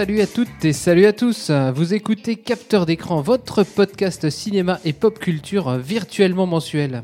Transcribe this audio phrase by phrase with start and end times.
[0.00, 1.50] Salut à toutes et salut à tous.
[1.74, 7.02] Vous écoutez Capteur d'écran, votre podcast cinéma et pop culture virtuellement mensuel.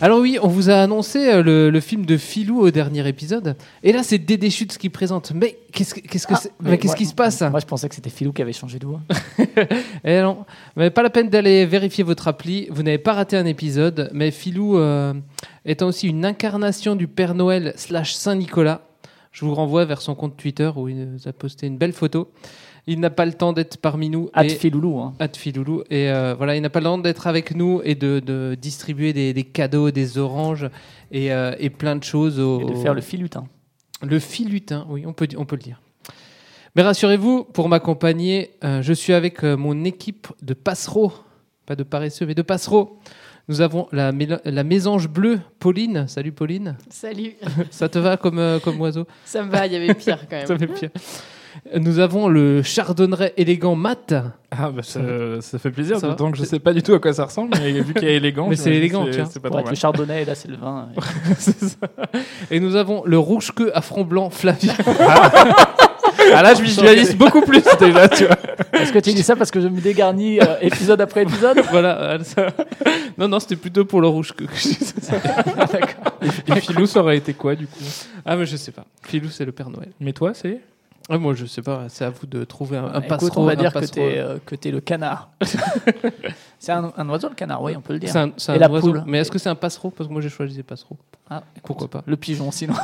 [0.00, 3.56] Alors oui, on vous a annoncé euh, le, le film de Filou au dernier épisode,
[3.82, 5.32] et là c'est Dédé Schütz qui présente.
[5.34, 7.96] Mais qu'est-ce que qu'est-ce que Ah, mais qu'est-ce qui se passe Moi, je pensais que
[7.96, 9.00] c'était Philou qui avait changé de voix.
[10.04, 10.44] Eh non,
[10.76, 12.68] mais pas la peine d'aller vérifier votre appli.
[12.70, 15.14] Vous n'avez pas raté un épisode, mais Filou euh,
[15.66, 18.82] étant aussi une incarnation du Père Noël slash Saint Nicolas.
[19.34, 22.30] Je vous renvoie vers son compte Twitter où il nous a posté une belle photo.
[22.86, 24.30] Il n'a pas le temps d'être parmi nous.
[24.34, 25.00] Hâte et- Filoulou.
[25.00, 25.14] Hein.
[25.20, 25.82] Hâte Filoulou.
[25.90, 29.12] Et euh, voilà, il n'a pas le temps d'être avec nous et de, de distribuer
[29.12, 30.68] des, des cadeaux, des oranges
[31.10, 32.38] et, euh, et plein de choses.
[32.38, 33.44] Au, Et de faire le filutin.
[34.02, 35.80] le filutin, oui, on peut, on peut le dire.
[36.76, 41.12] Mais rassurez-vous, pour m'accompagner, euh, je suis avec mon équipe de passereaux,
[41.66, 42.98] pas de paresseux, mais de passereaux.
[43.48, 44.10] Nous avons la,
[44.44, 46.06] la mésange bleue, Pauline.
[46.08, 46.76] Salut Pauline.
[46.88, 47.34] Salut,
[47.70, 49.06] Ça te va comme, euh, comme oiseau?
[49.26, 50.46] Ça me va, il y avait pire quand même.
[50.46, 50.90] Ça fait pire.
[51.78, 54.12] Nous avons le chardonneret élégant mat.
[54.50, 55.00] Ah bah ça,
[55.40, 57.26] ça fait plaisir, Ça va d'autant que je sais pas du tout à quoi ça
[57.26, 59.26] ressemble, mais vu qu'il est élégant, Mais c'est élégant, tiens.
[59.26, 60.88] C'est pas Pour trop être le chardonnay, et là, c'est le vin.
[61.38, 61.76] C'est ça.
[62.50, 64.74] Et nous avons le rouge-queue à front blanc, Flavien.
[64.98, 65.30] Ah
[66.30, 68.36] là, je visualise beaucoup plus déjà, tu vois.
[68.72, 71.60] Est-ce que tu dis ça parce que je me dégarnis euh, épisode après épisode?
[71.70, 72.00] Voilà.
[72.00, 72.48] euh, ça-
[73.18, 75.16] Non, non, c'était plutôt pour le rouge-queue que je disais ça.
[76.56, 77.84] Et Philou, ça aurait été quoi du coup?
[78.24, 78.84] Ah, mais je sais pas.
[79.02, 79.90] Filou, c'est le Père Noël.
[80.00, 80.60] Mais toi, c'est?
[81.10, 81.84] Ah, moi, je sais pas.
[81.88, 83.42] C'est à vous de trouver un, un Écoute, passereau.
[83.42, 83.94] on va un dire que passereau.
[83.94, 85.28] t'es euh, que t'es le canard.
[86.58, 88.08] c'est un, un oiseau, le canard, oui, on peut le dire.
[88.10, 88.88] C'est un, c'est Et un la oiseau.
[88.92, 89.02] poule.
[89.06, 89.90] Mais est-ce que c'est un passereau?
[89.90, 90.96] Parce que moi, j'ai choisi des passereaux.
[91.28, 92.02] Ah, Pourquoi pas?
[92.06, 92.74] Le pigeon, sinon.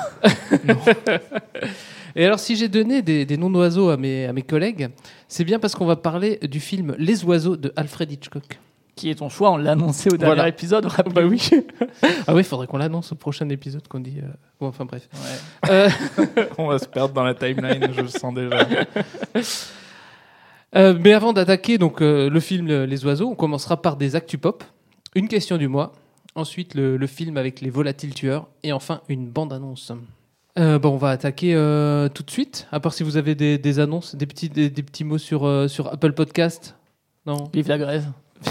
[2.16, 4.88] Et alors, si j'ai donné des, des noms d'oiseaux à mes, à mes collègues,
[5.28, 8.58] c'est bien parce qu'on va parler du film Les oiseaux de Alfred Hitchcock.
[8.96, 10.48] Qui est ton choix On l'a annoncé au dernier Voilà.
[10.48, 10.86] épisode.
[11.14, 11.48] Bah oui.
[12.26, 14.18] ah oui, il faudrait qu'on l'annonce au prochain épisode qu'on dit.
[14.18, 14.26] euh,
[14.60, 15.08] Bon, enfin bref.
[15.14, 15.70] Ouais.
[15.70, 15.88] Euh,
[16.58, 18.58] On va se perdre dans la timeline, je le sens déjà.
[20.76, 24.40] euh, mais avant d'attaquer donc euh, le film Les oiseaux, on commencera par des actus
[24.40, 24.62] pop,
[25.14, 25.92] une question du mois,
[26.34, 29.92] ensuite le, le film avec les volatiles tueurs et enfin une bande annonce.
[30.58, 32.66] Euh, bon, on va attaquer euh, tout de suite.
[32.72, 35.46] À part si vous avez des, des annonces, des petits des, des petits mots sur
[35.46, 36.76] euh, sur Apple Podcast.
[37.26, 37.48] Non.
[37.52, 38.04] Vive la grève.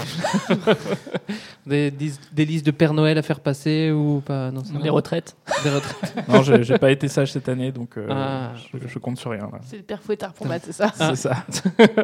[1.66, 4.50] Des, des, des listes de Père Noël à faire passer ou pas?
[4.50, 4.62] Non.
[4.62, 4.90] va.
[4.90, 5.36] retraites.
[5.62, 6.14] Des retraites.
[6.28, 8.52] Non, j'ai pas été sage cette année, donc euh, Ah.
[8.72, 9.50] je, je compte sur rien.
[9.66, 11.14] C'est le père fouettard pour Matt, c'est ça Ah.
[11.14, 11.44] C'est ça.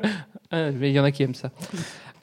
[0.51, 1.51] Ah, mais il y en a qui aiment ça.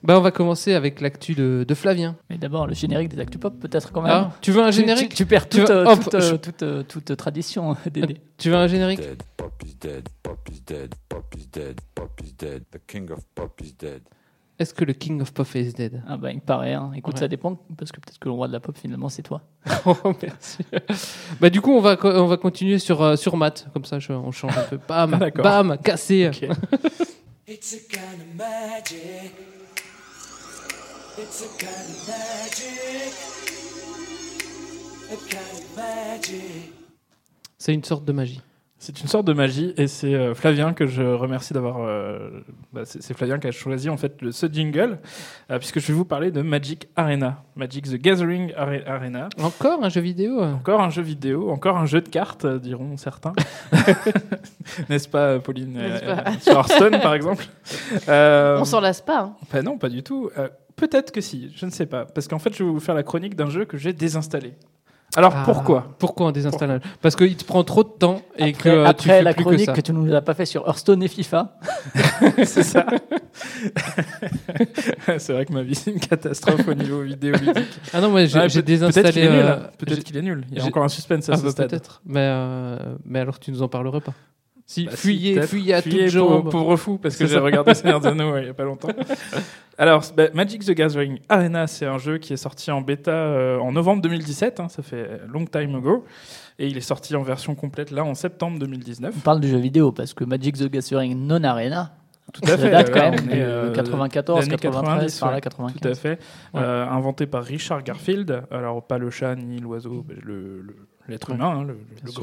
[0.04, 2.16] Bah, on va commencer avec l'actu de, de Flavien.
[2.30, 4.12] Mais d'abord, le générique des Actu Pop, peut-être quand même.
[4.12, 7.16] Ah, tu veux un générique tu, tu perds Tu toute, veux- toute, je- toute, toute
[7.16, 8.20] tradition, Dédé.
[8.36, 12.20] Tu veux un générique dead, Pop is dead, Pop is dead, Pop is dead, Pop
[12.22, 14.02] is dead, the king of Pop is dead.
[14.58, 16.00] Est-ce que le King of Pop is dead?
[16.06, 16.74] Ah bah il me paraît.
[16.74, 16.92] Hein.
[16.94, 17.20] Écoute, Ouais.
[17.20, 19.40] ça dépend parce que peut-être que le roi de la pop finalement c'est toi.
[19.86, 20.58] Oh, merci.
[21.40, 23.66] bah, du coup, on va, on va continuer sur, euh, sur Matt.
[23.72, 24.78] Comme ça, je- on change un peu.
[24.86, 26.30] Bam, bam, cassé.
[27.48, 29.32] It's a kind of magic.
[31.16, 33.12] It's a kind of magic.
[35.12, 36.72] A kind of magic.
[37.58, 38.40] C'est une sorte de magie.
[38.78, 41.78] C'est une sorte de magie et c'est euh, Flavien que je remercie d'avoir.
[41.80, 42.28] euh,
[42.72, 44.98] bah, c'est Flavien qui a choisi en fait le, ce jingle
[45.50, 49.28] euh, puisque je vais vous parler de Magic Arena, Magic the Gathering Are- Arena.
[49.40, 50.42] Encore un jeu vidéo?
[50.42, 53.32] Encore un jeu vidéo, encore un jeu de cartes, diront certains.
[54.90, 56.32] N'est-ce pas, Pauline euh, pas?
[56.40, 57.46] Sur Hearthstone, par exemple?
[58.08, 59.20] Euh, On s'en lasse pas.
[59.20, 59.36] hein.
[59.50, 60.28] bah non, pas du tout.
[60.84, 62.04] Peut-être que si, je ne sais pas.
[62.04, 64.54] Parce qu'en fait, je vais vous faire la chronique d'un jeu que j'ai désinstallé.
[65.16, 65.94] Alors Ah, pourquoi?
[65.98, 69.08] Pourquoi on désinstalle Parce qu'il te prend trop de temps et que Après, euh, tu
[69.08, 71.56] fais la plus chronique que que, tu nous as pas fait sur Hearthstone et FIFA.
[72.44, 72.84] C'est ça.
[75.18, 77.78] c'est vrai que ma vie, c'est une catastrophe au niveau vidéoludique.
[77.92, 78.92] Ah non, moi j'ai Ouais, désinstallé.
[78.92, 79.40] Peut-être qu'il est nul.
[79.44, 79.56] euh.
[79.78, 80.44] Peut-être j'ai- qu'il est nul.
[80.50, 81.70] Il y a encore un suspense à Ah ce bah, stade.
[81.70, 82.02] peut-être.
[82.04, 84.12] Mais, euh, mais alors tu nous en parleras pas?
[84.66, 85.48] Si, Bah, si, fuyez, peut-être.
[85.50, 86.50] fuyez à toutes Fuyez, pauvre, jambes.
[86.50, 87.40] pauvre fou, parce que j'ai ça.
[87.40, 88.88] regardé Seigneur des Anneaux ouais, il n'y a pas longtemps.
[89.76, 93.58] Alors, bah, Magic the Gathering Arena, c'est un jeu qui est sorti en bêta euh,
[93.58, 96.04] en novembre 2017, hein, ça fait long time ago,
[96.58, 99.14] et il est sorti en version complète là en septembre 2019.
[99.16, 101.92] On parle du jeu vidéo parce que Magic the Gathering non Arena,
[102.32, 102.70] Tout à ça fait.
[102.70, 105.40] date quand même on est, de euh, 94, d'années 93, par là ouais.
[105.42, 105.80] 95.
[105.82, 106.18] Tout à fait.
[106.54, 108.44] Euh, inventé par Richard Garfield.
[108.50, 110.76] Alors, pas le chat ni l'oiseau, mais le- le-
[111.08, 111.34] l'être Ouais.
[111.34, 112.22] humain, hein, le, le sûr.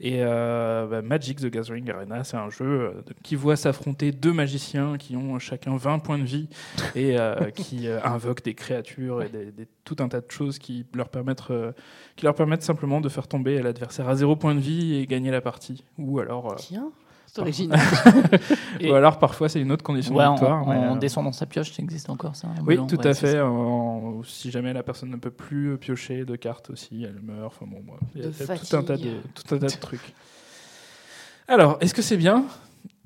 [0.00, 2.90] Et euh, bah, Magic the Gathering Arena, c'est un jeu euh,
[3.22, 6.48] qui voit s'affronter deux magiciens qui ont chacun 20 points de vie
[6.94, 10.58] et euh, qui euh, invoquent des créatures et des- des- tout un tas de choses
[10.58, 11.72] qui leur, permettent, euh,
[12.16, 15.30] qui leur permettent simplement de faire tomber l'adversaire à zéro point de vie et gagner
[15.30, 15.84] la partie.
[15.98, 16.52] Ou alors.
[16.52, 16.90] euh, Tiens,
[17.36, 17.80] C'est original.
[18.80, 20.66] Et- Ou alors parfois c'est une autre condition Ouais, de en, victoire.
[20.66, 23.40] mais, en euh, descendant sa pioche, ça existe encore ça Oui, tout Ouais, à fait.
[23.40, 27.54] en- si jamais la personne ne peut plus euh, piocher de cartes aussi, elle meurt.
[27.60, 27.82] Enfin bon,
[28.14, 30.14] il y a, tout un tas de tout un tas de trucs.
[31.48, 32.44] Alors, est-ce que c'est bien?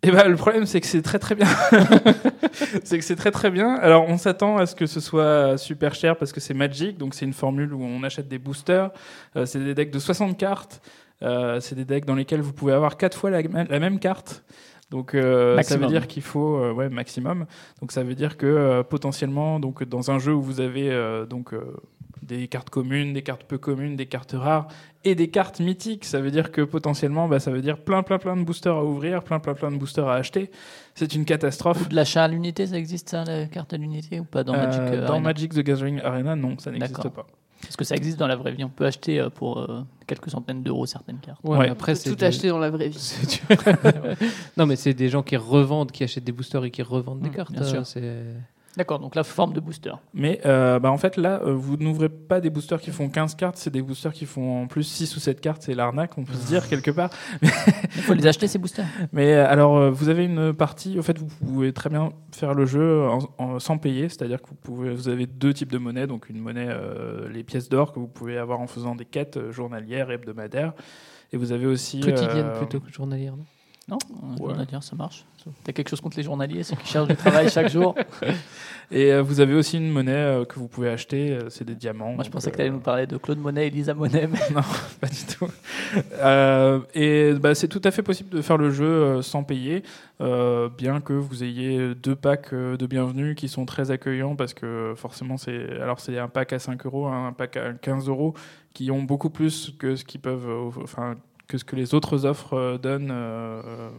[0.02, 1.46] Eh ben, le problème c'est que c'est très très bien.
[2.84, 3.74] c'est que c'est très très bien.
[3.74, 7.14] Alors, on s'attend à ce que ce soit super cher parce que c'est Magic, donc
[7.14, 8.90] c'est une formule où on achète des boosters.
[9.36, 10.80] Euh, c'est des decks de 60 cartes.
[11.22, 14.44] Euh, c'est des decks dans lesquels vous pouvez avoir quatre fois la, la même carte.
[14.90, 17.46] Donc euh, ça veut dire qu'il faut euh, ouais maximum.
[17.80, 21.26] Donc ça veut dire que euh, potentiellement donc dans un jeu où vous avez euh,
[21.26, 21.76] donc euh,
[22.22, 24.66] des cartes communes, des cartes peu communes, des cartes rares
[25.04, 28.18] et des cartes mythiques, ça veut dire que potentiellement bah, ça veut dire plein plein
[28.18, 30.50] plein de boosters à ouvrir, plein plein plein de boosters à acheter.
[30.94, 31.82] C'est une catastrophe.
[31.82, 34.54] Ou de l'achat à l'unité, ça existe ça, la carte à l'unité ou pas dans
[34.54, 35.20] Magic euh, dans Arena?
[35.20, 37.26] Magic the Gathering Arena, non, ça n'existe pas.
[37.62, 38.64] Parce que ça existe dans la vraie vie.
[38.64, 41.40] On peut acheter euh, pour euh, quelques centaines d'euros certaines cartes.
[41.44, 41.68] Ouais, Ouais.
[41.68, 43.20] après, c'est tout des- acheter dans la vraie vie.
[44.56, 47.28] non, mais c'est des gens qui revendent, qui achètent des boosters et qui revendent des
[47.30, 47.52] Mm, cartes.
[47.52, 47.84] bien sûr.
[48.76, 49.92] D'accord, donc la forme de booster.
[50.14, 53.34] Mais euh, bah, en fait, là, euh, vous n'ouvrez pas des boosters qui font 15
[53.34, 55.62] cartes, c'est des boosters qui font en plus 6 ou 7 cartes.
[55.62, 57.10] C'est l'arnaque, on peut se dire quelque part.
[57.42, 57.48] Il
[58.02, 58.86] faut les acheter ces boosters.
[59.12, 62.64] Mais euh, alors, vous avez une partie, au fait, vous pouvez très bien faire le
[62.64, 66.06] jeu en- en- sans payer, c'est-à-dire que vous, pouvez, vous avez deux types de monnaies,
[66.06, 69.50] donc une monnaie, euh, les pièces d'or que vous pouvez avoir en faisant des quêtes
[69.50, 70.74] journalières et hebdomadaires.
[71.32, 72.00] Et vous avez aussi.
[72.00, 73.36] Quotidienne euh, plutôt que journalière.
[73.36, 73.44] non?
[73.90, 73.98] Non
[74.38, 74.52] Ouais.
[74.52, 75.24] On va dire, ça marche.
[75.64, 77.94] T'as quelque chose contre les journaliers, ceux qui cherchent du travail chaque jour
[78.92, 81.74] Et euh, vous avez aussi une monnaie euh, que vous pouvez acheter, euh, c'est des
[81.74, 82.12] diamants.
[82.12, 84.28] Moi, je pensais que tu allais nous parler de Claude Monet et Lisa Monet.
[84.28, 84.38] mais-
[85.00, 85.48] pas du tout.
[86.94, 89.82] Et bah, c'est tout à fait possible de faire le jeu sans payer,
[90.20, 95.36] bien que vous ayez deux packs de bienvenue qui sont très accueillants parce que forcément
[95.36, 98.34] c'est alors c'est un pack à 5 euros, un pack à 15 euros
[98.74, 100.48] qui ont beaucoup plus que ce qu'ils peuvent,
[100.82, 101.16] enfin
[101.50, 103.10] que ce que les autres offres euh, donnent.
[103.12, 103.90] euh,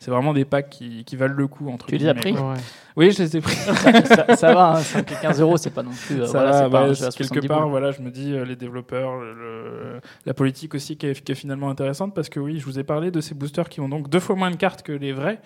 [0.00, 2.32] c'est vraiment des packs qui, qui valent le coup entre Tu les as pris.
[2.32, 2.54] Ouais.
[2.96, 3.54] Oui, je les ai pris.
[3.54, 6.20] ça, ça va, hein, 5 et 15 euros, c'est pas non plus.
[6.22, 7.70] euh, Ça voilà, va, pas quelque 70 part, boules.
[7.70, 11.70] voilà, je me dis, les développeurs, le- la politique aussi qui est, qui est finalement
[11.70, 14.20] intéressante parce que oui, je vous ai parlé de ces boosters qui ont donc deux
[14.20, 15.40] fois moins de cartes que les vrais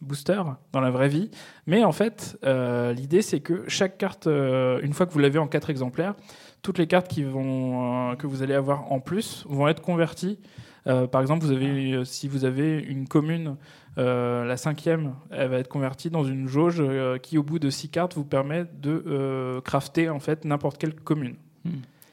[0.00, 1.30] boosters dans la vraie vie.
[1.66, 5.38] Mais en fait, euh, l'idée c'est que chaque carte, euh, une fois que vous l'avez
[5.38, 6.14] en quatre exemplaires,
[6.62, 10.38] toutes les cartes qui vont, euh, que vous allez avoir en plus vont être converties.
[10.86, 13.56] Euh, par exemple, vous avez, euh, si vous avez une commune,
[13.98, 17.70] euh, la cinquième, elle va être convertie dans une jauge euh, qui, au bout de
[17.70, 21.36] six cartes, vous permet de crafter en fait n'importe quelle commune.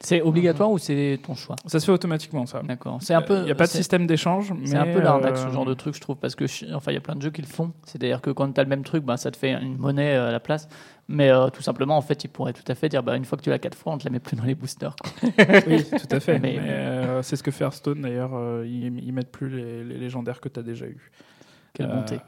[0.02, 1.56] C'est obligatoire ou c'est ton choix?
[1.66, 2.62] Ça se fait automatiquement, ça.
[2.62, 2.98] D'accord.
[3.02, 3.40] C'est un peu.
[3.40, 4.50] Il n'y a pas de système d'échange.
[4.64, 6.94] C'est un peu l'arnaque euh, ce genre de truc, je trouve, parce que enfin, il
[6.94, 7.72] y a plein de jeux qui le font.
[7.84, 10.32] C'est-à-dire que quand tu as le même truc, bah, ça te fait une monnaie à
[10.32, 10.68] la place.
[11.12, 13.36] Mais euh, tout simplement, en fait, ils pourraient tout à fait dire, bah, une fois
[13.36, 14.94] que tu l'as quatre fois, on te la met plus dans les boosters.
[14.94, 15.10] quoi.
[15.66, 16.38] Oui, tout à fait.
[16.38, 18.30] Mais- mais euh, c'est ce que fait Hearthstone d'ailleurs.
[18.34, 21.10] euh, ils, ils mettent plus les, les légendaires que tu as déjà eu.
[21.74, 22.20] Quelle Euh, bonté.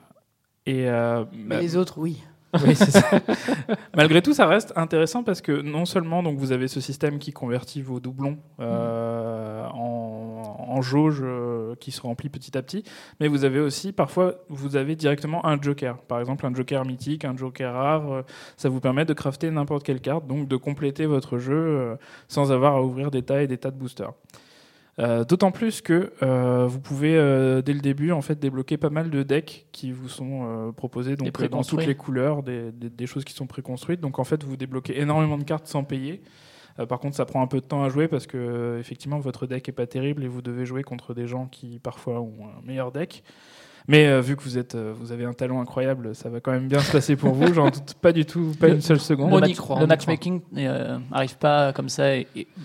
[0.66, 2.22] Et euh, Mais bah, les autres, oui.
[2.66, 3.08] Oui, c'est ça.
[3.96, 7.32] Malgré tout, ça reste intéressant parce que non seulement donc vous avez ce système qui
[7.32, 12.84] convertit vos doublons euh, en, en jauge euh, qui se remplit petit à petit,
[13.20, 15.98] mais vous avez aussi parfois vous avez directement un joker.
[16.02, 18.12] Par exemple, un joker mythique, un joker rare.
[18.12, 18.22] euh,
[18.56, 21.96] ça vous permet de crafter n'importe quelle carte, donc de compléter votre jeu euh,
[22.28, 24.12] sans avoir à ouvrir des tas et des tas de boosters.
[24.98, 28.90] Euh, D'autant plus que euh, vous pouvez euh, dès le début en fait débloquer pas
[28.90, 32.70] mal de decks qui vous sont euh, proposés donc euh, dans toutes les couleurs, des,
[32.72, 34.00] des- des choses qui sont préconstruites.
[34.02, 36.20] Donc en fait vous débloquez énormément de cartes sans payer.
[36.78, 39.18] Euh, par contre ça prend un peu de temps à jouer parce que euh, effectivement
[39.18, 42.34] votre deck est pas terrible et vous devez jouer contre des gens qui parfois ont
[42.58, 43.24] un meilleur deck.
[43.88, 46.52] Mais euh, vu que vous êtes, euh, vous avez un talent incroyable, ça va quand
[46.52, 47.52] même bien se passer pour vous.
[47.54, 49.32] J'en doute pas du tout, pas une seule seconde.
[49.32, 52.16] On le y match- le matchmaking euh, arrive pas comme ça à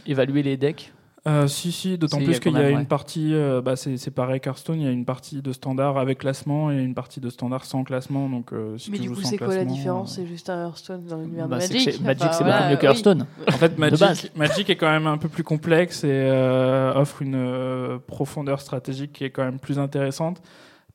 [0.05, 0.93] évaluer les decks.
[1.27, 2.86] Euh, si, si, d'autant Si, il y plus a qu'il y a même, une ouais.
[2.86, 6.19] partie, euh, bah, c'est c'est pareil qu'Hearthstone, il y a une partie de standard avec
[6.19, 8.29] classement et une partie de standard sans classement.
[8.29, 10.50] Donc, euh, si Mais tu du joues coup, c'est quoi la différence euh, C'est juste
[10.50, 11.81] un Hearthstone dans l'univers Bah, de Magic.
[11.91, 12.88] c'est- Magic, Enfin, c'est voilà, beaucoup mieux que oui.
[12.88, 13.25] Hearthstone.
[13.48, 13.77] En fait.
[13.77, 18.62] Magic, Magic est quand même un peu plus complexe et euh, offre une euh, profondeur
[18.62, 20.41] stratégique qui est quand même plus intéressante.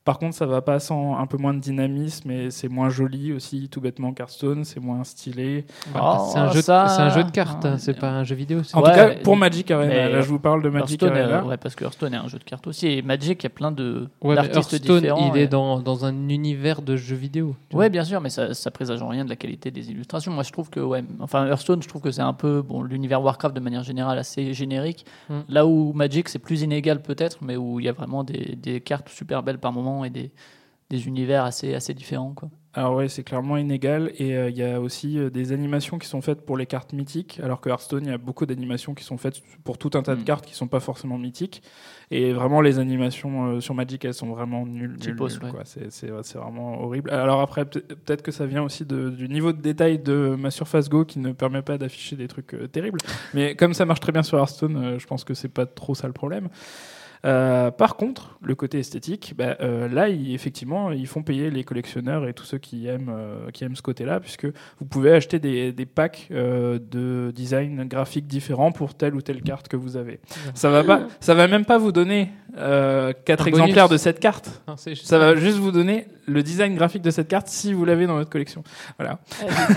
[0.05, 3.31] Par contre, ça va pas sans un peu moins de dynamisme et c'est moins joli
[3.31, 5.65] aussi, tout bêtement qu'Hearthstone, c'est moins stylé.
[5.95, 8.25] Oh, c'est un, jeu de- ça, c'est un jeu de cartes, hein, c'est pas un
[8.25, 8.59] jeu vidéo.
[8.73, 11.39] En Ouais, tout cas, pour Magic Arena, là je vous parle de Magic Hearthstone, Arena.
[11.45, 12.87] euh, ouais, parce que Hearthstone est un jeu de cartes aussi.
[12.87, 15.31] Et Magic, il y a plein de Ouais, Hearthstone, différents.
[15.33, 17.55] il et- est dans, dans un univers de jeux vidéo.
[17.71, 20.33] Ouais, bien sûr, mais ça, ça présage en rien de la qualité des illustrations.
[20.33, 23.21] Moi, je trouve que, ouais, enfin, Hearthstone, je trouve que c'est un peu, bon, l'univers
[23.23, 25.05] Warcraft de manière générale assez générique.
[25.29, 25.33] Mm.
[25.47, 28.81] Là où Magic, c'est plus inégal peut-être, mais où il y a vraiment des, des
[28.81, 30.31] cartes super belles par moment et des,
[30.89, 32.49] des univers assez, assez différents, quoi.
[32.75, 36.07] Alors ouais, c'est clairement inégal et euh, il y a aussi euh, des animations qui
[36.07, 39.03] sont faites pour les cartes mythiques, alors que Hearthstone, il y a beaucoup d'animations qui
[39.03, 40.23] sont faites pour tout un tas de Mm.
[40.23, 41.61] cartes qui sont pas forcément mythiques.
[42.09, 44.89] Et vraiment, les animations euh, sur Magic, elles sont vraiment nulles.
[44.89, 45.51] nulles, Typos, nulles, ouais.
[45.51, 45.61] quoi.
[45.65, 47.11] C'est, c'est, c'est vraiment horrible.
[47.11, 50.49] Alors après, peut- peut-être que ça vient aussi de- du niveau de détail de ma
[50.49, 52.99] Surface Go qui ne permet pas d'afficher des trucs terribles.
[53.35, 56.07] Mais comme ça marche très bien sur Hearthstone, je pense que c'est pas trop ça
[56.07, 56.49] le problème.
[57.25, 61.63] Euh, par contre, le côté esthétique, bah, euh, là, ils- effectivement, ils font payer les
[61.63, 65.39] collectionneurs et tous ceux qui aiment, euh, qui aiment ce côté-là, puisque vous pouvez acheter
[65.39, 69.95] des, des packs euh, de design graphique différents pour telle ou telle carte que vous
[69.95, 70.19] avez.
[70.53, 72.29] Ça va pas, ça va même pas vous donner
[73.25, 73.99] quatre exemplaires bonus.
[74.01, 74.61] de cette carte.
[74.67, 77.73] Non, c'est juste- Ça va juste vous donner le design graphique de cette carte si
[77.73, 78.63] vous l'avez dans votre collection.
[78.99, 79.19] Voilà.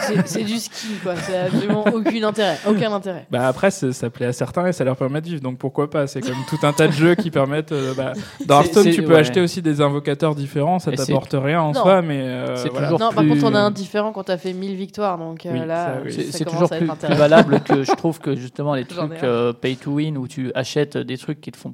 [0.00, 1.14] C'est- C'est du ski, quoi.
[1.16, 2.58] C'est absolument aucun intérêt.
[2.68, 3.26] Aucun intérêt.
[3.30, 5.40] Bah après, ça plaît à certains et ça leur permet de vivre.
[5.40, 6.06] Donc pourquoi pas?
[6.06, 7.72] C'est comme tout un tas de jeux qui permettent.
[7.72, 8.12] euh, bah,
[8.46, 9.18] dans Hearthstone, tu peux ouais.
[9.20, 10.78] acheter aussi des invocateurs différents.
[10.78, 11.82] Ça t'apporte rien en Non.
[11.82, 12.86] soi, mais euh, C'est voilà.
[12.86, 15.18] toujours Non, par plus- contre, on a un différent quand t'as fait 1000 victoires.
[15.18, 16.12] Donc euh, Oui, là, oui.
[16.30, 20.16] C'est toujours plus, valable que je trouve que justement les trucs euh, pay to win
[20.18, 21.72] où tu achètes des trucs qui te font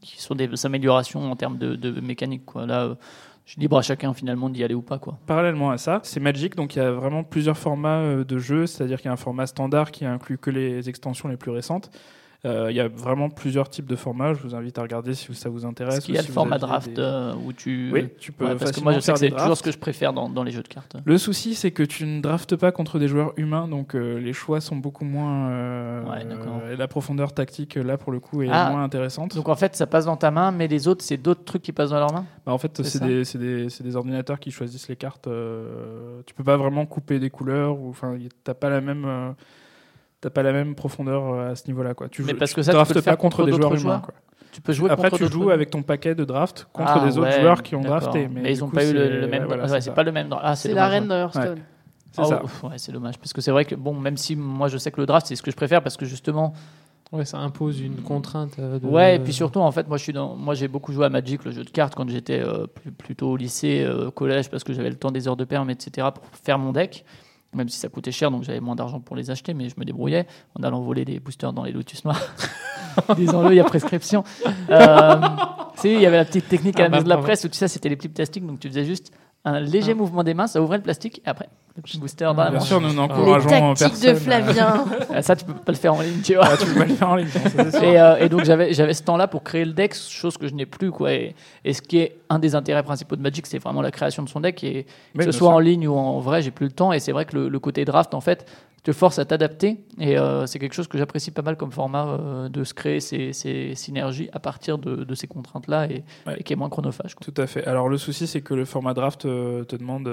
[0.00, 2.66] qui sont des améliorations en termes de, de mécanique quoi.
[2.66, 2.94] Là, euh,
[3.44, 5.18] je suis libre à chacun finalement d'y aller ou pas quoi.
[5.26, 8.98] Parallèlement à ça, c'est Magic, donc il y a vraiment plusieurs formats de jeux, c'est-à-dire
[8.98, 11.90] qu'il y a un format standard qui inclut que les extensions les plus récentes.
[12.44, 14.34] Euh, Il y a vraiment plusieurs types de formats.
[14.34, 15.98] Je vous invite à regarder si ça vous intéresse.
[15.98, 18.56] Est-ce qu'il y a le format draft des- euh, où tu Oui, tu peux Ouais,
[18.56, 20.50] parce que moi je sais que c'est toujours ce que je préfère dans, dans les
[20.50, 20.96] jeux de cartes.
[21.04, 24.32] Le souci, c'est que tu ne draftes pas contre des joueurs humains, donc euh, les
[24.32, 26.02] choix sont beaucoup moins.
[26.10, 28.70] Ouais, la profondeur tactique, là, pour le coup, est Ah.
[28.70, 29.36] moins intéressante.
[29.36, 31.72] Donc en fait ça passe dans ta main, mais les autres c'est d'autres trucs qui
[31.72, 32.26] passent dans leurs mains.
[32.44, 35.28] Bah, en fait, c'est des, des- des ordinateurs qui choisissent les cartes.
[36.26, 39.34] tu peux pas vraiment couper des couleurs, ou enfin, t'as pas la même.
[40.22, 42.08] T'as pas la même profondeur euh, à ce niveau-là, quoi.
[42.08, 44.00] Tu Mais joues- parce tu que ça, draftes pas contre, contre des joueurs humains.
[44.02, 44.14] quoi.
[44.52, 47.18] Tu peux jouer Après, contre tu joues avec ton paquet de draft contre Ah, des
[47.18, 48.00] autres ouais, joueurs qui ont d'accord.
[48.00, 48.28] drafté.
[48.28, 49.44] Mais, Mais, ils du ont coup, pas eu le, même.
[49.44, 50.28] voilà, ouais, c'est pas le même.
[50.40, 50.80] Ah, c'est de ouais.
[51.20, 51.58] Hearthstone.
[52.12, 52.44] C'est Ah, ça.
[52.44, 54.90] ouf, ouais, c'est dommage parce que c'est vrai que bon, même si moi je sais
[54.92, 56.52] que le draft c'est ce que je préfère parce que justement,
[57.10, 58.52] Ouais, ça impose une contrainte.
[58.58, 60.92] euh, de- ouais, et puis surtout en fait, moi je suis dans, moi j'ai beaucoup
[60.92, 62.66] joué à Magic, le jeu de cartes quand j'étais euh,
[62.98, 66.08] plutôt au lycée, euh, collège parce que j'avais le temps des heures de perm, etc.
[66.14, 67.04] pour faire mon deck.
[67.54, 69.84] Même si ça coûtait cher, donc j'avais moins d'argent pour les acheter, mais je me
[69.84, 70.26] débrouillais
[70.58, 72.20] en allant voler des boosters dans les Lotus noirs.
[73.16, 74.24] Disons-le, il y a prescription.
[74.70, 75.20] Euh,
[75.74, 77.18] tu sais, il y avait la petite technique à la Ah bah, maison de la
[77.18, 79.12] presse où tu sais, c'était les petits plastiques, donc tu faisais juste
[79.44, 79.94] un léger Ah.
[79.96, 82.60] mouvement des mains, ça ouvrait le plastique, et après, le petit booster dans la Bien
[82.60, 84.14] sûr, nous Les n'encourageons tactiques personne.
[84.14, 84.84] de Flavien.
[85.22, 86.44] Ça, tu peux pas le faire en ligne, tu vois.
[86.46, 87.84] Ah, tu peux pas le faire en ligne, ça.
[87.84, 90.54] Et, euh, et donc j'avais j'avais ce temps-là pour créer le deck, chose que je
[90.54, 91.12] n'ai plus quoi.
[91.12, 91.34] Et,
[91.64, 94.28] et ce qui est un des intérêts principaux de Magic, c'est vraiment la création de
[94.28, 95.56] son deck et Mais que ce soit sûr.
[95.56, 96.92] en ligne ou en vrai, j'ai plus le temps.
[96.92, 98.46] Et c'est vrai que le, le côté draft en fait
[98.82, 102.08] te force à t'adapter et euh, c'est quelque chose que j'apprécie pas mal comme format
[102.08, 106.36] euh, de se créer ces, ces synergies à partir de, de ces contraintes-là et, Ouais.
[106.38, 107.14] et qui est moins chronophage.
[107.14, 107.24] quoi.
[107.24, 107.64] Tout à fait.
[107.66, 110.08] Alors le souci, c'est que le format draft euh, te demande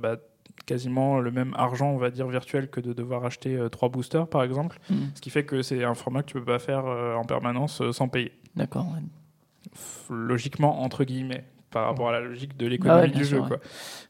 [0.00, 0.16] bah,
[0.64, 4.42] quasiment le même argent, on va dire virtuel, que de devoir acheter trois boosters, par
[4.42, 4.78] exemple.
[4.88, 4.94] Mm.
[5.14, 8.08] Ce qui fait que c'est un format que tu peux pas faire en permanence sans
[8.08, 8.32] payer.
[8.56, 8.86] D'accord.
[8.86, 9.02] ouais.
[10.10, 13.36] Logiquement, entre guillemets, par rapport à la logique de Ah l'économie ouais, bien du sûr,
[13.38, 13.42] jeu.
[13.42, 13.48] ouais.
[13.48, 13.58] Quoi.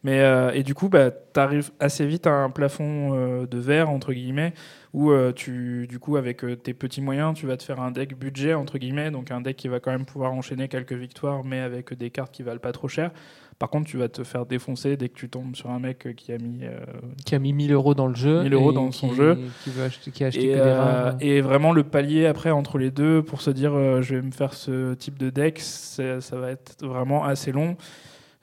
[0.04, 3.58] Mais, euh, et du coup, bah, tu arrives assez vite à un plafond euh, de
[3.58, 4.52] verre, entre guillemets,
[4.94, 7.90] où euh, tu, du coup, avec euh, tes petits moyens, tu vas te faire un
[7.90, 11.42] deck budget, entre guillemets, donc un deck qui va quand même pouvoir enchaîner quelques victoires,
[11.44, 13.10] mais avec des cartes qui valent pas trop cher.
[13.58, 16.32] Par contre, tu vas te faire défoncer dès que tu tombes sur un mec qui
[16.32, 16.78] a mis euh,
[17.24, 18.42] Qui a mis 1000 euros dans le jeu.
[18.44, 19.38] 1000 euros dans son qui- jeu.
[19.64, 21.14] Qui, veut acheter, qui a acheté et, que des euh, rares.
[21.20, 24.32] et vraiment le palier après entre les deux pour se dire euh, je vais me
[24.32, 27.76] faire ce type de deck, ça va être vraiment assez long.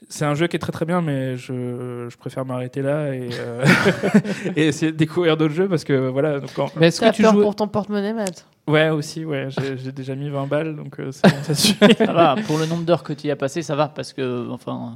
[0.10, 3.30] C'est un jeu qui est très très bien, mais je, je préfère m'arrêter là et,
[3.40, 3.64] euh,
[4.56, 6.40] et essayer de découvrir d'autres jeux parce que voilà.
[6.40, 9.26] Donc quand- Mais est-ce que T'as tu peur joues pour ton porte-monnaie, Matt Ouais, aussi,
[9.26, 11.96] ouais, j'ai j'ai déjà mis 20 balles donc euh, c'est bon, ça suffit.
[11.98, 14.50] Ça va, pour le nombre d'heures que tu y as passé, ça va parce que
[14.50, 14.96] enfin,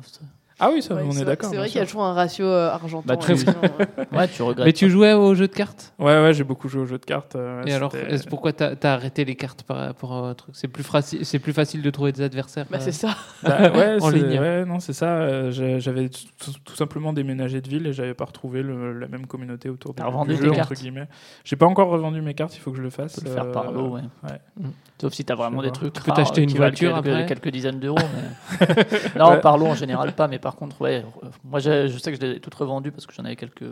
[0.60, 1.50] Ah oui, ça, Ouais, on est d'accord.
[1.50, 1.92] C'est bien vrai qu'il y a sûr.
[1.92, 3.04] toujours un ratio euh, argenton.
[3.06, 4.66] Bah, tu- sinon, euh, ouais, tu regrettes.
[4.66, 7.04] Mais tu jouais au jeu de cartes Ouais, ouais, j'ai beaucoup joué aux jeux de
[7.06, 7.36] cartes.
[7.36, 7.92] euh, Et alors,
[8.30, 10.56] pourquoi t'as as arrêté les cartes par rapport à un truc?
[10.58, 13.16] C'est plus, facile- c'est plus facile de trouver des adversaires Bah, euh, c'est ça.
[13.44, 14.40] Bah, ouais, En c'est- ligne.
[14.40, 15.08] Ouais, non, c'est ça.
[15.18, 19.28] euh, J'avais tout, tout simplement déménagé de ville et j'avais pas retrouvé le- la même
[19.28, 21.08] communauté autour de T'as revendu du jeu, entre cartes guillemets.
[21.44, 23.16] J'ai pas encore revendu mes cartes, il faut que je le fasse.
[23.16, 24.02] Tu peux le faire par euh, lot, ouais.
[24.24, 24.40] ouais.
[24.58, 24.68] Mm.
[25.02, 25.92] Sauf si tu as vraiment des trucs.
[25.92, 27.98] Tu peux t'acheter euh, une voiture quelques, après quelques dizaines d'euros.
[29.18, 31.04] Non, par lot en général pas, mais par contre, ouais.
[31.24, 33.64] euh, Moi, je, sais que je les ai toutes revendues parce que j'en avais quelques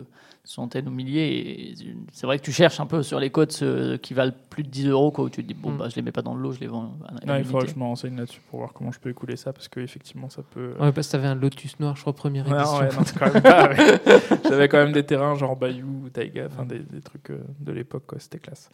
[0.46, 1.74] centaines ou milliers.
[2.12, 4.68] C'est vrai que tu cherches un peu sur les codes ceux qui valent plus de
[4.68, 5.76] 10 euros, quoi, où tu te dis, bon, Mm.
[5.78, 7.62] bah, je les mets pas dans le lot, je les vends à, Non, il faudra
[7.62, 10.42] que je me renseigne là-dessus pour voir comment je peux écouler ça parce qu'effectivement, ça
[10.42, 10.74] peut.
[10.78, 12.78] Ouais, parce que t'avais un Lotus noir, je crois, première édition.
[12.78, 13.68] ouais, non, c'est quand même pas.
[13.70, 13.76] ouais.
[14.48, 17.72] J'avais quand même des terrains genre Bayou ou Taiga, enfin des, des trucs euh, de
[17.72, 18.18] l'époque, quoi.
[18.20, 18.68] C'était classe.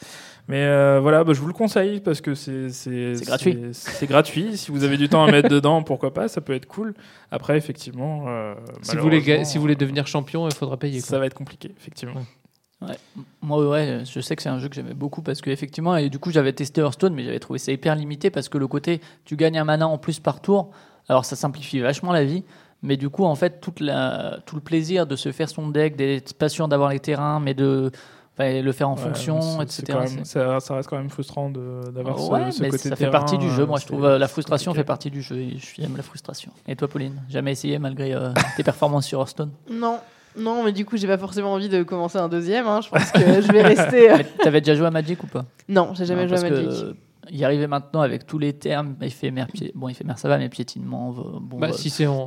[0.49, 3.57] Mais euh, voilà, bah, je vous le conseille parce que c'est c'est gratuit.
[3.73, 4.57] c'est- gratuit.
[4.57, 6.95] Si vous avez du temps à mettre dedans, pourquoi pas Ça peut être cool.
[7.31, 10.99] Après, effectivement, euh, Si vous, voulez, si vous voulez devenir champion, il faudra payer.
[11.01, 12.25] ça va être compliqué, effectivement.
[13.43, 16.09] Moi, ouais, je sais que c'est un jeu que j'aimais beaucoup parce que effectivement, et
[16.09, 19.01] du coup, j'avais testé Hearthstone, mais j'avais trouvé ça hyper limité parce que le côté,
[19.27, 20.71] tu gagnes un mana en plus par tour,
[21.09, 22.43] alors ça simplifie vachement la vie.
[22.83, 25.97] Mais du coup, en fait, toute la, tout le plaisir de se faire son deck,
[25.97, 27.91] d'être pas sûr d'avoir les terrains, mais de
[28.39, 29.99] enfin, le faire en Ouais, fonction, etc.
[29.99, 32.97] même- ça, ça reste quand même frustrant de- d'avoir ce, ouais, ce mais côté ça
[32.97, 33.67] fait partie du jeu.
[33.67, 35.37] Moi, je trouve euh, la frustration fait partie du jeu.
[35.37, 36.51] Et je- j'aime la frustration.
[36.67, 39.51] Et toi, Pauline, jamais essayé malgré euh, tes performances sur Hearthstone?
[39.71, 39.99] Non,
[40.39, 42.67] non, mais du coup, j'ai pas forcément envie de commencer un deuxième.
[42.67, 42.81] hein.
[42.83, 44.11] Je pense que je vais rester.
[44.13, 45.45] euh, Mais T'avais déjà joué à Magic ou pas?
[45.69, 46.83] Non, j'ai jamais Non, joué à parce que, Magic.
[46.85, 46.93] euh,
[47.31, 51.15] y arriver maintenant avec tous les termes éphémères, pié- bon, éphémère ça va, mais piétinement,
[51.19, 52.27] euh, bon, Bah, euh, si c'est en,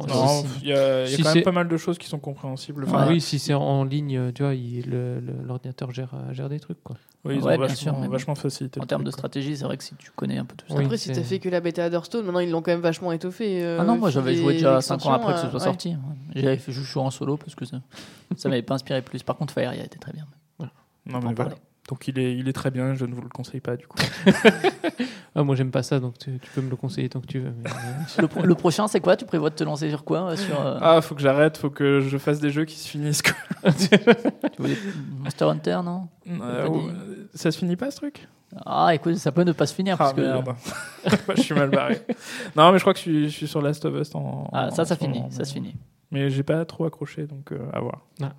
[0.62, 2.19] il y a, il y a si quand même pas mal de choses qui sont
[2.19, 2.83] compréhensibles.
[2.86, 6.33] Enfin, Enfin, oui, si c'est en ligne, tu vois, il- le- le- l'ordinateur gère, euh,
[6.33, 6.81] gère des trucs.
[6.83, 6.95] Quoi.
[7.25, 8.81] oui, ils Ouais, ont bien vachement, sûr, vachement facilité.
[8.81, 10.75] en termes de stratégie, c'est vrai que si tu connais un peu tout ça.
[10.75, 13.12] Oui, Après, si t'as fait que la bêta d'Hearthstone, maintenant ils l'ont quand même vachement
[13.12, 13.63] étoffé.
[13.63, 15.65] euh, Ah non, moi j'avais joué déjà 5 ans après que ce euh, soit ouais.
[15.65, 15.95] sorti.
[16.36, 17.77] J'avais fait jouer en solo parce que ça,
[18.36, 19.24] ça m'avait pas inspiré plus.
[19.24, 20.25] Par contre, Fire, il était très bien.
[20.60, 21.55] Non, on mais voilà.
[21.90, 23.98] Donc il est, il est très bien, je ne vous le conseille pas du coup.
[25.36, 27.40] Ah, moi, j'aime pas ça, donc tu, tu peux me le conseiller tant que tu
[27.40, 27.52] veux.
[27.63, 29.18] mais, euh, Le, pro- le prochain, c'est quoi?
[29.18, 31.72] Tu prévois de te lancer sur quoi euh, sur, euh, Ah, faut que j'arrête, faut
[31.72, 33.24] que je fasse des jeux qui se finissent.
[33.24, 33.72] quoi.
[33.74, 34.78] tu voulais-
[35.24, 36.08] Monster Hunter, non?
[36.30, 36.70] Euh,
[37.34, 38.28] ça se finit pas ce truc?
[38.63, 39.96] Ah, écoute, ça peut ne pas se finir.
[39.96, 40.54] Ah parce que, merde.
[41.36, 42.00] je suis mal barré.
[42.56, 44.48] Non, mais je crois que je suis, je suis sur Last of Us en.
[44.54, 45.18] Ah, ça, en ça finit.
[45.18, 45.75] moment, Ça mais- se finit.
[46.12, 48.02] Mais j'ai pas trop accroché, donc euh, à voir.
[48.22, 48.34] Ah.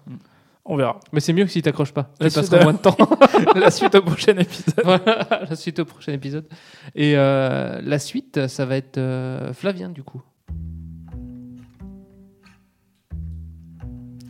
[0.66, 0.99] On verra.
[1.12, 2.11] Mais c'est mieux que si t'accroches pas.
[2.21, 2.97] La Tu passeras de- moins de temps.
[3.54, 4.75] La suite au prochain épisode.
[4.85, 6.47] Voilà, la suite au prochain épisode.
[6.95, 10.23] Et euh, la suite, ça va être euh, Flavien, du coup.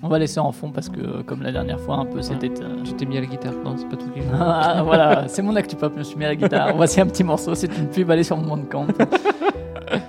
[0.02, 2.50] On va laisser en fond parce que, comme la dernière fois, un peu, c'était.
[2.62, 3.54] euh, Tu t'es mis à la guitare.
[3.64, 4.20] Non, c'est pas tout qui.
[4.38, 6.76] Ah, voilà, c'est mon actu pop, je me suis mis à la guitare.
[6.76, 8.86] Voici un petit morceau, c'est une pub, allez sur mon camp.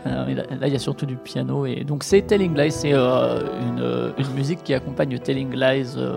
[0.08, 1.66] Euh, là, il y a surtout du piano.
[1.66, 5.94] Et donc, c'est Telling Lies, c'est euh, une, euh, une musique qui accompagne Telling Lies
[5.98, 6.16] euh,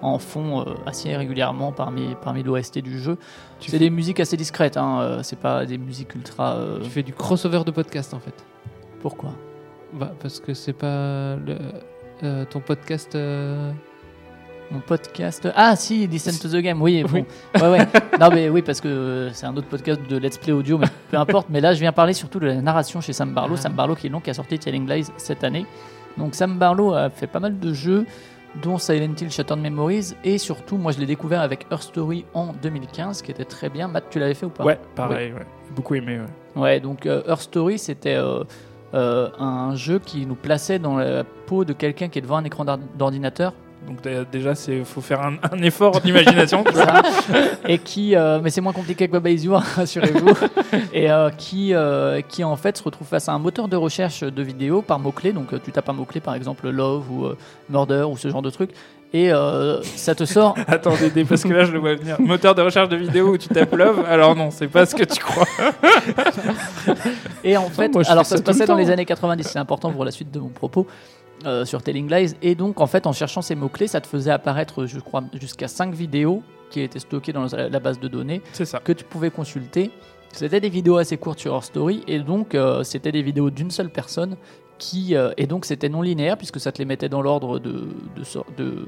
[0.00, 3.18] en fond euh, assez régulièrement parmi, parmi l'OST du jeu.
[3.60, 6.58] C'est des musiques assez discrètes, hein, c'est pas des musiques ultra.
[6.82, 8.44] Tu fais du crossover de podcast, en fait.
[9.00, 9.30] Pourquoi?
[9.92, 13.16] Bah, parce que c'est pas le, ton podcast.
[14.72, 15.48] Mon podcast.
[15.54, 17.04] Ah si, Listen to the Game, oui.
[17.12, 17.24] Oui.
[17.54, 17.60] bon.
[17.60, 17.86] Ouais, ouais.
[18.18, 20.86] Non mais oui, parce que euh, c'est un autre podcast de Let's Play audio, mais
[21.10, 21.48] peu importe.
[21.50, 23.54] Mais là, je viens parler surtout de la narration chez Sam Barlow.
[23.58, 23.60] Ah.
[23.60, 25.66] Sam Barlow qui est donc qui a sorti Telling Lies cette année.
[26.16, 28.06] Donc Sam Barlow a fait pas mal de jeux,
[28.62, 32.52] dont Silent Hill Shattered Memories, et surtout, moi je l'ai découvert avec Her Story en
[32.62, 33.88] 2015, qui était très bien.
[33.88, 34.64] Matt, tu l'avais fait ou pas?
[34.64, 35.46] Ouais, pareil, ouais.
[35.74, 36.18] Beaucoup aimé,
[36.54, 36.60] ouais.
[36.62, 38.44] Ouais, donc euh, Her Story, c'était euh,
[38.92, 42.44] euh, un jeu qui nous plaçait dans la peau de quelqu'un qui est devant un
[42.44, 43.54] écran d'or- d'ordinateur
[43.86, 46.64] Donc dé- déjà, il faut faire un, un effort d'imagination.
[47.68, 50.34] et qui, euh, mais c'est moins compliqué que Baba Is You, hein, rassurez-vous,
[50.92, 54.22] et euh, qui, euh, qui en fait se retrouve face à un moteur de recherche
[54.22, 55.32] de vidéos par mots-clés.
[55.32, 57.36] Donc tu tapes un mot-clé, par exemple love ou euh,
[57.68, 58.70] murder ou ce genre de truc,
[59.12, 60.54] et euh, ça te sort.
[60.68, 62.20] Attendez, parce que là, je le vois venir.
[62.20, 64.04] Moteur de recherche de vidéo où tu tapes love?
[64.08, 65.46] Alors non, c'est pas ce que tu crois.
[67.44, 68.78] Et en fait, moi, alors ça ça se passait dans temps.
[68.78, 70.86] les années 90, c'est important pour la suite de mon propos.
[71.46, 74.30] Euh, sur Telling Lies et donc en fait en cherchant ces mots-clés ça te faisait
[74.30, 78.78] apparaître je crois jusqu'à 5 vidéos qui étaient stockées dans la base de données ça.
[78.80, 79.90] que tu pouvais consulter.
[80.32, 83.70] C'était des vidéos assez courtes sur Her Story et donc euh, c'était des vidéos d'une
[83.70, 84.36] seule personne
[84.78, 87.88] qui euh, et donc c'était non linéaire puisque ça te les mettait dans l'ordre de,
[88.16, 88.86] de, sor- de-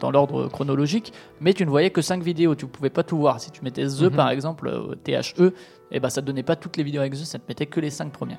[0.00, 3.38] dans l'ordre chronologique, mais tu ne voyais que 5 vidéos, tu pouvais pas tout voir.
[3.40, 4.10] Si tu mettais The Mhm.
[4.12, 5.52] par exemple, THE,
[5.90, 7.80] et ben ça te donnait pas toutes les vidéos avec The, ça te mettait que
[7.80, 8.38] les 5 premières.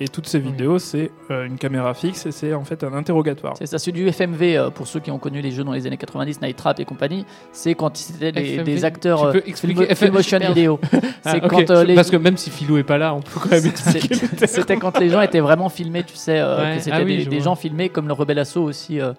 [0.00, 3.54] Et toutes ces vidéos, c'est euh, une caméra fixe et c'est en fait un interrogatoire.
[3.58, 5.86] C'est ça, c'est du FMV euh, pour ceux qui ont connu les jeux dans les
[5.86, 7.26] années 90, Night Trap et compagnie.
[7.52, 8.30] C'est quand c'était
[8.62, 10.78] des, acteurs tu euh, peux expliquer Full- full motion vidéo.
[11.24, 11.50] Ah, C'est ok.
[11.50, 13.66] quand euh, les Parce que même si Philou est pas là, on peut quand même
[13.66, 14.14] expliquer.
[14.46, 16.76] C'était quand les gens étaient vraiment filmés, tu sais, euh, Ouais.
[16.76, 19.12] que c'était Ah oui, des, des gens filmés comme le Rebelle Assaut aussi, euh,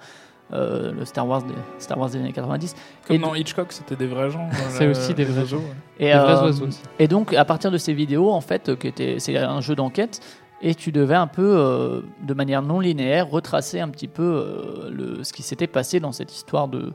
[0.54, 2.74] euh, le Star Wars, des, Star Wars des années 90.
[3.06, 4.50] Comme Et dans Hitchcock, c'était des vrais gens.
[4.70, 5.64] C'est euh, aussi des vrais oiseaux, gens.
[5.64, 5.74] ouais.
[6.00, 6.80] Et, Des vrais euh, oiseaux aussi.
[6.98, 9.76] et donc, à partir de ces vidéos, en fait, euh, qui était, c'est un jeu
[9.76, 10.22] d'enquête,
[10.62, 15.24] et tu devais un peu, euh, de manière non linéaire, retracer un petit peu euh,
[15.24, 16.94] ce qui s'était passé dans cette histoire de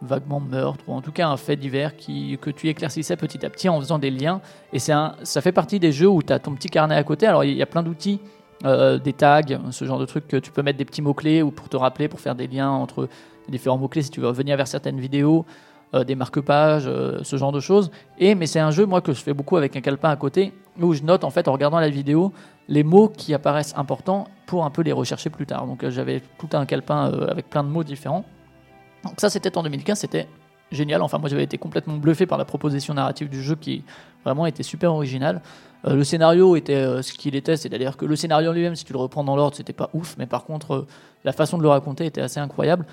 [0.00, 3.50] vaguement meurtre, ou en tout cas un fait divers qui, que tu éclaircissais petit à
[3.50, 4.40] petit en faisant des liens.
[4.72, 7.26] Et ça fait partie des jeux où tu as ton petit carnet à côté.
[7.26, 8.20] Alors, il y a plein d'outils,
[8.64, 11.50] euh, des tags, ce genre de trucs que tu peux mettre des petits mots-clés ou
[11.50, 13.08] pour te rappeler, pour faire des liens entre
[13.48, 15.46] différents mots-clés si tu veux revenir vers certaines vidéos.
[15.94, 17.90] Euh, des marque-pages, euh, ce genre de choses.
[18.18, 20.52] Et mais c'est un jeu moi que je fais beaucoup avec un calepin à côté
[20.80, 22.32] où je note en fait en regardant la vidéo
[22.68, 25.66] les mots qui apparaissent importants pour un peu les rechercher plus tard.
[25.66, 28.24] Donc euh, j'avais tout un calepin avec plein de mots différents.
[29.04, 30.26] Donc ça c'était en 2015, c'était
[30.72, 31.02] génial.
[31.02, 33.84] Enfin, moi, j'avais été complètement bluffé par la proposition narrative du jeu qui
[34.24, 35.42] vraiment était super original.
[35.86, 38.98] Euh, le scénario était ce qu'il était, c'est-à-dire que le scénario lui-même, si tu le
[38.98, 40.86] reprends dans l'ordre, c'était pas ouf, mais par contre,
[41.24, 42.86] la façon de le raconter était assez incroyable.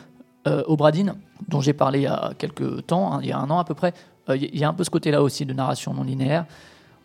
[0.47, 1.13] Euh, Obradine,
[1.49, 3.63] dont j'ai parlé il y a quelques temps, hein, il y a un an à
[3.63, 3.93] peu près,
[4.29, 6.45] euh, il y a un peu ce côté-là aussi de narration non linéaire.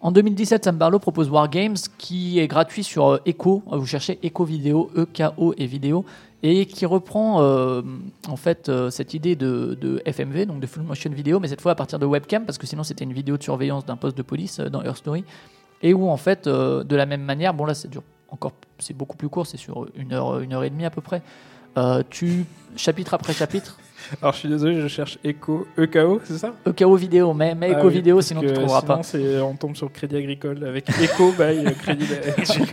[0.00, 3.62] En 2017, Sam Barlow propose Wargames, qui est gratuit sur euh, Echo.
[3.72, 6.04] Euh, Vous cherchez Echo Vidéo, E-K-O et vidéo,
[6.42, 11.48] et qui reprend en fait cette idée de, FMV, donc de full motion vidéo, mais
[11.48, 13.96] cette fois à partir de webcam, parce que sinon c'était une vidéo de surveillance d'un
[13.96, 15.24] poste de police dans Her Story,
[15.82, 19.16] et où en fait, de la même manière, bon là c'est dur, encore, c'est beaucoup
[19.16, 21.22] plus court, c'est sur une heure, une heure et demie à peu près.
[21.76, 22.44] Euh, tu
[22.76, 23.78] chapitre après chapitre,
[24.22, 26.52] Alors je suis désolé, je cherche Echo, EKO, c'est ça?
[26.66, 29.44] EKO vidéo, mais, mais Ah oui, vidéo, sinon tu trouveras sinon, pas.
[29.44, 32.66] on tombe sur Crédit Agricole avec Echo by euh, Crédit Agricole.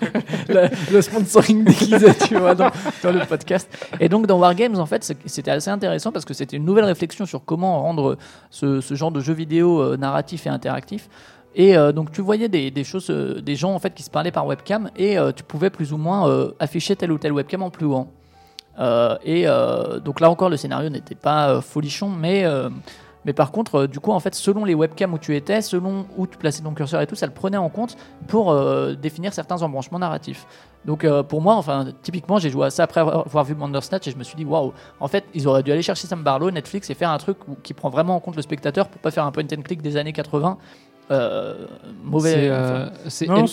[0.50, 2.70] le, le sponsoring déguisé, tu vois, dans,
[3.02, 3.68] dans le podcast.
[4.00, 7.26] Et donc, dans Wargames, en fait, c'était assez intéressant parce que c'était une nouvelle réflexion
[7.26, 8.18] sur comment rendre
[8.50, 11.10] ce, ce genre de jeu vidéo euh, narratif et interactif.
[11.56, 14.10] Et euh, donc, tu voyais des, des choses, euh, des gens en fait qui se
[14.10, 17.70] parlaient par webcam et tu pouvais plus ou moins afficher telle ou telle webcam en
[17.70, 18.12] plus grand.
[18.80, 22.46] Euh, et euh, donc là encore, le scénario n'était pas euh, folichon, mais
[23.36, 26.38] par contre, du coup, en fait, selon les webcams où tu étais, selon où tu
[26.38, 27.96] plaçais ton curseur et tout, ça le prenait en compte
[28.28, 28.54] pour
[28.96, 30.46] définir certains embranchements narratifs.
[30.84, 34.18] Donc pour moi, enfin, typiquement, j'ai joué à ça après avoir vu Bandersnatch et je
[34.18, 36.96] me suis dit, waouh, en fait, ils auraient dû aller chercher Sam Barlow, Netflix, et
[36.96, 39.46] faire un truc qui prend vraiment en compte le spectateur pour pas faire un point
[39.46, 40.58] and click des années 80.
[41.12, 41.66] Euh,
[42.04, 42.50] mauvais.
[43.10, 43.44] C'est enfin,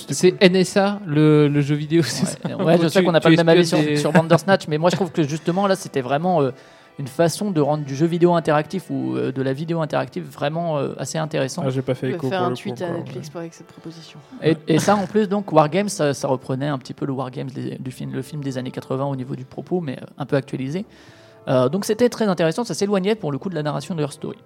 [0.43, 2.03] euh, NSA, le, le jeu vidéo,
[2.45, 4.79] Ouais, ouais, je sais qu'on n'a pas le même avis sur, des- sur Bandersnatch, mais
[4.79, 6.53] moi je trouve que justement là c'était vraiment euh,
[6.99, 10.79] une façon de rendre du jeu vidéo interactif ou euh, de la vidéo interactive vraiment
[10.79, 11.63] euh, assez intéressant.
[11.67, 12.99] Ah, j'ai pas fait Je vais Echo faire pour un le coup tweet à encore,
[12.99, 14.19] Netflix avec cette proposition.
[14.43, 17.49] Et, et ça en plus donc Wargames ça, ça reprenait un petit peu le Wargames
[17.51, 20.85] du film, le film des années 80 au niveau du propos, mais un peu actualisé.
[21.49, 24.13] Euh, donc c'était très intéressant, ça s'éloignait pour le coup de la narration de Her
[24.13, 24.39] Story.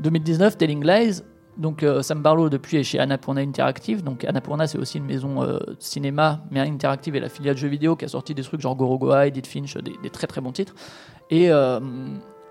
[0.00, 1.22] 2019, Telling Lies.
[1.56, 4.02] Donc euh, Sam Barlow depuis est chez Annapurna Interactive.
[4.02, 7.96] Donc Annapurna c'est aussi une maison euh, cinéma mais interactive et la filiale jeux vidéo
[7.96, 10.74] qui a sorti des trucs genre Gorogoa, Edith Finch, des, très très bons titres.
[11.30, 11.80] Et euh,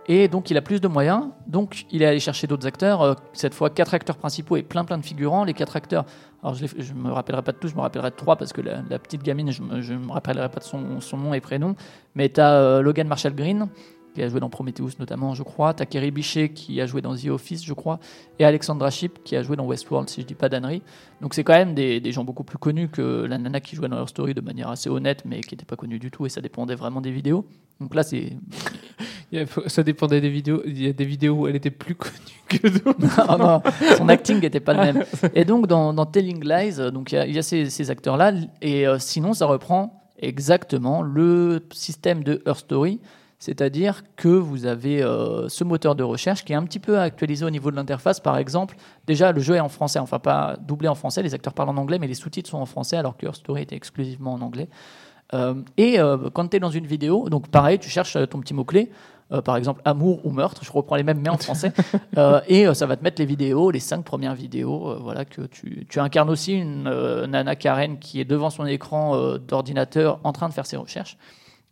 [0.07, 1.29] et donc il a plus de moyens.
[1.47, 3.15] Donc il est allé chercher d'autres acteurs.
[3.33, 5.43] cette fois quatre acteurs principaux et plein plein de figurants.
[5.43, 6.05] Les quatre acteurs.
[6.41, 8.59] Alors je, je me rappellerai pas de tous, je me rappellerai de trois parce que
[8.59, 11.75] la, petite gamine je me, je me rappellerai pas de son, son nom et prénom.
[12.15, 13.69] Mais tu as Logan Marshall Green
[14.13, 15.73] qui a joué dans Prometheus notamment, je crois.
[15.73, 17.99] T'as Kerry Bichet qui a joué dans The Office, je crois.
[18.39, 20.81] Et Alexandra Shipp qui a joué dans Westworld, si je dis pas d'annerie.
[21.21, 23.87] Donc c'est quand même des, des gens beaucoup plus connus que la nana qui jouait
[23.87, 26.29] dans Her Story de manière assez honnête, mais qui n'était pas connue du tout, et
[26.29, 27.45] ça dépendait vraiment des vidéos.
[27.79, 28.33] Donc là, c'est.
[29.65, 30.61] Ça dépendait des vidéos.
[30.63, 32.13] Il y a des vidéos où elle était plus connue
[32.47, 32.99] que d'autres.
[33.17, 33.63] Ah non,
[33.97, 35.05] son acting n'était pas le même.
[35.33, 37.89] Et donc, dans, dans Telling Lies, donc il y a, il y a ces, ces
[37.89, 42.99] acteurs-là, et euh, sinon, ça reprend exactement le système de Her Story,
[43.43, 47.43] c'est-à-dire que vous avez euh, ce moteur de recherche qui est un petit peu actualisé
[47.43, 48.21] au niveau de l'interface.
[48.21, 51.51] Par exemple, déjà, le jeu est en français, enfin pas doublé en français, les acteurs
[51.51, 54.31] parlent en anglais, mais les sous-titres sont en français, alors que Her Story était exclusivement
[54.31, 54.69] en anglais.
[55.33, 58.53] Euh, et euh, quand tu es dans une vidéo, donc pareil, tu cherches ton petit
[58.53, 58.89] mot-clé,
[59.43, 61.73] par exemple amour ou meurtre, je reprends les mêmes mais en français,
[62.47, 65.99] et ça va te mettre les vidéos, les cinq premières vidéos, voilà, que tu, tu
[65.99, 70.65] incarnes aussi une nana Karen qui est devant son écran d'ordinateur en train de faire
[70.65, 71.17] ses recherches.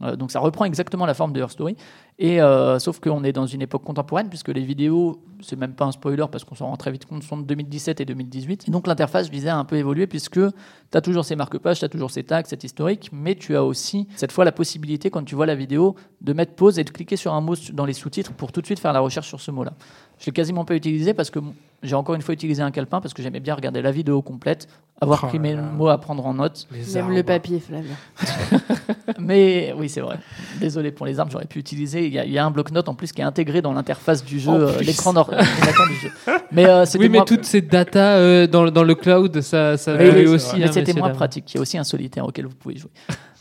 [0.03, 1.75] Euh, donc ça reprend exactement la forme de Her Story.
[2.19, 5.85] Et euh, sauf qu'on est dans une époque contemporaine puisque les vidéos, c'est même pas
[5.85, 8.65] un spoiler parce qu'on s'en rend très vite compte, sont de 2017 et 2018.
[8.67, 11.85] Et donc l'interface visait à un peu évoluer puisque tu as toujours ces marque-pages, tu
[11.85, 15.23] as toujours ces tags, cet historique, mais tu as aussi cette fois la possibilité quand
[15.23, 17.93] tu vois la vidéo de mettre pause et de cliquer sur un mot dans les
[17.93, 19.73] sous-titres pour tout de suite faire la recherche sur ce mot-là.
[20.21, 21.39] Je l'ai quasiment pas utilisé parce que
[21.83, 24.67] j'ai encore une fois utilisé un calepin parce que j'aimais bien regarder la vidéo complète,
[25.01, 26.67] avoir Oh pris mes mots à prendre en note.
[26.93, 27.95] Même le papier, Flavien.
[29.19, 30.17] Mais oui, c'est vrai.
[30.59, 32.05] Désolé pour les armes, j'aurais pu utiliser.
[32.05, 34.23] Il y, a- il y a un bloc-notes en plus qui est intégré dans l'interface
[34.23, 36.11] du jeu, euh, l'écran d'ordinateur du jeu.
[36.51, 39.75] Mais euh, Oui, mais moins- toutes ces datas euh, dans, le- dans le cloud, ça,
[39.77, 40.57] ça Oui, aussi.
[40.59, 41.51] mais hein, c'était moins pratique.
[41.53, 42.91] Il y a aussi un solitaire auquel vous pouvez jouer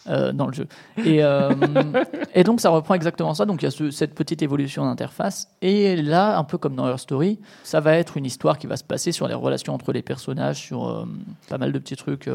[0.09, 0.67] euh, dans le jeu.
[1.05, 1.51] Et, euh,
[2.35, 3.45] et donc ça reprend exactement ça.
[3.47, 5.49] Donc il y a ce- cette petite évolution d'interface.
[5.63, 8.77] Et là, un peu comme dans Her Story, ça va être une histoire qui va
[8.77, 11.05] se passer sur les relations entre les personnages, sur euh,
[11.49, 12.29] pas mal de petits trucs.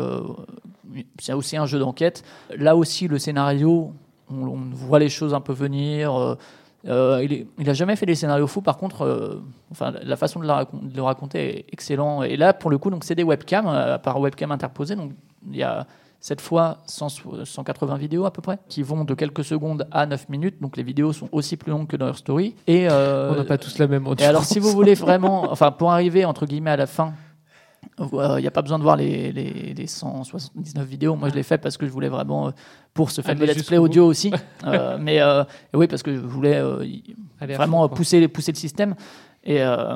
[1.19, 2.23] c'est aussi un jeu d'enquête.
[2.57, 3.93] Là aussi, le scénario,
[4.31, 6.13] on, on voit les choses un peu venir.
[6.87, 10.15] euh, il, est- il a jamais fait des scénarios fous, par contre, euh, enfin, la
[10.15, 12.21] façon de, la racon- de le raconter est excellent.
[12.23, 14.95] Et là, pour le coup, donc c'est des webcams, euh, par webcam interposée.
[14.95, 15.11] Donc
[15.49, 15.87] il y a
[16.25, 20.27] cette fois 100 180 vidéos à peu près, qui vont de quelques secondes à 9
[20.29, 20.55] minutes.
[20.59, 22.55] Donc les vidéos sont aussi plus longues que dans leur story.
[22.65, 24.27] Et, euh, On n'a pas tous la même et audience.
[24.27, 27.13] alors, si vous voulez vraiment, enfin, pour arriver entre guillemets à la fin,
[27.99, 31.15] il n'y a pas besoin de voir les, les, les 179 vidéos.
[31.15, 32.51] Moi, je l'ai fait parce que je voulais vraiment, euh,
[32.95, 34.31] pour ce fameux Aller let's play audio aussi.
[34.65, 35.43] Euh, mais euh,
[35.75, 36.83] oui, parce que je voulais euh,
[37.39, 38.95] vraiment fond, euh, pousser, pousser le système.
[39.43, 39.95] Et euh,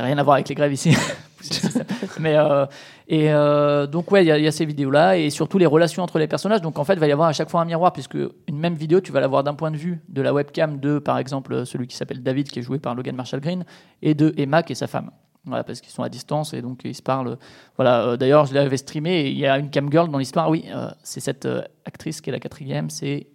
[0.00, 0.94] rien à voir avec les grèves ici.
[2.20, 2.66] Mais euh,
[3.08, 5.66] et euh, donc ouais, il y, a- il y a ces vidéos-là et surtout les
[5.66, 6.60] relations entre les personnages.
[6.60, 8.74] Donc en fait, il va y avoir à chaque fois un miroir puisque une même
[8.74, 11.66] vidéo, tu vas la voir d'un point de vue de la webcam de, par exemple,
[11.66, 13.64] celui qui s'appelle David, qui est joué par Logan Marshall Green,
[14.02, 15.10] et de Emma, qui est sa femme.
[15.44, 17.36] Voilà, parce qu'ils sont à distance et donc ils se parlent.
[17.76, 18.02] Voilà.
[18.06, 19.28] euh, D'ailleurs, je l'avais streamé.
[19.28, 20.48] Il y a une cam girl dans l'histoire.
[20.48, 20.64] Oui,
[21.02, 21.48] c'est cette
[21.84, 22.88] actrice qui est la quatrième.
[22.90, 23.26] C'est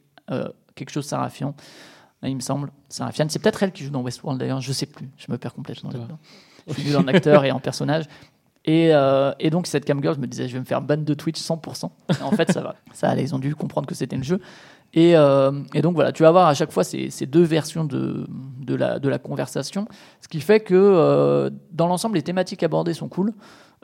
[0.75, 1.53] quelque chose Sarafian,
[2.23, 2.71] il me semble.
[2.87, 4.61] Sarafian, c'est peut-être elle qui joue dans Westworld d'ailleurs.
[4.61, 5.09] Je sais plus.
[5.17, 6.17] Je me perds complètement là-dedans.
[6.95, 8.05] En acteur et en personnage.
[8.65, 10.97] Et, euh, et donc cette cam girl, je me disais, je vais me faire ban
[10.97, 11.89] de Twitch 100%.
[12.19, 12.75] Et en fait, ça va.
[12.93, 13.15] Ça.
[13.15, 14.41] Ils ont dû comprendre que c'était le jeu.
[14.93, 17.83] Et, euh, et donc voilà, tu vas voir à chaque fois ces, ces deux versions
[17.83, 18.25] de,
[18.59, 19.87] de, la, de la conversation,
[20.21, 23.33] ce qui fait que euh, dans l'ensemble, les thématiques abordées sont cool.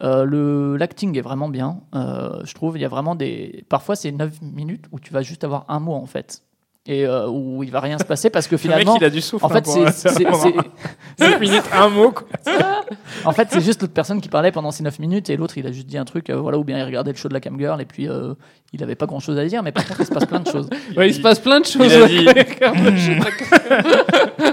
[0.01, 2.77] Euh, l'acting est vraiment bien, je trouve.
[2.77, 3.63] Il y a vraiment des.
[3.69, 6.41] Parfois, c'est 9 minutes où tu vas juste avoir un mot en fait.
[6.85, 8.97] Et euh, où il va rien se passer parce que Le mec, finalement.
[8.99, 9.45] il a du souffle.
[9.45, 10.09] En hein, fait, pour- c'est-
[11.17, 12.11] cinq minutes, un mot.
[12.11, 12.27] quoi.
[13.25, 15.65] en fait, c'est juste l'autre personne qui parlait pendant ces 9 minutes et l'autre il
[15.65, 17.39] a juste dit un truc, euh, voilà, ou bien il regardait le show de la
[17.39, 18.33] cam girl et puis euh,
[18.73, 20.49] il avait pas grand chose à dire, mais par contre il se passe plein de
[20.49, 20.69] choses.
[20.97, 21.89] Ouais, il se passe plein de choses.
[22.11, 23.19] Il a dit-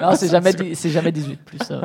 [0.01, 1.59] Non, c'est jamais, dix- c'est jamais 18 plus.
[1.73, 1.81] euh.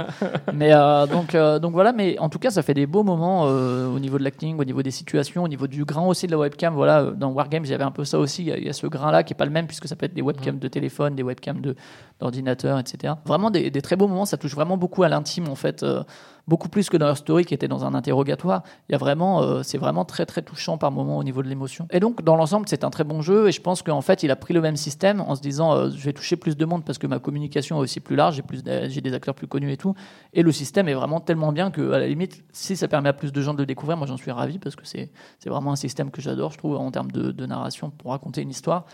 [0.54, 3.46] Mais euh, donc, euh, donc voilà, mais en tout cas, ça fait des beaux moments
[3.48, 6.32] euh, au niveau de l'acting, au niveau des situations, au niveau du grain aussi de
[6.32, 6.74] la webcam.
[6.76, 8.44] Voilà, euh, dans Wargames, j'avais un peu ça aussi.
[8.44, 9.96] Il y a- il y, a ce grain-là qui est pas le même puisque ça
[9.96, 11.76] peut être des webcams de téléphone, des webcams de
[12.22, 13.16] d'ordinateur, etc.
[13.26, 14.24] Vraiment des, des très beaux moments.
[14.26, 15.84] Ça touche vraiment beaucoup à l'intime en fait.
[15.84, 16.04] euh,
[16.48, 18.62] beaucoup plus que dans leur story qui était dans un interrogatoire.
[18.88, 21.48] Il y a vraiment, euh, c'est vraiment très très touchant par moment au niveau de
[21.50, 21.88] l'émotion.
[21.90, 24.30] Et donc dans l'ensemble, c'est un très bon jeu et je pense qu'en fait, il
[24.30, 26.86] a pris le même système en se disant, euh, je vais toucher plus de monde
[26.86, 29.48] parce que ma communication est aussi plus large, j'ai plus, d'a- j'ai des acteurs plus
[29.48, 29.96] connus et tout.
[30.34, 33.14] Et le système est vraiment tellement bien que à la limite, si ça permet à
[33.14, 35.72] plus de gens de le découvrir, moi j'en suis ravi parce que c'est c'est vraiment
[35.72, 38.86] un système que j'adore, je trouve, en termes de, de narration pour raconter une histoire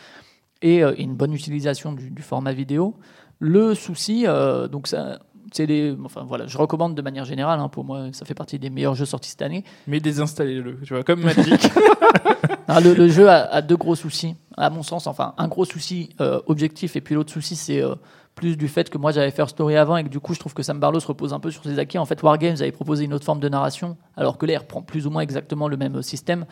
[0.62, 2.96] et euh, une bonne utilisation du, du format vidéo.
[3.40, 5.20] Le souci, euh, donc ça,
[5.52, 7.60] c'est les, enfin voilà, je recommande de manière générale.
[7.60, 9.64] hein, pour moi, ça fait partie des meilleurs jeux sortis cette année.
[9.88, 11.62] Mais désinstallez-le, tu vois, comme Magic.
[12.68, 15.06] Ah, le, le jeu a, a deux gros soucis, à mon sens.
[15.06, 17.96] Enfin, un gros souci euh, objectif et puis l'autre souci, c'est euh,
[18.34, 20.54] plus du fait que moi j'avais fait Story avant et que du coup, je trouve
[20.54, 21.98] que Sam Barlow se repose un peu sur ses acquis.
[21.98, 24.82] En fait, Wargames avait proposé une autre forme de narration, alors que là, il reprend
[24.82, 26.46] plus ou moins exactement le même système.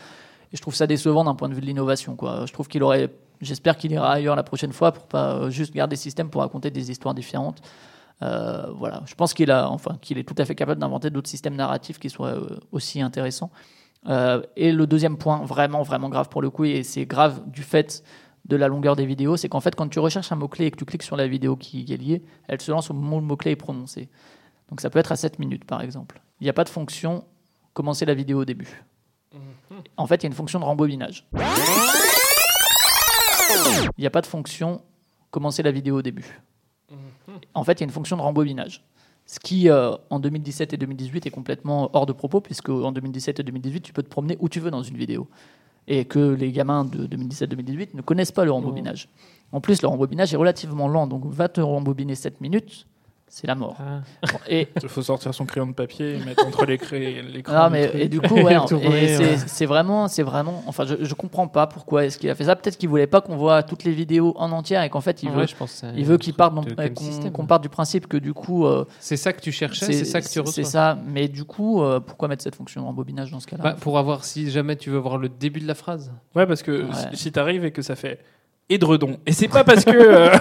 [0.51, 2.15] Et je trouve ça décevant d'un point de vue de l'innovation.
[2.17, 2.45] Quoi.
[2.45, 3.09] Je trouve qu'il aurait.
[3.41, 6.41] J'espère qu'il ira ailleurs la prochaine fois pour pas euh, juste garder ce système pour
[6.41, 7.61] raconter des histoires différentes.
[8.21, 11.29] Euh, voilà, je pense qu'il a, enfin, qu'il est tout à fait capable d'inventer d'autres
[11.29, 13.51] systèmes narratifs qui soient euh, aussi intéressants.
[14.07, 17.63] Euh, et le deuxième point, vraiment, vraiment grave pour le coup, et c'est grave du
[17.63, 18.03] fait
[18.45, 20.77] de la longueur des vidéos, c'est qu'en fait, quand tu recherches un mot-clé et que
[20.77, 23.25] tu cliques sur la vidéo qui est liée, elle se lance au moment où le
[23.25, 24.09] mot-clé est prononcé.
[24.69, 26.21] Donc ça peut être à 7 minutes, par exemple.
[26.39, 27.25] Il n'y a pas de fonction
[27.73, 28.83] commencer la vidéo au début.
[29.97, 31.27] En fait, il y a une fonction de rembobinage.
[33.97, 34.81] Il n'y a pas de fonction
[35.31, 36.41] commencer la vidéo au début.
[37.53, 38.83] En fait, il y a une fonction de rembobinage.
[39.25, 43.39] Ce qui, euh, en 2017 et 2018, est complètement hors de propos, puisque en 2017
[43.39, 45.27] et 2018, tu peux te promener où tu veux dans une vidéo.
[45.87, 49.09] Et que les gamins de 2017-2018 ne connaissent pas le rembobinage.
[49.51, 52.87] En plus, le rembobinage est relativement lent, donc va te rembobiner 7 minutes,
[53.31, 53.77] c'est la mort.
[53.79, 54.01] Ah.
[54.31, 57.53] Bon, Et, Il faut sortir son crayon de papier et mettre entre les crayons l'écran.
[57.53, 59.37] non, mais et du coup, ouais, en- et c'est ouais.
[59.45, 62.55] c'est vraiment, c'est vraiment, enfin, je, je comprends pas pourquoi est-ce qu'il a fait ça.
[62.55, 65.29] Peut-être qu'il voulait pas qu'on voit toutes les vidéos en entière et qu'en fait, il
[65.29, 66.55] Ouais, veut, je pense il veut qu'il parte,
[67.33, 70.21] qu'on parte du principe que du coup, euh, C'est ça que tu cherchais, c'est ça
[70.21, 70.53] que tu reçois.
[70.53, 73.63] C'est ça, mais du coup, euh, pourquoi mettre cette fonction de rembobinage dans ce cas-là?
[73.63, 76.11] Bah, pour avoir, si jamais tu veux voir le début de la phrase.
[76.35, 76.93] Ouais, parce que Ouais.
[77.11, 78.19] si- si t'arrives et que ça fait
[78.69, 79.91] édredon, et c'est pas parce que.
[79.93, 80.37] euh,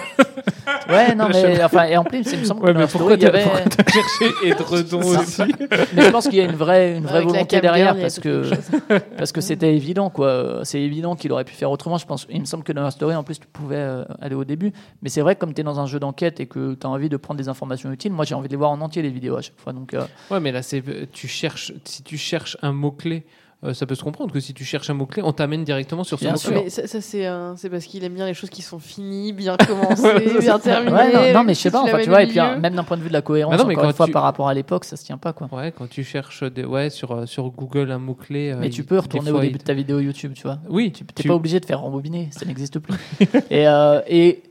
[0.88, 3.16] Ouais, non, mais enfin, et en plus, il me semble Ouais, que mais dans pourquoi
[3.16, 3.42] Story, il y t'as avait.
[3.42, 5.42] pourquoi t'as cherché Edredon aussi
[5.94, 7.94] mais je pense qu'il y a une vraie, une vraie Avec la volonté girl, derrière
[7.94, 8.50] il y a parce que
[9.18, 10.60] parce que c'était évident quoi.
[10.64, 11.98] C'est évident qu'il aurait pu faire autrement.
[11.98, 12.26] Je pense.
[12.30, 14.72] Il me semble que dans la story en plus tu pouvais euh, aller au début.
[15.02, 16.90] Mais c'est vrai que comme tu es dans un jeu d'enquête et que tu as
[16.90, 19.10] envie de prendre des informations utiles, moi j'ai envie de les voir en entier les
[19.10, 19.72] vidéos à chaque fois.
[19.72, 21.72] Donc euh, Ouais, mais là, c'est tu cherches.
[21.84, 23.24] Si tu cherches un mot clé,
[23.72, 26.18] ça peut se comprendre que si tu cherches un mot clé, on t'amène directement sur
[26.18, 26.52] ce Bien mot sûr.
[26.52, 26.60] clé.
[26.64, 30.38] Mais ça, ça, c'est parce qu'il aime bien les choses qui sont finies, bien commencées,
[30.40, 30.92] bien terminées.
[30.96, 31.82] ouais, non, non, mais je sais pas.
[31.82, 33.52] tu Enfin, tu vois, et puis hein, même d'un point de vue de la cohérence,
[33.56, 35.32] Bah non, mais encore une fois tu- par rapport à l'époque, ça se tient pas
[35.32, 35.48] quoi.
[35.50, 38.54] Ouais, quand tu cherches des, ouais, sur, euh, sur Google un mot clé.
[38.58, 40.58] Mais tu peux retourner au début de ta vidéo YouTube, tu vois.
[40.68, 42.94] Oui, Tu n'es tu- pas obligé de faire rembobiner, ça n'existe plus.
[43.50, 44.00] et, euh,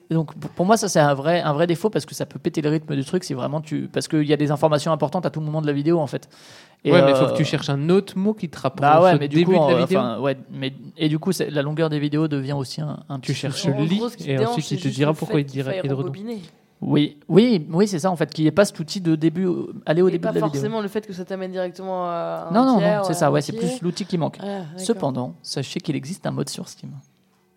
[0.09, 2.39] et donc pour- moi ça c'est un vrai, un vrai défaut parce que ça peut
[2.39, 5.25] péter le rythme du truc si vraiment tu parce qu'il y a des informations importantes
[5.25, 6.29] à tout moment de la vidéo en fait.
[6.85, 8.81] Et, ouais, mais il faut euh, que tu cherches un autre mot qui te rapproche
[8.87, 9.99] Bah ouais, au mais du début coup, de la euh, vidéo.
[9.99, 13.33] enfin, ouais, mais et du coup la longueur des vidéos devient aussi un, un Tu
[13.33, 13.65] cherches.
[13.67, 15.81] En lit et ensuite il te dira le pourquoi il dirait.
[16.79, 19.47] Oui, oui, oui, c'est ça en fait, qu'il n'y ait pas cet outil de début,
[19.47, 20.53] euh, aller au Et début pas de la vidéo.
[20.61, 23.27] forcément le fait que ça t'amène directement à un Non, non, tiers, non, c'est ça,
[23.27, 24.37] un ouais, c'est plus l'outil qui manque.
[24.43, 24.61] Ah.
[24.77, 26.91] Cependant, sachez qu'il existe un mode sur Steam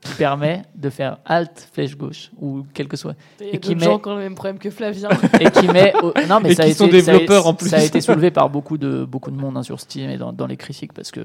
[0.00, 3.58] qui permet de faire Alt flèche gauche ou quel que soit Il y a Et
[3.58, 5.10] qui met- gens qui ont le même problème que Flavien.
[5.40, 5.92] et qui met
[6.28, 7.68] non mais Et ça a été, ça a- en plus.
[7.68, 10.32] ça a été soulevé par beaucoup de beaucoup de monde hein, sur Steam et dans,
[10.32, 11.20] dans les critiques parce que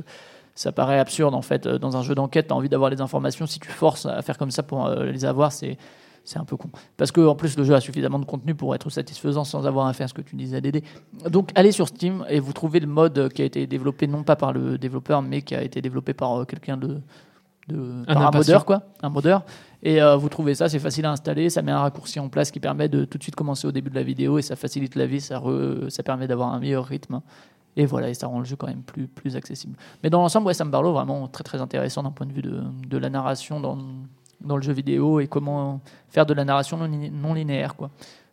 [0.56, 3.46] ça paraît absurde en fait euh, dans un jeu d'enquête t'as envie d'avoir les informations
[3.46, 5.78] si tu forces à faire comme ça pour euh, les avoir c'est
[6.26, 8.74] c'est un peu con parce que en plus le jeu a suffisamment de contenu pour
[8.76, 10.84] être satisfaisant sans avoir à faire ce que tu disais Dédé
[11.30, 14.36] donc allez sur Steam et vous trouvez le mode qui a été développé non pas
[14.36, 17.00] par le développeur mais qui a été développé par euh, quelqu'un de,
[17.68, 18.40] de Un par un impatient.
[18.54, 19.44] modeur quoi un modeur
[19.84, 22.50] et euh, vous trouvez ça, c'est facile à installer, ça met un raccourci en place
[22.50, 24.96] qui permet de tout de suite commencer au début de la vidéo et ça facilite
[24.96, 27.22] la vie, ça, re- ça permet d'avoir un meilleur rythme.
[27.78, 29.76] Et voilà, et ça rend le jeu quand même plus, plus accessible.
[30.02, 32.64] Mais dans l'ensemble, ouais, Sam Barlow, vraiment très très intéressant d'un point de vue de,
[32.88, 33.78] de la narration dans,
[34.42, 37.76] dans le jeu vidéo et comment faire de la narration non linéaire.
[37.76, 37.92] Quoi.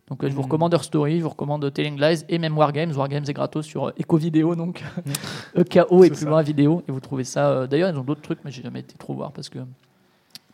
[0.09, 0.45] Donc euh, je vous Mhm.
[0.47, 2.93] recommande Her Story, je vous recommande Telling Lies et même Wargames.
[2.93, 4.83] Wargames est gratos sur euh, Echo Vidéo, donc
[5.57, 6.29] EKO et plus ça.
[6.29, 6.83] loin vidéo.
[6.89, 7.49] Et vous trouvez ça.
[7.51, 9.59] euh, D'ailleurs, ils ont d'autres trucs, mais j'ai jamais été trop voir parce que.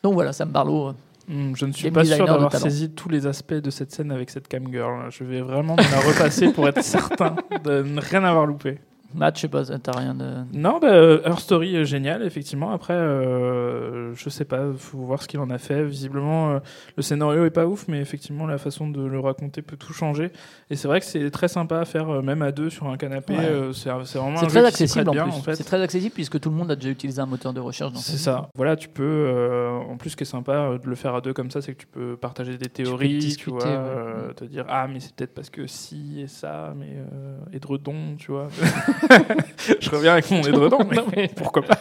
[0.03, 0.93] Donc voilà, Sam Barlow.
[1.27, 4.11] Hmm, Je ne suis Game pas sûr d'avoir saisi tous les aspects de cette scène
[4.13, 5.11] avec cette cam girl.
[5.11, 8.79] Je vais vraiment me la repasser pour être certain de ne rien avoir loupé.
[9.15, 10.25] Matt, je sais pas, t'as rien de.
[10.53, 12.73] Non, bah, euh, Her Story est génial, effectivement.
[12.73, 15.83] Après, euh, je sais pas, faut voir ce qu'il en a fait.
[15.85, 16.59] Visiblement, euh,
[16.97, 20.31] le scénario est pas ouf, mais effectivement, la façon de le raconter peut tout changer.
[20.71, 22.97] Et c'est vrai que c'est très sympa à faire, euh, même à deux sur un
[22.99, 23.35] canapé.
[23.35, 23.45] Ouais.
[23.45, 25.33] euh, c'est vraiment un très jeu accessible en bien, plus.
[25.33, 25.55] en fait.
[25.55, 28.19] C'est très accessible puisque tout le monde a déjà utilisé un moteur de recherche C'est
[28.19, 28.51] ça.
[28.55, 29.03] Voilà, tu peux.
[29.05, 31.63] euh, en plus, ce qui est sympa euh, de le faire à deux comme ça,
[31.63, 33.75] c'est que tu peux partager des théories, tu, discuter, vois, ouais.
[33.75, 38.17] euh, te dire ah mais c'est peut-être parce que si et ça, mais euh, édredon,
[38.19, 38.49] tu vois.
[39.81, 40.79] je reviens avec mon édredon,
[41.17, 41.79] mais pourquoi pas.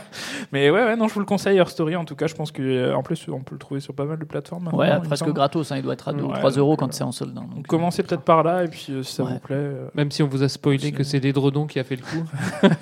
[0.52, 1.96] Mais ouais, ouais, non, je vous le conseille, Her Story.
[1.96, 4.06] En tout cas, je pense que euh, en plus, on peut le trouver sur pas
[4.06, 4.70] mal de plateformes.
[4.74, 5.72] Ouais, presque gratos.
[5.72, 7.12] hein, il doit être à 2 ou Ouais, 3 euros donc, quand euh, c'est en
[7.12, 7.38] solde.
[7.38, 9.34] hein, Donc, donc, commencez peut-être par là, et puis euh, si ça Ouais.
[9.34, 11.96] vous plaît, euh, Même si on vous a spoilé que c'est l'édredon qui a fait
[11.98, 12.30] le coup.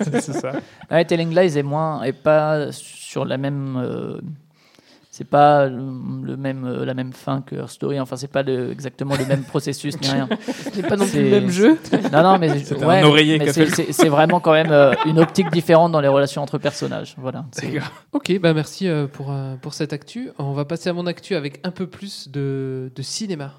[0.00, 0.52] c'est ça.
[0.90, 4.20] Ouais, Telling Lies est moins, est pas sur la même.
[5.16, 7.98] C'est pas le, même, euh, la même fin que Her Story.
[7.98, 10.28] Enfin, c'est pas le- exactement le même processus ni rien.
[10.46, 11.78] Ce n'est pas non plus C'est- le même jeu.
[12.12, 16.00] Non, non, mais ouais, c'est- c'est c'est vraiment quand même euh, une optique différente dans
[16.02, 17.14] les relations entre personnages.
[17.16, 17.46] Voilà.
[17.52, 17.80] C'est-.
[18.12, 20.28] Ok, bah merci euh, pour, euh, pour cette actu.
[20.38, 23.52] On va passer à mon actu avec un peu plus de, de cinéma.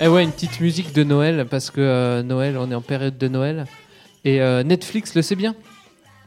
[0.00, 3.18] Eh ouais, une petite musique de Noël, parce que euh, Noël, on est en période
[3.18, 3.66] de Noël.
[4.24, 5.54] Et euh, Netflix le sait bien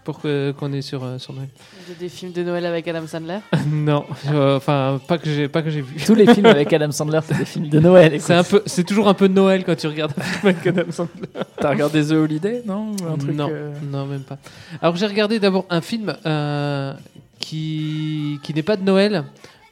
[0.04, 1.48] pour que- qu'on est sur, euh, sur Noël.
[1.88, 3.38] Il y a des films de Noël avec Adam Sandler?
[3.72, 6.04] non, euh, enfin, pas que j'ai pas que j'ai vu.
[6.06, 8.14] Tous les films avec Adam Sandler, c'est des films de Noël.
[8.14, 8.26] écoute.
[8.28, 10.92] C'est un peu, c'est toujours un peu Noël quand tu regardes un film avec Adam
[10.92, 11.30] Sandler.
[11.58, 14.38] T'as regardé The Holiday, non Ou un truc, non, euh, non, même pas.
[14.82, 16.94] Alors j'ai regardé d'abord un film euh,
[17.40, 19.24] qui, qui n'est pas de Noël,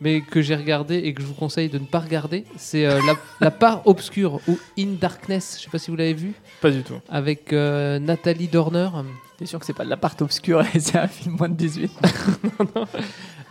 [0.01, 2.45] mais que j'ai regardé et que je vous conseille de ne pas regarder.
[2.57, 5.57] C'est euh, la, la part obscure ou In Darkness.
[5.59, 6.95] Je sais pas si vous l'avez vu Pas du tout.
[7.09, 8.89] avec euh, Nathalie Dorner.
[9.37, 11.55] T'es sûr que c'est pas de la part obscure et c'est un film moins de
[11.55, 11.91] 18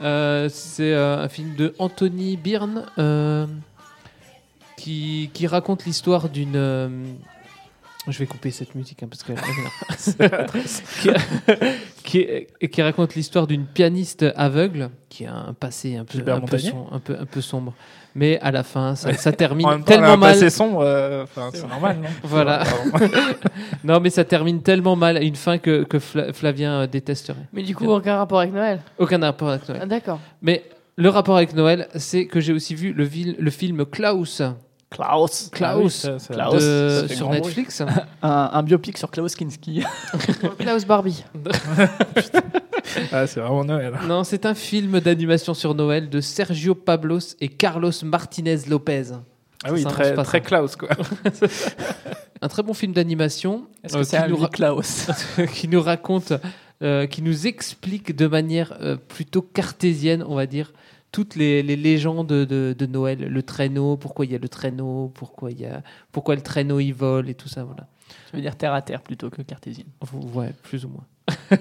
[0.00, 3.48] Euh, c'est euh, un film de Anthony Byrne euh,
[4.76, 7.16] qui, qui raconte l'histoire d'une.
[8.12, 9.32] Je vais couper cette musique hein, parce que
[12.04, 12.26] qui,
[12.60, 16.40] qui, qui raconte l'histoire d'une pianiste aveugle qui a un passé un peu, Gilbert un
[16.40, 17.74] peu, Montagnier som- un peu, un peu sombre.
[18.14, 20.32] Mais à la fin, ça, ça termine En même temps, elle a tellement un mal.
[20.34, 22.64] passé sombre, euh, enfin, c'est normal, non Voilà.
[22.90, 23.06] Pardon.
[23.84, 27.36] Non, mais ça termine tellement mal à une fin que, que Fla- Flavien euh, détesterait.
[27.52, 28.80] Mais du coup, aucun rapport avec Noël?
[28.98, 29.80] Aucun rapport avec Noël.
[29.84, 30.18] Ah, D'accord.
[30.42, 30.64] Mais
[30.96, 34.42] le rapport avec Noël, c'est que j'ai aussi vu le, vil- le film Klaus,
[34.90, 35.44] Klaus.
[35.44, 36.54] Ah oui, Klaus, ça- ça- Klaus.
[36.54, 37.28] de- ça fait sur.
[37.30, 37.82] Netflix.
[38.22, 39.84] Un, un biopic sur Klaus Kinski.
[40.58, 41.24] Klaus Barbie.
[43.12, 43.92] Ah, c'est vraiment Noël.
[44.06, 49.04] non, c'est un film d'animation sur Noël de Sergio Pablos et Carlos Martinez Lopez.
[49.64, 50.40] Ah oui, Ça très.
[50.40, 50.88] Klaus, quoi.
[52.40, 55.06] Un très bon film d'animation Est-ce euh, que c'est nous Klaus
[55.52, 56.32] qui nous raconte,
[56.82, 60.72] euh, qui nous explique de manière euh, plutôt cartésienne, on va dire,
[61.12, 65.10] toutes les, les légendes de, de Noël, le traîneau, pourquoi il y a le traîneau,
[65.14, 65.82] pourquoi il y a,
[66.12, 67.86] pourquoi le traîneau il vole et tout ça, voilà.
[68.30, 69.88] Je veux dire terre à terre plutôt que cartésienne.
[70.34, 71.04] Ouais, plus ou moins.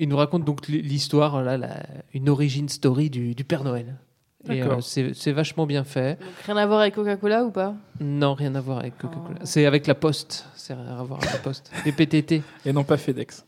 [0.00, 1.82] il nous raconte donc l'histoire, là, la-
[2.12, 3.96] une origin story du, du Père Noël.
[4.50, 6.20] Et euh, c'est c'est vachement bien fait.
[6.20, 7.74] Donc, rien à voir avec Coca-Cola ou pas?
[8.00, 9.38] Non, rien à voir avec Coca-Cola.
[9.40, 9.44] Oh.
[9.44, 10.46] C'est avec la Poste.
[10.66, 11.70] C'est rien à voir avec la Poste.
[11.84, 13.44] Les PTT, Et non pas FedEx.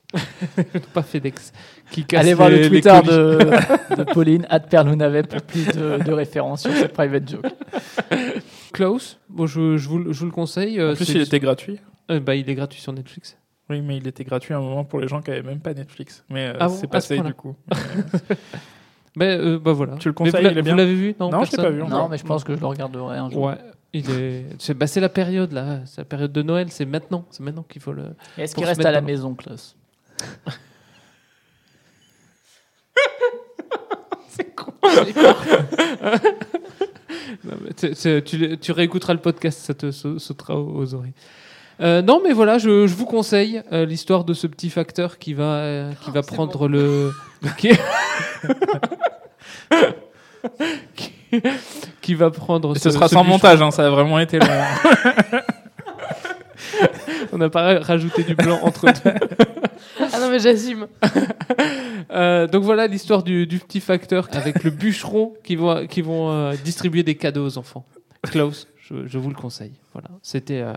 [0.93, 1.51] pas FedEx.
[1.91, 6.13] Qui Allez voir les- le Twitter de, de Pauline, at Perlounavet, pour plus de, de
[6.13, 7.47] références sur cette private joke.
[8.75, 10.79] Klaus, bon, je, je vous, le- je vous le conseille.
[10.79, 11.81] euh, En plus, il était gratuit.
[12.11, 13.39] euh, bah, il est gratuit sur Netflix.
[13.71, 15.73] Oui, mais il était gratuit à un moment pour les gens qui avaient même pas
[15.73, 16.23] Netflix.
[16.29, 17.57] Mais euh, Ah bon, c'est à ce passé du coup.
[19.19, 19.95] Mais euh, bah voilà.
[19.97, 21.15] Tu le Mais vous conseilles, l'a- il est vous bien l'avez vu?
[21.19, 23.31] Non, Non, je l'ai pas vu Non, mais je pense que je le regarderai un
[23.31, 23.45] jour.
[23.45, 23.55] Ouais.
[23.99, 24.47] Il est.
[24.59, 25.81] C'est bah, c'est la période là.
[25.87, 26.67] C'est la période de Noël.
[26.71, 27.25] C'est maintenant.
[27.31, 28.05] C'est maintenant qu'il faut le.
[28.37, 29.77] Est-ce qu'il reste à la dans- maison, Klaus
[37.45, 41.13] Non, mais c'est- c'est- tu, réécouteras le podcast, ça te sau- sautera aux, aux oreilles.
[41.81, 45.35] Euh, non, mais voilà, je, je vous conseille euh, l'histoire de ce petit facteur qui
[45.35, 47.13] va, euh, qui va c'est prendre le.
[47.59, 47.71] qui...
[52.03, 52.77] qui- va prendre.
[52.77, 53.37] Et ce sera sans bûcheron.
[53.37, 54.47] montage, hein, ça a vraiment été long.
[57.33, 59.13] On n'a pas rajouté du blanc entre deux.
[60.13, 60.87] Ah non, mais j'assume.
[62.11, 66.31] Euh, donc voilà l'histoire du, du petit facteur avec le bûcheron qui vont, qui vont
[66.31, 67.87] euh, distribuer des cadeaux aux enfants.
[68.23, 69.73] Klaus, je, je vous le conseille.
[69.93, 70.75] Voilà, c'était euh,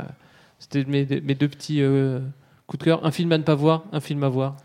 [0.57, 2.19] c'était mes, mes deux petits euh,
[2.67, 3.05] coups de cœur.
[3.05, 4.55] Un film à ne pas voir, un film à voir.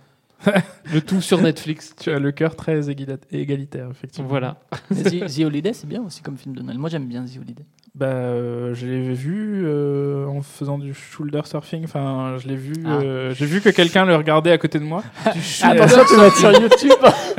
[0.92, 1.94] le tout sur Netflix.
[1.98, 4.28] tu as le cœur très égalitaire, effectivement.
[4.28, 4.56] Voilà.
[4.90, 6.78] The, The Holiday, c'est bien aussi comme film de Noël.
[6.78, 7.64] Moi, j'aime bien The Holiday.
[7.94, 11.84] Bah, euh, je l'ai vu euh, en faisant du shoulder surfing.
[11.84, 12.74] Enfin, je l'ai vu.
[12.84, 12.96] Ah.
[12.96, 15.04] euh, J'ai vu que quelqu'un le regardait à côté de moi.
[15.24, 16.90] Attention, tu vas être sur YouTube.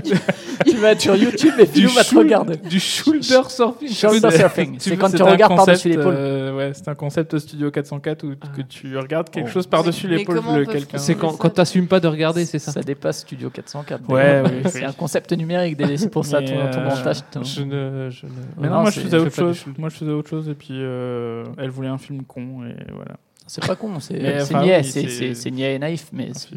[0.65, 2.57] tu vas être sur YouTube et Philou va te regarder.
[2.57, 3.89] du shoulder surfing.
[3.91, 4.75] Shoulder surfing.
[4.79, 6.13] C'est quand tu regardes par-dessus l'épaule.
[6.17, 8.47] euh, ouais, c'est un concept Studio 404 où Ah.
[8.55, 9.51] que tu regardes quelque Oh.
[9.53, 10.97] chose par-dessus l'épaule de quelqu'un.
[10.97, 12.71] C'est quand, quand t'assumes pas de regarder, c'est ça.
[12.71, 14.09] Ça dépasse Studio 404.
[14.09, 17.17] Ouais, C'est un concept numérique, c'est pour ça Mais, ton, ton euh, montage.
[17.31, 19.63] ton- Je ne, je ne- Mais non, Non, moi je faisais autre chose.
[19.77, 23.17] Moi je faisais autre chose et puis euh, elle voulait un film con et voilà.
[23.47, 26.55] C'est pas con, c'est niais, c'est- niais et naïf, mais c'est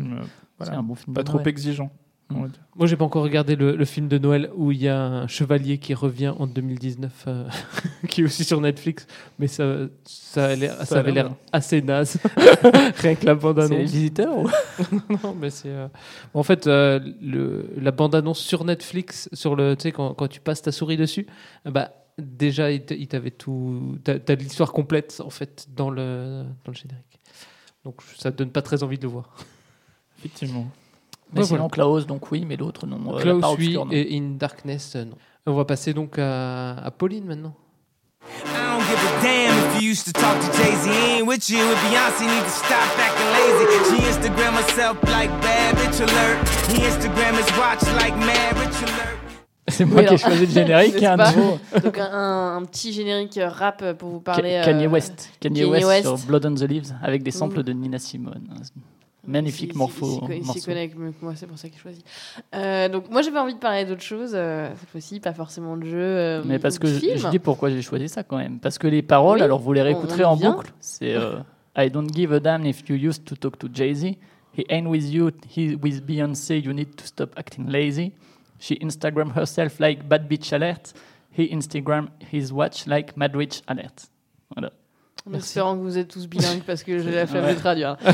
[0.72, 1.14] un bon film.
[1.14, 1.90] pas trop exigeant.
[2.30, 2.60] On va dire.
[2.76, 5.26] Moi, j'ai pas encore regardé le, le film de Noël où il y a un
[5.26, 7.48] chevalier qui revient en 2019, euh,
[8.08, 9.06] qui est aussi sur Netflix,
[9.38, 12.18] mais ça, ça, a l'air- ça a avait l'air l'air assez naze.
[12.36, 13.90] Rien que la C'est les bande-annonce.
[13.90, 14.48] visiteurs ou
[15.24, 15.70] Non, mais c'est.
[15.70, 15.88] euh,
[16.34, 20.40] En fait, euh, le, la bande-annonce sur Netflix, sur le, tu sais, quand, quand tu
[20.40, 21.26] passes ta souris dessus,
[21.66, 23.98] euh, bah, déjà, il t- il t'avait tout.
[24.04, 27.04] T'as t'as l'histoire complète, en fait, dans le, dans le générique.
[27.84, 29.34] Donc, ça donne pas très envie de le voir.
[30.18, 30.66] Effectivement.
[31.32, 32.98] Mais Ouais, sinon, Klaus, donc oui, mais l'autre, non.
[33.14, 33.86] Euh, la Klaus, oui, non.
[33.90, 35.16] et In Darkness, euh, non.
[35.46, 37.54] On va passer donc à, à Pauline maintenant.
[38.24, 40.88] I don't give a damn if you used to talk to Jay Z.
[40.90, 42.20] He ain't with you with Beyonce.
[42.20, 43.64] Need to stop acting lazy.
[43.88, 46.38] She Instagram herself like bad bitch alert.
[46.68, 49.16] He Instagram his watch like mad rich alert.
[49.68, 50.94] C'est moi Oui, qui ai choisi le générique.
[51.02, 51.58] et un pas nouveau.
[51.82, 54.60] Donc un, un- un petit générique euh, rap pour vous parler.
[54.64, 55.30] Kanye euh, West.
[55.40, 56.02] Kanye, Kanye West, West.
[56.02, 57.62] sur Blood on the Leaves avec des samples Mm.
[57.64, 58.42] de Nina Simone.
[59.26, 60.22] Magnifique morpho.
[60.30, 62.04] Il s'y connaît mieux que moi, c'est pour ça qu'il choisit.
[62.54, 65.84] Euh, donc moi j'avais envie de parler d'autre chose, euh, cette fois-ci, pas forcément de
[65.84, 65.96] jeu.
[65.98, 68.58] euh, Mais parce que je, je dis pourquoi j'ai choisi ça quand même.
[68.58, 70.52] Parce que les paroles, Oui, alors vous les réécouterez en vient.
[70.52, 70.72] boucle.
[70.80, 71.40] C'est euh,
[71.76, 74.16] I don't give a damn if you used to talk to Jay-Z.
[74.56, 78.12] He ain't with you, he with Beyoncé, you need to stop acting lazy.
[78.58, 80.92] She Instagram herself like bad bitch alert.
[81.30, 84.08] He Instagram his watch like mad rich alert.
[85.26, 85.48] En Merci.
[85.48, 87.54] espérant que vous êtes tous bilingues parce que j'ai la flemme Ouais.
[87.54, 87.96] de traduire.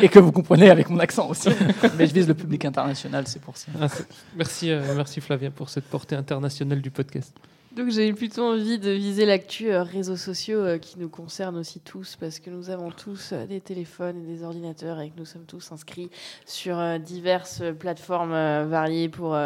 [0.00, 1.48] Et que vous comprenez avec mon accent aussi.
[1.98, 3.66] Mais je vise le public international, c'est pour ça.
[3.80, 3.88] Ah,
[4.36, 7.34] merci, euh, merci Flavien pour cette portée internationale du podcast.
[7.74, 11.80] Donc j'ai plutôt envie de viser l'actu euh, réseaux sociaux euh, qui nous concerne aussi
[11.80, 15.24] tous parce que nous avons tous euh, des téléphones et des ordinateurs et que nous
[15.24, 16.10] sommes tous inscrits
[16.44, 18.32] sur diverses plateformes
[18.68, 19.38] variées pour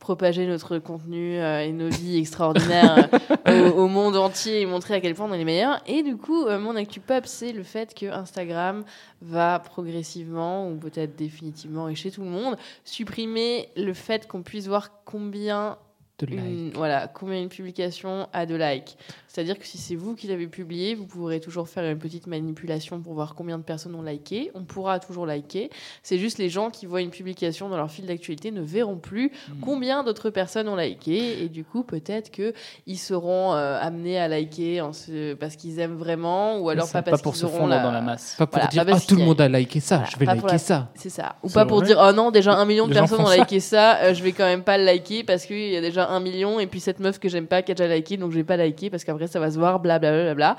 [0.00, 3.08] propager notre contenu et nos vies extraordinaires
[3.46, 5.80] au, au monde entier et montrer à quel point on est les meilleurs.
[5.86, 8.84] Et du coup, mon actu pop, c'est le fait que Instagram
[9.22, 14.66] va progressivement ou peut-être définitivement et chez tout le monde supprimer le fait qu'on puisse
[14.66, 15.78] voir combien
[16.18, 18.96] De voilà, combien une publication a de likes.
[19.28, 23.00] C'est-à-dire que si c'est vous qui l'avez publié, vous pourrez toujours faire une petite manipulation
[23.00, 24.50] pour voir combien de personnes ont liké.
[24.54, 25.70] On pourra toujours liker.
[26.02, 29.30] C'est juste les gens qui voient une publication dans leur fil d'actualité ne verront plus
[29.48, 29.60] Hmm.
[29.60, 31.42] combien d'autres personnes ont liké.
[31.44, 35.96] Et du coup, peut-être qu'ils seront euh, amenés à liker en se- parce qu'ils aiment
[35.96, 38.34] vraiment ou alors pas pas parce pour qu'ils se auront la- dans la masse.
[38.38, 40.24] Pas pour Voilà, dire pas ah tout le monde a liké ça, Voilà, je vais
[40.24, 40.90] liker la- ça.
[40.94, 41.36] C'est ça.
[41.42, 41.86] Ou pas pour vrai.
[41.88, 43.36] dire, oh non, déjà un million de Les personnes ont ça.
[43.36, 46.08] liké ça, euh, je vais quand même pas le liker parce qu'il y a déjà
[46.08, 48.36] un million et puis cette meuf que j'aime pas qui a déjà liké, donc je
[48.36, 50.34] vais pas liker parce qu'après ça va se voir, blablabla.
[50.34, 50.56] Bla, bla, bla.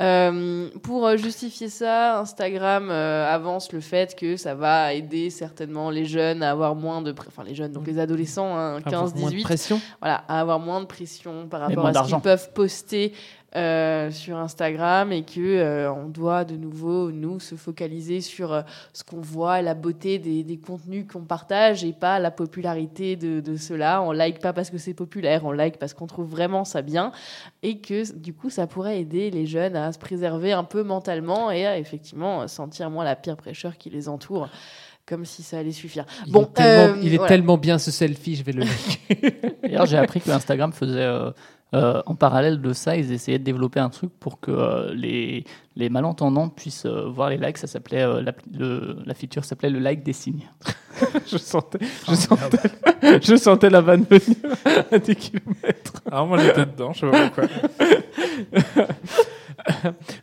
[0.00, 5.90] Euh, pour euh, justifier ça, Instagram euh, avance le fait que ça va aider certainement
[5.90, 7.14] les jeunes à avoir moins de.
[7.28, 9.80] Enfin, les jeunes, donc les adolescents, hein, Avoir moins de 15-18, pression.
[10.00, 13.12] voilà, à avoir moins de pression par rapport à ce qu'ils peuvent poster
[13.56, 18.62] euh, sur Instagram et que euh, on doit de nouveau nous se focaliser sur euh,
[18.92, 23.40] ce qu'on voit, la beauté des, des contenus qu'on partage et pas la popularité de,
[23.40, 24.02] de cela.
[24.02, 27.10] On like pas parce que c'est populaire, on like parce qu'on trouve vraiment ça bien
[27.62, 31.50] et que du coup ça pourrait aider les jeunes à se préserver un peu mentalement
[31.50, 34.48] et à effectivement sentir moins la pire prêcheur qui les entoure
[35.06, 36.04] Comme si ça allait suffire.
[36.26, 37.28] Il Bon, est tellement, euh, il est voilà.
[37.28, 38.60] tellement bien ce selfie, je vais le
[39.10, 39.34] liker.
[39.64, 41.32] D'ailleurs, j'ai appris que Instagram faisait euh,
[41.74, 45.44] euh, en parallèle de ça, ils essayaient de développer un truc pour que euh, les,
[45.76, 47.58] les malentendants puissent euh, voir les likes.
[47.58, 50.48] Ça s'appelait euh, la, le- la feature s'appelait le like des signes.
[51.26, 52.70] je sentais, je sentais,
[53.22, 54.36] je sentais la vanne venir
[54.90, 56.02] à des kilomètres.
[56.10, 57.44] Alors moi j'étais dedans, je sais pas pourquoi.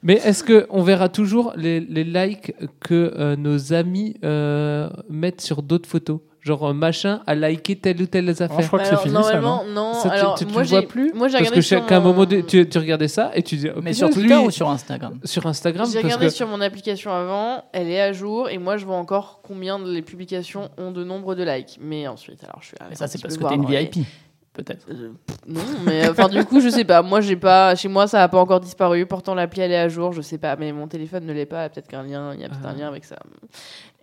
[0.03, 5.41] Mais est-ce que on verra toujours les, les likes que euh, nos amis euh, mettent
[5.41, 6.19] sur d'autres photos?
[6.47, 8.49] Genre euh, machin a liké telle ou telle affaire.
[8.61, 9.93] je crois que c'est fini, ça, normalement, non.
[9.93, 11.61] Ça, tu- alors, tu, tu moi, le vois j'ai- plus Moi, j'ai Parce regardé que
[11.61, 13.73] sur chaque- à un moment, mon- donné, tu, tu regardais ça et tu disais.
[13.75, 16.61] oh, Mais sur Twitter lui- ou sur Instagram sur Instagram J'ai regardé que sur mon
[16.61, 20.69] application avant, elle est à jour et moi je vois encore combien de les publications
[20.77, 21.77] ont de nombre de likes.
[21.81, 22.77] Mais ensuite, alors je suis.
[22.89, 24.05] Mais ça, c'est parce que t'es une VIP,
[24.53, 24.87] peut-être.
[24.89, 25.11] Euh,
[25.47, 27.01] non, mais enfin du coup je sais pas.
[27.01, 29.05] Moi j'ai pas, chez moi ça a pas encore disparu.
[29.05, 30.55] Pourtant l'appli elle est à jour, je sais pas.
[30.55, 31.69] Mais mon téléphone ne l'est pas.
[31.69, 32.69] Peut-être qu'un lien, il y a peut-être Ah.
[32.69, 33.17] un lien avec ça.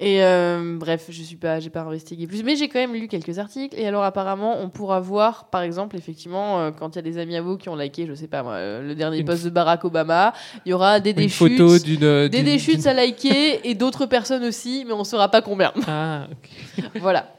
[0.06, 2.42] Et euh, bref, je suis pas, j'ai pas investigué plus.
[2.44, 3.74] Mais j'ai quand même lu quelques articles.
[3.78, 7.16] Et alors apparemment on pourra voir, par exemple effectivement euh, quand il y a des
[7.16, 9.50] amis à vous qui ont liké, je sais pas moi, euh, le dernier post de
[9.50, 10.34] Barack Obama,
[10.66, 11.56] il y aura des une déchutes.
[11.56, 12.28] photo d'une.
[12.28, 15.72] Des déchutes à liker et d'autres personnes aussi, mais on saura pas combien.
[15.88, 16.26] Ah,
[17.00, 17.32] voilà.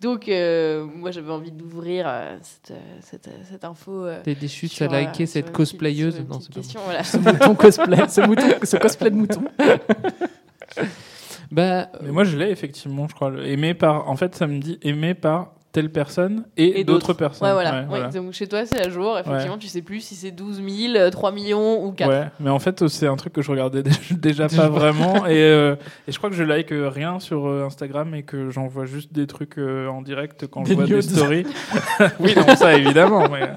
[0.00, 4.04] Donc, euh, moi, j'avais envie d'ouvrir euh, cette, cette, cette info.
[4.04, 6.14] euh, Des déchutes à sur, euh, liker cette cosplayeuse.
[6.16, 7.02] petite- Non, c'est pas question, voilà.
[7.02, 9.42] Ce mouton cosplay, ce, mouton, ce cosplay de mouton.
[11.52, 13.30] Bah, Mais moi je l'ai effectivement, je crois.
[13.44, 17.48] Aimé par, en fait, ça me dit aimé par telle personne et, Et d'autres personnes.
[17.48, 17.86] Ouais, voilà.
[17.90, 18.10] Ouais.
[18.12, 19.18] Donc, chez toi, c'est à jour.
[19.18, 22.08] Effectivement, tu sais plus si c'est 12 000, euh, 3 millions ou 4.
[22.10, 25.26] Ouais, mais en fait, c'est un truc que je regardais dé- déjà pas vraiment.
[25.26, 25.74] Et, euh,
[26.06, 29.14] et je crois que je like euh, rien sur euh, Instagram et que j'envoie juste
[29.14, 31.46] des trucs euh, en direct quand Des je vois des stories.
[32.20, 33.28] oui, non, ça évidemment.
[33.30, 33.48] Mais,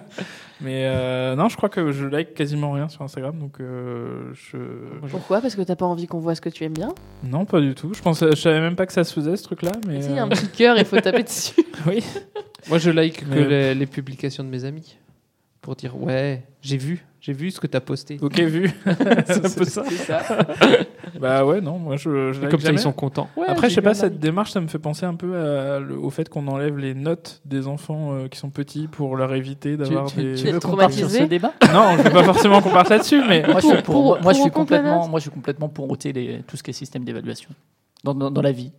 [0.61, 3.37] mais euh, non, je crois que je like quasiment rien sur Instagram.
[3.37, 4.57] Donc, euh, je.
[5.09, 5.41] Pourquoi?
[5.41, 6.93] Parce que t'as pas envie qu'on voit ce que tu aimes bien?
[7.23, 7.93] Non, pas du tout.
[7.93, 9.73] Je, pensais, je savais même pas que ça se faisait ce truc-là.
[9.87, 11.61] Mais Si, il y a euh, un petit cœur, il faut taper dessus.
[11.87, 12.03] oui.
[12.69, 14.97] moi, je like que les, les publications de mes amis
[15.65, 18.19] pour dire ouais, j'ai vu, j'ai vu ce que t'as posté.
[18.21, 18.69] Ok, vu.
[18.85, 19.83] c'est un peu ça.
[21.19, 22.33] Bah ouais, non, moi je.
[22.33, 22.77] je comme ça, jamais.
[22.77, 23.29] ils sont contents.
[23.37, 25.97] Ouais, Après, je sais pas, cette démarche, ça me fait penser un peu à le-
[25.97, 29.77] au fait qu'on enlève les notes des enfants euh, qui sont petits pour leur éviter
[29.77, 30.35] d'avoir tu, des.
[30.35, 33.43] tu veux parte sur ce débat Non, je veux pas forcément qu'on parte là-dessus, mais.
[33.47, 35.89] moi, je suis, Pour- pour, pour- moi, je suis complètement, moi, je suis complètement pour
[35.89, 37.49] ôter les, tout ce qui est système d'évaluation
[38.03, 38.71] dans, dans, dans la vie.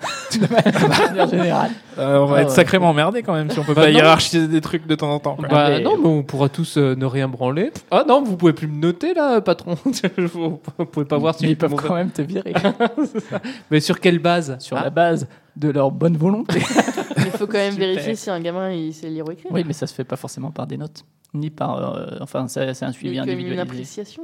[0.32, 1.70] de manière générale.
[1.98, 2.54] Euh, on va Ah être ouais.
[2.54, 3.94] sacrément emmerdé quand même si on peut Bah pas non.
[3.98, 5.36] hiérarchiser des trucs de temps en temps.
[5.36, 5.48] quoi.
[5.48, 7.70] Bah mais- non, mais on pourra tous euh, ne rien branler.
[7.90, 9.76] Ah non, vous pouvez plus me noter là, patron.
[10.16, 12.54] vous pouvez pas voir si Mais ils peuvent quand même te virer
[13.70, 14.56] Mais sur quelle base?
[14.60, 16.60] Sur Ah, la base de leur bonne volonté.
[17.18, 17.88] Il faut quand même Super.
[17.88, 19.50] vérifier si un gamin il sait lire ou écrire.
[19.52, 21.96] Oui, mais ça se fait pas forcément par des notes, ni par.
[21.96, 24.22] euh, enfin, c'est un suivi comme une appréciation.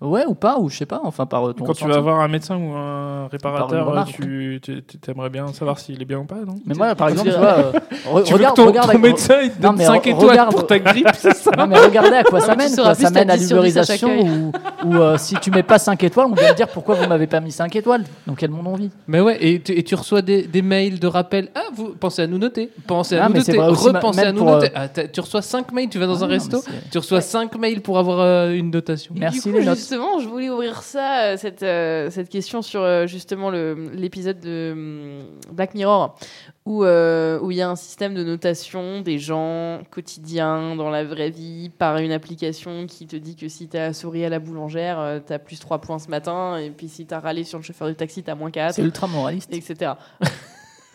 [0.00, 1.00] Ouais, ou pas, ou je sais pas.
[1.04, 1.64] Enfin, par euh, ton.
[1.64, 4.12] Quand tu vas voir un médecin ou un réparateur, remarque.
[4.12, 7.08] tu tu- tu aimerais bien savoir s'il est bien ou pas, non Mais moi, par
[7.08, 7.72] exemple, tu vois, euh,
[8.12, 10.04] re- Tu veux regarde, que ton, regarde ton à- médecin il te donne mais 5
[10.04, 12.74] re- étoiles regarde- pour ta grippe, c'est ça Non, mais regardez à quoi ça mène.
[12.74, 12.94] Quoi.
[12.94, 14.52] Ça mène à 10 sur 10 à chaque l'uberisation
[14.84, 17.06] ou, ou, euh, si tu mets pas 5 étoiles, on vient te dire pourquoi vous
[17.08, 18.04] m'avez pas mis 5 étoiles.
[18.26, 18.90] Dans quel monde on vit?
[19.08, 21.48] Mais ouais, et tu, et tu reçois des, des mails de rappel.
[21.54, 22.70] Ah, vous pensez à nous noter.
[22.86, 23.62] Pensez à Ah, nous mais c'est noter.
[23.64, 24.66] vrai aussi, Repensez même à nous noter.
[24.76, 27.80] euh, Ah, tu reçois 5 mails, tu vas dans un resto, tu reçois 5 mails
[27.80, 29.14] pour avoir euh, une notation.
[29.16, 29.78] Et Merci, les notes.
[29.88, 34.40] Justement, je voulais ouvrir ça, euh, cette, euh, cette question sur euh, justement le- l'épisode
[34.40, 36.16] de hum, Black Mirror,
[36.64, 41.04] où euh, où il y a un système de notation des gens quotidiens dans la
[41.04, 44.40] vraie vie par une application qui te dit que si tu as souri à la
[44.40, 47.44] boulangère, euh, tu as plus 3 points ce matin, et puis si tu as râlé
[47.44, 49.52] sur le chauffeur de taxi, tu as moins 4, C'est ultra moraliste.
[49.54, 49.92] etc.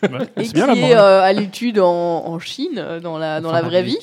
[0.02, 1.86] Ouais, Et qui bien est euh, à l'étude en,
[2.26, 3.98] en Chine, dans la, dans Enfin, la vraie vie,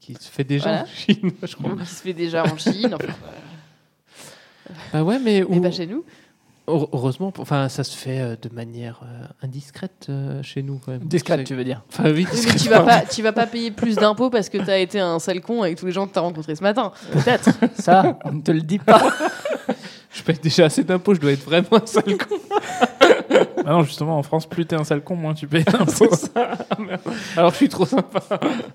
[0.00, 0.82] Qui se fait déjà Voilà.
[0.82, 1.76] en Chine, je crois.
[1.80, 3.12] qui se fait déjà en Chine, enfin,
[4.92, 6.04] Bah ouais, mais, mais où- pas chez nous.
[6.68, 10.92] heure- heureusement, enfin, ça se fait euh, de manière euh, indiscrète euh, chez nous quand
[10.92, 11.00] même.
[11.02, 11.82] Discrète, tu veux dire.
[11.92, 12.62] Enfin, oui, Oui, mais discrète.
[12.62, 15.40] tu vas pas, tu vas pas payer plus d'impôts parce que t'as été un sale
[15.40, 16.92] con avec tous les gens que t'as rencontrés ce matin.
[17.12, 17.50] Peut-être.
[17.78, 19.02] Ça, on ne te le dit pas.
[20.12, 22.36] Je paye déjà assez d'impôts, je dois être vraiment un sale con.
[23.66, 26.08] Ah non, justement, en France, plus t'es un sale con, moins tu payes d'impôts.
[27.36, 28.20] Alors je suis trop sympa.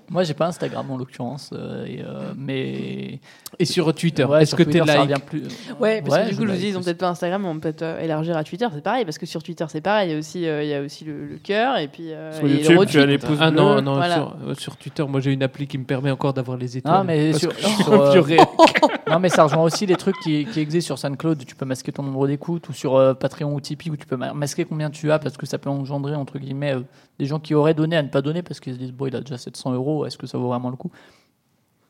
[0.08, 3.20] Moi, j'ai pas Instagram en l'occurrence, euh, et, euh, mais
[3.58, 5.42] Et sur Twitter, Ouais, est-ce que t'es like plus.
[5.78, 7.48] Ouais, parce Ouais, que du coup, je me dis, ils ont peut-être pas Instagram, mais
[7.48, 8.66] on peut peut-être euh, élargir à Twitter.
[8.72, 10.08] C'est pareil, parce que sur Twitter, c'est pareil.
[10.10, 12.32] Il y a aussi, euh, il y a aussi le, le cœur et puis euh,
[12.32, 12.96] Sur et le YouTube, tu retweet.
[13.02, 13.60] as les pouces Ah bleus.
[13.60, 14.14] non, non Voilà.
[14.14, 16.94] sur, euh, sur Twitter, moi j'ai une appli qui me permet encore d'avoir les étoiles.
[16.98, 17.50] Ah, mais sur,
[17.92, 18.48] euh, réac.
[19.10, 21.44] non, mais ça rejoint aussi les trucs qui, qui existent sur SoundCloud.
[21.44, 24.16] Tu peux masquer ton nombre d'écoutes ou sur euh, Patreon ou Tipeee où tu peux
[24.16, 26.82] ma- masquer combien tu as parce que ça peut engendrer entre guillemets euh,
[27.18, 29.16] des gens qui auraient donné à ne pas donner parce qu'ils se disent bon il
[29.16, 30.90] a déjà 700 euros est-ce que ça vaut vraiment le coup?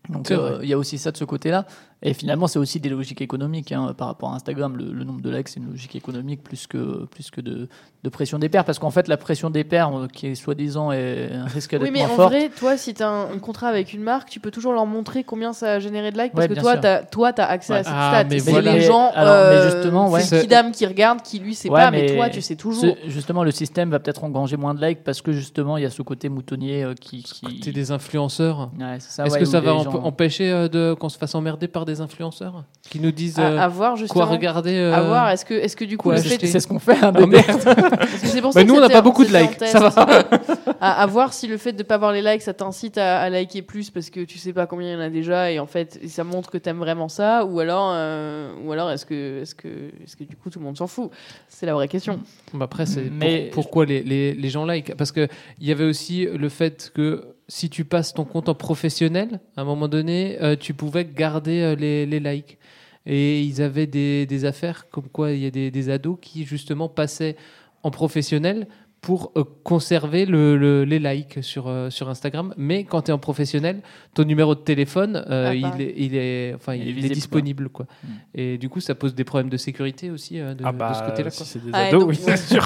[0.09, 1.67] Donc euh, il y a aussi ça de ce côté-là.
[2.03, 4.75] Et finalement, c'est aussi des logiques économiques hein, par rapport à Instagram.
[4.77, 7.69] Le, le nombre de likes, c'est une logique économique plus que, plus que de,
[8.05, 8.65] de pression des pairs.
[8.65, 11.91] Parce qu'en fait, la pression des pairs, euh, qui est soi-disant est, risque d'être Oui,
[11.93, 12.33] mais moins en forte.
[12.33, 14.87] vrai, toi, si tu as un, un contrat avec une marque, tu peux toujours leur
[14.87, 17.45] montrer combien ça a généré de likes parce Ouais, que toi, tu as, toi, as
[17.45, 18.25] accès à cette Ah, stat.
[18.31, 18.73] mais c'est voilà.
[18.73, 20.23] les gens, Alors, mais euh, justement, ouais.
[20.23, 22.97] c'est le kidam qui regarde, qui lui sait Ouais, pas, mais, toi, tu sais toujours.
[23.05, 25.87] ce- justement, le système va peut-être engranger moins de likes parce que justement, il y
[25.87, 27.23] a ce côté moutonnier euh, qui.
[27.25, 27.61] qui...
[27.61, 28.71] T'es des influenceurs.
[28.81, 31.90] Est-ce ouais, que ça va gens- empêcher euh, de qu'on se fasse emmerder par des
[32.01, 34.25] influenceurs qui nous disent À, euh, à voir justement.
[34.27, 36.97] quoi regarder euh, À voir, est-ce que, est-ce que du coup, C'est ce qu'on fait.
[37.03, 37.47] hein, Oh, des- merde.
[38.43, 39.73] Pour ça Bah, nous, on n'a pas beaucoup de likes, test.
[39.73, 39.91] ça va.
[40.81, 43.21] à, à voir si le fait de ne pas avoir les likes, ça t'incite à,
[43.21, 45.59] à liker plus parce que tu sais pas combien il y en a déjà et
[45.59, 49.43] en fait ça montre que t'aimes vraiment ça ou alors, euh, ou alors est-ce que,
[49.43, 49.69] est-ce que,
[50.05, 51.11] est-ce que du coup tout le monde s'en fout?
[51.49, 52.21] C'est la vraie question.
[52.55, 55.29] Bah après, c'est pour- Mais- pourquoi les, les, les gens like Parce qu'il
[55.61, 59.65] y avait aussi le fait que si tu passes ton compte en professionnel, à un
[59.65, 62.59] moment donné, euh, tu pouvais garder euh, les, les likes.
[63.07, 66.45] Et ils avaient des, des affaires comme quoi il y a des, des ados qui
[66.45, 67.37] justement passaient
[67.83, 68.69] en professionnel
[69.01, 72.53] pour euh, conserver le, le- les likes sur, euh, sur Instagram.
[72.59, 73.81] Mais quand tu es en professionnel,
[74.15, 76.95] ton numéro de téléphone, euh, Ah, il, est, il, est, enfin, Il il, est est
[76.95, 77.69] visible, disponible.
[77.71, 77.87] Quoi.
[78.05, 78.09] Mm.
[78.35, 80.93] Et du coup, ça pose des problèmes de sécurité aussi euh, de, Ah de bah,
[80.95, 81.31] ce côté-là.
[81.31, 82.63] si c'est des Ah, ados, donc, oui, c'est sûr.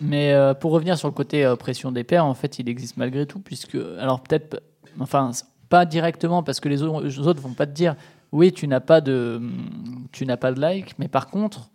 [0.00, 2.96] Mais euh, pour revenir sur le côté euh, pression des pairs, en fait, il existe
[2.96, 4.62] malgré tout, puisque, alors peut-être,
[5.00, 5.30] enfin,
[5.68, 7.96] pas directement, parce que les autres, les autres vont pas te dire,
[8.32, 9.40] oui, tu n'as pas de,
[10.10, 11.70] tu n'as pas de like, mais par contre,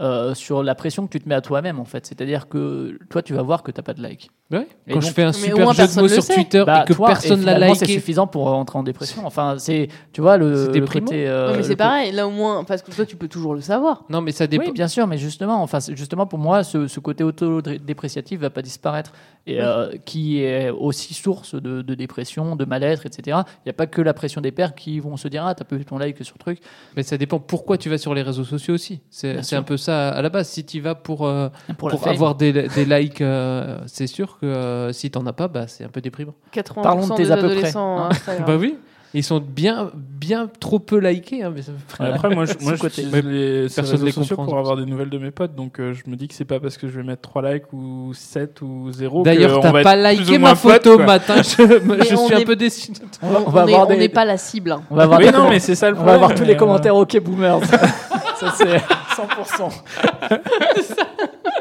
[0.00, 3.22] euh, sur la pression que tu te mets à toi-même, en fait, c'est-à-dire que toi,
[3.22, 4.30] tu vas voir que tu n'as pas de like.
[4.52, 4.66] Ouais.
[4.86, 6.34] Et Quand donc- je fais un super jeu de mots sur sait.
[6.34, 9.22] Twitter Bah, et que toi, personne l'a finalement, C'est liké, suffisant pour rentrer en dépression.
[9.26, 11.26] Enfin, c'est, tu vois, le, le côté.
[11.26, 14.04] euh, mais c'est pareil, là au moins, parce que toi tu peux toujours le savoir.
[14.10, 14.66] non mais ça dépend.
[14.66, 18.62] Oui, bien sûr, mais justement, enfin, justement pour moi, ce, ce côté auto-dépréciatif va pas
[18.62, 19.12] disparaître,
[19.46, 19.58] et Oui.
[19.62, 23.38] euh, qui est aussi source de, de dépression, de mal-être, etc.
[23.64, 25.64] Il n'y a pas que la pression des pairs qui vont se dire ah t'as
[25.64, 26.58] pas vu ton like sur le truc.
[26.96, 29.00] Mais ça dépend pourquoi tu vas sur les réseaux sociaux aussi.
[29.10, 30.48] C'est un peu ça à la base.
[30.48, 31.48] Si tu vas pour, euh,
[31.78, 35.66] Pour, avoir des, des likes, euh, c'est sûr que euh, si t'en as pas, bah,
[35.68, 36.34] c'est un peu déprimant.
[36.54, 38.08] 80% Parlons de tes des à peu près, adolescents hein.
[38.46, 38.76] Bah oui,
[39.14, 41.42] ils sont bien, bien trop peu likés.
[41.42, 44.76] hein, mais ça- Après, moi, je, moi, j'utilise les ces réseaux les sociaux pour avoir
[44.76, 45.54] des nouvelles de mes potes.
[45.54, 47.72] Donc, euh, je me dis que c'est pas parce que je vais mettre 3 likes
[47.72, 51.06] ou 7 ou 0 D'ailleurs, t'as pas liké ma photo quoi.
[51.06, 51.36] matin.
[51.42, 52.92] Je, Mais je on suis un est- peu déçu.
[53.22, 54.72] On va, on On n'est des- pas la cible.
[54.72, 54.82] hein.
[54.90, 56.18] on va avoir Oui, des- non, mais c'est ça le on problème.
[56.20, 57.60] va avoir tous les mais, euh, commentaires OK boomers.
[58.40, 58.80] ça c'est
[59.16, 59.82] 100%.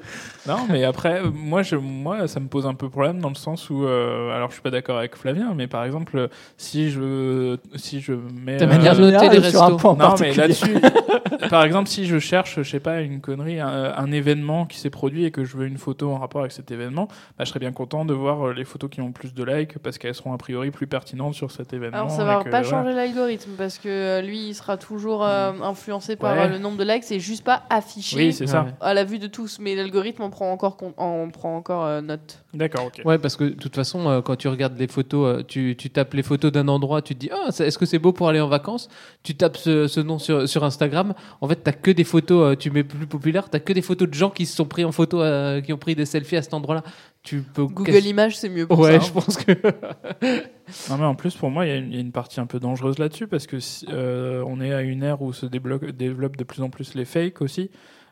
[0.48, 3.70] Non, mais après, moi, je, moi, ça me pose un peu problème dans le sens
[3.70, 7.58] où, euh, alors, je suis pas d'accord avec Flavien, mais par exemple, euh, si je,
[7.76, 9.78] si je mets, Ta euh, manière de noter les sur un restos.
[9.78, 10.78] point non, mais là-dessus,
[11.50, 14.90] par exemple, si je cherche, je sais pas, une connerie, un, un événement qui s'est
[14.90, 17.60] produit et que je veux une photo en rapport avec cet événement, bah, je serais
[17.60, 20.32] bien content de voir euh, les photos qui ont plus de likes parce qu'elles seront
[20.32, 21.98] a priori plus pertinentes sur cet événement.
[21.98, 22.64] Alors ça va que, pas voilà.
[22.64, 26.48] changer l'algorithme parce que lui il sera toujours euh, influencé par Ouais.
[26.48, 28.64] le nombre de likes, c'est juste pas affiché Oui, c'est ça.
[28.64, 28.72] Ouais.
[28.82, 32.02] à la vue de tous, mais l'algorithme en prend encore, compte- en prend encore euh,
[32.02, 32.44] note.
[32.54, 33.02] D'accord, ok.
[33.06, 35.90] Ouais, parce que de toute façon, euh, quand tu regardes les photos, euh, tu, tu
[35.90, 38.40] tapes les photos d'un endroit, tu te dis ah, est-ce que c'est beau pour aller
[38.42, 38.90] en vacances?
[39.24, 41.14] Tu tapes ce, ce nom sur, sur Instagram.
[41.42, 44.08] En fait, t'as que des photos, euh, tu mets plus populaire, t'as que des photos
[44.10, 46.42] de gens qui se sont pris en photo, euh, qui ont pris des selfies à
[46.42, 46.84] cet endroit-là.
[47.28, 49.06] Tu peux Google Images c'est mieux pour Ouais, ça.
[49.08, 49.52] je pense que.
[50.90, 52.40] Non, mais en plus, pour moi, il y, a une- il y a une partie
[52.42, 55.46] un peu dangereuse là-dessus parce que si- euh, on est à une ère où se
[55.46, 57.70] développent de plus en plus les fakes aussi.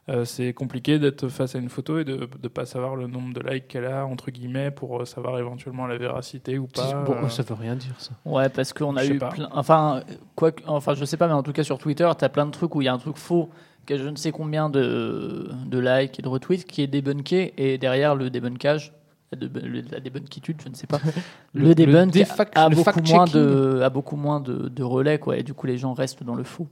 [0.07, 3.33] Euh, c'est compliqué d'être face à une photo et de ne pas savoir le nombre
[3.33, 6.93] de likes qu'elle a, entre guillemets, pour euh, savoir éventuellement la véracité ou pas.
[7.05, 7.29] Bon, euh.
[7.29, 8.11] ça veut rien dire ça.
[8.23, 9.49] Ouais, parce qu'on a Je eu plein.
[9.51, 10.03] Enfin,
[10.35, 12.51] quoi, que- enfin, je sais pas, mais en tout cas sur Twitter, t'as plein de
[12.51, 13.49] trucs où il y a un truc faux
[13.87, 17.53] qui a je ne sais combien de, de likes et de retweets qui est débunké
[17.57, 18.93] et derrière le débunkage.
[19.31, 20.99] Le- la débunkitude, je ne sais pas.
[21.53, 22.15] Le- Le, debunk
[22.55, 25.67] a, le beaucoup moins de, a beaucoup moins de, de relais, quoi, et du coup
[25.67, 26.67] les gens restent dans le faux.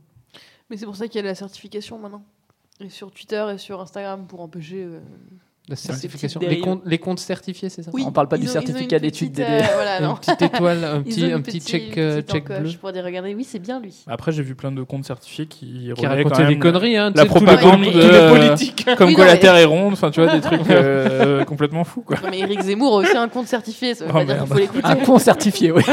[0.69, 2.23] Mais c'est pour ça qu'il y a la certification maintenant.
[2.79, 4.83] Et sur Twitter et sur Instagram pour empêcher.
[4.83, 4.99] euh,
[5.69, 6.41] La certification.
[6.41, 8.97] Les comptes, les comptes certifiés, c'est ça Oui, On parle pas ils du ont- certificat
[8.97, 10.01] une d'études euh, voilà.
[10.09, 12.69] Une petite étoile, un petit, un petit check, une euh, petite check bleu.
[12.81, 13.95] pour dire regardez, oui, c'est bien lui.
[14.07, 17.25] Après, j'ai vu plein de comptes certifiés qui, Qui racontaient quand des conneries, hein, la
[17.25, 18.85] propagande de- les politiques.
[18.97, 21.45] Comme Oui, quoi non, la mais- Terre est ronde, enfin, tu vois, des trucs euh,
[21.45, 22.17] complètement fous, quoi.
[22.21, 24.43] Non, mais Eric Zemmour a aussi un compte certifié, ça veut Oh, pas dire qu'il
[24.43, 24.49] merde.
[24.49, 24.85] faut l'écouter.
[24.85, 25.83] Un con certifié, oui.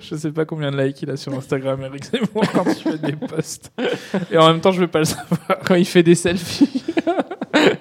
[0.00, 2.98] Je sais pas combien de likes il a sur Instagram, Eric Zemmour, quand il fait
[2.98, 3.70] des posts.
[4.32, 5.38] Et en même temps, je veux pas le savoir.
[5.64, 6.82] Quand il fait des selfies.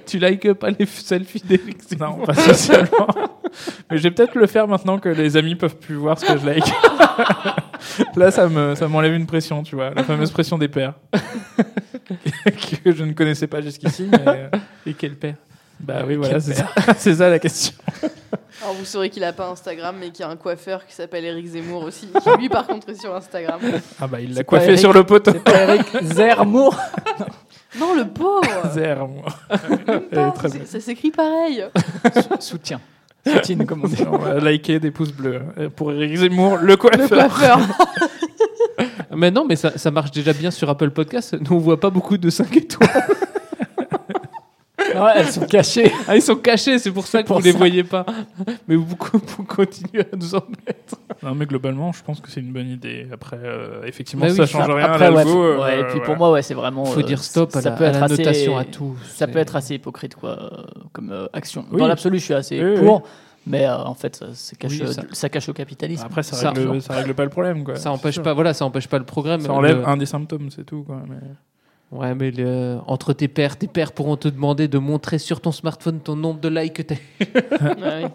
[0.07, 3.07] Tu likes pas les selfies d'Eric Zemmour Non, pas spécialement.
[3.89, 6.37] Mais je vais peut-être le faire maintenant que les amis peuvent plus voir ce que
[6.37, 6.65] je like.
[8.15, 10.93] Là, ça me, ça m'enlève une pression, tu vois, la fameuse pression des pères.
[12.83, 14.49] que je ne connaissais pas jusqu'ici, mais euh,
[14.85, 15.35] Et quel père?
[15.79, 16.67] Bah oui, voilà, c'est ça.
[16.97, 17.73] c'est ça la question.
[18.63, 21.23] Alors vous saurez qu'il a pas Instagram, mais qu'il y a un coiffeur qui s'appelle
[21.25, 23.59] Eric Zemmour aussi, qui lui par contre est sur Instagram.
[24.01, 25.31] Ah bah il l'a coiffé Eric- sur le poteau.
[25.33, 26.75] C'est pas Eric Zemmour.
[27.79, 29.25] Non, le pauvre Zemmour.
[29.69, 30.61] Même Elle est pas, très bien.
[30.65, 31.63] Ça s'écrit pareil.
[32.39, 32.79] Soutien.
[33.25, 34.03] Soutien, comme on dit.
[34.09, 37.07] On va liker des pouces bleus euh, pour Eric Zemmour, le Le coiffeur.
[37.29, 37.59] coiffeur.
[39.15, 41.35] Mais non, mais ça, ça marche déjà bien sur Apple Podcast.
[41.39, 42.89] Nous, on voit pas beaucoup de 5 étoiles.
[44.95, 45.91] Ouais, elles sont cachées.
[46.07, 47.57] Ah, ils sont cachés, c'est pour ça que pour vous les ça.
[47.57, 48.05] voyez pas.
[48.67, 48.85] Mais vous,
[49.37, 50.95] vous continuez à nous en mettre.
[51.23, 53.07] Non mais globalement, je pense que c'est une bonne idée.
[53.11, 55.31] Après, euh, effectivement, Bah ça oui, change rien à après, ouais, l'algo.
[55.31, 56.85] faut- euh, ouais, et puis pour moi, ouais, c'est vraiment.
[56.85, 58.95] Faut euh, dire stop à ça la, peut à être la assez- notation, à tout.
[59.15, 60.49] Ça peut être assez hypocrite, quoi, euh,
[60.93, 61.65] comme euh, action.
[61.71, 61.79] Oui.
[61.79, 62.79] Dans l'absolu, je suis assez Oui, oui.
[62.85, 63.03] pour,
[63.47, 65.29] mais euh, en fait, ça, ça cache, Oui, ça- ça...
[65.29, 66.03] cache le capitalisme.
[66.05, 67.63] Après, ça, Ça- règle, ça règle pas le problème.
[67.63, 67.75] Quoi.
[67.77, 69.41] Ça empêche pas, voilà, ça empêche pas le programme.
[69.41, 69.47] sûr.
[69.49, 70.83] Ça enlève Le- un des symptômes, c'est tout.
[70.83, 71.01] Quoi.
[71.09, 71.15] Mais...
[71.91, 72.33] Ouais, mais
[72.85, 76.41] entre tes pairs, tes pairs pourront te demander de montrer sur ton smartphone ton nombre
[76.41, 76.95] de likes que t'as.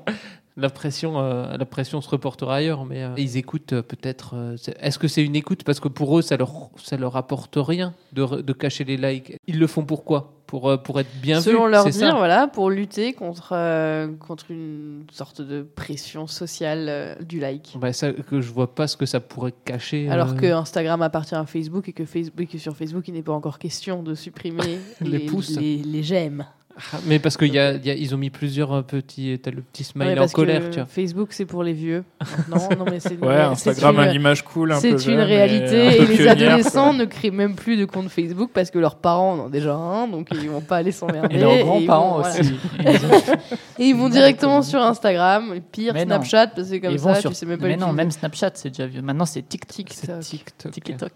[0.57, 4.35] La pression, euh, la pression se reportera ailleurs, mais euh, ils écoutent euh, peut-être.
[4.37, 5.65] euh, Est-ce que c'est une écoute?
[5.65, 9.37] Parce que pour eux, ça leur, ça leur apporte rien de, de cacher les likes.
[9.47, 11.45] Ils le font pourquoi pour, pour être bien vus.
[11.45, 12.13] Selon leur dire, ça?
[12.15, 17.75] voilà, pour lutter contre, euh, contre une sorte de pression sociale euh, du like.
[17.81, 20.11] Bah, ça, que je vois pas ce que ça pourrait cacher.
[20.11, 23.33] Alors que Instagram appartient à Facebook et que, Facebook, que sur Facebook, il n'est pas
[23.33, 25.59] encore question de supprimer Les les, pouces.
[25.59, 26.45] les, les j'aime.
[26.77, 27.55] Ah, Mais parce qu'ils
[27.85, 29.39] ils ont mis plusieurs euh, petits.
[29.43, 30.87] T'as le petit smile Ouais, en colère, que tu vois.
[30.87, 32.03] Facebook, c'est pour les vieux.
[32.49, 34.99] Non, non, mais c'est Ouais, c'est Instagram a une- l'image cool, un peu C'est une
[34.99, 38.79] jeune réalité un et, les adolescents ne créent même plus de compte Facebook parce que
[38.79, 41.37] leurs parents en ont déjà un, donc ils vont pas aller s'emmerder.
[41.37, 42.41] Et leurs grands-parents voilà.
[42.41, 42.55] aussi.
[43.79, 46.17] Et ils vont directement sur Instagram, et pire Mais non.
[46.17, 48.51] Snapchat parce que comme Ils ça sur- tu sais même pas Mais non, même Snapchat,
[48.55, 49.03] c'est déjà vieux.
[49.03, 49.87] Maintenant, c'est TikTok.
[50.21, 50.73] TikTok.
[50.73, 51.13] TikTok.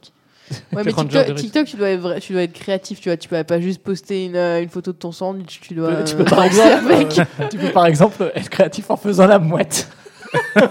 [0.49, 0.63] TikTok.
[0.73, 3.43] Ouais, mais TikTok, tu dois être vrai- tu dois être créatif, tu vois, tu peux
[3.45, 6.25] pas juste poster une, euh, une photo de ton sandwich, tu dois Tu peux, euh,
[6.27, 7.19] par exemple, avec.
[7.19, 9.89] euh, tu peux par exemple être créatif en faisant la mouette.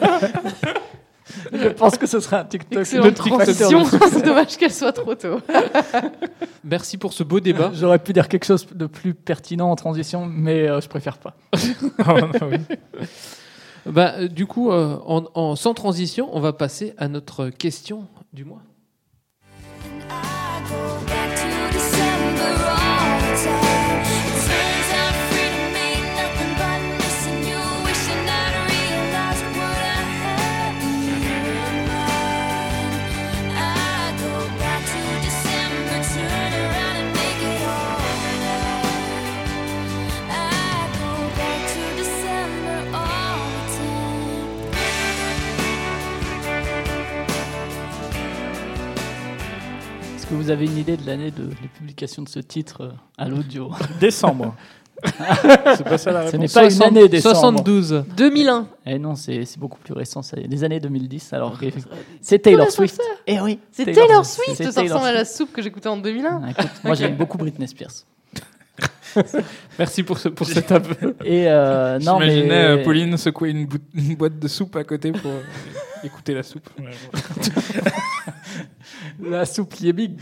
[1.52, 2.80] Je pense que ce serait un TikTok.
[2.82, 5.40] Excellente de transition, c'est dommage qu'elle soit trop tôt.
[6.64, 7.72] Merci pour ce beau débat.
[7.74, 11.36] J'aurais pu dire quelque chose de plus pertinent en transition, mais euh, je préfère pas.
[12.00, 12.16] Ah,
[12.50, 12.58] oui.
[13.86, 18.06] Bah, euh, du coup, euh, en, en- sans transition, on va passer à notre question
[18.34, 18.62] du mois.
[20.68, 22.85] December oh.
[50.36, 53.28] Que vous avez une idée de l'année de, de publication de ce titre euh, à
[53.28, 54.56] l'audio Décembre.
[55.06, 57.36] c'est pas ça la Ce n'est pas une 60 année décembre.
[57.36, 58.06] 72.
[58.16, 58.68] 2001.
[58.86, 61.34] Eh non, c'est c'est beaucoup plus récent, c'est des années 2010.
[61.34, 61.66] Alors que
[62.22, 63.00] c'est Taylor Swift.
[63.28, 66.42] Eh oui, C'est Taylor Swift, ça ressemble à la soupe que j'écoutais en 2001.
[66.44, 68.06] Ah, écoute, moi j'aime beaucoup Britney Spears.
[69.80, 71.16] Merci pour, ce, pour cet aveu.
[71.24, 75.32] Et euh, non, mais J'imaginais euh, Pauline secouer une, boîte de soupe à côté pour
[76.04, 76.70] écouter la soupe.
[79.22, 80.20] La soupe qui est big.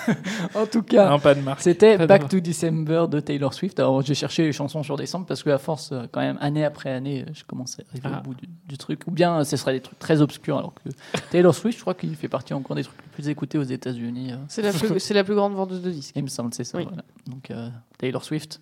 [0.54, 1.18] en tout cas.
[1.58, 3.78] C'était Back to December de Taylor Swift.
[3.80, 6.64] Alors j'ai cherché les chansons sur décembre parce que à force, euh, quand même, année
[6.64, 8.20] après année, euh, je commence à arriver Ah.
[8.20, 9.00] au bout du, du truc.
[9.06, 10.58] Ou bien euh, ce serait des trucs très obscurs.
[10.58, 10.90] Alors que
[11.30, 14.32] Taylor Swift, je crois qu'il fait partie encore des trucs les plus écoutés aux États-Unis.
[14.48, 16.12] C'est la, plus- c'est la plus grande vendeuse de disques.
[16.16, 16.78] Il me semble, c'est ça.
[16.78, 16.84] Oui.
[16.84, 17.02] voilà.
[17.26, 17.68] Donc euh,
[17.98, 18.60] Taylor Swift,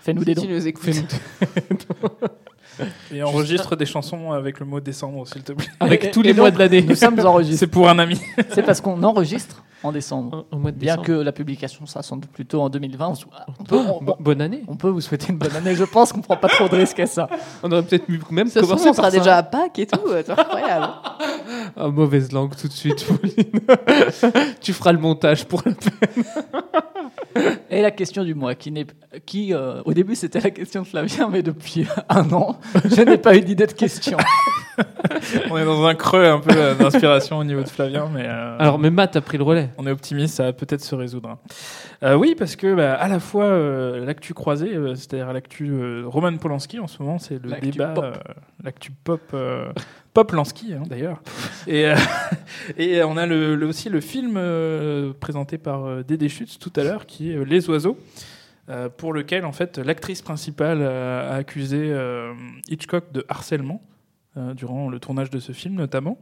[0.00, 0.46] fais-nous des Si dons.
[0.46, 0.86] tu nous écoutes.
[3.14, 5.66] Et enregistre des chansons avec le mot décembre, s'il te plaît.
[5.80, 6.82] Avec tous les mois de l'année.
[6.82, 7.56] Nous sommes enregistrés.
[7.58, 8.20] C'est pour un ami.
[8.50, 10.44] C'est parce qu'on enregistre en décembre.
[10.52, 11.06] Au mois de Bien décembre.
[11.06, 13.08] que la publication, ça semble plutôt en 2020.
[13.08, 13.28] On, sou-
[13.58, 14.62] on peut, on- Bo- bonne année.
[14.68, 15.74] on peut vous souhaiter une bonne année.
[15.74, 17.28] Je pense qu'on prend pas trop de risques à ça.
[17.62, 19.16] On aurait peut-être même trouve, commencer on sera ça.
[19.18, 20.00] déjà à Pâques et tout.
[20.06, 20.88] C'est incroyable.
[21.76, 23.60] Ah, mauvaise langue tout de suite, Pauline.
[24.60, 25.72] tu feras le montage pour la
[27.70, 28.72] Et la question du mois, qui
[29.26, 33.18] qui euh, au début c'était la question de Flavien, mais depuis un an, je n'ai
[33.18, 34.16] pas eu d'idée de question.
[35.50, 38.56] On est dans un creux un peu euh, d'inspiration au niveau de Flavien, mais euh,
[38.58, 39.70] Alors, mais Matt a pris le relais.
[39.78, 41.38] on est optimiste, ça va peut-être se résoudre.
[42.02, 46.02] Euh, oui, parce que bah, à la fois euh, l'actu croisée, euh, c'est-à-dire l'actu euh,
[46.06, 48.04] Roman Polanski en ce moment, c'est le L'actu débat, pop.
[48.04, 48.12] euh,
[48.64, 49.70] l'actu pop, euh,
[50.14, 51.22] pop Lansky hein, d'ailleurs.
[51.66, 51.94] Et, euh,
[52.78, 56.72] et on a le, le- aussi le film euh, présenté par euh, Dédé Schütz tout
[56.76, 57.98] à l'heure, qui est euh, Les Oiseaux.
[58.98, 62.32] pour lequel en fait l'actrice principale a accusé euh,
[62.68, 63.86] Hitchcock de harcèlement euh,
[64.36, 66.18] durant le tournage de ce film notamment.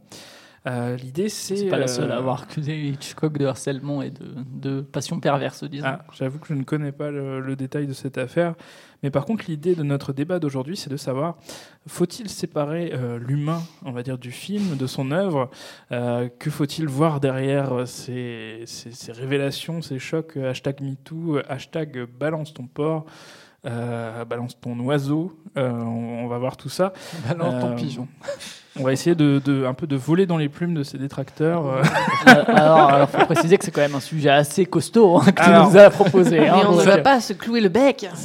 [0.67, 1.55] Euh, L'idée, c'est.
[1.55, 5.21] C'est pas la seule euh, à avoir accusé Hitchcock de harcèlement et de, de passion
[5.21, 5.85] perverse, disons.
[5.87, 8.55] Ah, J'avoue que je ne connais pas le, le détail de cette affaire.
[9.01, 11.37] Mais par contre, l'idée de notre débat d'aujourd'hui, c'est de savoir
[11.87, 15.49] faut-il séparer euh, l'humain, on va dire, du film, de son œuvre?
[15.93, 21.37] Euh, Que faut-il voir derrière euh, ces, ces- ces révélations, ces chocs euh, Hashtag MeToo,
[21.37, 23.05] euh, hashtag euh, balance ton porc.
[23.65, 26.93] Euh, balance ton oiseau, Euh, on, on va voir tout ça.
[27.27, 28.07] Balance ton Euh, pigeon.
[28.79, 31.65] On va essayer de, de- un peu de voler dans les plumes de ces détracteurs.
[32.47, 35.49] alors, alors, faut préciser que c'est quand même un sujet assez costaud hein, que tu
[35.49, 35.69] Alors.
[35.69, 36.47] nous as proposé.
[36.47, 38.07] hein, Mais on ne va pas se clouer le bec.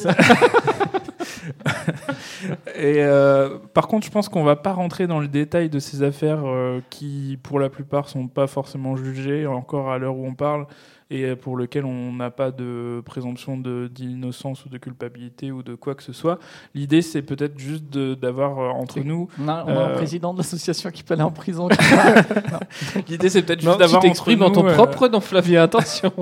[2.77, 6.03] Et euh, par contre, je pense qu'on va pas rentrer dans le détail de ces
[6.03, 10.35] affaires euh, qui, pour la plupart, sont pas forcément jugées encore à l'heure où on
[10.35, 10.67] parle
[11.11, 15.75] et pour lesquelles on n'a pas de présomption de- d'innocence ou de culpabilité ou de
[15.75, 16.39] quoi que ce soit.
[16.75, 19.29] L'idée, c'est peut-être juste d'avoir euh, entre nous.
[19.41, 21.69] On a, on a Euh, un président de l'association qui peut aller en prison.
[23.09, 26.13] L'idée, c'est peut-être juste d'avoir tu t'exprimes en ton euh, propre nom, Flavien, attention.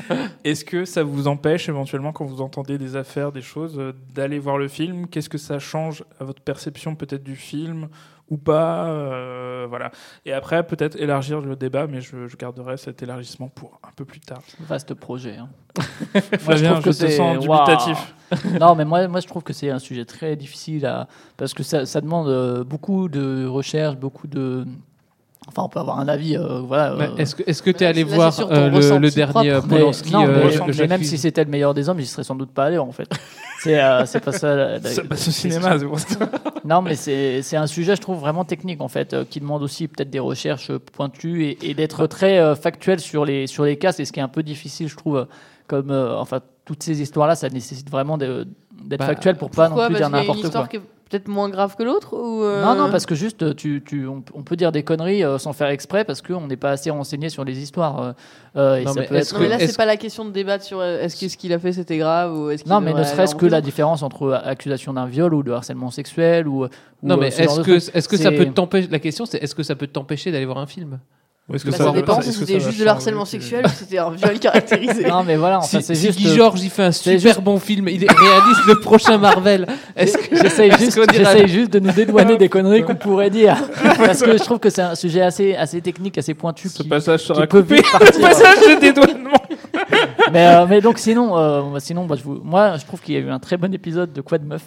[0.44, 4.38] Est-ce que ça vous empêche éventuellement quand vous entendez des affaires, des choses, euh, d'aller
[4.38, 5.06] voir le film?
[5.08, 7.88] Qu'est-ce que ça change à votre perception peut-être du film?
[8.30, 9.90] Ou pas euh, Voilà.
[10.26, 14.04] Et après, peut-être élargir le débat, mais je, je garderai cet élargissement pour un peu
[14.04, 14.40] plus tard.
[14.60, 15.36] Vaste projet.
[15.38, 15.48] hein.
[16.38, 18.14] Flavien, je te sens dubitatif.
[18.60, 21.08] non, mais moi, moi, je trouve que c'est un sujet très difficile à...
[21.36, 24.66] parce que ça, ça demande euh, beaucoup de recherche, beaucoup de.
[25.46, 26.36] Enfin, on peut avoir un avis.
[26.36, 26.92] euh, voilà.
[26.92, 28.68] Euh, Est-ce que est-ce que tu es Là, allé voir euh,
[28.98, 29.66] le, dernier propre.
[29.68, 32.24] mais- Polanski non, euh, mais, je- même si c'était le meilleur des hommes, j'y serais
[32.24, 33.08] sans doute pas allé en fait.
[33.60, 34.54] C'est euh, c'est pas ça.
[34.54, 36.16] la- la- Ça passe au cinéma, c'est pour ça.
[36.64, 39.62] Non, mais c'est c'est un sujet, je trouve, vraiment technique, en fait, euh, qui demande
[39.62, 43.64] aussi peut-être des recherches euh, pointues et, et d'être très euh, factuel sur les, sur
[43.64, 43.92] les cas.
[43.92, 45.16] C'est ce qui est un peu difficile, je trouve.
[45.16, 45.24] euh,
[45.66, 48.46] Comme, euh, enfin, toutes ces histoires-là, ça nécessite vraiment d'être
[48.98, 50.60] Bah, factuel pour pas non plus dire n'importe quoi.
[51.08, 54.06] Peut-être moins grave que l'autre ou euh, Non, non, parce que juste, euh, tu, tu,
[54.06, 56.90] on, on peut dire des conneries euh, sans faire exprès parce qu'on n'est pas assez
[56.90, 58.14] renseigné sur les histoires.
[58.56, 60.24] euh, et Non, ça mais peut est-ce être- Non, mais là, c'est pas la question
[60.24, 62.92] de débattre sur est-ce que ce qu'il a fait c'était grave ou est-ce Non, mais
[62.92, 66.64] ne serait-ce que la différence entre accusation d'un viol ou de harcèlement sexuel ou.
[66.64, 66.68] ou,
[67.02, 67.90] Non, mais ce est-ce que truc.
[67.94, 70.58] est-ce que ça peut t'empêcher La question, c'est est-ce que ça peut t'empêcher d'aller voir
[70.58, 70.98] un film?
[71.54, 73.68] Est-ce que Bah, ça ça va- dépend si que c'était juste de l'harcèlement sexuel ou
[73.68, 75.04] si c'était un viol caractérisé.
[75.08, 76.18] Non, mais voilà, enfin, Si, c'est si juste.
[76.18, 79.66] Guy Georges il fait un super juste- bon film, il réalise le prochain Marvel.
[79.96, 83.56] Est-ce que J'essaye juste, j'essaye de nous dédouaner des conneries qu'on pourrait dire.
[83.96, 86.68] Parce que je trouve que c'est un sujet assez, assez technique, assez pointu.
[86.68, 87.82] Ce qui- passage qui sera peut coupé.
[87.92, 88.20] partir.
[88.20, 89.30] Passage de dédouanement.
[90.32, 93.16] mais, euh, mais donc sinon, euh, sinon bah, je vous- moi je trouve qu'il y
[93.16, 94.62] a eu un très bon épisode de Quad Meuf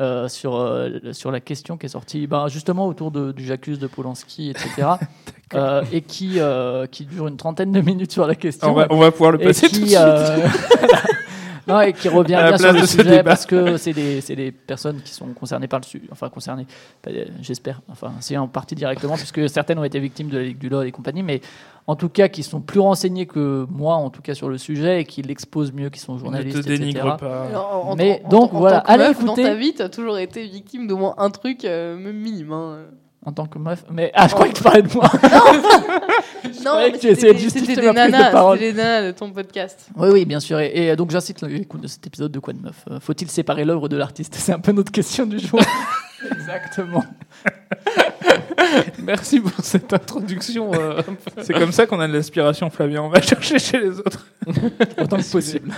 [0.00, 3.78] euh, sur, euh, sur la question qui est sortie bah, justement autour de, du J'accuse
[3.78, 4.88] de Polanski, etc.
[5.54, 6.40] euh, et qui,
[6.90, 8.70] qui dure une trentaine de minutes sur la question.
[8.70, 10.00] On va, on va pouvoir le et passer tout de qui, suite.
[11.68, 15.14] non, et qui revient bien sur le sujet parce que c'est des, des personnes qui
[15.14, 16.66] sont concernées par le sujet, enfin concernées,
[17.40, 20.68] j'espère, enfin c'est en partie directement puisque certaines ont été victimes de la Ligue du
[20.68, 21.40] LOL et compagnie, mais
[21.86, 25.00] en tout cas qui sont plus renseignées que moi en tout cas sur le sujet
[25.02, 27.16] et qui l'exposent mieux, qui sont Ne journalistes, te dénigre etc.
[27.20, 27.42] pas.
[27.50, 29.42] Alors, en- Mais en- donc, en voilà, tant que allez meuf, écouter.
[29.42, 32.52] Dans ta vie, t'as toujours été victime d'au moins un truc, euh, même minime.
[32.52, 32.78] hein.
[33.26, 35.10] En tant que meuf, mais ah je croyais que tu parlais de moi.
[35.14, 35.20] Non,
[36.64, 38.58] croyais mais que tu essayais de c'était- des prise de nanas, parole.
[38.58, 39.88] c'était les nanas de ton podcast.
[39.96, 40.60] Oui, oui, bien sûr.
[40.60, 42.84] Et, et donc, j'incite l'écoute de cet épisode de Quoi de Meuf.
[42.90, 44.34] Euh, Faut-il séparer l'œuvre de l'artiste?
[44.38, 45.58] C'est un peu notre question du jour.
[46.32, 47.02] Exactement.
[49.02, 50.72] Merci pour cette introduction.
[50.74, 51.02] euh,
[51.42, 53.02] C'est comme ça qu'on a de l'aspiration, Flavien.
[53.02, 54.26] On va chercher chez les autres.
[55.00, 55.72] Autant que possible.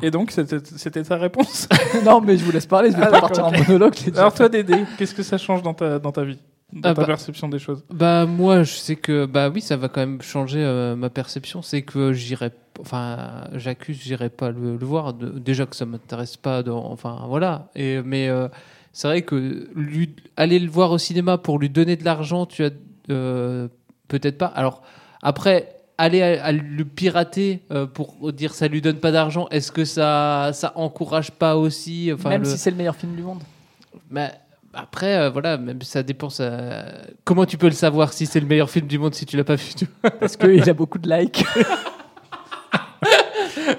[0.00, 1.68] Et donc, c'était c'était ta réponse?
[2.04, 2.90] Non, mais je vous laisse parler.
[2.90, 3.94] Je vais Ah, pas d'accord, partir en monologue.
[4.16, 6.38] Alors, toi, Dédé, qu'est-ce que ça change dans ta, dans ta vie?
[6.72, 7.84] Dans Ah ta bah- perception des choses?
[7.92, 11.60] Bah moi je sais que bah oui ça va quand même changer euh, ma perception
[11.60, 16.38] c'est que j'irai enfin j'accuse j'irai pas le, le voir De- déjà que ça m'intéresse
[16.38, 18.48] pas dans, enfin voilà et mais euh,
[18.92, 22.64] c'est vrai que lui aller le voir au cinéma pour lui donner de l'argent tu
[22.64, 22.70] as
[23.10, 23.68] euh,
[24.08, 24.82] peut-être pas alors
[25.22, 29.72] après aller à, à le pirater euh, pour dire ça lui donne pas d'argent est-ce
[29.72, 33.22] que ça ça encourage pas aussi enfin Même le- si c'est le meilleur film du
[33.22, 33.42] monde.
[34.10, 34.30] mais
[34.74, 36.30] après, euh, voilà, même ça dépend.
[36.30, 36.82] Ça...
[37.24, 39.44] Comment tu peux le savoir si c'est le meilleur film du monde si tu l'as
[39.44, 39.66] pas vu
[40.18, 41.44] Parce qu'il a beaucoup de likes.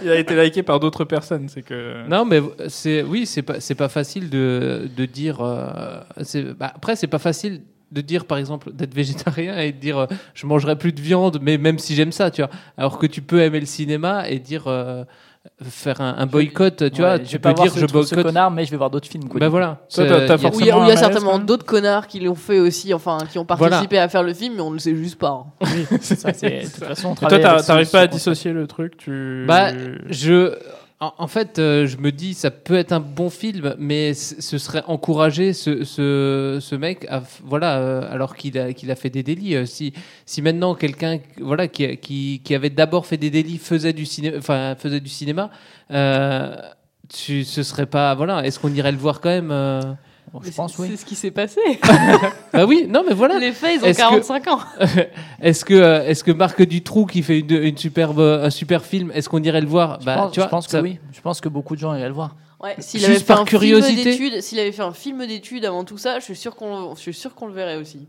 [0.04, 2.08] Il a été liké par d'autres personnes, c'est que.
[2.08, 5.42] Non, mais c'est oui, c'est pas c'est pas facile de, de dire.
[5.42, 6.02] euh,
[6.60, 10.08] bah, après, c'est pas facile de dire, par exemple, d'être végétarien et de dire euh,
[10.34, 12.50] je mangerai plus de viande, mais même si j'aime ça, tu vois.
[12.78, 15.04] Alors que tu peux aimer le cinéma et dire euh,
[15.62, 17.14] faire un, un boycott, tu vois.
[17.16, 18.24] Ouais, Tu peux voir dire ce, je ce boycotte.
[18.24, 19.28] connard, mais je vais voir d'autres films.
[19.28, 19.40] Quoi.
[19.40, 19.80] Bah voilà.
[19.94, 21.00] Toi, il y a- Où il y a, où il y a Forcément un malaise,
[21.00, 23.70] certainement d'autres connards qui l'ont fait aussi, enfin, qui ont Voilà.
[23.72, 25.46] participé à faire le film, mais on ne le sait juste pas.
[25.62, 25.66] hein.
[26.02, 28.52] C'est ça, c'est- de toute façon, on Et toi, ce- t'arrives ce pas à dissocier
[28.54, 29.46] le truc tu...
[29.48, 29.70] Bah,
[30.10, 30.54] je.
[31.18, 34.84] En, fait, euh, je me dis, ça peut être un bon film, mais ce serait
[34.88, 37.08] encourager ce, mec,
[37.44, 39.56] voilà, euh, alors qu'il a, fait des délits.
[39.56, 45.10] Euh, Si, maintenant quelqu'un, voilà, qui, avait d'abord fait des délits faisait du faisait du
[45.10, 45.50] cinéma,
[47.10, 49.98] tu, ce serait pas, voilà, est-ce qu'on irait le voir quand même
[50.34, 50.88] Bon, je c'est- pense, oui.
[50.90, 51.62] C'est ce qui s'est passé.
[52.54, 53.38] Bah oui, non, mais voilà.
[53.40, 54.60] Les faits, ils ont Est-ce que- 45 ans.
[55.42, 59.12] Est-ce que, euh, est-ce que Marc Dutroux qui fait une, une superbe, un super film,
[59.14, 60.00] est-ce qu'on irait le voir?
[60.02, 60.98] Je Bah, pense, tu vois, je pense que ça- oui.
[61.12, 62.36] Je pense que beaucoup de gens iraient le voir.
[62.62, 64.14] Ouais, s'il Juste avait fait par un curiosité.
[64.14, 66.96] film d'études, s'il avait fait un film d'études avant tout ça, je suis sûr qu'on,
[66.96, 68.08] je suis sûr qu'on le verrait aussi.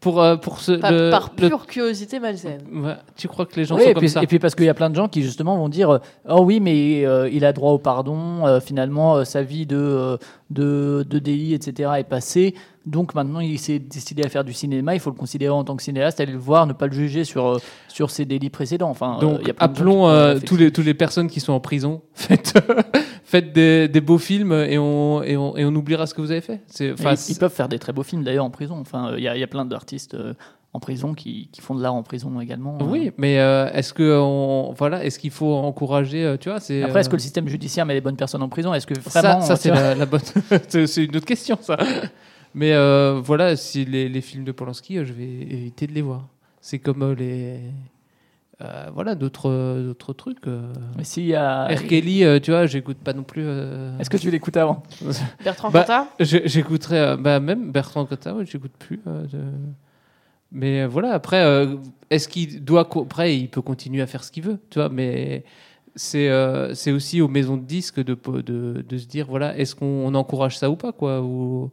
[0.00, 2.60] Pour, euh, pour ce, Par, le- par le- pure curiosité malsaine.
[2.72, 4.54] Ouais, tu crois que les gens Oui, sont et, comme puis, ça et puis parce
[4.54, 7.28] qu'il y a plein de gens qui justement vont dire euh, oh oui mais euh,
[7.30, 10.16] il a droit au pardon euh, finalement euh, sa vie de, euh,
[10.50, 12.54] de de délit etc est passée
[12.90, 15.76] donc maintenant il s'est décidé à faire du cinéma il faut le considérer en tant
[15.76, 18.90] que cinéaste aller le voir ne pas le juger sur euh, sur ses délits précédents
[18.90, 21.60] enfin euh, Donc, y a appelons euh, tous les tous les personnes qui sont en
[21.60, 22.02] prison.
[22.14, 22.52] Faites
[23.24, 26.32] faites des, des beaux films et on, et on et on oubliera ce que vous
[26.32, 26.60] avez fait.
[26.80, 26.94] Ils,
[27.28, 29.42] ils peuvent faire des très beaux films d'ailleurs en prison enfin euh, il y, y
[29.42, 30.34] a plein d'artistes euh,
[30.72, 32.84] en prison qui, qui font de l'art en prison également euh.
[32.84, 36.82] oui, mais euh, est-ce que on, voilà, est-ce qu'il faut encourager euh, Tu vois, c'est
[36.82, 38.72] après est-ce que le système judiciaire met les bonnes personnes en prison?
[38.72, 40.20] Est-ce que vraiment ça c'est la, la bonne.
[40.68, 41.76] c'est une autre question ça.
[42.54, 46.02] Mais euh, voilà, si les, les films de Polanski, euh, je vais éviter de les
[46.02, 46.26] voir.
[46.60, 47.60] C'est comme euh, les
[48.62, 50.46] euh, voilà d'autres d'autres trucs.
[50.46, 51.86] mais s'il y a R.
[51.86, 53.42] Kelly, euh, tu vois, j'écoute pas non plus.
[53.44, 54.82] euh, est-ce que tu l'écoutes avant?
[55.44, 56.08] Bertrand Bah, Cantat
[56.92, 59.00] euh, bah, même Bertrand Cotta, ouais, j'écoute plus.
[59.06, 59.38] euh, de-
[60.52, 61.76] Mais euh, voilà, après, euh,
[62.10, 62.88] est-ce qu'il doit.
[63.00, 65.44] Après, il peut continuer à faire ce qu'il veut, tu vois, mais
[65.94, 69.74] c'est euh, c'est aussi aux maisons de disques de, de, de se dire, voilà, est-ce
[69.74, 71.70] qu'on encourage ça ou pas, quoi, ou,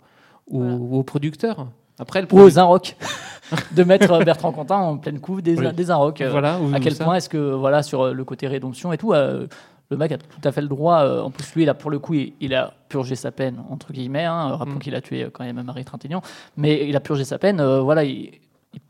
[0.50, 0.76] ou, Voilà.
[0.76, 1.68] aux producteurs
[2.00, 2.96] Après, le ou aux Inrock
[3.72, 5.74] de mettre euh, Bertrand Cantat en pleine couve des, Oui.
[5.74, 6.22] des Inrock.
[6.22, 9.14] euh, Voilà, à quel point est-ce que voilà sur euh, le côté rédemption et tout
[9.14, 9.48] euh,
[9.90, 11.98] le mec a tout à fait le droit euh, en plus lui a pour le
[12.00, 14.80] coup il, il a purgé sa peine entre guillemets hein, rappelons Mm.
[14.80, 16.22] qu'il a tué quand même Marie Trintignant
[16.58, 18.32] mais il a purgé sa peine euh, voilà il-
[18.74, 18.82] il-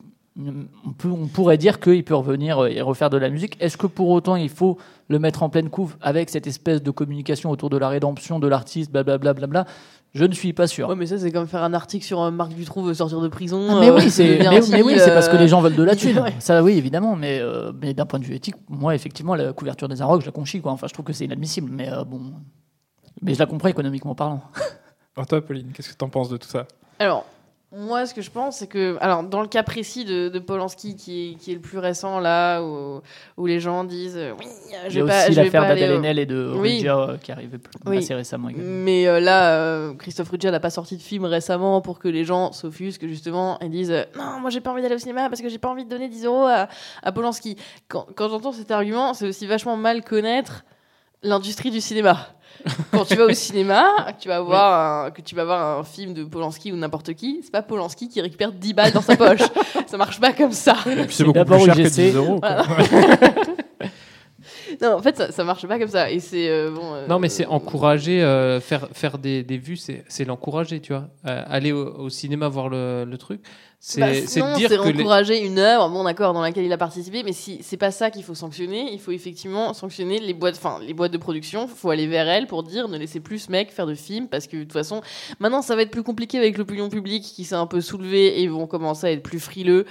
[0.86, 3.58] on, peut, on pourrait dire qu'il peut revenir et refaire de la musique.
[3.60, 4.78] Est-ce que pour autant il faut
[5.08, 8.48] le mettre en pleine couve avec cette espèce de communication autour de la rédemption de
[8.48, 9.66] l'artiste, blablabla, blablabla?
[10.18, 10.90] Je ne suis pas sûr.
[10.90, 13.28] Ouais, mais ça, c'est comme faire un article sur euh, Marc Dutroux veut sortir de
[13.28, 13.68] prison.
[13.70, 15.96] Ah, mais euh, oui, c'est mais, mais oui, parce que les gens veulent de la
[15.96, 16.24] thune.
[16.40, 19.88] Ça, oui, évidemment, mais, euh, mais d'un point de vue éthique, moi, effectivement, la couverture
[19.88, 20.72] des Arocs, je la conchis, quoi.
[20.72, 22.20] Enfin, je trouve que c'est inadmissible, mais euh, bon.
[23.22, 24.42] Mais je la comprends économiquement parlant.
[25.16, 26.66] Alors toi, Pauline, qu'est-ce que tu en penses de tout ça?
[26.98, 27.24] Alors,
[27.76, 30.96] moi, ce que je pense, c'est que, alors, dans le cas précis de, de Polanski,
[30.96, 33.02] qui est, qui est le plus récent, là, où,
[33.36, 35.18] où les gens disent euh, Oui, euh, Il je y a vais pas.
[35.24, 36.84] aussi je vais l'affaire pas aller d'Adèle au- Haenel et de Oui.
[36.88, 37.98] Euh, qui arrivait plus- Oui.
[37.98, 38.70] assez récemment également.
[38.86, 42.24] Mais euh, là, euh, Christophe Ruggia n'a pas sorti de film récemment pour que les
[42.24, 45.50] gens s'offusquent justement et disent non, moi j'ai pas envie d'aller au cinéma parce que
[45.50, 46.70] j'ai pas envie de donner 10 euros à,
[47.04, 47.58] à Polanski.
[47.90, 50.64] Quand, quand j'entends cet argument, c'est aussi vachement mal connaître
[51.22, 52.18] l'industrie du cinéma.
[52.92, 53.86] Quand tu vas au cinéma,
[54.18, 57.14] que tu vas voir un, que tu vas voir un film de Polanski ou n'importe
[57.14, 59.42] qui, c'est pas Polanski qui récupère 10 balles dans sa poche.
[59.88, 60.76] ça marche pas comme ça.
[60.86, 62.12] Et puis c'est beaucoup plus cher que GC.
[62.12, 62.42] 10 euros.
[64.82, 66.12] Non, en fait, ça, ça marche pas comme ça.
[66.12, 66.94] Et c'est euh, bon.
[66.94, 70.94] euh, Non, mais c'est encourager, euh, faire, faire des, des vues, c'est c'est l'encourager, tu
[70.94, 71.08] vois.
[71.24, 73.42] Aller au, au cinéma voir le, le truc,
[73.80, 75.00] c'est Bah, dire c'est les...
[75.00, 78.10] encourager une œuvre, bon d'accord, dans laquelle il a participé, mais si c'est pas ça
[78.12, 81.68] qu'il faut sanctionner, il faut effectivement sanctionner les boîtes, enfin les boîtes de production.
[81.70, 84.28] Il faut aller vers elles pour dire ne laissez plus ce mec faire de films
[84.28, 85.02] parce que de toute façon,
[85.40, 88.48] maintenant ça va être plus compliqué avec l'opinion publique qui s'est un peu soulevée et
[88.48, 89.86] vont commencer à être plus frileux,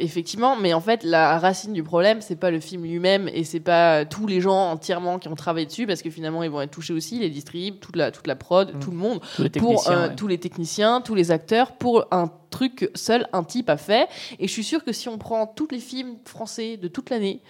[0.00, 0.56] effectivement.
[0.56, 4.04] Mais en fait, la racine du problème, c'est pas le film lui-même et c'est pas
[4.04, 6.92] tous les gens entièrement qui ont travaillé dessus parce que finalement ils vont être touchés
[6.92, 8.78] aussi, les distribs, toute la toute la prod, Mm.
[8.80, 10.14] tout le monde Tous les pour euh, ouais.
[10.14, 14.08] tous les techniciens, tous les acteurs, pour un truc que seul un type a fait.
[14.38, 17.40] Et je suis sûre que si on prend tous les films français de toute l'année,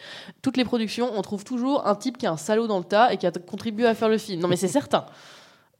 [0.41, 3.13] toutes les productions, on trouve toujours un type qui a un salaud dans le tas
[3.13, 4.41] et qui a contribué à faire le film.
[4.41, 5.05] Non mais c'est certain.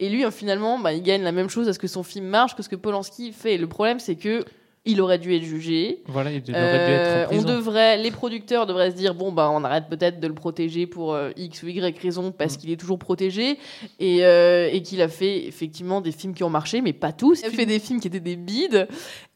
[0.01, 2.57] Et lui, finalement, bah, il gagne la même chose à ce que son film marche
[2.57, 3.57] que ce que Polanski fait.
[3.57, 4.45] Le problème, c'est que
[4.87, 6.03] il aurait dû être jugé.
[6.07, 6.93] Voilà, il aurait Euh, dû
[7.33, 10.27] être en on devrait, les producteurs devraient se dire bon bah on arrête peut-être de
[10.27, 12.33] le protéger pour euh, x ou y raison Mm.
[12.33, 13.59] parce qu'il est toujours protégé
[13.99, 17.41] et, euh, et qu'il a fait effectivement des films qui ont marché mais pas tous.
[17.41, 18.87] Il a fait des films qui étaient des bides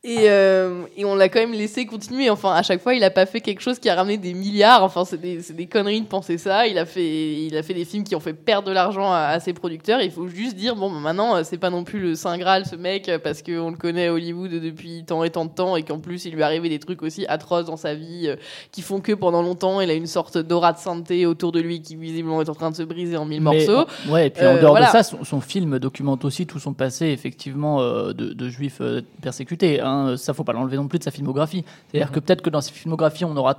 [0.04, 2.30] et, euh, et on l'a quand même laissé continuer.
[2.30, 4.84] Enfin à chaque fois il a pas fait quelque chose qui a ramené des milliards.
[4.84, 6.68] Enfin c'est des, conneries de penser ça.
[6.68, 9.18] Il a fait il a fait des films qui ont fait perdre de l'argent à,
[9.26, 10.00] à ses producteurs.
[10.00, 12.64] Il faut juste dire bon bah, maintenant euh, c'est pas non plus le saint graal
[12.64, 15.74] ce mec euh, parce qu'on le connaît à Hollywood depuis tant et tant de temps
[15.74, 18.36] et qu'en plus il lui est arrivé des trucs aussi atroces dans sa vie euh,
[18.70, 21.82] qui font que pendant longtemps il a une sorte d'aura de sainteté autour de lui
[21.82, 23.86] qui visiblement est en train de se briser en mille Mais- morceaux.
[24.08, 24.86] Ouais, et puis Euh, en dehors voilà.
[24.86, 28.80] de ça, son, son film documente aussi tout son passé, effectivement, de, de juif
[29.22, 29.80] persécuté.
[29.88, 31.64] Hein, ça faut pas l'enlever non plus de sa filmographie.
[31.88, 33.56] C'est-à-dire que peut-être que dans sa filmographie, on aura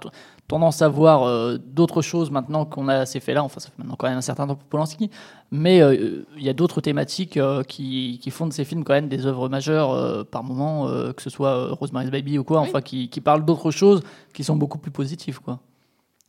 [0.47, 3.43] tendance à voir euh, d'autres choses maintenant qu'on a ces faits-là.
[3.43, 5.09] Enfin, ça fait maintenant quand même un certain temps pour Polanski,
[5.51, 8.93] mais euh, il y a d'autres thématiques euh, qui, qui font de ces films quand
[8.93, 12.67] même des œuvres majeures par moment, que ce soit Rosemary's Baby ou quoi, Oui.
[12.69, 14.01] enfin qui, qui parlent d'autres choses
[14.34, 15.59] qui sont beaucoup plus positives, quoi.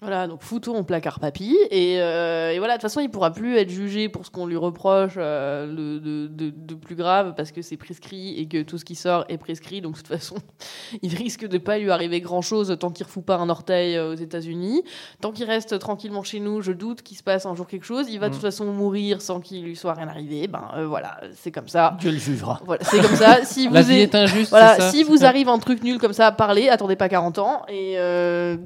[0.03, 1.57] Voilà, donc foutons en placard papy.
[1.71, 4.47] Et, euh, et voilà, de toute façon, il pourra plus être jugé pour ce qu'on
[4.47, 8.79] lui reproche euh, de, de- de plus grave parce que c'est prescrit et que tout
[8.79, 9.81] ce qui sort est prescrit.
[9.81, 10.37] Donc, de toute façon,
[11.03, 14.13] il risque de pas lui arriver grand chose tant qu'il refout pas un orteil euh,
[14.13, 14.83] aux États-Unis.
[15.21, 18.07] Tant qu'il reste tranquillement chez nous, je doute qu'il se passe un jour quelque chose.
[18.09, 20.47] Il va de toute façon mourir sans qu'il lui soit rien arrivé.
[20.49, 21.97] Ben euh, voilà, c'est comme ça.
[22.01, 22.61] Dieu le jugera.
[22.65, 23.45] Voilà, c'est comme ça.
[23.45, 24.51] Si vous La vie est injuste.
[24.51, 27.63] voilà, ça si vous arrive un truc nul comme ça, parlez, attendez pas 40 ans
[27.69, 28.57] et euh,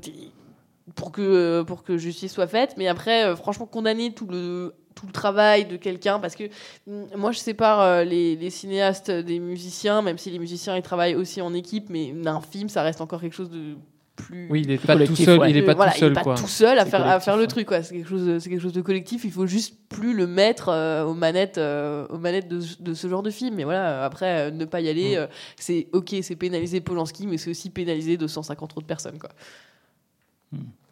[0.95, 2.75] pour que euh, pour que justice soit faite.
[2.77, 6.45] Mais après, euh, franchement, condamner tout le tout le travail de quelqu'un parce que
[6.87, 10.83] mm, moi je sépare euh, les, les cinéastes des musiciens même si les musiciens ils
[10.83, 13.75] travaillent aussi en équipe mais un film ça reste encore quelque chose de
[14.15, 15.41] plus Oui, il est pas tout seul.
[15.41, 15.51] ouais.
[15.51, 16.35] Il est pas voilà, tout seul, il est pas quoi.
[16.37, 18.63] tout seul à faire, à faire le truc quoi c'est quelque chose de- c'est quelque
[18.63, 22.47] chose de collectif il faut juste plus le mettre euh, aux manettes euh, aux manettes
[22.47, 25.19] de, de ce genre de film mais voilà après euh, ne pas y aller Mm.
[25.23, 25.27] euh,
[25.57, 29.31] c'est ok c'est pénaliser Polanski mais c'est aussi pénaliser 250 autres personnes quoi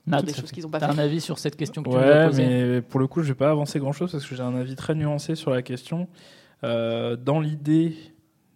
[0.07, 2.01] Nat, des choses qu'ils ont pas fait un avis sur cette question que tu nous
[2.03, 4.35] as Ouais, posée mais pour le coup, je vais pas avancer grand chose parce que
[4.35, 6.09] j'ai un avis très nuancé sur la question.
[6.65, 7.95] Euh, dans l'idée,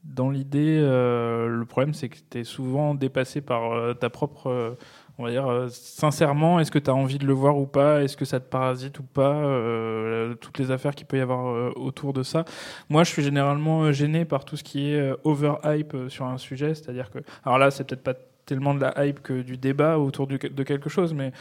[0.04, 4.48] dans l'idée, euh, le problème c'est que tu es souvent dépassé par euh, ta propre,
[4.48, 4.74] euh,
[5.18, 8.02] on va dire, euh, sincèrement, est-ce que tu as envie de le voir ou pas,
[8.02, 11.48] est-ce que ça te parasite ou pas, euh, toutes les affaires qu'il peut y avoir
[11.48, 12.44] euh, autour de ça?
[12.88, 16.74] Moi, je suis généralement gêné par tout ce qui est euh, overhype sur un sujet,
[16.74, 18.14] c'est-à-dire que, alors là, c'est peut-être pas
[18.46, 21.32] tellement de la hype que du débat autour de quelque chose, mais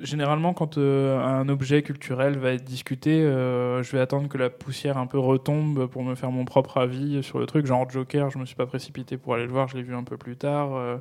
[0.00, 4.50] généralement, quand euh, un objet culturel va être discuté, euh, je vais attendre que la
[4.50, 7.66] poussière un peu retombe pour me faire mon propre avis sur le truc.
[7.66, 10.04] Genre Joker, je me suis pas précipité pour aller le voir, je l'ai vu un
[10.04, 10.98] peu plus tard euh,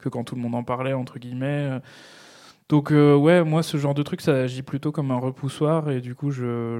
[0.00, 1.80] que quand tout le monde en parlait entre guillemets.
[2.68, 6.14] Donc ouais, moi ce genre de truc, ça agit plutôt comme un repoussoir et du
[6.14, 6.30] coup,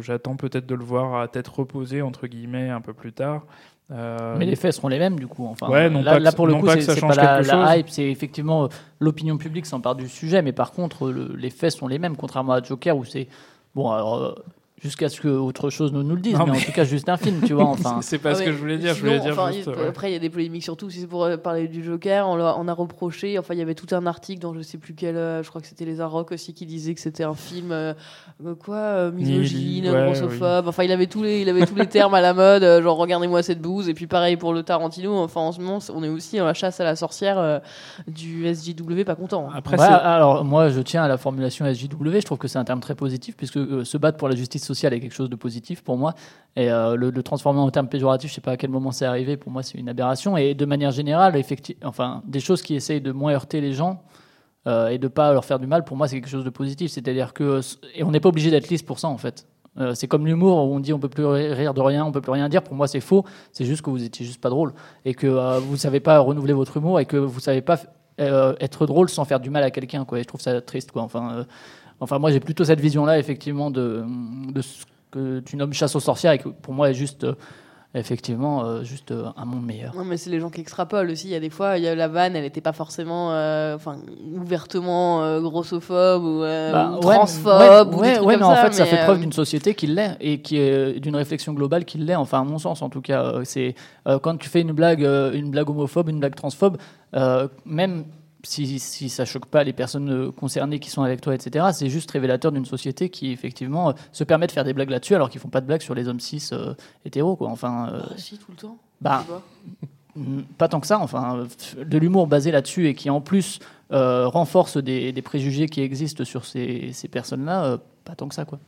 [0.00, 3.44] j'attends peut-être de le voir à tête reposée entre guillemets un peu plus tard.
[3.90, 5.46] Euh, Mais les faits seront les mêmes du coup.
[5.46, 8.64] Enfin, Ouais, non là, pas là, pour le coup, c'est pas la, hype, c'est effectivement
[8.64, 8.68] euh,
[9.00, 12.54] l'opinion publique s'empare du sujet, mais par contre, le- les faits sont les mêmes, contrairement
[12.54, 13.28] à Joker où c'est
[13.74, 13.90] bon.
[13.90, 14.34] Alors euh,
[14.82, 17.08] jusqu'à ce que autre chose nous, nous le dise, Non, mais, en tout cas juste
[17.08, 17.64] un film, tu vois.
[17.68, 18.46] Enfin, c'est pas Ah ce ouais.
[18.46, 18.94] que je voulais dire.
[18.94, 19.86] je voulais dire enfin, juste, il- ouais.
[19.88, 20.90] Après, il y a des polémiques surtout.
[20.90, 23.38] Si c'est pour euh, parler du Joker, on, a reproché.
[23.38, 25.16] Enfin, il y avait tout un article dans je sais plus quel.
[25.16, 27.94] euh, je crois que c'était les Arocs aussi qui disait que c'était un film euh,
[28.64, 30.66] quoi, euh, misogyne, ouais, grossophobe.
[30.68, 32.62] Enfin, il avait tous les, il avait tous les termes à la mode.
[32.64, 33.88] euh, genre regardez-moi cette bouse.
[33.88, 35.16] Et puis pareil pour le Tarantino.
[35.18, 37.58] Enfin, en ce moment, on est aussi dans la chasse à la sorcière euh,
[38.08, 39.48] du SJW, pas content.
[39.48, 39.52] hein.
[39.54, 42.64] Après, Ouais, alors moi je tiens à la formulation SJW, je trouve que c'est un
[42.64, 45.36] terme très positif puisque euh, se battre pour la justice sociale est quelque chose de
[45.36, 46.14] positif pour moi
[46.56, 49.36] et euh, le, transformer en terme péjoratif, je sais pas à quel moment c'est arrivé,
[49.36, 53.00] pour moi c'est une aberration et de manière générale, effecti- enfin des choses qui essayent
[53.00, 54.02] de moins heurter les gens
[54.66, 56.90] euh, et de pas leur faire du mal, pour moi c'est quelque chose de positif,
[56.90, 57.60] c'est-à-dire que
[57.94, 59.46] et on n'est pas obligé d'être lisse pour ça en fait.
[59.78, 62.20] Euh, c'est comme l'humour où on dit on peut plus rire de rien, on peut
[62.20, 62.62] plus rien dire.
[62.62, 63.24] Pour moi, c'est faux.
[63.52, 64.74] C'est juste que vous étiez juste pas drôle
[65.06, 67.78] et que euh, vous savez pas renouveler votre humour et que vous savez pas
[68.18, 70.04] être drôle sans faire du mal à quelqu'un.
[70.04, 70.18] Quoi.
[70.18, 70.92] Et je trouve ça triste.
[70.92, 71.00] Quoi.
[71.00, 71.46] Enfin,
[72.02, 74.04] enfin, moi, j'ai plutôt cette vision-là, effectivement, de,
[74.52, 77.34] de ce que tu nommes chasse aux sorcières et que pour moi est juste, euh,
[77.94, 79.94] effectivement, euh, juste euh, un monde meilleur.
[79.94, 81.28] Non, mais c'est les gens qui extrapolent aussi.
[81.28, 83.28] Il y a des fois, il y a la vanne, elle n'était pas forcément,
[83.74, 83.98] enfin,
[84.34, 87.94] ouvertement grossophobe ou, Bah, ou transphobe.
[87.94, 90.98] ouais, ou mais en fait, ça fait preuve d'une société qui l'est et qui est
[90.98, 92.16] d'une réflexion globale qui l'est.
[92.16, 93.76] Enfin, à mon sens, en tout cas, c'est
[94.22, 96.78] quand tu fais une blague, une blague homophobe, une blague transphobe,
[97.64, 98.04] même
[98.42, 101.66] si, si ça choque pas les personnes euh, concernées qui sont avec toi, etc.
[101.72, 105.14] C'est juste révélateur d'une société qui effectivement euh, se permet de faire des blagues là-dessus
[105.14, 107.48] alors qu'ils font pas de blagues sur les hommes cis euh, hétéros, quoi.
[107.48, 107.90] Enfin.
[107.92, 108.76] euh, Ah, si, tout le temps.
[109.00, 109.24] bah,
[110.58, 110.68] pas.
[110.68, 111.46] Tant que ça, enfin,
[111.78, 113.60] de l'humour basé là-dessus et qui en plus
[113.90, 118.58] renforce des, des préjugés qui existent sur ces, ces personnes-là, pas tant que ça, quoi.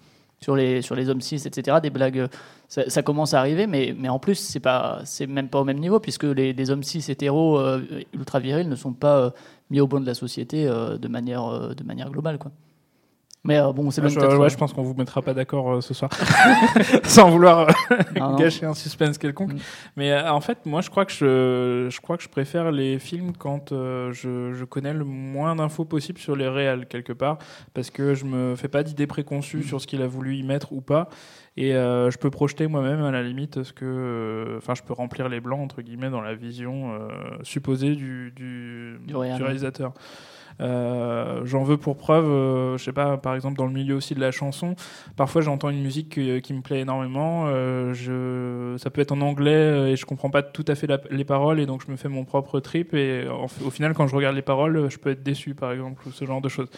[0.41, 2.29] Sur les, sur les hommes cis, etc., des blagues,
[2.69, 5.65] ça, ça commence à arriver, mais, mais en plus, c'est pas, c'est même pas au
[5.65, 7.59] même niveau, puisque les, les hommes cis hétéros
[8.13, 9.33] ultra virils ne sont pas
[9.81, 12.53] au bon de la société euh, de, manière, euh, de manière globale, quoi.
[13.47, 15.81] Mais euh, bon, c'est même je, ouais, je pense qu'on vous mettra pas d'accord euh,
[15.83, 16.11] ce soir,
[17.05, 19.53] sans vouloir euh, Ah gâcher un suspense quelconque.
[19.53, 19.59] Mm.
[19.97, 23.33] Mais en fait, moi, je crois que je, je crois que je préfère les films
[23.37, 27.37] quand je, je connais le moins d'infos possible sur les réels quelque part,
[27.75, 29.63] parce que je me fais pas d'idées préconçues Mm.
[29.65, 31.11] sur ce qu'il a voulu y mettre ou pas,
[31.57, 34.93] et euh, je peux projeter moi-même à la limite ce que, euh, enfin, je peux
[34.93, 37.09] remplir les blancs entre guillemets dans la vision euh,
[37.43, 39.33] supposée du, du, Du ouais.
[39.35, 39.93] réalisateur.
[40.61, 44.15] Euh, J'en veux pour preuve, euh, je sais pas, par exemple dans le milieu aussi
[44.15, 44.77] de la chanson,
[45.17, 49.21] parfois j'entends une musique qui, qui me plaît énormément, euh, je, ça peut être en
[49.21, 51.97] anglais et je comprends pas tout à fait la- les paroles et donc je me
[51.97, 55.11] fais mon propre trip et en- au final quand je regarde les paroles, je peux
[55.11, 56.69] être déçu par exemple ou ce genre de choses.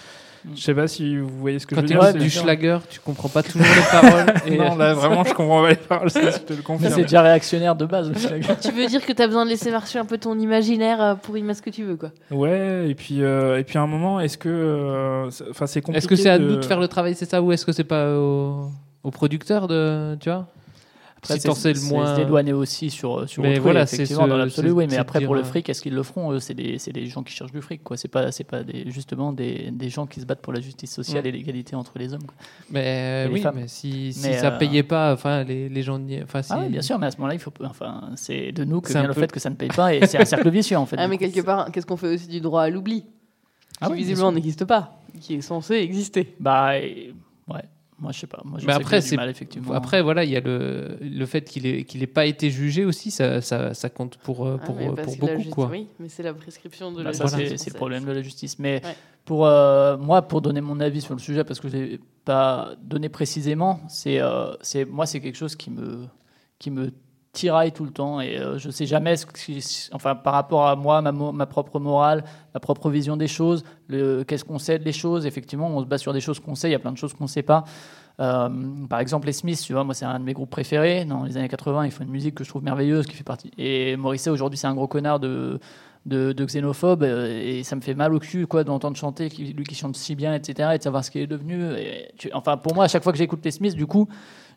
[0.54, 2.12] Je sais pas si vous voyez ce que Quand je tu veux dire.
[2.12, 4.34] c'est- du Schlager, tu comprends pas toujours les paroles.
[4.46, 6.92] Et non, là vraiment je comprends pas les paroles, ça, je te le Mais confirme.
[6.94, 8.08] c'est déjà réactionnaire de base.
[8.10, 8.54] le Schlager.
[8.62, 11.14] Tu veux dire que tu as besoin de laisser marcher un peu ton imaginaire euh,
[11.16, 12.10] pour y mettre ce que tu veux, quoi.
[12.30, 14.48] Ouais, et puis, euh, et puis à un moment, est-ce que.
[14.48, 15.98] euh, c'est- Enfin, c'est compliqué.
[15.98, 17.72] Est-ce que c'est à de- nous de faire le travail, c'est ça, ou est-ce que
[17.72, 18.68] c'est pas au,
[19.02, 20.46] au producteur de, tu vois?
[21.18, 22.14] Après, Si sais le c'est moins.
[22.14, 24.84] se dédouaner aussi sur, sur Mais autrui, voilà, c'est effectivement, ce- dans l'absolu, c'est- oui.
[24.86, 26.92] Mais c'est après, dire, pour le euh, fric, est-ce qu'ils le feront c'est des, c'est
[26.92, 27.96] des gens qui cherchent du fric, quoi.
[27.96, 30.92] C'est pas, c'est pas des, justement des, des gens qui se battent pour la justice
[30.92, 31.26] sociale Mm.
[31.28, 32.22] et l'égalité entre les hommes.
[32.24, 32.36] quoi.
[32.70, 33.56] Mais Et les oui, femmes.
[33.56, 35.98] mais si, si Mais, ça euh, payait pas, enfin, les, les gens.
[35.98, 36.52] n'y- Enfin, si...
[36.52, 38.88] Ah oui, bien sûr, mais à ce moment-là, il faut, enfin, c'est de nous que
[38.88, 40.86] C'est vient le fait que ça ne paye pas et c'est un cercle vicieux, en
[40.86, 40.96] fait.
[40.98, 43.04] Ah, mais quelque part, qu'est-ce qu'on fait aussi du droit à l'oubli
[43.80, 46.34] Ah Qui visiblement n'existe pas, qui est censé exister.
[46.38, 46.72] Bah.
[47.98, 48.42] Moi, je sais pas.
[48.44, 49.72] Moi, je Mais sais après, c'est mal, effectivement.
[49.72, 52.84] après voilà, il y a le, le fait qu'il ait qu'il ait pas été jugé
[52.84, 55.68] aussi, ça, ça, ça compte pour euh, Ah, pour, mais euh, pour beaucoup justice- quoi.
[55.70, 58.20] Oui, mais c'est la prescription de Bah, la ça, justice c'est le problème de la
[58.20, 58.58] justice.
[58.58, 58.94] Mais Ouais.
[59.24, 62.74] pour euh, moi, pour donner mon avis sur le sujet, parce que je l'ai pas
[62.82, 66.06] donné précisément, c'est euh, c'est moi, c'est quelque chose qui me
[66.58, 66.92] qui me
[67.36, 70.74] tiraille tout le temps et euh, je sais jamais ce qui, enfin par rapport à
[70.74, 75.26] moi, ma, propre morale, ma propre vision des choses, le qu'est-ce qu'on sait des choses.
[75.26, 76.68] Effectivement, on se base sur des choses qu'on sait.
[76.68, 77.64] Il y a plein de choses qu'on sait pas.
[78.18, 78.48] Euh,
[78.88, 81.04] par exemple, les Smiths, tu vois, moi c'est un de mes groupes préférés.
[81.04, 83.50] Dans les années 80, ils font une musique que je trouve merveilleuse, qui fait partie.
[83.58, 85.60] Et Morrissey aujourd'hui, c'est un gros connard de
[86.06, 89.64] de, de xénophobe euh, et ça me fait mal au cul quoi d'entendre chanter lui
[89.64, 91.60] qui chante si bien etc et de savoir ce qu'il est devenu
[92.32, 94.08] enfin pour moi à chaque fois que j'écoute les Smiths du coup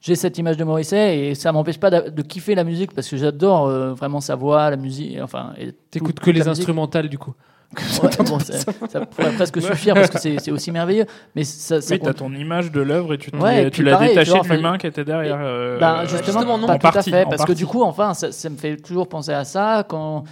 [0.01, 3.17] j'ai cette image de Morrissey et ça m'empêche pas de kiffer la musique parce que
[3.17, 5.53] j'adore euh, vraiment sa voix la musique enfin
[5.91, 7.33] T'écoutes que les instrumentales du coup.
[8.01, 8.53] Ouais, bon, ça,
[8.89, 11.05] ça pourrait presque suffire parce que c'est aussi merveilleux
[11.35, 13.97] mais ça, ça Oui, t'as compte- ton image de l'œuvre et tu, Ouais, et l'as
[13.99, 15.37] détaché de enfin, l'humain qui était derrière.
[15.39, 18.31] euh, Ben, euh, justement, en pas tout à fait, parce que du coup, enfin, ça,
[18.31, 19.85] ça me fait toujours penser à ça.
[19.87, 20.23] Quand,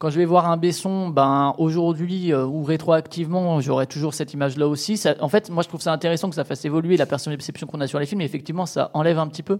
[0.00, 4.66] quand je vais voir un Besson, ben, aujourd'hui euh, ou rétroactivement, j'aurai toujours cette image-là
[4.66, 4.98] aussi.
[5.20, 7.86] En fait, moi, je trouve ça intéressant que ça fasse évoluer la perception qu'on a
[7.86, 8.22] sur les films.
[8.22, 9.58] Effectivement, ça enlève un petit peu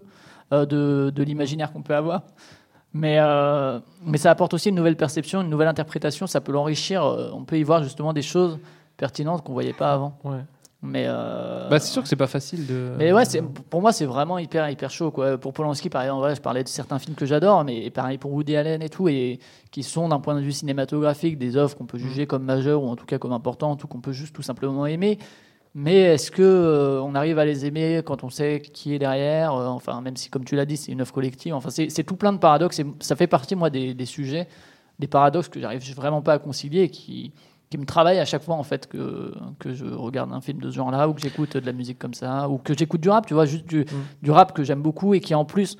[0.55, 2.23] euh, de, de l'imaginaire qu'on peut avoir.
[2.95, 6.27] Mais, euh, mais ça apporte aussi une nouvelle perception, une nouvelle interprétation.
[6.27, 7.05] Ça peut l'enrichir.
[7.35, 8.59] On peut y voir justement des choses
[8.97, 10.19] pertinentes qu'on voyait pas avant.
[10.83, 12.93] Mais euh, Bah c'est sûr que c'est pas facile de.
[12.97, 15.11] mais ouais, c'est, pour moi, c'est vraiment hyper, hyper chaud.
[15.11, 15.37] Quoi.
[15.37, 18.33] Pour Polanski, par exemple, voilà, je parlais de certains films que j'adore, mais pareil pour
[18.33, 19.41] Woody Allen et tout, et
[19.71, 22.89] qui sont d'un point de vue cinématographique des œuvres qu'on peut juger comme majeures ou
[22.89, 25.19] en tout cas comme importantes ou qu'on peut juste tout simplement aimer.
[25.75, 29.55] Mais est-ce que euh, on arrive à les aimer quand on sait qui est derrière
[29.55, 31.55] euh, Enfin, même si, comme tu l'as dit, c'est une œuvre collective.
[31.55, 32.81] Enfin, c'est, c'est tout plein de paradoxes.
[32.81, 34.49] Et ça fait partie, moi, des, des sujets,
[34.99, 37.33] des paradoxes que j'arrive vraiment pas à concilier qui,
[37.71, 40.71] qui me travaillent à chaque fois en fait que, que je regarde un film de
[40.71, 43.27] ce genre-là ou que j'écoute de la musique comme ça ou que j'écoute du rap,
[43.27, 43.87] tu vois, juste du,
[44.23, 45.77] du rap que j'aime beaucoup et qui en plus,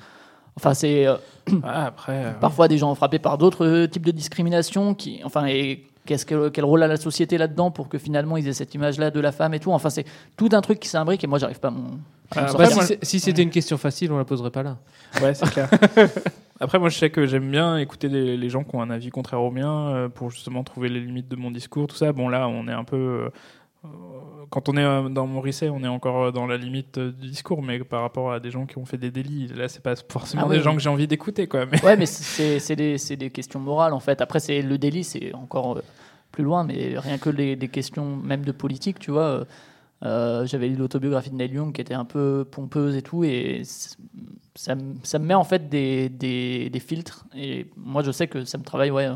[0.55, 1.17] enfin c'est euh,
[1.63, 5.45] Ah, après, euh, parfois des gens frappés par d'autres euh, types de discrimination qui, enfin
[5.47, 8.73] et qu'est-ce que, quel rôle a la société là-dedans pour que finalement ils aient cette
[8.73, 9.73] image-là de la femme et tout.
[9.73, 10.05] Enfin c'est
[10.37, 11.89] tout un truc qui s'imbrique et moi j'arrive pas à m'en
[12.33, 12.47] Ah.
[12.57, 12.67] Bah,
[13.01, 14.77] si c'était une question facile, on la poserait pas là.
[15.21, 15.69] Ouais, c'est clair.
[16.61, 19.09] Après, moi, je sais que j'aime bien écouter les, les gens qui ont un avis
[19.09, 22.13] contraire au mien euh, pour justement trouver les limites de mon discours, tout ça.
[22.13, 22.95] Bon, là, on est un peu.
[22.95, 23.29] euh,
[23.83, 23.87] euh,
[24.51, 28.01] quand on est dans Morisset, on est encore dans la limite du discours, mais par
[28.01, 30.57] rapport à des gens qui ont fait des délits, là, c'est pas forcément Ah oui,
[30.57, 31.65] des gens que j'ai envie d'écouter, quoi.
[31.65, 34.21] Mais Ouais, mais c'est des, questions morales en fait.
[34.21, 35.81] Après, c'est le délit, c'est encore
[36.31, 39.45] plus loin, mais rien que les, des questions même de politique, tu vois.
[40.03, 43.61] Euh, J'avais lu l'autobiographie de Neil Young qui était un peu pompeuse et tout, et
[43.63, 47.25] ça, ça me met en fait des, des, des filtres.
[47.35, 49.15] Et moi, je sais que ça me travaille ouais, euh,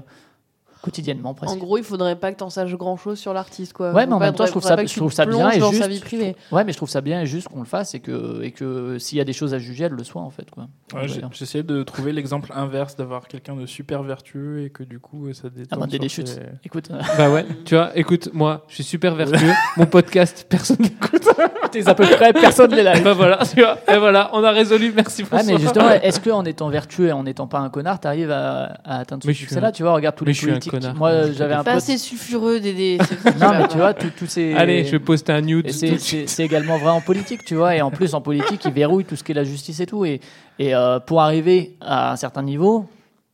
[0.86, 1.54] quotidiennement presque.
[1.54, 3.92] En gros, il faudrait pas que t'en saches grand chose sur l'artiste, quoi.
[3.92, 5.58] Ouais, mais en même temps, je trouve ça, que je tu trouve ça bien et
[5.58, 5.82] dans juste.
[5.82, 6.36] sa vie privée.
[6.52, 8.98] Ouais, mais je trouve ça bien et juste qu'on le fasse et que, et que
[9.00, 10.50] s'il y a des choses à juger, elles le soient en fait.
[10.52, 10.68] Quoi.
[10.94, 15.34] Ouais, j'essayais de trouver l'exemple inverse, d'avoir quelqu'un de super vertueux et que du coup,
[15.34, 15.78] ça détend.
[15.82, 16.28] Ah, bah, des, chutes.
[16.28, 19.52] ses- Écoute, Bah ouais, tu vois, écoute, moi, je suis super vertueux.
[19.78, 21.24] Mon podcast, personne n'écoute.
[21.72, 23.00] t'es à peu près personne les là.
[23.02, 23.78] bah voilà, tu vois.
[23.92, 24.94] Et voilà, on a résolu.
[24.96, 25.52] Merci Ouais, François.
[25.54, 29.00] mais justement, est-ce qu'en étant vertueux et en n'étant pas un connard, t'arrives à, à
[29.00, 30.72] atteindre ce Mais je suis succès-là Tu vois, regarde tous les politiques.
[30.80, 30.96] Connard.
[30.96, 31.84] Moi, j'avais un Pas pote.
[31.84, 32.98] assez sulfureux d'aider.
[33.40, 34.54] Non, mais tu vois, tous tous ces.
[34.54, 35.68] Allez, je vais poster un nude.
[35.68, 37.76] Et c'est- C'est c'est également vrai en politique, tu vois.
[37.76, 40.06] Et en plus, en politique, ils verrouillent tout ce qui est la justice et tout.
[40.06, 40.20] Et,
[40.60, 42.86] et euh, pour arriver à un certain niveau,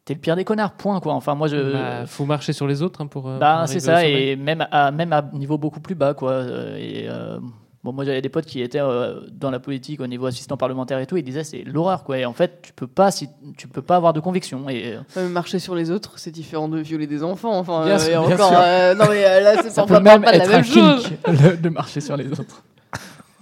[0.05, 1.13] t'es le pire des connards, point, quoi.
[1.13, 1.73] Enfin, moi, je.
[1.73, 3.29] Bah, faut marcher sur les autres hein, pour.
[3.29, 4.29] euh, Bah, c'est au ça, sommet.
[4.31, 6.31] et même à, même à niveau beaucoup plus bas, quoi.
[6.31, 7.37] Euh, Et, euh,
[7.83, 10.99] Bon, moi j'avais des potes qui étaient euh, dans la politique au niveau assistant parlementaire
[10.99, 12.19] et tout, ils disaient c'est l'horreur quoi.
[12.19, 13.27] Et en fait, tu peux pas si
[13.57, 14.69] tu peux pas avoir de conviction.
[14.69, 17.57] Et euh, marcher sur les autres, c'est différent de violer des enfants.
[17.57, 18.59] Enfin, Bien euh, sûr, et bien encore, sûr.
[18.61, 21.07] euh, non mais là, c'est ça on peut même pas la être même un chose.
[21.07, 22.63] kink le- de marcher sur les autres.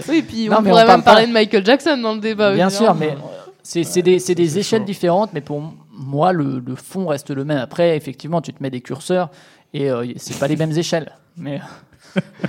[0.10, 2.20] Oui, puis Non, on pourrait on même parle parler pas- de Michael Jackson dans le
[2.20, 2.54] débat.
[2.54, 3.16] Bien sûr, mais
[3.62, 4.86] c'est c'est des, c'est des échelles chaud.
[4.86, 5.62] différentes, mais pour
[5.92, 7.60] moi, le, le fond reste le même.
[7.60, 9.30] Après, effectivement, tu te mets des curseurs
[9.74, 11.12] et euh, c'est pas les mêmes échelles.
[11.38, 11.60] Mais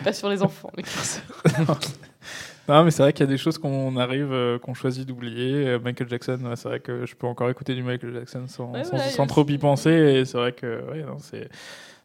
[0.04, 0.70] pas sur les enfants.
[0.76, 1.22] les curseurs.
[2.66, 5.66] Non, mais c'est vrai qu'il y a des choses qu'on arrive, euh, qu'on choisit d'oublier.
[5.66, 8.72] Euh, Michael Jackson, ouais, c'est vrai que je peux encore écouter du Michael Jackson sans,
[8.72, 9.90] Ouais, sans, trop aussi- y penser.
[9.90, 11.50] Et c'est vrai que ouais, non, c'est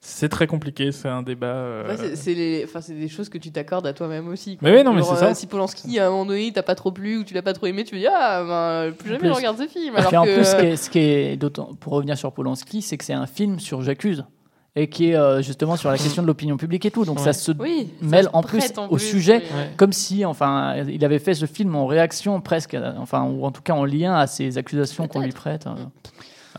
[0.01, 0.91] c'est très compliqué.
[0.91, 1.47] C'est un débat.
[1.47, 4.57] euh, Ouais, c'est- c'est les- enfin, c'est des choses que tu t'accordes à toi-même aussi.
[4.57, 4.69] quoi.
[4.69, 5.29] Mais oui, non, mais Genre, c'est ça.
[5.29, 7.53] euh, Si Polanski, à un moment donné, t'as pas trop plu ou tu l'as pas
[7.53, 9.95] trop aimé, tu te dis ah, ben, plus jamais plus- je regarde ce film.
[9.95, 12.17] Et Alors puis en que, plus, ce qui est, ce qui est d'autant, pour revenir
[12.17, 14.25] sur Polanski, c'est que c'est un film sur J'accuse
[14.75, 17.05] et qui est euh, justement sur la question de l'opinion publique et tout.
[17.05, 17.23] Donc Ouais.
[17.25, 19.61] ça se oui, ça mêle se en plus au plus, sujet, oui.
[19.77, 23.51] Comme si, enfin, il avait fait ce film en réaction presque, à- enfin, ou en
[23.51, 25.65] tout cas en lien à ces accusations qu'on lui prête.
[25.67, 25.75] euh.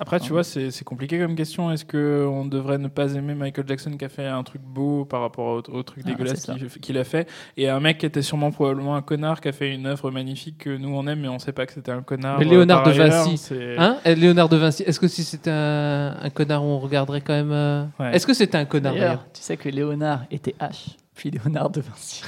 [0.03, 1.71] Après, tu vois, c'est c'est compliqué comme question.
[1.71, 5.21] Est-ce qu'on devrait ne pas aimer Michael Jackson qui a fait un truc beau par
[5.21, 6.51] rapport au, au truc Ah, dégueulasse
[6.81, 7.29] qu'il a fait?
[7.59, 10.57] Et un mec qui était sûrement probablement un connard qui a fait une œuvre magnifique
[10.59, 12.39] que nous on aime, mais on sait pas que c'était un connard.
[12.39, 13.99] Mais euh, Léonard de Vinci, c'est- Hein?
[14.07, 17.53] Léonard de Vinci, est-ce que si c'était un, un connard, on regarderait quand même.
[17.53, 18.17] euh, Ouais.
[18.17, 21.83] Est-ce que c'était un connard D'ailleurs, tu sais que Léonard était H, puis Léonard de
[21.83, 22.23] Vinci.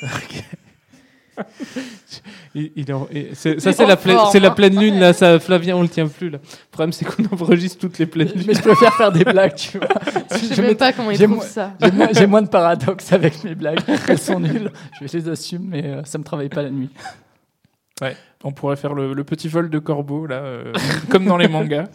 [2.54, 4.98] Il- il est en- et c'est- Ça, c'est la, pleine- forme, c'est la pleine lune,
[4.98, 5.12] là.
[5.12, 6.38] Ça, Flavien, on le tient plus, là.
[6.42, 8.44] Le problème, c'est qu'on enregistre toutes les pleines lunes.
[8.46, 9.88] Mais je préfère faire des blagues, tu vois.
[10.32, 11.72] Je sais même pas comment ils trouvent ça.
[11.82, 13.80] J'ai moins, j'ai moins de paradoxes avec mes blagues.
[14.08, 14.70] Elles sont nulles.
[15.00, 16.90] Je les assumer, mais euh, ça me travaille pas la nuit.
[18.44, 20.72] On pourrait faire le, le petit vol de corbeau, là, euh,
[21.10, 21.88] comme dans les mangas,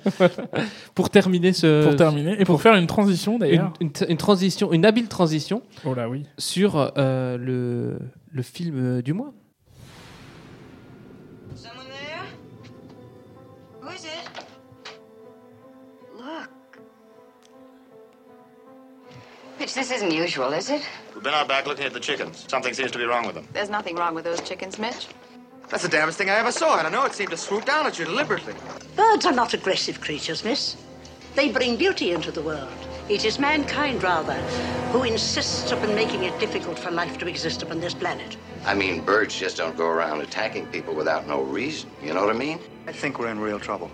[0.96, 1.84] Pour terminer ce.
[1.86, 2.36] pour terminer.
[2.40, 3.74] Et pour faire une transition une, d'ailleurs.
[3.80, 6.26] une- une transition, une habile transition Oh là, oui.
[6.38, 7.98] sur euh, le,
[8.32, 9.34] le film euh, du mois.
[11.56, 12.26] Someone there?
[13.82, 14.30] Who is it?
[16.18, 16.50] Look.
[19.62, 20.82] Mitch, this isn't usual, is it?
[21.16, 22.46] We've been out back looking at the chickens.
[22.50, 23.46] Something seems to be wrong with them.
[23.54, 25.08] There's nothing wrong with those chickens, Mitch.
[25.70, 26.76] That's the damnedest thing I ever saw.
[26.76, 27.06] I don't know.
[27.06, 28.54] It seemed to swoop down at you deliberately.
[28.96, 30.78] Birds are not aggressive creatures, miss.
[31.36, 32.70] They bring beauty into the world.
[33.10, 34.36] It is mankind, rather,
[34.92, 38.38] who insists upon making it difficult for life to exist upon this planet.
[38.66, 41.90] I mean, birds just don't go around attacking people without no reason.
[42.02, 42.60] You know what I mean?
[42.88, 43.90] I think we're in real trouble.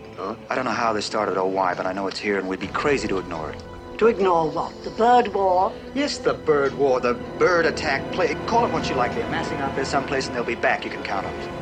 [0.50, 2.60] I don't know how this started or why, but I know it's here and we'd
[2.60, 3.64] be crazy to ignore it.
[4.00, 4.84] To ignore what?
[4.84, 5.74] The bird war?
[5.96, 8.36] Yes, the bird war, the bird attack play.
[8.48, 9.14] Call it what you like.
[9.16, 10.86] They're massing out there someplace and they'll be back.
[10.86, 11.59] You can count on it.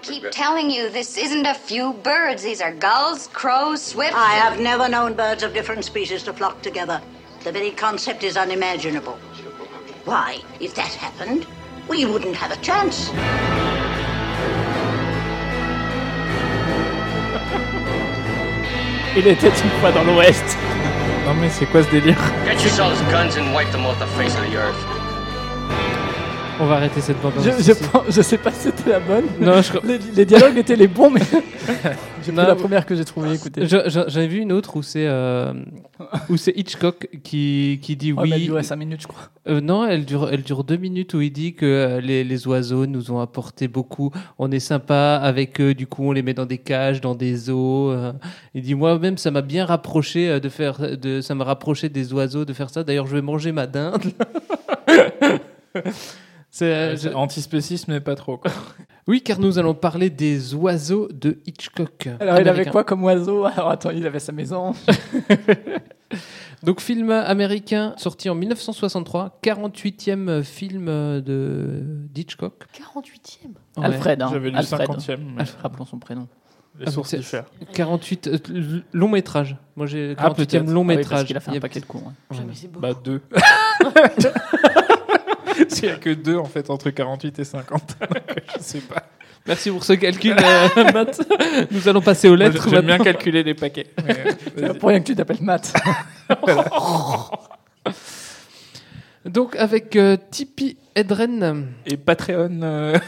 [0.00, 2.42] I keep telling you, this isn't a few birds.
[2.42, 4.16] These are gulls, crows, swifts.
[4.16, 7.02] I have never known birds of different species to flock together.
[7.44, 9.18] The very concept is unimaginable.
[10.06, 11.46] Why, if that happened,
[11.86, 13.10] we wouldn't have a chance.
[19.14, 20.56] Il était une fois dans l'Ouest.
[21.26, 22.16] Non, mais c'est quoi ce délire
[22.46, 24.99] Get yourselves guns and wipe them off the face of the earth.
[26.62, 29.24] On va arrêter cette bande Je, je, pense- je sais pas si c'était la bonne.
[29.40, 31.20] Non, je les, les dialogues étaient les bons, mais
[32.34, 33.34] Non, la première que j'ai trouvée.
[33.34, 35.54] Écoutez, ai vu une autre où c'est euh,
[36.28, 38.44] où c'est Hitchcock qui, qui dit Ouais, mais elle oui.
[38.44, 39.22] durait 5 minutes, je crois.
[39.48, 42.46] Euh, non, elle dure, elle dure deux minutes où il dit que euh, les, les
[42.46, 44.10] oiseaux nous ont apporté beaucoup.
[44.38, 47.48] On est sympa avec eux, du coup on les met dans des cages, dans des
[47.48, 47.90] eaux.
[47.90, 48.12] euh.
[48.54, 52.44] Il dit moi-même ça m'a bien rapproché de faire, de, ça m'a rapproché des oiseaux
[52.44, 52.84] de faire ça.
[52.84, 54.02] D'ailleurs je vais manger ma dinde.
[56.52, 58.36] C'est, euh, je- Antispécisme, mais pas trop.
[58.36, 58.50] Quoi.
[59.06, 62.08] Oui, car nous allons parler des oiseaux de Hitchcock.
[62.20, 63.44] Alors, il avait quoi comme oiseau?
[63.44, 64.72] Alors, attends, il avait sa maison.
[66.62, 71.80] Donc, film américain sorti en 1963, 48e film euh, de
[72.12, 72.66] d'Hitchcock.
[72.74, 73.46] 48e.
[73.78, 73.84] Ouais.
[73.86, 74.28] Alfred, hein.
[74.30, 74.88] J'avais lu Alfred.
[74.90, 75.16] 50e.
[75.34, 75.62] mais Alfred.
[75.62, 76.28] Rappelons son prénom.
[76.78, 77.46] Les Ah, sources diffèrent.
[77.72, 79.56] 48 euh, long métrage.
[79.76, 80.18] Moi j'ai 48e
[80.68, 81.24] Ah, long Ah oui, parce métrage.
[81.26, 81.86] qu'il a fait Il un paquet de.
[82.46, 82.78] Mais c'est beau.
[82.80, 83.20] Bah, deux.
[85.68, 87.96] S'il n'y a que deux, en fait, entre 48 et 50.
[88.58, 89.02] je sais pas.
[89.46, 91.20] Merci pour ce calcul, euh, Matt.
[91.70, 92.68] Nous allons passer aux lettres.
[92.68, 93.86] J'aime bien calculer les paquets.
[94.56, 95.72] mais, pour rien que tu t'appelles Matt.
[99.24, 102.98] Donc avec euh, Tippi Hedren Et Patreon euh,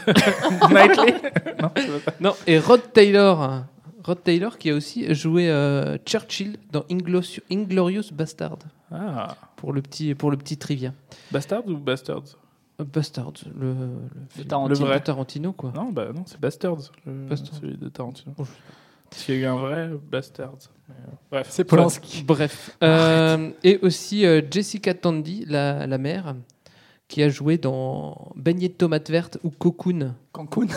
[0.69, 1.13] Nightly
[1.61, 2.11] Non, ça va pas.
[2.19, 3.63] non, et Rod Taylor.
[4.03, 8.59] Rod Taylor qui a aussi joué euh, Churchill dans Inglo- Inglorious Bastard.
[8.91, 10.93] Ah, Pour le petit, pour le petit trivia.
[11.31, 12.23] Bastards ou Bastards?
[12.81, 13.75] Euh, Bastard, le, le,
[14.29, 14.79] film- Tarantino.
[14.79, 15.71] le vrai Tarantino quoi.
[15.75, 16.91] Non, bah non, c'est Bastards.
[17.05, 17.55] le- Bastards.
[17.59, 18.33] Celui de Tarantino.
[18.37, 18.51] Bon, je-
[19.17, 20.57] S'il y a eu un vrai Bastards.
[20.89, 20.93] Euh,
[21.31, 21.47] Bref.
[21.51, 22.23] C'est Polanski.
[22.23, 22.75] Bref.
[22.81, 26.35] Euh, et aussi euh, Jessica Tandy, la, la mère,
[27.07, 30.15] qui a joué dans Beignet de tomates vertes ou Cocoon.
[30.31, 30.67] Cancun.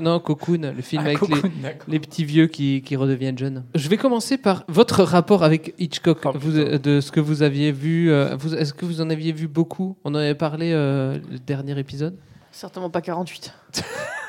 [0.00, 3.64] Non, Cocoon, le film Ah, avec Cocoon, les, les petits vieux qui, qui redeviennent jeunes.
[3.76, 7.70] Je vais commencer par votre rapport avec Hitchcock, Oh, vous, de ce que vous aviez
[7.70, 8.10] vu.
[8.10, 9.96] euh, Est-ce que vous en aviez vu beaucoup?
[10.04, 12.16] On en avait parlé euh, le dernier épisode?
[12.50, 13.52] Certainement pas 48.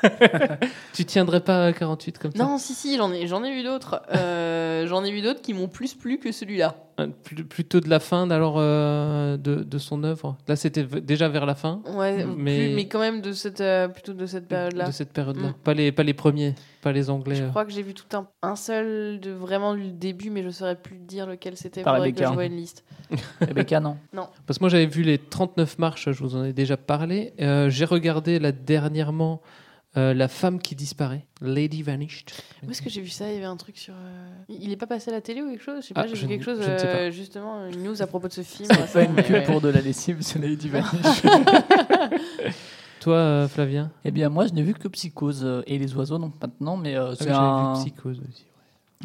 [0.93, 3.63] Tu tiendrais pas à 48 comme ça Non, si, si, j'en ai, j'en ai vu
[3.63, 4.01] d'autres.
[4.13, 6.75] Euh, j'en ai vu d'autres qui m'ont plus plu que celui-là.
[6.99, 10.37] Euh, pl- Plutôt de la fin alors euh, de, de son œuvre.
[10.47, 11.81] Là, c'était déjà vers la fin.
[11.93, 14.87] Ouais, Mais- mais, mais quand même de cette, euh, plutôt de cette période-là.
[14.87, 15.49] De cette période-là.
[15.49, 15.53] Mm.
[15.63, 17.35] Pas, les, pas les premiers, pas les anglais.
[17.35, 17.49] Je euh.
[17.49, 20.75] crois que j'ai vu tout un, un seul de vraiment le début, mais je saurais
[20.77, 21.81] plus dire lequel c'était.
[21.83, 22.29] Par Faudrait que Rebecca.
[22.29, 22.85] je vois une liste.
[23.41, 23.97] Rebecca, non.
[24.13, 24.27] Non.
[24.47, 27.33] Parce que moi, j'avais vu les 39 marches, je vous en ai déjà parlé.
[27.41, 29.41] Euh, J'ai regardé là dernièrement
[29.97, 32.31] euh, La femme qui disparaît, Lady Vanished.
[32.65, 33.93] Où est-ce que j'ai vu ça Il y avait un truc sur.
[33.93, 35.81] euh, Il est pas passé à la télé ou quelque chose?
[35.81, 38.33] Je sais Ah, pas, j'ai vu quelque chose, euh, justement, une news à propos de
[38.33, 38.69] ce film.
[38.87, 40.89] C'est pas une pub pour de la lessive, c'est Lady Vanish.
[43.01, 43.91] Toi, euh, Flavien?
[44.03, 47.09] Eh bien, moi, je n'ai vu que Psychose et les oiseaux, donc maintenant, mais euh,
[47.11, 47.73] Ah c'est J'avais un...
[47.73, 48.45] vu Psychose aussi.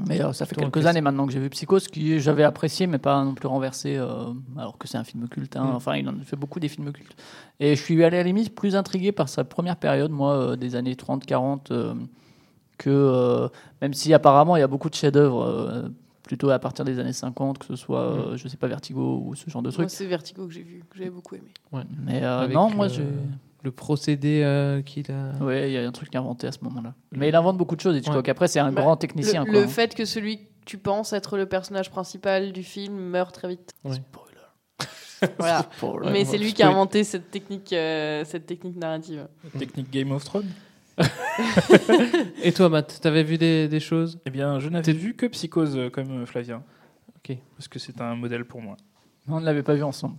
[0.06, 2.98] Mais euh, ça fait quelques années maintenant que j'ai vu Psychose, qui j'avais apprécié, mais
[2.98, 5.56] pas non plus renversé, euh, alors que c'est un film culte.
[5.56, 5.64] hein.
[5.64, 5.74] Mm.
[5.74, 7.16] Enfin, il en a fait beaucoup des films cultes.
[7.58, 10.56] Et je suis allé à la limite plus intrigué par sa première période, moi, euh,
[10.56, 11.94] des années 30-40, euh,
[12.78, 13.48] que euh,
[13.82, 15.88] même si apparemment il y a beaucoup de chefs-d'œuvre, euh,
[16.22, 19.34] plutôt à partir des années 50, que ce soit, euh, je sais pas, Vertigo ou
[19.34, 19.90] ce genre de Moi, trucs.
[19.90, 21.52] c'est Vertigo que j'ai vu, que j'avais beaucoup aimé.
[21.72, 21.82] Ouais.
[22.06, 23.04] Mais euh, non, moi, euh, j'ai.
[23.62, 25.32] Le procédé euh, qu'il a.
[25.44, 26.94] Ouais, il y a un truc inventé à ce moment-là.
[27.12, 28.24] Mais il invente beaucoup de choses, Hitchcock.
[28.24, 28.30] Ouais.
[28.30, 29.44] Après, c'est un Bah, grand technicien.
[29.44, 29.68] Le, quoi, le hein.
[29.68, 33.72] fait que celui que tu penses être le personnage principal du film meurt très vite.
[33.84, 33.96] Ouais.
[35.38, 35.68] Voilà.
[35.76, 36.10] Spoiler.
[36.12, 39.28] Mais c'est lui qui a inventé cette technique, euh, cette technique narrative.
[39.58, 40.48] Technique Game of Thrones.
[42.42, 44.18] Et toi, Matt, t'avais vu des, des choses?
[44.26, 46.62] Eh bien, je n'avais vu que Psychose euh, comme Flavien.
[47.16, 47.36] Ok.
[47.56, 48.76] Parce que c'est un modèle pour moi.
[49.28, 50.16] On ne l'avait pas vu ensemble.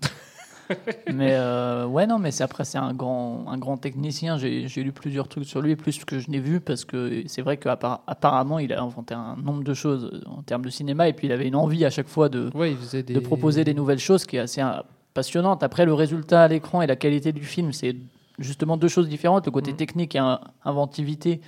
[1.13, 4.37] mais euh, ouais, non, mais après, c'est un grand, un grand technicien.
[4.37, 7.57] J'ai lu plusieurs trucs sur lui, plus que je n'ai vu, parce que c'est vrai
[7.57, 11.31] qu'apparemment, il a inventé un nombre de choses en termes de cinéma, et puis il
[11.33, 13.03] avait une envie à chaque fois de, Ouais, des.
[13.03, 14.71] de proposer des nouvelles choses qui est assez euh,
[15.13, 15.63] passionnante.
[15.63, 17.95] Après, le résultat à l'écran et la qualité du film, c'est
[18.39, 19.45] justement deux choses différentes.
[19.45, 19.77] Le côté Mhm.
[19.77, 21.41] technique et in- inventivité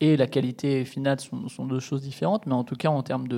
[0.00, 3.28] et la qualité finale sont, sont deux choses différentes, mais en tout cas, en termes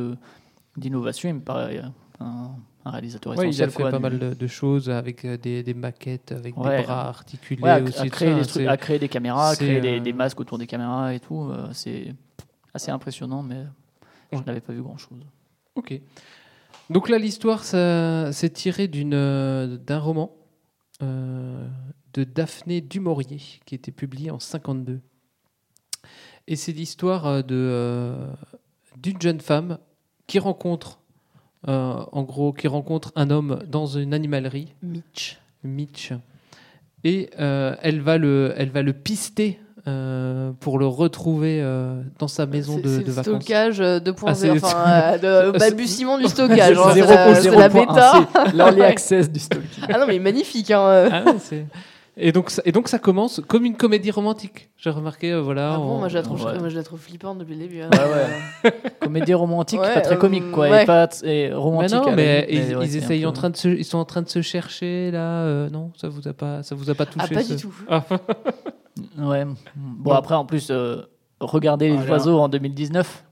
[0.77, 1.89] d'innovation, il me paraît euh,
[2.25, 2.51] un,
[2.86, 5.36] un réalisateur Ouais, il a fait quoi, pas du- mal de, de choses avec euh,
[5.39, 6.78] des, des maquettes, avec Ouais.
[6.78, 7.98] des bras articulés Ouais, à, aussi.
[7.98, 10.59] à créer des trucs- à créer des caméras, à créer des, euh, des masques autour
[10.59, 11.44] des caméras et tout.
[11.51, 12.15] euh, c'est
[12.74, 13.65] assez impressionnant, mais
[14.32, 15.19] je n'avais pas vu grand-chose.
[15.77, 15.98] Ok.
[16.90, 20.31] Donc là, l'histoire, ça- c'est tiré d'une, euh, d'un roman
[21.02, 21.66] euh,
[22.12, 25.01] de Daphné Dumaurier qui était publié en 52.
[26.47, 28.28] Et c'est l'histoire de, euh,
[28.98, 29.78] d'une jeune femme
[30.27, 31.01] qui rencontre,
[31.66, 35.39] en gros, qui rencontre un homme dans une animalerie, Mitch.
[35.62, 36.12] Mitch,
[37.05, 39.59] et euh, elle va le, elle va le pister.
[39.86, 43.24] euh, pour le retrouver euh, dans sa maison de, de vacances.
[43.43, 46.78] stockage euh, 2.0, Ah, enfin, euh, de balbutiement du stockage.
[46.78, 48.28] hein, c'est la, la un, bêta.
[48.55, 49.85] L'early access du stalking.
[49.93, 50.70] Ah non, mais magnifique.
[50.70, 50.81] Hein.
[50.89, 51.09] euh.
[51.12, 51.24] Ah
[52.16, 54.70] et, donc, ça, et donc ça commence comme une comédie romantique.
[54.77, 55.74] J'ai remarqué, euh, voilà.
[55.74, 56.59] Ah bon, on- moi, je la trouve, ouais.
[56.59, 57.81] moi, je la trouve flippante depuis le début.
[57.82, 57.91] hein.
[57.93, 58.73] Ouais, ouais.
[59.01, 60.69] Comédie romantique, Ouais, pas très euh, comique, quoi.
[60.70, 60.82] ouais.
[60.82, 61.95] Et, pas Mais romantique.
[61.97, 65.11] non, mais, ils, essayent en train de se, ils sont en train de se chercher
[65.11, 65.43] là.
[65.43, 67.62] euh, non, ça vous a pas, ça vous a pas touché Ah, pas ce- du
[67.62, 67.74] tout.
[67.89, 68.05] Ah.
[69.19, 69.45] Ouais.
[69.77, 71.03] Bon, après, en plus, euh,
[71.41, 73.24] regarder les oiseaux en 2019,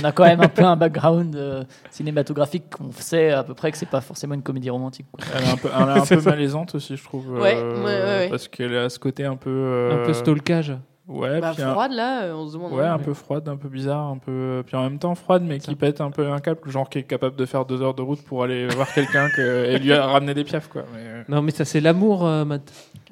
[0.00, 2.64] on a quand même un peu un background euh, cinématographique.
[2.80, 5.06] On sait à peu près que c'est pas forcément une comédie romantique.
[5.12, 5.24] quoi.
[5.36, 7.30] Elle est un peu, elle est un peu malaisante aussi, je trouve.
[7.32, 8.28] Ouais, euh, ouais, ouais, ouais.
[8.28, 9.50] Parce qu'elle a ce côté un peu.
[9.50, 10.74] euh, un peu stalkage.
[11.10, 12.72] Ouais, Bah, puis un- froide, là, euh, on se demande.
[12.72, 12.94] Ouais, hein.
[12.94, 14.62] un peu froide, un peu bizarre, un peu.
[14.64, 17.02] Puis en même temps froide, mais qui pète un peu un câble, genre qui est
[17.02, 19.64] capable de faire deux heures de route pour aller voir quelqu'un que...
[19.66, 20.82] et lui ramener des piafs, quoi.
[20.94, 21.00] Mais...
[21.02, 22.62] euh, Non, mais ça c'est l'amour, euh, Matt.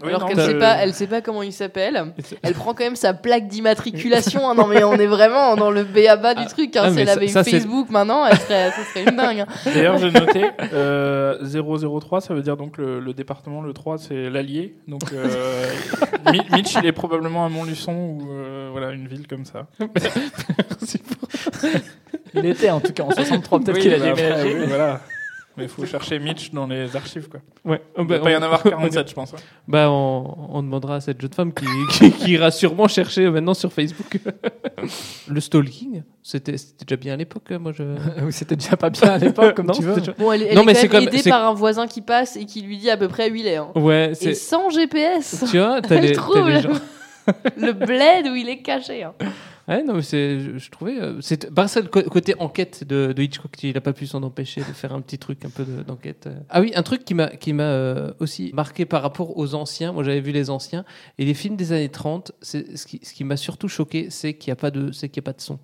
[0.04, 2.12] oui, Alors qu'elle sait pas, elle sait pas comment il s'appelle.
[2.42, 4.48] Elle prend quand même sa plaque d'immatriculation.
[4.48, 4.54] hein.
[4.54, 6.76] Non mais on est vraiment dans le béaba du Ah, truc.
[6.76, 6.82] Hein.
[6.84, 9.16] ah, si mais elle ça- avait eu ça, Facebook maintenant, elle serait, ça serait une
[9.16, 9.40] dingue.
[9.40, 9.46] hein.
[9.64, 11.36] D'ailleurs, j'ai noté euh,
[12.00, 14.76] 003, ça veut dire donc le, le département, le 3, c'est l'Allier.
[14.86, 15.26] Donc euh,
[16.32, 19.66] Mi- Mitch, il est probablement à Montluçon ou euh, voilà, une ville comme ça.
[22.34, 24.58] Il était en tout cas en 63, peut-être Oui, qu'il a bah, après, déménagé.
[24.60, 25.00] oui, voilà.
[25.56, 27.40] Mais il faut chercher Mitch dans les archives, quoi.
[27.64, 27.82] Ouais.
[27.98, 29.34] Il ne pas y en avoir 47, je pense.
[29.34, 29.38] hein.
[29.66, 33.54] Bah, on, on demandera à cette jeune femme qui, qui, qui ira sûrement chercher maintenant
[33.54, 34.18] sur Facebook.
[35.28, 37.50] le stalking, c'était déjà bien à l'époque.
[37.58, 37.82] Moi, je.
[38.30, 39.96] C'était déjà pas bien à l'époque, comme Non, tu veux.
[39.96, 41.54] déjà- Bon, elle, elle Non, est mais quand c'est même comme- aidée c'est- par un
[41.54, 43.56] voisin qui passe et qui lui dit à peu près où il est.
[43.56, 43.70] hein.
[43.74, 44.34] Ouais, Et c'est.
[44.34, 45.44] sans GPS.
[45.50, 46.70] Tu vois, t'as Elle les, les gens.
[47.56, 49.02] le bled où il est caché.
[49.04, 49.14] hein.
[49.68, 50.98] Ouais, non, mais c'est, je, je trouvais.
[50.98, 54.22] euh, c'est, bah, c'est le côté enquête de, de Hitchcock, il n'a pas pu s'en
[54.22, 56.26] empêcher de faire un petit truc un peu de- d'enquête.
[56.26, 56.38] euh.
[56.48, 59.92] Ah oui, un truc qui m'a, qui m'a euh, aussi marqué par rapport aux anciens.
[59.92, 60.86] Moi, j'avais vu les anciens
[61.18, 62.32] et les films des années 30.
[62.40, 65.10] C'est, ce, qui, ce qui m'a surtout choqué, c'est qu'il n'y a pas de, c'est
[65.10, 65.58] qu'il y a pas de son.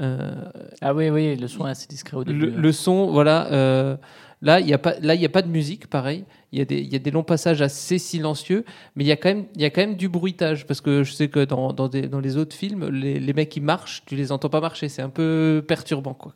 [0.00, 0.34] Euh,
[0.82, 2.46] Ah oui, oui, le son est assez discret au début.
[2.50, 3.46] le, le son, voilà.
[3.52, 3.96] euh,
[4.44, 6.24] là, il n'y a pas, là, il y a pas de musique, pareil.
[6.52, 8.64] Il y a des, il y a des longs passages assez silencieux,
[8.94, 11.02] mais il y a quand même, il y a quand même du bruitage parce que
[11.02, 14.04] je sais que dans, dans, des- dans les autres films, les, les mecs qui marchent,
[14.06, 16.32] tu les entends pas marcher, c'est un peu perturbant, quoi.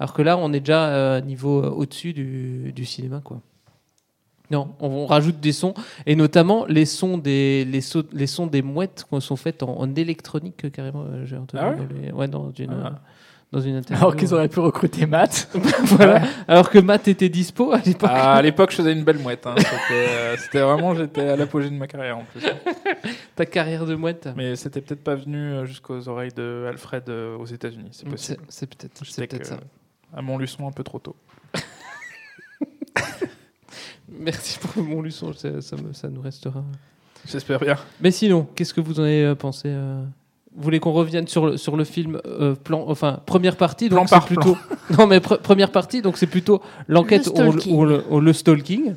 [0.00, 3.40] Alors que là, on est déjà euh, niveau euh, au-dessus du, du cinéma, quoi.
[4.50, 5.74] Non, on, on rajoute des sons
[6.06, 9.76] et notamment les sons des les, sau- les sons des mouettes qui sont faites en,
[9.80, 11.02] en électronique carrément.
[11.04, 11.76] euh, J'ai entendu Ah ouais?
[11.76, 13.00] dans les- ouais, dans une Ah.
[13.52, 14.04] Euh, dans une interview.
[14.04, 15.48] Alors qu'ils auraient pu recruter Matt.
[15.84, 16.22] voilà.
[16.48, 18.10] Alors que Matt était dispo à l'époque.
[18.12, 19.46] Ah, à l'époque, je faisais une belle mouette.
[19.46, 19.54] hein.
[19.58, 22.42] C'était euh, c'était vraiment, j'étais à l'apogée de ma carrière en plus.
[23.34, 24.28] Ta carrière de mouette.
[24.36, 27.88] Mais c'était peut-être pas venu euh, jusqu'aux oreilles de Alfred euh, aux États-Unis.
[27.92, 28.40] C'est Mm, possible.
[28.48, 29.58] c'est- peut-être- ça.
[30.16, 31.16] À Montluçon un peu trop tôt.
[34.08, 36.64] Merci pour mon luçon, ça, ça me- ça nous restera.
[37.26, 37.76] J'espère bien.
[38.00, 40.04] Mais sinon, qu'est-ce que vous en avez euh, pensé euh
[40.56, 43.98] Vous voulez qu'on revienne sur le, sur le film euh, plan, enfin première partie, Plan
[43.98, 44.56] donc c'est par plutôt
[44.98, 47.74] non mais pre- première partie, donc c'est plutôt l'enquête Le ou le, stalking.
[47.76, 48.94] ou le- ou le stalking.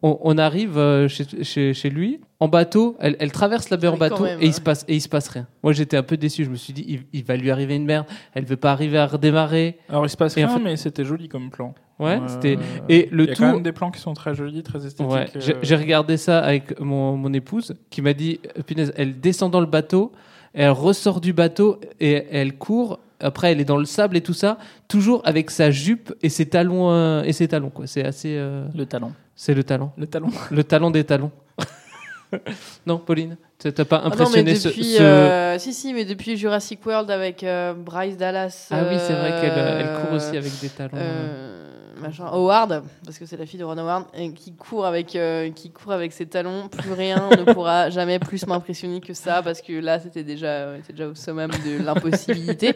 [0.00, 3.88] On, on arrive euh, chez, chez, chez lui en bateau, elle, elle traverse la baie
[3.88, 5.48] en Oui, bateau même, et il se passe et il se passe rien.
[5.64, 7.84] Moi j'étais un peu déçu, je me suis dit il, il va lui arriver une
[7.86, 9.76] merde, elle veut pas arriver à redémarrer.
[9.88, 11.74] Alors il se passe Et rien, en fait- mais c'était joli comme plan.
[11.98, 12.58] Ouais, Euh, c'était
[12.88, 14.86] et le il y a tout quand même des plans qui sont très jolis, très
[14.86, 15.10] esthétiques.
[15.12, 15.26] Ouais,
[15.62, 19.66] j'ai regardé ça avec mon, mon épouse qui m'a dit, punaise, elle descend dans le
[19.66, 20.12] bateau,
[20.54, 23.00] elle ressort du bateau et elle court.
[23.20, 26.46] Après, elle est dans le sable et tout ça, toujours avec sa jupe et ses
[26.46, 27.86] talons euh, et ses talons quoi.
[27.88, 28.36] C'est assez.
[28.36, 29.12] euh, Le talon.
[29.34, 29.90] C'est le talon.
[29.98, 30.28] Le talon.
[30.50, 31.30] Le talon des talons.
[32.86, 35.94] non, Pauline, t'as t'as pas Ah non, mais impressionné ce- depuis, ce, euh, si, si,
[35.94, 38.68] mais depuis Jurassic World avec euh, Bryce Dallas.
[38.70, 40.90] Ah oui, c'est vrai qu'elle euh, elle court aussi avec des talons.
[40.94, 41.67] euh,
[42.00, 45.50] machin, Howard, parce que c'est la fille de Ron Howard, et qui court avec, euh,
[45.50, 46.68] qui court avec ses talons.
[46.68, 50.78] Plus rien ne pourra jamais plus m'impressionner que ça, parce que là, c'était déjà, on
[50.78, 52.74] était déjà au summum de l'impossibilité.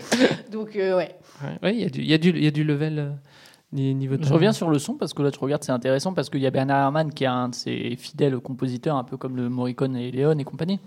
[0.51, 1.17] Donc, euh, ouais.
[1.43, 2.99] Ouais, ouais, il y, a du- il y, a du- il y a du level
[2.99, 3.11] euh,
[3.73, 6.29] ni- niveau Je reviens sur le son parce que là, tu regardes, c'est intéressant parce
[6.31, 9.37] qu'il y a Bernard Herrmann qui est un de ses fidèles compositeurs, un peu comme
[9.37, 10.79] le Morricone et Léon et compagnie.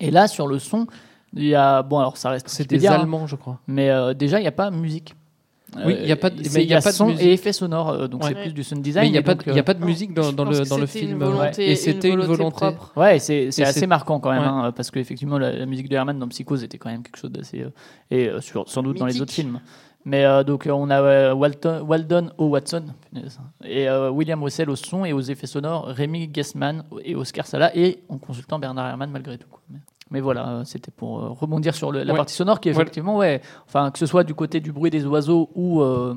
[0.00, 0.86] Et là, sur le son,
[1.34, 1.82] il y a.
[1.82, 2.48] Bon, alors ça reste.
[2.48, 3.60] C'est des Wikipédia, hein, Allemands, je crois.
[3.68, 5.14] Mais euh, déjà, il n'y a pas musique.
[5.86, 7.22] Oui, il y a pas de- mais il y a pas de son musique.
[7.26, 8.28] et effets sonores, euh, donc Ouais.
[8.30, 9.04] c'est plus du sound design.
[9.04, 10.32] Mais il n'y a, pas de- il y a euh, pas de musique dans, le,
[10.32, 11.18] dans le une film.
[11.18, 12.56] volonté- et une c'était une volonté volonté.
[12.56, 12.92] propre.
[12.96, 14.46] Ouais, c'est assez c'est- marquant quand même, Ouais.
[14.48, 17.30] hein, parce qu'effectivement, la, la musique de Herman dans Psychose était quand même quelque chose
[17.32, 17.60] d'assez.
[17.62, 17.70] euh,
[18.10, 19.60] et euh, sur- sans doute dans les autres films.
[20.04, 22.46] Mais euh, donc, euh, on a euh, Walton, Waldon O.
[22.48, 27.14] Watson punaise, et euh, William Russell au son et aux effets sonores, Rémi Guessman et
[27.14, 29.46] Oscar Sala, et en consultant Bernard Herrmann malgré tout.
[29.48, 29.60] quoi.
[30.12, 32.16] Mais, voilà, euh, c'était pour euh, rebondir sur le- la Ouais.
[32.18, 35.50] partie sonore qui, effectivement, ouais, enfin, que ce soit du côté du bruit des oiseaux
[35.54, 35.80] ou.
[35.82, 36.14] euh,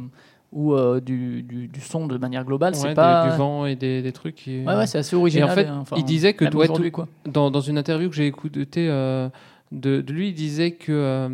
[0.52, 3.30] ou euh, du, du, du son de manière globale, Ouais, c'est pas.
[3.30, 4.36] du vent et des, des trucs.
[4.36, 5.50] qui- Ouais, ouais, c'est assez Et original.
[5.50, 6.46] en fait, enfin, il disait que
[6.92, 7.08] quoi.
[7.26, 9.28] dans, dans une interview que j'ai écoutée euh,
[9.74, 11.30] de, de lui, il disait que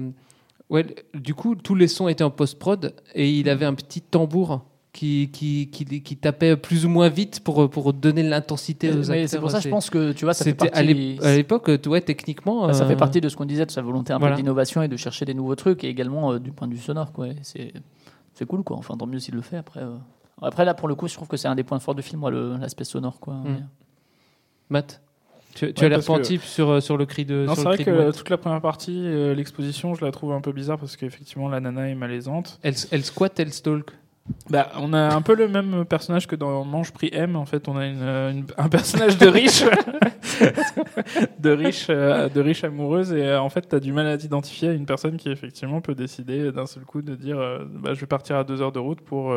[0.71, 4.63] ouais, du coup, tous les sons étaient en post-prod et il avait un petit tambour
[4.93, 9.29] qui, qui, qui, qui tapait plus ou moins vite pour, pour donner l'intensité aux acteurs.
[9.29, 10.73] C'est pour ça, je pense que tu vois, ça fait partie.
[10.77, 12.67] à l'époque, euh, ouais, techniquement.
[12.67, 14.35] Bah, ça euh, fait partie de ce qu'on disait, de sa volonté un voilà.
[14.35, 16.79] peu d'innovation et de chercher des nouveaux trucs, et également euh, du point de vue
[16.81, 17.13] sonore.
[17.13, 17.27] Quoi.
[17.41, 18.77] C'est cool, quoi.
[18.77, 19.57] Enfin, tant mieux s'il le fait.
[19.57, 19.95] Après, euh.
[20.41, 22.19] après, là, pour le coup, je trouve que c'est un des points forts du film,
[22.19, 23.19] moi, l'aspect sonore.
[23.19, 23.35] Quoi.
[23.35, 23.43] Mm.
[23.45, 23.59] Mais-
[24.69, 25.01] Matt,
[25.53, 27.45] tu, tu Ouais, as l'air que- pentif sur, euh, sur le cri de.
[27.45, 30.51] Non, c'est vrai que toute la première partie, euh, l'exposition, je la trouve un peu
[30.51, 32.59] bizarre parce qu'effectivement, la nana est malaisante.
[32.61, 33.91] Elle, elle squatte, elle stalk.
[34.49, 37.35] Bah, on a un peu le même personnage que dans Mange Prix M.
[37.35, 39.63] En fait, on a une, euh, une- un personnage de riche,
[41.39, 44.17] de riche, euh, de riche amoureuse, et euh, en fait, tu as du mal à
[44.17, 47.93] t'identifier à une personne qui effectivement peut décider d'un seul coup de dire, euh, bah,
[47.93, 49.33] je vais partir à deux heures de route pour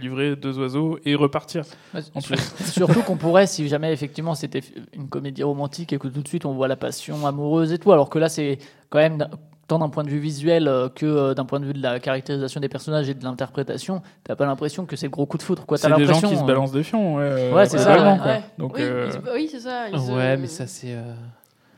[0.00, 1.64] livrer deux oiseaux et repartir.
[1.94, 2.64] Ouais, En sur- plus.
[2.72, 4.62] Surtout qu'on pourrait, si jamais effectivement c'était
[4.92, 7.92] une comédie romantique et que tout de suite on voit la passion amoureuse et tout,
[7.92, 8.58] alors que là c'est
[8.90, 9.26] quand même
[9.68, 12.00] tant d'un point de vue visuel euh, que euh, d'un point de vue de la
[12.00, 15.42] caractérisation des personnages et de l'interprétation, t'as pas l'impression que c'est le gros coup de
[15.42, 15.64] foudre.
[15.66, 15.78] quoi.
[15.78, 17.16] T'as C'est des gens l'impression, qui se euh, balancent des fions.
[17.16, 18.26] Ouais, Ouais, c'est ça, quoi.
[18.26, 18.42] ouais.
[18.58, 19.10] Donc, oui, euh,
[19.50, 19.88] c'est ça.
[19.92, 20.92] ils se- Ouais, mais ça, c'est.
[20.94, 21.12] euh,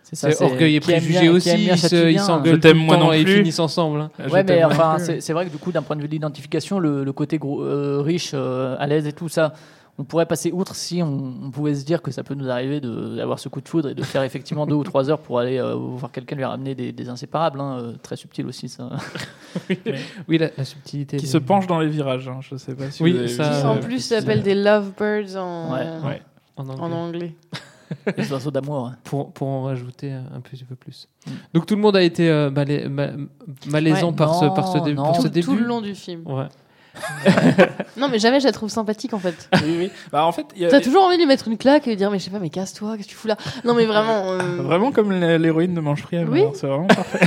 [0.03, 3.19] C'est ça, C'est orgueil et préjugé aussi, bien ils s'engueulent tout le temps non et
[3.19, 3.37] ils plus.
[3.37, 4.01] finissent ensemble.
[4.01, 4.11] hein.
[4.29, 6.81] Ouais, mais enfin, c'est c'est vrai que du coup, d'un point de vue de l'identification,
[6.81, 9.53] le, le côté gros, euh, riche, euh, à l'aise et tout ça,
[10.01, 12.81] on pourrait passer outre si on, on pouvait se dire que ça peut nous arriver
[12.81, 15.39] de- d'avoir ce coup de foudre et de faire effectivement deux ou trois heures pour
[15.39, 17.61] aller euh, voir quelqu'un lui ramener des, des inséparables.
[17.61, 18.89] hein, euh, très subtil aussi, ça.
[20.29, 21.17] Oui, la, la subtilité.
[21.19, 22.29] qui des- se penche dans les virages.
[22.29, 22.39] hein.
[22.41, 25.37] Je sais pas si Oui, vous avez ça- vu Qui en plus s'appelle des lovebirds
[25.37, 25.87] en, Ouais.
[26.09, 26.23] Ouais.
[26.57, 26.81] en anglais.
[26.83, 27.35] en anglais.
[28.17, 28.87] Les oiseaux d'amour.
[28.87, 28.97] hein.
[29.05, 31.09] pour, pour en rajouter un, petit peu plus.
[31.27, 31.31] Mm.
[31.55, 33.11] Donc tout le monde a été euh, malai- ma-
[33.69, 35.05] malaisant Ouais, par, ce, par ce, dé- non.
[35.05, 35.47] pour ce tout, début.
[35.47, 36.23] tout le long du film.
[36.27, 36.47] Ouais.
[37.97, 39.49] Non, mais jamais je la trouve sympathique en fait.
[39.65, 39.91] Oui, oui.
[40.13, 42.11] Bah, en fait, a- T'as toujours envie de lui mettre une claque et lui dire,
[42.11, 43.37] mais je sais pas, mais casse-toi, qu'est-ce que tu fous là?
[43.65, 44.31] Non, mais vraiment.
[44.33, 46.25] euh, Vraiment comme l'héroïne de Manche Free.
[46.25, 46.45] Oui.
[46.55, 47.21] C'est vraiment parfait.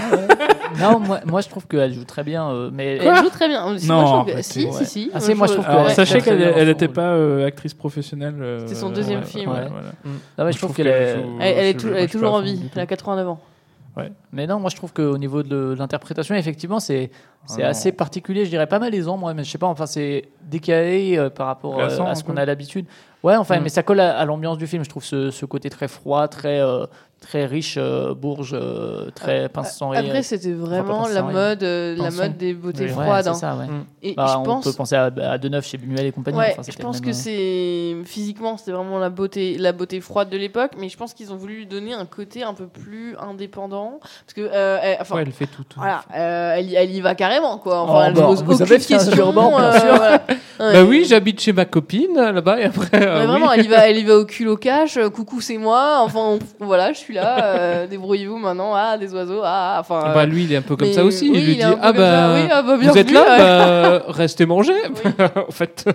[0.80, 2.50] Non, moi, moi je trouve qu'elle joue très bien.
[2.50, 3.78] euh, mais Elle joue très bien.
[3.78, 4.44] Si, Non, moi, je trouve que- arrêtez.
[4.44, 4.72] si, Ouais.
[4.72, 5.12] si, si.
[5.14, 8.36] Ah, si, moi, je trouve Alors, Ouais, sachez qu'elle n'était pas euh, actrice professionnelle.
[8.42, 9.68] euh, C'était son deuxième ouais, film, ouais, ouais.
[9.70, 9.90] voilà.
[10.38, 11.16] Non, mais je Je trouve qu'elle est.
[11.40, 12.60] Elle, elle est, toujours en vie.
[12.76, 13.40] Elle a 89 ans.
[14.32, 17.12] Mais non, moi je trouve qu'au niveau de l'interprétation, effectivement, c'est
[17.46, 18.46] c'est Ah assez particulier.
[18.46, 21.80] Je dirais pas malaisant, moi, mais je sais pas, enfin, c'est décalé euh, par rapport
[21.80, 22.86] euh, à ce qu'on a l'habitude.
[23.22, 23.64] Ouais, enfin, Mm.
[23.64, 24.84] mais ça colle à, à l'ambiance du film.
[24.84, 26.86] Je trouve ce, ce côté très froid, très, euh,
[27.24, 30.02] très riche, euh, bourge, euh, très pince sans rire.
[30.06, 32.22] Après, c'était vraiment la mode, euh, la Pinson.
[32.24, 33.28] mode des beautés froides.
[33.28, 33.34] hein.
[33.34, 33.66] ça, ouais.
[33.68, 33.86] Mm.
[34.04, 34.64] Et Bah, je on pense.
[34.66, 36.38] peut penser à, à Deneuve chez Buñuel et compagnie.
[36.38, 40.38] Ouais, enfin, je pense que c'est physiquement c'était vraiment la beauté, la beauté froide de
[40.38, 44.00] l'époque, mais je pense qu'ils ont voulu lui donner un côté un peu plus indépendant,
[44.02, 45.64] parce que euh, elle- enfin, Ouais, elle fait tout.
[45.64, 45.80] tout.
[45.80, 47.82] voilà, euh, elle, y- elle y va carrément quoi.
[47.82, 49.30] Enfin, Oh, elle bah, pose vous aucune question.
[49.30, 50.22] euh, voilà.
[50.60, 53.06] Bah oui, j'habite chez ma copine euh, là-bas et après.
[53.06, 54.98] euh, vraiment, elle y va, elle y va au cul au cash.
[54.98, 56.00] euh, coucou, c'est moi.
[56.02, 57.44] Enfin, voilà, je suis là.
[57.46, 58.74] euh, Débrouillez-vous maintenant.
[58.76, 59.42] Ah, des oiseaux.
[59.44, 60.10] Ah, enfin.
[60.10, 61.30] euh, Bah lui, il est un peu comme mais ça aussi.
[61.30, 64.46] oui, il lui il dit ah bah, Oui, ah bah, vous êtes là, bah, restez
[64.46, 64.74] manger.
[65.48, 65.86] en fait,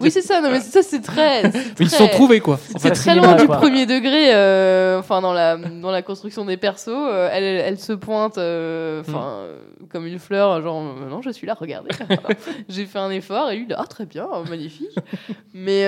[0.00, 0.40] oui, c'est ça.
[0.40, 1.42] Non, mais ça, c'est très.
[1.80, 2.58] ils se sont trouvés quoi.
[2.76, 6.88] C'est très loin du premier degré, euh, enfin dans la dans la construction des persos,
[6.88, 9.58] euh, elle, elle se pointe, euh, enfin euh,
[9.90, 11.90] comme une fleur, genre non je suis là, regardez,
[12.68, 14.88] j'ai fait un effort et lui ah très bien, euh, magnifique.
[15.52, 15.84] mais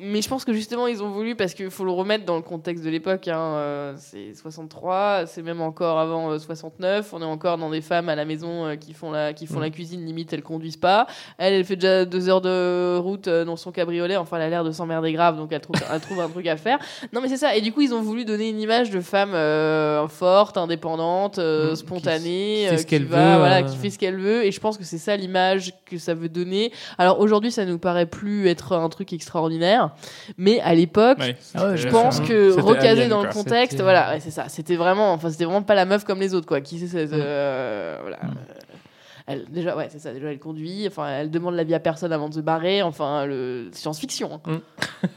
[0.00, 2.42] mais je pense que justement ils ont voulu parce qu'il faut le remettre dans le
[2.42, 7.24] contexte de l'époque, hein, euh, c'est 63, c'est même encore avant euh, 69, on est
[7.24, 9.62] encore dans des femmes à la maison euh, qui font la qui font Mm.
[9.62, 11.06] la cuisine, limite elles conduisent pas,
[11.38, 14.48] elle elle fait déjà deux heures de route euh, dans son cabriolet, enfin elle a
[14.48, 16.78] l'air de s'emmerder grave donc elle trouve elle trouve un truc à faire.
[17.12, 19.34] Non mais c'est ça et du coup ils ont voulu donner une image de femme
[19.34, 23.62] euh, forte, indépendante, euh, spontanée, qui fait euh, ce qu'elle qui va, veut, voilà, euh.
[23.62, 26.28] qui fait ce qu'elle veut et je pense que c'est ça l'image que ça veut
[26.28, 26.72] donner.
[26.98, 29.90] Alors aujourd'hui ça nous paraît plus être un truc extraordinaire,
[30.38, 32.52] mais à l'époque Ouais, Ah je pense que
[32.86, 34.48] Alien, dans le contexte, C'était- voilà, ouais, c'est ça.
[34.48, 36.60] C'était vraiment, enfin, c'était vraiment pas la meuf comme les autres, quoi.
[36.60, 38.16] Qui c'est, euh, voilà.
[38.18, 38.28] Mm.
[38.30, 38.52] euh,
[39.28, 40.12] Elle, déjà, ouais, c'est ça.
[40.12, 40.84] Déjà, elle conduit.
[40.88, 42.82] Enfin, elle demande l'avis à personne avant de se barrer.
[42.82, 44.40] Enfin, le science-fiction.
[44.46, 44.60] hein.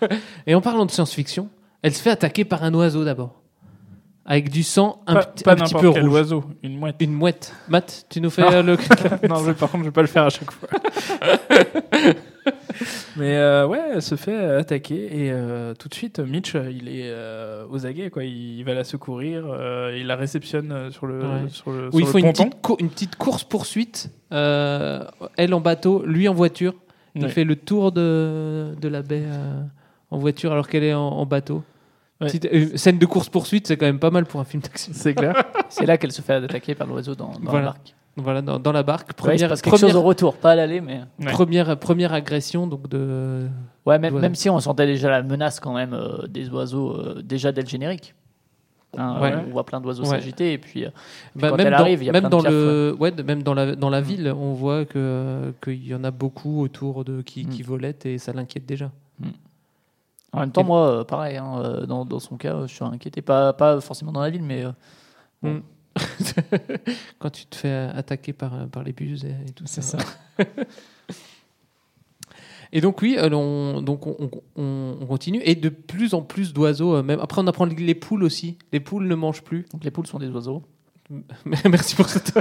[0.47, 1.49] Et en parlant de science-fiction,
[1.81, 3.41] elle se fait attaquer par un oisein d'abord,
[4.25, 6.13] avec du sang un, Pas, pas un petit peu quel rouge.
[6.13, 6.95] oiseau, une mouette.
[6.99, 7.53] Une mouette.
[7.69, 8.51] Matt, tu nous fais Non.
[8.53, 8.71] euh, le.
[9.29, 10.67] non, je- par contre, je vais pas le faire à chaque fois.
[13.17, 17.03] Mais euh, ouais, elle se fait attaquer et euh, tout de suite, Mitch, il est
[17.09, 18.23] euh, aux aguets, quoi.
[18.23, 19.45] Il, va la secourir,
[19.95, 21.49] il la réceptionne sur le, Ouais.
[21.49, 24.09] sur le, Où il sur faut une petite, cour- une petite course-poursuite.
[24.33, 25.03] euh,
[25.37, 26.73] elle en bateau, lui en voiture.
[27.15, 27.29] Il Ouais.
[27.29, 29.23] fait le tour de, de la baie
[30.11, 31.63] en voiture alors qu'elle est en, en bateau.
[32.21, 32.27] Ouais.
[32.27, 34.91] Petite- euh, scène de course-poursuite, c'est quand même pas mal pour un film d'action.
[34.95, 35.35] C'est clair.
[35.69, 37.59] C'est là qu'elle se fait attaquer par l'oiseau dans, dans Voilà.
[37.59, 37.95] la barque.
[38.17, 39.09] Voilà, dans, dans la barque.
[39.09, 41.01] Ouais, Première, passe quelque chose première, au retour, pas à l'aller, mais.
[41.19, 41.31] Ouais.
[41.33, 43.47] première, première agression donc de.
[43.85, 44.21] Ouais, même, Ouais.
[44.21, 47.61] même si on sentait déjà la menace quand même euh, des oiseaux euh, déjà dès
[47.61, 48.15] le générique.
[48.97, 49.33] Hein, Ouais.
[49.45, 50.09] On voit plein d'oiseaux Ouais.
[50.11, 50.89] s'agiter et puis, euh,
[51.33, 52.95] puis Bah, quand même elle dans, arrive, il y a même plein dans de le,
[52.97, 56.61] ouais, même dans la dans la ville, on voit que qu'il y en a beaucoup
[56.61, 57.49] autour de qui, Mm.
[57.49, 58.89] qui volettent et ça l'inquiète déjà.
[60.35, 62.73] En même temps, Et- moi, euh, pareil, hein, euh, dans, dans son cas, euh, je
[62.73, 63.21] suis inquiété.
[63.21, 64.63] Pas, pas forcément dans la ville, mais.
[64.65, 64.71] euh,
[65.41, 65.59] Mm.
[67.19, 69.97] Quand tu te fais attaquer par, par les bus et, et tout C'est ça.
[69.99, 70.05] ça.
[72.73, 77.01] et donc oui, on, donc on, on- on continue et de plus en plus d'oiseaux.
[77.03, 78.57] Même après, on apprend les poules aussi.
[78.73, 79.65] Les poules ne mangent plus.
[79.71, 80.63] donc les poules sont des oiseaux.
[81.45, 82.33] Merci pour cette.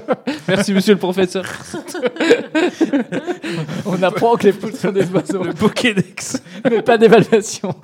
[0.49, 1.45] Merci Monsieur le professeur.
[3.87, 6.43] On apprend que les poules sont des oiseaux, Le Pokédex.
[6.65, 7.75] mais pas d'évaluation.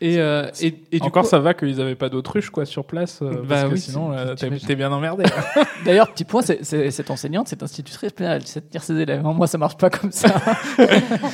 [0.00, 2.84] Et, euh, et, et du Encore coup, ça va qu'ils avaient pas d'autruche quoi sur
[2.84, 5.22] place, euh, Bah parce que oui, sinon euh, t'es bien emmerdé.
[5.84, 9.22] D'ailleurs, petit point, cette enseignante, cette institutrice pénale, elle sait tenir ses élèves.
[9.22, 10.34] Moi, ça marche pas comme ça.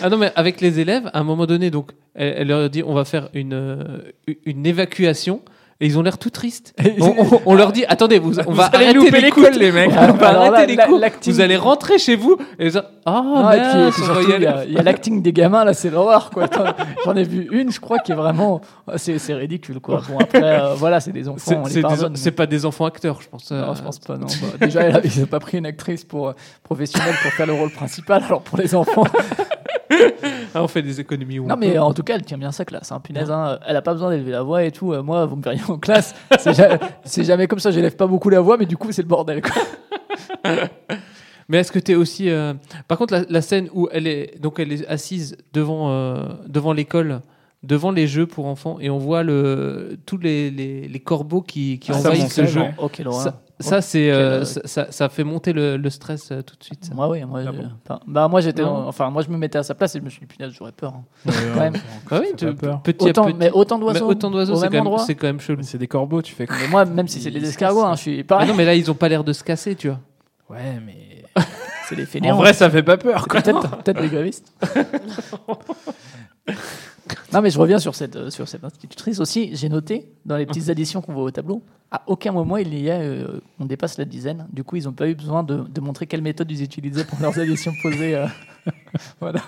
[0.02, 2.82] Ah non, mais avec les élèves, à un moment donné, donc, elle, elle leur dit
[2.82, 4.12] on va faire une, euh,
[4.44, 5.40] une évacuation.
[5.80, 6.74] Et ils ont l'air tout tristes.
[7.00, 9.58] On, on- on leur dit attendez, vous, on va allez arrêter louper les cours, l'école,
[9.60, 9.90] les mecs.
[9.92, 10.98] On va Alors là, arrêter les la- cours.
[10.98, 12.36] l'acting- Vous allez rentrer chez vous.
[12.58, 12.70] Et
[13.06, 14.34] ah Non, et puis, et mince, puis on va surtout, y
[14.68, 16.46] il y a, l'acting des gamins, là, c'est l'horreur, quoi.
[17.04, 18.60] J'en ai vu une, je crois, qui est vraiment.
[18.96, 20.02] C'est ridicule, quoi.
[20.10, 21.62] Bon, après, euh, voilà, c'est des enfants,
[22.14, 23.50] C'est- pas des enfants acteurs, je pense.
[23.52, 24.26] euh, Non, je pense pas, non.
[24.26, 26.32] Bah, déjà, ils n'ont pas pris une actrice pour, euh,
[26.64, 29.04] professionnelle pour faire le rôle principal, alors pour les enfants.
[30.54, 31.38] ah, on fait des économies.
[31.38, 31.80] où Non, on mais peut.
[31.80, 32.92] en tout cas, elle tient bien sa classe.
[32.92, 33.58] Hein, punaise, hein.
[33.66, 34.92] Elle a pas besoin d'élever la voix et tout.
[34.92, 36.14] Euh, moi, vous me verriez en classe.
[36.38, 37.70] C'est ja- c'est jamais comme ça.
[37.70, 39.40] J'élève pas beaucoup la voix, mais du coup, c'est le bordel.
[39.42, 39.52] Quoi.
[41.50, 42.28] Mais est-ce que tu es aussi.
[42.28, 42.52] euh,
[42.88, 46.72] Par contre, la, la scène où elle est, donc elle est assise devant, euh, devant
[46.72, 47.22] l'école
[47.64, 51.80] devant les jeux pour enfants et on voit le, tous les, les, les corbeaux qui,
[51.80, 52.60] qui Ah, envahissent ce jeu.
[52.60, 52.74] ouais.
[52.78, 53.10] Oh.
[53.10, 56.54] Ça, ça, c'est, euh, euh, ça, ça- ça fait monter le, le stress euh, tout
[56.56, 56.84] de suite.
[56.84, 56.94] ça.
[56.94, 59.58] Moi, oui, moi, Ah je- bon enfin, bah, moi j'étais, enfin, moi je me mettais
[59.58, 60.94] à sa place et je me suis dit, punaise, j'aurais peur.
[60.94, 61.04] hein.
[61.26, 61.72] Ouais, Quand même.
[62.10, 63.36] Bah oui, tu- petit à autant, petit.
[63.38, 65.62] mais autant d'oiseaux, Mais autant d'oiseaux, au c'est même quand, même- c'est quand même chelou.
[65.62, 68.00] C'est des corbeaux, tu fais quoi Mais moi, même si c'est des escargots, hein, je
[68.00, 68.48] suis pareil.
[68.48, 69.98] non, mais là, ils ont pas l'air de se casser, tu vois.
[70.50, 71.24] Ouais, mais.
[71.88, 72.36] c'est des En fainéants.
[72.36, 73.26] vrai, ça fait pas peur.
[73.28, 74.52] Peut-être, peut-être des grévistes.
[77.32, 79.50] non, mais je reviens sur cette, euh, sur cette institutrice aussi.
[79.54, 82.90] J'ai noté dans les petites additions qu'on voit au tableau, à aucun moment il y
[82.90, 84.46] a, euh, on dépasse la dizaine.
[84.52, 87.18] Du coup, ils n'ont pas eu besoin de, de montrer quelle méthode ils utilisaient pour
[87.20, 88.14] leurs additions posées.
[88.14, 88.26] euh,
[89.20, 89.40] voilà.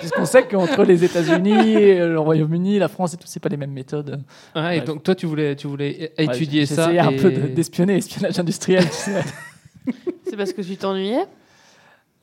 [0.00, 3.56] Puisqu'on sait qu'entre les États-Unis, et le Royaume-Uni, la France et tout, c'est pas les
[3.56, 4.20] mêmes méthodes.
[4.54, 4.86] Ah, et Bref.
[4.88, 6.84] donc toi, tu voulais, tu voulais Ouais, étudier ça.
[6.86, 8.84] J'essayais un et- peu de- d'espionner, espionnage industriel.
[8.84, 9.22] tu sais.
[10.28, 11.24] C'est parce que tu t'ennuyais?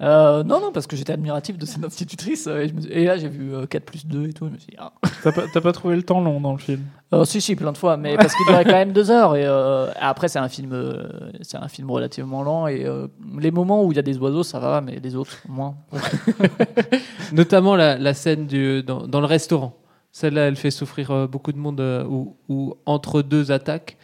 [0.01, 2.47] Euh, non, non, parce que j'étais admiratif de cette institutrice.
[2.47, 4.47] euh, Et, je me suis- et là, j'ai vu euh, 4 plus 2 et tout.
[4.47, 4.93] Je me suis dit, ah.
[5.23, 6.81] T'as pas, t'as pas trouvé le temps long dans le film?
[7.13, 9.35] Euh, si, si, plein de fois, mais parce qu'il durait quand même deux heures.
[9.35, 11.03] Et euh, après, c'est un film, euh,
[11.41, 12.65] c'est un film relativement lent.
[12.67, 13.07] Et euh,
[13.39, 15.75] les moments où il y a des oiseaux, ça va, mais les autres, moins.
[17.33, 19.77] Notamment la, la scène du, dans, dans le restaurant.
[20.11, 23.97] Celle-là, elle fait souffrir euh, beaucoup de monde euh, où, où, entre deux attaques,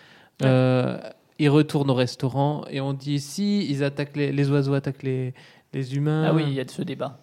[0.44, 0.98] euh,
[1.40, 5.34] ils retournent au restaurant et on dit si ils attaquent les, les oiseaux attaquent les,
[5.74, 6.26] les humains.
[6.28, 7.20] Ah oui, il y a de ce débat.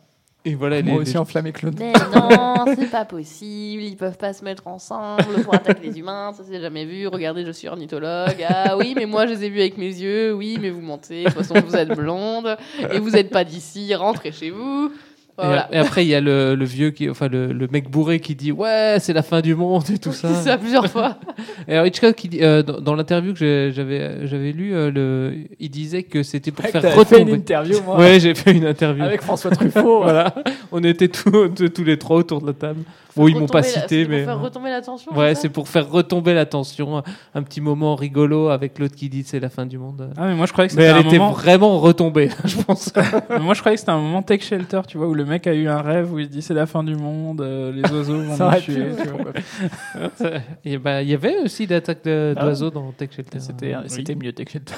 [0.47, 1.77] Et voilà, Moi les- aussi les- enflammé Claude.
[1.79, 3.83] Mais non, c'est pas possible.
[3.83, 6.33] Ils peuvent pas se mettre ensemble pour attaquer les humains.
[6.37, 7.07] Ça, c'est jamais vu.
[7.09, 8.45] Regardez, je suis ornithologue.
[8.47, 10.35] Ah oui, mais moi, je les ai vus avec mes yeux.
[10.35, 11.25] Oui, mais vous mentez.
[11.25, 12.59] De toute façon, vous êtes blonde
[12.93, 13.95] et vous êtes pas d'ici.
[13.95, 14.93] Rentrez chez vous.
[15.36, 15.69] Et, Voilà.
[15.73, 18.36] et après, il y a le, le vieux, qui, enfin le, le mec bourré qui
[18.36, 20.32] dit Ouais, c'est la fin du monde et tout ça.
[20.32, 21.19] ça plusieurs fois.
[21.69, 25.35] Et alors, Hitchcock, qui dit- euh, dans, dans l'interview que j'avais j'avais lu, euh, le,
[25.59, 27.32] il disait que c'était pour Ouais, faire t'avais fait retomber.
[27.32, 27.98] une interview, moi.
[27.98, 29.02] Ouais, j'ai fait une interview.
[29.02, 30.02] Avec François Truffaut.
[30.05, 30.32] voilà.
[30.70, 32.81] On était tous tous les trois autour de la table.
[33.16, 34.23] Bon, ils m'ont pas la- cité, c'est mais.
[34.24, 35.16] Pour faire retomber la tension.
[35.16, 37.03] Ouais, c'est pour faire retomber la tension.
[37.35, 40.11] Un petit moment rigolo avec l'autre qui dit c'est la fin du monde.
[40.16, 42.61] Ah, mais moi je croyais que Mais c'était elle un était moment- vraiment retombée, je
[42.62, 42.93] pense.
[43.31, 45.47] Mais moi je croyais que c'était un moment Tech Shelter, tu vois, où le mec
[45.47, 47.82] a eu un rêve où il se dit c'est la fin du monde, euh, les
[47.93, 48.86] oiseaux vont Ça nous tuer.
[50.82, 53.39] bah, il y avait aussi d'attaques de- Ah d'oiseaux dans Tech Shelter.
[53.41, 53.82] C'était, Oui.
[53.89, 54.74] c'était mieux Tech Shelter.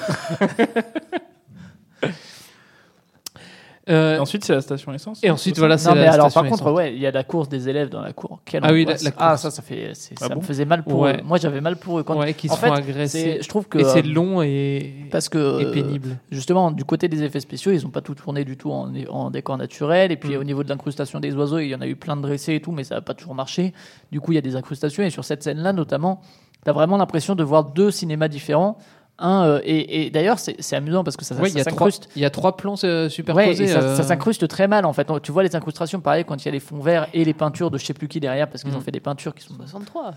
[3.89, 5.19] Euh, ensuite c'est la station essence.
[5.23, 7.11] et ensuite, voilà, c'est Non, mais la alors, station par contre, ouais, il y a
[7.11, 8.39] la course des élèves dans la cour.
[8.45, 9.41] Quelle Ah oui, la- la Ah, course.
[9.43, 11.17] ça, ça, fait, Ah ça bon me faisait mal pour Ouais.
[11.17, 11.23] eux.
[11.23, 12.03] Moi, j'avais mal pour eux.
[12.03, 12.17] Quand...
[12.17, 13.39] Ouais, qui se fait, font agresser.
[13.41, 13.77] Je trouve que.
[13.79, 15.37] Et c'est euh, long et, Parce que.
[15.61, 16.17] et euh, pénible.
[16.31, 19.31] Justement, du côté des effets spéciaux, ils n'ont pas tout tourné du tout en, en
[19.31, 20.11] décor naturel.
[20.11, 20.39] Et puis Mm.
[20.39, 22.59] au niveau de l'incrustation des oiseaux, il y en a eu plein de dressés et
[22.61, 23.73] tout, mais ça n'a pas toujours marché.
[24.11, 25.03] Du coup, il y a des incrustations.
[25.03, 26.21] Et sur cette scène-là, notamment,
[26.63, 28.77] tu as vraiment l'impression de voir deux cinémas différents.
[29.19, 32.07] Un, euh, et, et d'ailleurs, c'est amusant parce que ça, s'incruste.
[32.15, 33.63] il y a trois plans euh, Ouais, superposés.
[33.63, 35.07] et ça, euh, ça s'incruste très mal en fait.
[35.23, 37.71] Tu vois les incrustations, pareil, quand il y a les fonds verts et les peintures
[37.71, 38.77] de je sais plus qui derrière, parce qu'ils Mm.
[38.77, 39.55] ont fait des peintures qui sont.
[39.59, 40.11] 63.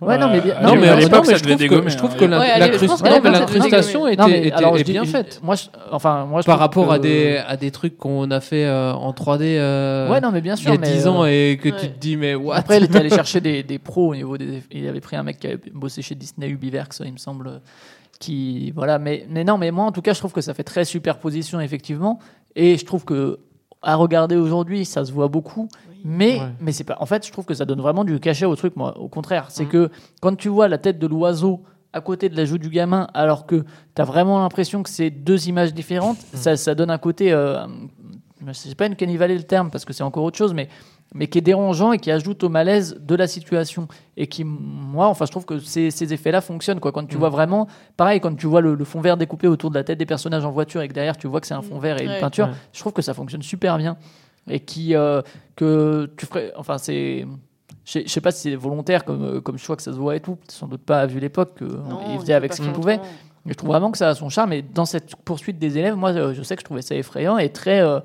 [0.00, 1.96] Ouais, non, mais bien- non, mais, à l'époque, ça je devait trouve que, dégommer, je
[1.96, 2.16] trouve hein.
[2.18, 4.50] que l'incrustation était,
[4.84, 5.40] bien faite.
[5.42, 8.40] Moi, je- enfin, moi, je Par rapport que- à, des, à des trucs qu'on a
[8.40, 11.22] fait euh, en 3D euh, Ouais, non, mais bien il y a mais, 10 ans
[11.24, 11.76] euh, et que ouais.
[11.80, 12.56] tu te dis, mais what?
[12.56, 14.62] Après, il était allé chercher des, des pros au niveau des.
[14.72, 17.60] Il avait pris un mec qui avait bossé chez Disney Ubiverse, il me semble.
[18.20, 20.62] Qui, voilà, mais, mais non, mais moi, en tout cas, je trouve que ça fait
[20.64, 22.18] très superposition, effectivement.
[22.56, 23.40] Et je trouve que,
[23.82, 25.68] à regarder aujourd'hui, ça se voit beaucoup.
[26.04, 26.46] Mais, Ouais.
[26.60, 26.96] mais c'est pas.
[27.00, 28.96] En fait, je trouve que ça donne vraiment du cachet au truc, moi.
[28.98, 29.70] Au contraire, c'est Mhm.
[29.70, 31.62] que quand tu vois la tête de l'oiseau
[31.92, 33.64] à côté de la joue du gamin, alors que
[33.94, 37.32] tu as vraiment l'impression que c'est deux images différentes, ça, ça donne un côté.
[37.32, 37.66] Euh,
[38.52, 40.68] c'est pas une cannibale le terme, parce que c'est encore autre chose, mais,
[41.12, 43.86] mais qui est dérangeant et qui ajoute au malaise de la situation.
[44.16, 46.80] Et qui, moi, enfin, je trouve que ces, ces effets-là fonctionnent.
[46.80, 46.90] Quoi.
[46.92, 47.20] Quand tu Mm.
[47.20, 47.68] vois vraiment.
[47.96, 50.44] Pareil, quand tu vois le, le fond vert découpé autour de la tête des personnages
[50.44, 52.14] en voiture et que derrière tu vois que c'est un fond vert et Ouais.
[52.14, 52.52] une peinture, Ouais.
[52.72, 53.96] je trouve que ça fonctionne super bien.
[54.48, 54.94] Et qui.
[54.94, 55.22] euh,
[55.56, 56.52] que tu ferais.
[56.56, 57.26] Enfin, c'est.
[57.86, 59.96] Je sais- je sais pas si c'est volontaire comme, euh, comme choix que ça se
[59.98, 60.38] voit et tout.
[60.48, 61.58] Sans doute pas vu l'époque.
[61.62, 61.68] euh,
[62.12, 62.94] il faisait peut avec ce qu'il faire pouvait.
[62.94, 63.12] autrement.
[63.46, 64.52] Mais je trouve vraiment que ça a son charme.
[64.54, 67.36] Et dans cette poursuite des élèves, moi, euh, je sais que je trouvais ça effrayant
[67.38, 68.00] et très, euh,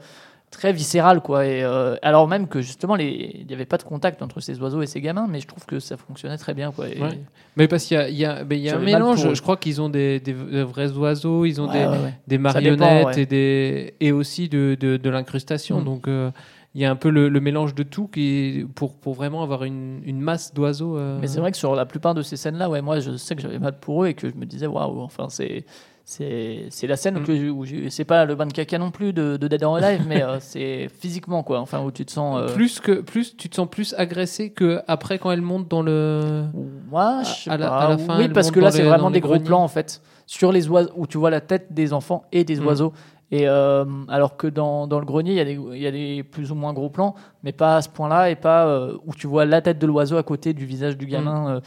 [0.52, 1.46] très viscéral, quoi.
[1.46, 4.60] Et euh, alors même que justement, les- il n'y avait pas de contact entre ces
[4.60, 6.88] oiseaux et ces gamins, mais je trouve que ça fonctionnait très bien, quoi.
[6.90, 7.20] Et- Ouais.
[7.56, 9.34] Mais parce qu'il y a, il y a, mais il y a un mélange.
[9.34, 10.20] Je crois qu'ils ont des,
[10.68, 14.76] vrais oiseaux, ils ont Ouais, des, ouais, des dépend, marionnettes et, des, et aussi de,
[14.80, 15.82] de, de l'incrustation.
[15.82, 15.86] Mm.
[15.86, 16.32] Donc euh,
[16.76, 19.64] il y a un peu le, le mélange de tout qui pour, pour vraiment avoir
[19.64, 20.98] une, une masse d'oiseaux.
[20.98, 23.36] euh, Mais c'est vrai que sur la plupart de ces scènes-là, ouais, moi, je sais
[23.36, 25.66] que j'avais mal pour eux et que je me disais, waouh, enfin, c'est.
[26.12, 27.50] C'est la scène Mm.
[27.52, 30.06] où j'ai- c'est pas le bain de caca non plus de, de Dead or Alive,
[30.08, 31.60] mais euh, c'est physiquement quoi.
[31.60, 32.40] Enfin où tu te sens.
[32.42, 35.84] euh, Plus que plus tu te sens plus agressé que après quand elle monte dans
[35.84, 36.46] le.
[36.90, 37.78] Moi, je sais à la- pas.
[37.78, 39.46] à la fin, oui, parce que là, c'est vraiment des gros greniers.
[39.46, 42.56] plans en fait sur les oiseaux où tu vois la tête des enfants et des
[42.60, 42.66] Mm.
[42.66, 42.94] oiseaux.
[43.32, 45.92] Et euh, alors que dans, dans le grenier, il y, a des, il y a
[45.92, 47.14] des plus ou moins gros plans,
[47.44, 50.24] mais pas à ce point-là, et pas où tu vois la tête de l'oiseau à
[50.24, 51.58] côté du visage du gamin.
[51.58, 51.62] Mm.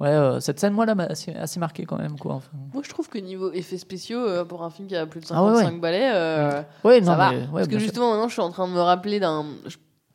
[0.00, 2.18] Ouais, euh, cette scène, moi, là, m'a assez, assez marqué quand même.
[2.18, 2.34] Quoi.
[2.34, 5.20] Enfin, Moi, je trouve que niveau effets spéciaux, euh, pour un film qui a plus
[5.20, 5.78] de Ah ouais, 55 ouais.
[5.80, 7.32] balais, euh, Ouais, ça va.
[7.32, 9.46] mais- Parce que justement, maintenant, je suis en train de me rappeler d'un.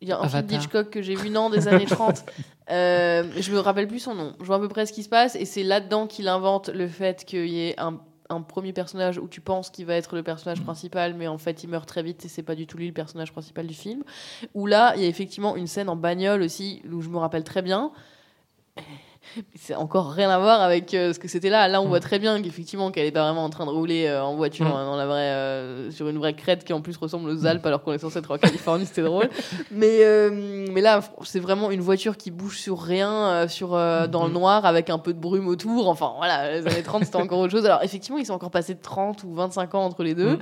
[0.03, 0.59] Il y a un film Avatar.
[0.59, 2.23] d'Hitchcock que j'ai vu, non, des années 30.
[2.69, 4.31] Euh, je me rappelle plus son nom.
[4.39, 6.87] Je vois à peu près ce qui se passe, et c'est là-dedans qu'il invente le
[6.87, 7.99] fait qu'il y ait un,
[8.29, 11.63] un premier personnage où tu penses qu'il va être le personnage principal, mais en fait,
[11.65, 14.03] il meurt très vite et c'est pas du tout lui le personnage principal du film.
[14.53, 17.43] Où là, il y a effectivement une scène en bagnole aussi, où je me rappelle
[17.43, 17.91] très bien.
[19.55, 21.67] C'est encore rien à voir avec euh, ce que c'était là.
[21.67, 24.23] Là, on voit très bien qu'effectivement, qu'elle est pas vraiment en train de rouler euh,
[24.23, 24.71] en voiture Mm.
[24.71, 27.65] hein, dans la vraie, euh, sur une vraie crête qui en plus ressemble aux Alpes
[27.65, 28.85] alors qu'on est censé être en Californie.
[28.85, 29.29] C'était drôle.
[29.71, 30.01] Mais,
[30.71, 34.65] mais là, c'est vraiment une voiture qui bouge sur rien, sur, euh, dans le noir,
[34.65, 35.87] avec un peu de brume autour.
[35.87, 37.65] Enfin, voilà, les années 30, c'était encore autre chose.
[37.65, 40.33] Alors, effectivement, ils sont encore passés de 30 ou 25 ans entre les deux.
[40.33, 40.39] Mm.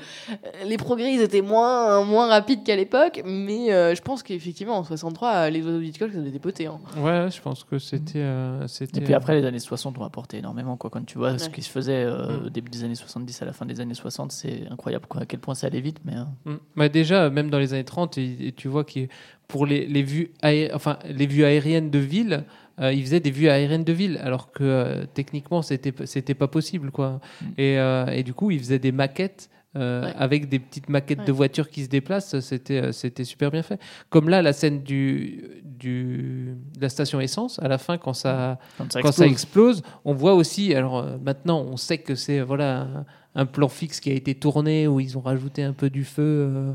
[0.65, 3.22] Les progrès, ils étaient moins, moins rapides qu'à l'époque.
[3.26, 6.68] Mais je pense qu'effectivement, en 63, euh, les oiseaux d'Hitchcock, ça devait dépoter.
[6.68, 6.80] Hein.
[6.97, 8.26] Ouais, je pense que c'était.
[8.70, 10.78] Euh, c'était Et puis après, les années 60 ont apporté énormément.
[10.78, 10.90] Quoi.
[10.90, 12.46] Quand tu vois ce qui se faisait euh, Mm.
[12.46, 15.26] au début des années 70 à la fin des années 60, c'est incroyable quoi, à
[15.26, 16.00] quel point ça allait vite.
[16.06, 16.58] Mais, euh, Mm.
[16.76, 19.08] Bah déjà, même dans les années 30, et, et tu vois que
[19.48, 22.44] pour les, les vues aé- enfin, les vues aériennes de ville,
[22.80, 26.48] euh, ils faisaient des vues aériennes de ville, alors que euh, techniquement, c'était c'était pas
[26.48, 26.91] possible.
[26.91, 27.20] Quoi.
[27.58, 29.50] Et, euh, et du coup, ils faisaient des maquettes.
[29.76, 30.14] Euh, Ouais.
[30.18, 33.80] avec des petites maquettes de voitures qui se déplacent, c'était euh, c'était super bien fait.
[34.10, 38.58] Comme là, la scène du, du de la station essence à la fin quand ça
[38.78, 39.82] quand ça quand ça explose.
[40.06, 40.74] on voit aussi.
[40.74, 43.06] Alors euh, maintenant, on sait que c'est voilà un,
[43.36, 46.24] un plan fixe qui a été tourné où ils ont rajouté un peu du feu.
[46.24, 46.74] euh,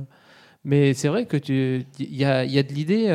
[0.64, 3.06] mais c'est vrai que tu, il y a, y a de l'idée.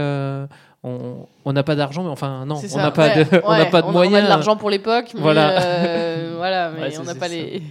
[0.83, 3.59] On on n'a pas d'argent, mais enfin non, on n'a pas Ouais, de, on n'a
[3.63, 4.13] ouais, pas de on a- moyens.
[4.15, 5.61] On a de l'argent pour l'époque, mais Voilà.
[5.61, 7.33] euh, voilà, mais Ouais, on n'a pas ça.
[7.33, 7.61] les,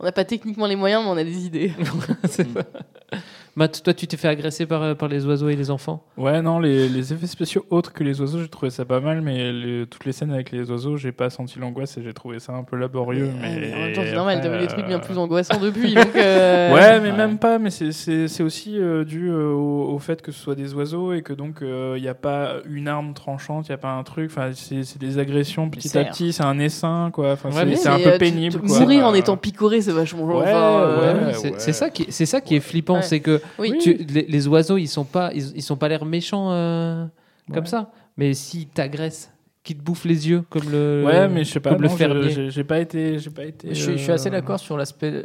[0.00, 1.72] on n'a pas techniquement les moyens, mais on a des idées.
[3.56, 6.40] Matt, toi, tu t'es fait agresser par, euh, par les oiseaux et les enfants Ouais,
[6.42, 9.50] non, les, les effets spéciaux autres que les oiseaux, j'ai trouvé ça pas mal, mais
[9.52, 12.52] les- toutes les scènes avec les oiseaux, j'ai pas senti l'angoisse et j'ai trouvé ça
[12.52, 13.30] un peu laborieux.
[13.40, 15.18] Mais, Ouais, mais en même temps, c'est normal, t'as vu des trucs bien euh, plus
[15.18, 15.94] angoissants depuis.
[15.94, 20.22] donc, euh, Ouais, mais même pas, mais c'est- aussi euh, dû euh, au, au fait
[20.22, 23.66] que ce soit des oiseaux et que donc il n'y a pas une arme tranchante,
[23.68, 26.58] il n'y a pas un truc, enfin c'est des agressions petit à petit, c'est un
[26.60, 28.60] essaim quoi, Ouais, c'est mais un mais, peu tu- pénible.
[28.60, 28.78] tu- quoi.
[28.78, 31.34] Mourir en étant picoré, c'est vachement Ouais, enfin, euh, ouais.
[31.42, 33.02] Oui, c'est ça qui, c'est ça qui est flippant, Ouais.
[33.02, 33.76] c'est que Oui.
[33.78, 37.04] tu- les, les oiseaux, ils sont pas, ils, ils sont pas l'air méchants euh,
[37.52, 37.66] comme Ouais.
[37.66, 37.90] ça.
[38.16, 39.30] Mais s'ils t'agressent,
[39.62, 42.30] qu'ils te bouffent les yeux comme le, Ouais, mais je sais pas, comme non, fermier.
[42.30, 43.68] j'ai j'ai pas été, j'ai pas été.
[43.74, 45.22] je, suis- je suis assez euh, d'accord sur l'aspect euh,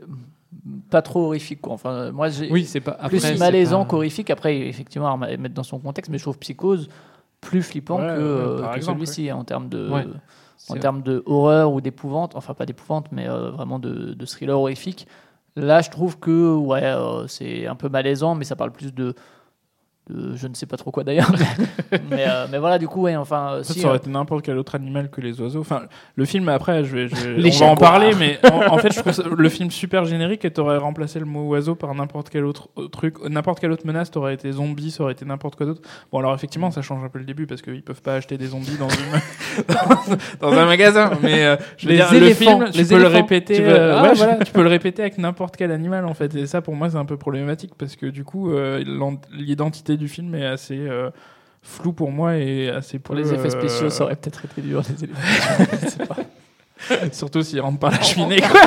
[0.90, 1.62] pas trop horrifique.
[1.62, 1.74] Quoi.
[1.74, 4.30] Enfin, euh, moi, j'ai Oui, c'est pas après, plus c'est malaisant pas- qu'horrifique.
[4.30, 6.88] Après, effectivement, à mettre dans son contexte, mais je trouve Psychose
[7.42, 9.90] plus flippant Ouais, que, ouais, euh, celui-ci en termes de.
[9.90, 10.06] Ouais.
[10.70, 14.58] En termes de horreur ou d'épouvante, enfin pas d'épouvante, mais euh, vraiment de, de thriller
[14.58, 15.08] horrifique.
[15.56, 19.14] Là, je trouve que ouais, euh, c'est un peu malaisant, mais ça parle plus de,
[20.10, 21.32] de je ne sais pas trop quoi d'ailleurs.
[21.92, 23.98] mais, mais, euh, mais voilà, du coup, ouais, enfin, euh, En fait, si, ça aurait
[23.98, 25.62] euh, été n'importe quel autre animal que les oiseaux.
[25.62, 25.84] Enfin,
[26.16, 28.78] le film après, je vais, je vais- Les on va en parler, mais en, en
[28.80, 31.94] fait, je trouve ça- le film super générique et t'aurais remplacé le mot oiseau par
[31.96, 34.12] n'importe quel autre euh, truc, n'importe quelle autre menace.
[34.12, 35.82] T'aurais été zombie, ça aurait été n'importe quoi d'autre.
[36.12, 38.48] Bon, alors effectivement, ça change un peu le début parce qu'ils peuvent pas acheter des
[38.48, 39.66] zombies dans, une-
[40.42, 41.12] dans, dans un magasin.
[41.22, 43.56] Mais euh, je veux Les dire, éléphants, le film, les tu peux le répéter.
[43.56, 46.36] Tu euh, Ah, ouais, voilà, tu peux le répéter avec n'importe quel animal en fait.
[46.36, 48.84] Et ça, pour moi, c'est un peu problématique parce que du coup, euh,
[49.98, 51.10] du film est assez euh,
[51.62, 54.82] floue pour moi et assez pour les effets euh, spéciaux, ça aurait peut-être été dur.
[54.84, 55.10] Les.
[57.12, 58.42] Surtout s'il rentre par la cheminée.
[58.42, 58.62] Quoi.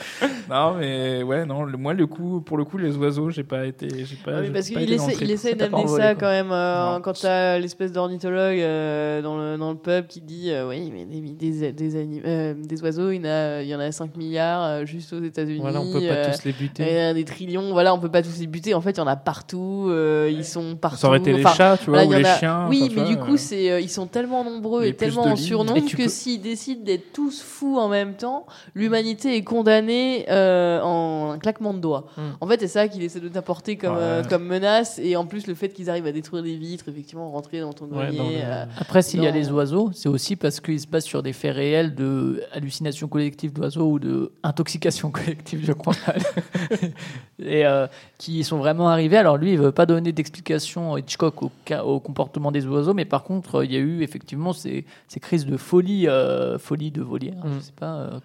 [0.50, 1.64] non, mais ouais, non.
[1.64, 4.40] Le, moi, le coup, pour le coup, les oiseaux, j'ai pas été, j'ai pas.
[4.40, 8.58] Oui, parce qu'il essaie, il essaie d'amener ça quand même euh, quand t'as l'espèce d'ornithologue
[8.58, 12.22] euh, dans, le, dans le pub qui dit euh, oui mais des, des, des, anim-
[12.24, 15.22] euh, des oiseaux il y en a, il y en a 5 milliards juste aux
[15.22, 16.84] États-Unis Voilà, on peut pas tous les il y buter.
[17.06, 19.00] en a des trillions voilà on peut pas tous les buter en fait il y
[19.00, 19.90] en a partout
[20.28, 22.36] ils sont partout Ça aurait été les Enfin, chats, tu vois, voilà, ou les a-
[22.38, 22.66] chiens.
[22.68, 26.40] oui mais du coup c'est ils sont tellement nombreux et tellement en surnombre que s'ils
[26.40, 29.85] décident d'être tous fous en même temps l'humanité est condamnée
[30.28, 32.32] euh, en un claquement de doigts Hmm.
[32.40, 35.46] en fait c'est ça qu'il essaie de t'apporter comme, euh, comme menace et en plus
[35.46, 38.24] le fait qu'ils arrivent à détruire des vitres effectivement rentrer dans ton Ouais, grenier dans
[38.28, 41.22] le- euh, Après, s'il y a les oiseaux, c'est aussi parce qu'ils se basent sur
[41.22, 45.94] des faits réels de hallucination collective d'oiseaux ou de intoxication collective, je crois.
[47.38, 47.86] et euh,
[48.18, 49.16] qui sont vraiment arrivés.
[49.18, 51.50] Alors lui, il veut pas donner d'explication Hitchcock au,
[51.84, 55.46] au comportement des oiseaux, mais par contre, il y a eu effectivement ces, ces crises
[55.46, 57.54] de folie, euh, folie de volière, Mm.
[57.58, 58.20] je sais pas, euh,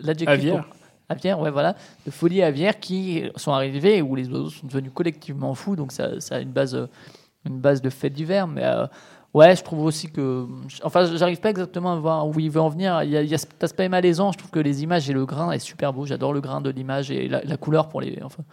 [0.00, 0.28] l'adjectif.
[0.28, 0.64] Aviaire.
[1.08, 1.76] Aviaire, ouais, voilà,
[2.06, 5.76] de folie aviaire qui sont arrivés où les oiseaux sont devenus collectivement fous.
[5.76, 6.86] Donc ça, ça a une base, euh,
[7.44, 8.86] une base de faits divers, mais euh,
[9.34, 10.46] Ouais, je trouve aussi que.
[10.84, 13.02] Enfin, j'arrive pas exactement à voir où il veut en venir.
[13.02, 14.30] Il y a, il y a cet aspect malaisant.
[14.30, 16.06] Je trouve que les images et le grain est super beau.
[16.06, 18.16] J'adore le grain de l'image et la, la couleur pour les.
[18.22, 18.44] Enfin,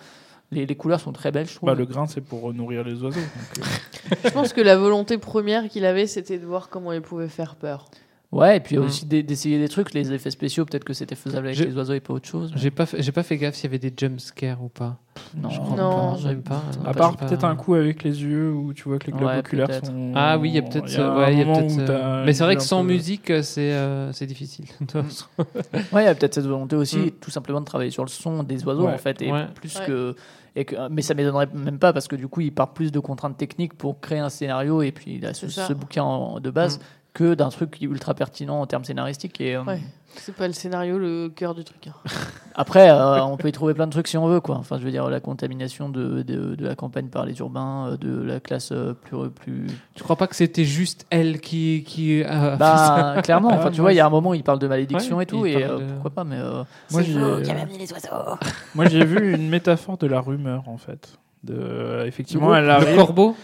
[0.51, 1.67] les, les couleurs sont très belles, je trouve.
[1.67, 3.19] Bah, le grain, c'est pour nourrir les oiseaux.
[3.19, 7.01] donc, euh, Je pense que la volonté première qu'il avait, c'était de voir comment il
[7.01, 7.85] pouvait faire peur.
[8.31, 8.83] Ouais, et puis Mm.
[8.83, 11.93] aussi d'e- d'essayer des trucs, les effets spéciaux, peut-être que c'était faisable avec les oiseaux
[11.93, 12.53] et pas autre chose.
[12.55, 14.99] J'ai pas, fait- j'ai pas fait gaffe s'il y avait des jump scares ou pas.
[15.35, 16.11] Non, Je crois Non.
[16.13, 16.61] pas, j'aime pas.
[16.77, 19.11] non, À pas- part peut-être un coup avec les yeux où tu vois que les
[19.11, 19.87] globes Ouais, oculaires peut-être.
[19.87, 20.13] sont.
[20.15, 20.85] Ah oui, il y a peut-être.
[20.97, 24.65] ouais, Mais c'est vrai que sans musique, euh, c'est euh, c'est difficile.
[25.91, 27.11] Ouais, il y a peut-être cette volonté aussi, Mm.
[27.19, 28.93] tout simplement de travailler sur le son des oiseaux, Ouais.
[28.93, 29.45] en fait, et Ouais.
[29.55, 29.85] plus Ouais.
[29.85, 30.15] que.
[30.55, 32.99] Et que, mais ça m'étonnerait même pas parce que du coup, il part plus de
[32.99, 36.77] contraintes techniques pour créer un scénario et puis il a ce, bouquin en- de base
[36.77, 36.81] Mm.
[37.13, 39.39] Que d'un truc qui est ultra pertinent en termes scénaristiques.
[39.41, 39.79] Et, euh, Ouais.
[40.15, 41.87] C'est pas le scénario le cœur du truc.
[41.87, 41.93] hein.
[42.55, 44.57] Après, euh, on peut y trouver plein de trucs si on veut, quoi.
[44.57, 47.97] Enfin, je veux dire, la contamination de, de, de la campagne par les urbains, euh,
[47.97, 48.73] de la classe
[49.03, 49.29] plus.
[49.29, 49.67] plus...
[49.95, 51.85] Tu crois pas que c'était juste elle qui.
[51.87, 54.67] qui Bah, clairement, enfin, tu vois, il y a un moment où il parle de
[54.67, 56.35] malédiction Ouais, et tout, et euh, de- pourquoi pas, mais.
[56.39, 58.35] euh, Moi, c'est j'ai- les oiseaux.
[58.75, 61.17] Moi, j'ai vu une métaphore de la rumeur, en fait.
[61.45, 62.95] De, effectivement, elle le arrive.
[62.97, 63.35] corbeau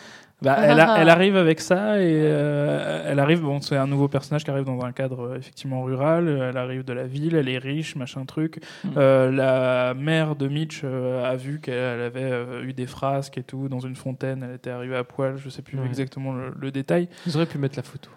[0.44, 3.42] Bah, elle, a- elle arrive avec ça et euh, elle arrive.
[3.42, 6.28] Bon, c'est un nouveau personnage qui arrive dans un cadre euh, effectivement rural.
[6.28, 8.60] euh, Elle arrive de la ville, elle est riche, machin truc.
[8.84, 8.90] Mm.
[8.98, 13.44] Euh, la mère de Mitch euh, a vu qu'elle avait euh, eu des frasques et
[13.44, 14.46] tout dans une fontaine.
[14.48, 15.38] Elle était arrivée à poil.
[15.38, 15.88] Je sais plus Ouais.
[15.88, 17.10] exactement le, le détail.
[17.26, 18.10] Ils auraient pu mettre la photo.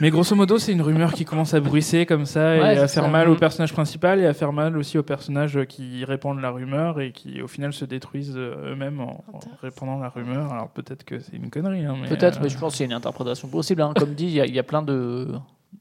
[0.00, 2.88] Mais grosso modo, c'est une rumeur qui commence à bruisser comme ça Ouais, et à
[2.88, 3.10] c'est faire ça.
[3.10, 3.30] mal Mm.
[3.32, 7.12] au personnage principal et à faire mal aussi aux personnages qui répandent la rumeur et
[7.12, 10.52] qui au final se détruisent euh, eux-mêmes en, en répandant la rumeur.
[10.52, 11.84] Alors peut-être que c'est une connerie.
[11.84, 13.82] hein, Peut-être, euh, mais je pense qu'il y a une interprétation possible.
[13.82, 13.92] hein.
[13.96, 15.28] Comme dit, il y, a- il y a plein de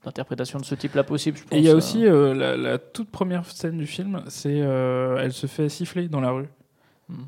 [0.04, 1.38] d'interprétations de ce type-là possibles.
[1.38, 2.32] je Et il y a aussi euh.
[2.32, 6.20] euh, la, la toute première scène du film, c'est euh, elle se fait siffler dans
[6.20, 6.48] la rue.
[7.10, 7.24] Hmm.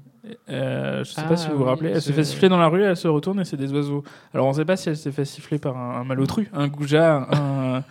[0.49, 2.57] Euh, je sais Ah pas si vous vous oui, rappelez, elle se fait siffler dans
[2.57, 4.03] la rue, elle se retourne et c'est des oiseaux.
[4.33, 7.27] Alors on sait pas si elle s'est fait siffler par un, un malotru, un goujat,
[7.31, 7.83] un,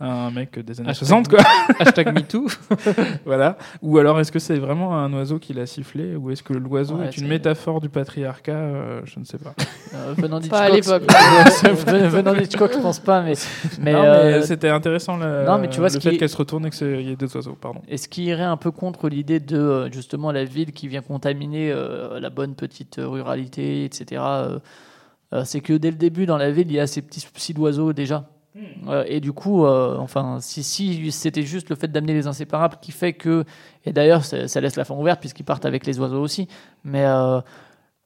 [0.00, 1.40] un mec des années Hashtag- 60 quoi.
[1.78, 2.46] Hashtag MeToo.
[3.26, 3.56] voilà.
[3.82, 6.96] Ou alors est-ce que c'est vraiment un oiseau qui l'a sifflé ou est-ce que l'oiseau
[6.96, 9.54] Ouais, est une métaphore du patriarcat euh, Je ne sais pas.
[9.94, 11.12] Euh, venant Pas à d'Hitchcock, l'époque.
[11.86, 13.34] Ven- venant d'Hitchcock, je pense pas, mais
[13.80, 16.28] mais, Non, euh, mais c'était intéressant le, non, mais tu vois, le ce fait qu'elle
[16.28, 17.56] se retourne et qu'il y ait deux oiseaux.
[17.60, 17.80] Pardon.
[17.88, 21.02] Et ce qui irait un peu contre l'idée de euh, justement la ville qui vient
[21.02, 21.81] contaminer euh,
[22.20, 24.22] la bonne petite euh, ruralité, etc.
[24.22, 24.58] euh,
[25.32, 27.54] euh, c'est que dès le début dans la ville, il y a ces petits soucis
[27.54, 28.28] d'oiseaux déjà.
[28.88, 32.76] Euh, et du coup, euh, enfin, si, si c'était juste le fait d'amener les inséparables
[32.82, 33.44] qui fait que,
[33.86, 36.48] et d'ailleurs, ça, ça laisse la fin ouverte puisqu'ils partent avec les oiseaux aussi.
[36.84, 37.40] Mais euh,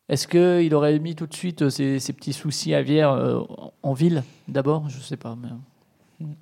[0.09, 3.41] est-ce qu'il aurait mis tout de suite euh, ces, ces petits soucis aviaires euh,
[3.83, 4.89] en- ville d'abord?
[4.89, 5.37] Je sais pas.
[5.41, 5.49] Mais,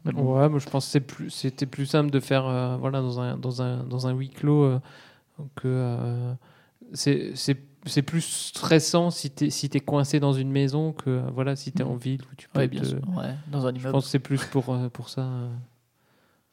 [0.05, 0.39] mais bon.
[0.39, 3.39] Ouais, moi je pense que plus- c'était plus simple de faire euh, voilà, dans, un,
[3.39, 4.81] dans, un, dans un huis clos euh,
[5.55, 5.69] que.
[6.85, 10.93] Euh, c'est c'est- c'est plus stressant si tu es, si es coincé dans une maison
[10.93, 12.61] que euh, voilà, si tu es en ville où tu peux.
[12.61, 12.99] Ouais, bien te- sûr.
[13.17, 13.93] Ouais, dans un Je immeuble.
[13.93, 15.23] pense que c'est plus pour, euh, pour ça.
[15.23, 15.49] euh,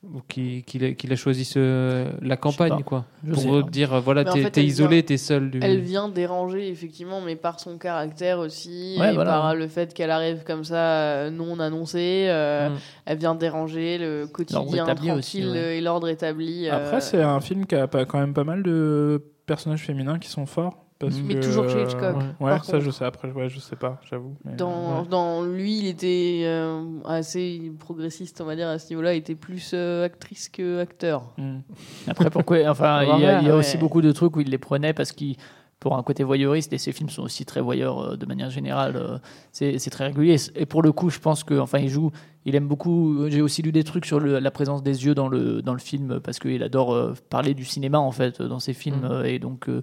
[0.03, 3.05] ou qu'il qu'il a, qu'il a choisi ce, la campagne, quoi.
[3.23, 5.51] Je pour euh, dire, euh, voilà, Mais en t'es fait, t'es isolé, t'es seul.
[5.51, 5.59] Du...
[5.61, 9.29] Elle vient déranger, effectivement, mais par son caractère aussi, Ouais, et voilà.
[9.31, 12.25] par le fait qu'elle arrive comme ça, euh, non annoncée.
[12.29, 12.77] euh, Mm.
[13.05, 15.55] Elle vient déranger le quotidien établi tranquille aussi, ouais.
[15.57, 16.67] euh, et l'ordre établi.
[16.67, 19.21] euh, Après, c'est un film qui a pas- quand même pas mal de
[19.51, 20.77] personnages féminins qui sont forts.
[20.99, 22.85] Parce Mais que, toujours chez Hitchcock, Ouais, par ça contre.
[22.85, 23.03] je sais.
[23.05, 24.35] Après, ouais, je sais pas, j'avoue.
[24.45, 25.07] mais, Dans, ouais.
[25.09, 29.15] dans lui, il était euh, assez progressiste, on va dire, à ce niveau-là.
[29.15, 31.33] Il était plus euh, actrice que acteur.
[31.39, 31.61] Mm.
[32.07, 34.49] Après, pourquoi Enfin, il y a, y a aussi mais- beaucoup de trucs où il
[34.51, 35.37] les prenait parce qu'il
[35.81, 38.95] pour un côté voyeuriste et ces films sont aussi très voyeurs euh, de manière générale
[38.95, 39.17] euh,
[39.51, 42.11] c'est très régulier et pour le coup je pense que enfin il joue
[42.45, 45.27] il aime beaucoup j'ai aussi lu des trucs sur le- la présence des yeux dans
[45.27, 48.73] le dans le film parce qu'il adore euh, parler du cinéma en fait dans ses
[48.73, 49.11] films Mm.
[49.11, 49.81] euh, et donc euh,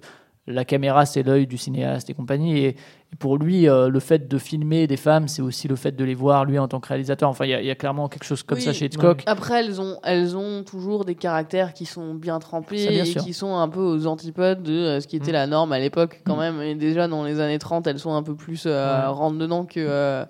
[0.49, 2.57] la caméra c'est l'œil du cinéaste et compagnie.
[2.57, 2.67] Et,
[3.11, 6.03] et pour lui euh, le fait de filmer des femmes c'est aussi le fait de
[6.03, 7.29] les voir lui en tant que réalisateur.
[7.29, 9.23] Enfin il y, a- il y a clairement quelque chose comme Oui, ça chez Hitchcock.
[9.25, 13.13] Après, elles ont, elles ont toujours des caractères qui sont bien trempés Ça, bien et
[13.13, 16.21] qui sont un peu aux antipodes de euh, ce qui était la norme à l'époque,
[16.25, 16.61] quand même.
[16.61, 19.05] Et déjà, dans les années 30, elles sont un peu plus euh, Ouais.
[19.07, 20.25] rentre-dedans que, euh,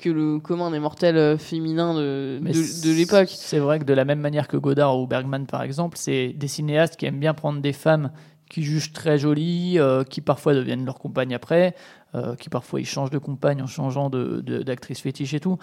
[0.00, 2.48] que le commun des mortels euh, féminin de, de,
[2.88, 3.28] de l'époque.
[3.30, 6.48] C'est vrai que de la même manière que Godard ou Bergman, par exemple, c'est des
[6.48, 8.10] cinéastes qui aiment bien prendre des femmes
[8.50, 11.74] qui jugent très jolies, euh, qui parfois deviennent leur compagne après,
[12.14, 15.58] euh, qui parfois ils changent de compagne en changeant d'actrice fétiche et tout.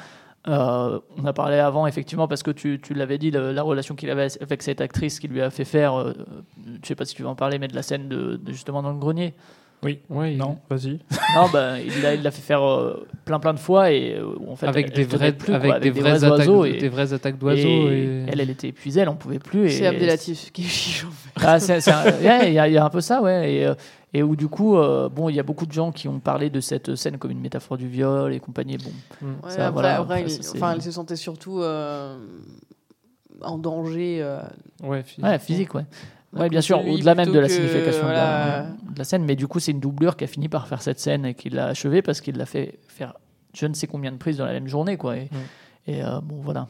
[0.48, 4.10] Euh, on a parlé avant, effectivement, parce que tu, l'avais dit, le- la relation qu'il
[4.10, 6.14] avait avec cette actrice qui lui a fait faire,
[6.82, 8.82] je sais pas si tu veux en parler, mais de la scène de, de justement
[8.82, 9.34] dans le grenier.
[9.84, 10.00] Oui.
[10.10, 11.00] Ouais, il- Non, vas-y.
[11.36, 14.68] Non, bah, il l'a fait faire euh, plein plein de fois et euh, en fait,
[14.68, 17.14] avec elle- des vraies, plus, quoi, avec des vraies vrais attaques, oiseaux et, des vraies
[17.14, 17.90] attaques d'oiseaux.
[17.90, 18.26] et Et...
[18.28, 19.70] elle, elle était épuisée, elle en pouvait plus.
[19.70, 21.30] C'est Abdelatif qui chiche en fait.
[21.92, 23.54] Ah, ouais, Il y, a- il y a un peu ça, ouais.
[23.54, 23.74] Et, euh,
[24.16, 26.50] et où du coup, euh, bon, il y a beaucoup de gens qui ont parlé
[26.52, 28.78] de cette scène comme une métaphore du viol et compagnie.
[28.78, 28.92] Bon,
[29.44, 32.16] Ouais, ça, après, voilà, après, après, il- ça, c'est- enfin, elle se sentait surtout euh,
[33.42, 34.20] en danger.
[34.22, 34.40] euh,
[34.84, 35.74] Ouais, physique.
[35.74, 35.86] Ouais,
[36.36, 39.36] Ouais, bien sûr, au-delà même de la que, signification de, la, de la scène, mais
[39.36, 41.68] du coup, c'est une doublure qui a fini par faire cette scène et qui l'a
[41.68, 43.14] achevée parce qu'il l'a fait faire
[43.56, 45.16] je ne sais combien de prises dans la même journée, quoi.
[45.16, 45.30] Et,
[45.86, 46.68] et, euh, bon, voilà.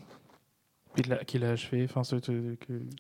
[0.98, 1.88] Qu'il a, qu'il a achevé.
[1.90, 2.32] Enfin, ce, que...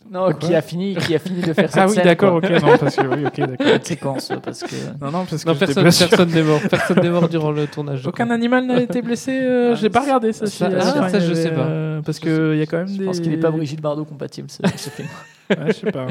[0.09, 2.49] Non, Quoi qui a fini, qui a fini de faire cette Ah oui, d'accord, quoi.
[2.49, 3.85] ok, non, parce que oui, ok, d'accord.
[3.85, 4.75] Séquence, parce que.
[5.01, 6.61] Non, non, parce que Non, personne personne n'est mort.
[6.69, 8.07] Personne n'est mort durant le tournage.
[8.07, 8.35] Aucun crois.
[8.35, 9.37] animal n'a été blessé.
[9.43, 10.47] euh, Ah, J'ai pas regardé ça.
[10.47, 11.65] ça- si, ah, ça, je sais pas.
[11.67, 13.05] euh, parce qu'il y a quand même Je des.
[13.05, 15.09] pense qu'il n'est pas Brigitte Bardot compatible, ce, ce film.
[15.51, 16.07] Ouais, je sais pas.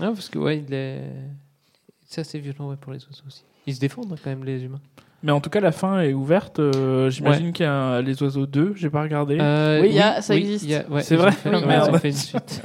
[0.00, 1.00] Non, parce que ouais, il est.
[2.08, 3.42] C'est assez violent ouais, pour les oiseaux aussi.
[3.66, 4.80] Ils se défendent hein, quand même, les humains.
[5.22, 6.60] Mais en tout cas, la fin est ouverte.
[6.60, 8.74] euh, J'imagine qu'il y a un- les oiseaux 2.
[8.76, 9.38] J'ai pas regardé.
[9.40, 10.86] Euh, Oui, il y a- ça oui, existe.
[10.88, 11.98] ouais, C'est vrai fait- Ah, ouais, ils merde.
[11.98, 12.62] fait une suite.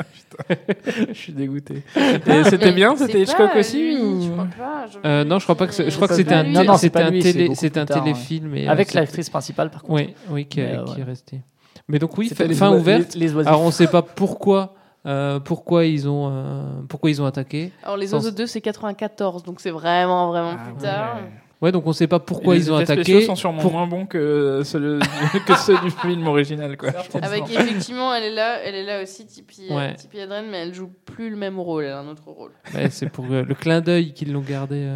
[1.09, 1.81] je suis dégoûté.
[2.49, 5.55] C'était bien C'était Hitchcock aussi lui, ou- je crois pas, je Euh, non, je crois
[5.55, 8.53] pas que c'est- je crois que c'était un, Non, un lui, télé, un tard, téléfilm.
[8.55, 9.93] et, Avec l'actrice principale, par contre.
[9.93, 10.99] Oui, oui, qui, est- euh, qui ouais.
[10.99, 11.41] est resté.
[11.87, 13.15] Mais donc oui, fin, les ouverte.
[13.15, 13.47] les- les.
[13.47, 14.75] Alors on ne sait pas pourquoi,
[15.05, 17.71] euh, pourquoi ils ont, euh, pourquoi ils ont attaqué.
[17.83, 21.17] Alors, les oiseaux 2, c'est 94, donc c'est vraiment, vraiment Ah, plus tard.
[21.61, 23.03] Ouais, donc on ne sait pas pourquoi ils ont Les attaqué.
[23.03, 24.97] spéciaux sont sûrement Pour- moins bons que ceux,
[25.47, 26.89] que ceux du film original, quoi.
[26.89, 27.21] je pense.
[27.21, 29.93] Avec effectivement, elle est là, elle est là aussi, Tipeee, euh, Ouais.
[29.93, 32.49] Tipeee Hedren, mais elle joue plus le même rôle, elle a un autre rôle.
[32.73, 34.87] Ouais, c'est pour euh, le clin d'œil qu'ils l'ont gardé.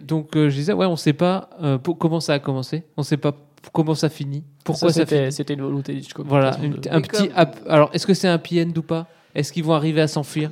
[0.00, 2.82] Donc euh, je disais, ouais, on ne sait pas euh, pour- comment ça a commencé.
[2.96, 3.32] On ne sait pas
[3.72, 4.42] comment ça finit.
[4.64, 5.32] Pourquoi ça, c'était finit.
[5.32, 6.24] c'était une volonté d'Hitchcock.
[6.24, 7.30] de Voilà, une- un petit.
[7.36, 9.06] ap- Alors, est-ce que c'est un happy end ou pas?
[9.38, 10.50] Est-ce qu'ils vont arriver à s'enfuir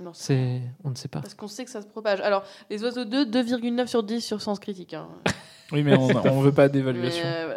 [0.00, 1.20] Non, C'est, on ne sait pas.
[1.20, 2.20] Parce qu'on sait que ça se propage.
[2.20, 4.92] Alors, les oiseaux 2, 2,9 sur 10 sur Sens Critique.
[4.94, 5.08] hein.
[5.70, 7.24] Oui, mais on on veut pas d'évaluation.
[7.26, 7.54] Euh.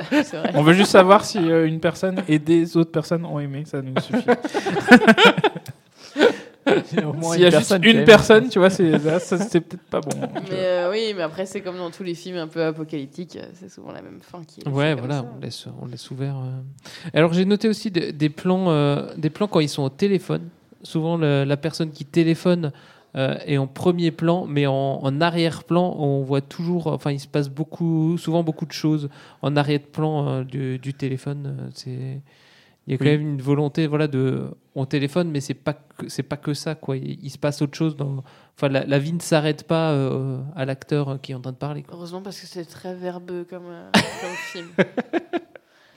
[0.56, 3.81] On veut juste savoir si euh, une personne et des autres personnes ont aimé, ça
[3.81, 4.26] nous suffit.
[7.23, 8.06] S'il y a juste une aime.
[8.06, 10.10] personne, tu vois, c'est là, ça c'est peut-être pas bon.
[10.49, 13.69] Mais euh, oui, mais après, c'est comme dans tous les films un peu apocalyptiques, c'est
[13.69, 14.68] souvent la même fin qui est.
[14.69, 16.35] Ouais, voilà, on laisse, on laisse ouvert.
[17.14, 20.49] Alors j'ai noté aussi de- des plans, euh, des plans quand ils sont au téléphone.
[20.84, 22.72] Souvent, le- la personne qui téléphone
[23.16, 26.88] euh, est en premier plan, mais en, en arrière-plan, on voit toujours.
[26.88, 29.10] Enfin, il se passe beaucoup, souvent beaucoup de choses
[29.41, 31.70] en arrière-plan euh, du, du téléphone.
[31.74, 32.22] C'est
[32.88, 33.12] il y a quand Oui.
[33.12, 36.74] même une volonté, voilà, de on téléphone, mais c'est pas que, c'est pas que ça,
[36.74, 36.98] quoi.
[36.98, 37.95] Il, il se passe autre chose.
[37.95, 38.24] Dans,
[38.58, 41.58] enfin, la, la vie ne s'arrête pas euh, à l'acteur qui est en train de
[41.58, 41.84] parler.
[41.84, 41.94] quoi.
[41.95, 44.68] Heureusement, parce que c'est très verbeux comme, euh, comme film.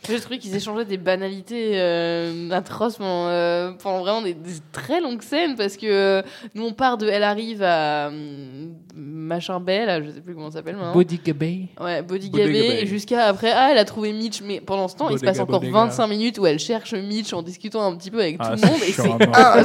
[0.08, 5.00] J'ai trouvé qu'ils échangeaient des banalités euh, atroces pendant, euh, pendant vraiment des, des très
[5.00, 6.22] longues scènes parce que euh,
[6.54, 10.50] nous on part de elle arrive à hum, machin Bell, là, je sais plus comment
[10.50, 10.92] ça s'appelle maintenant.
[10.92, 11.68] Body Gabay.
[11.80, 12.82] Ouais, Body Bodega Gabay, Bay.
[12.82, 15.40] et jusqu'à après, ah, elle a trouvé Mitch, mais pendant ce temps, il se passe
[15.40, 15.86] encore bodega.
[15.86, 18.68] 25 minutes où elle cherche Mitch en discutant un petit peu avec Ah, tout le
[18.70, 19.18] monde, et chiant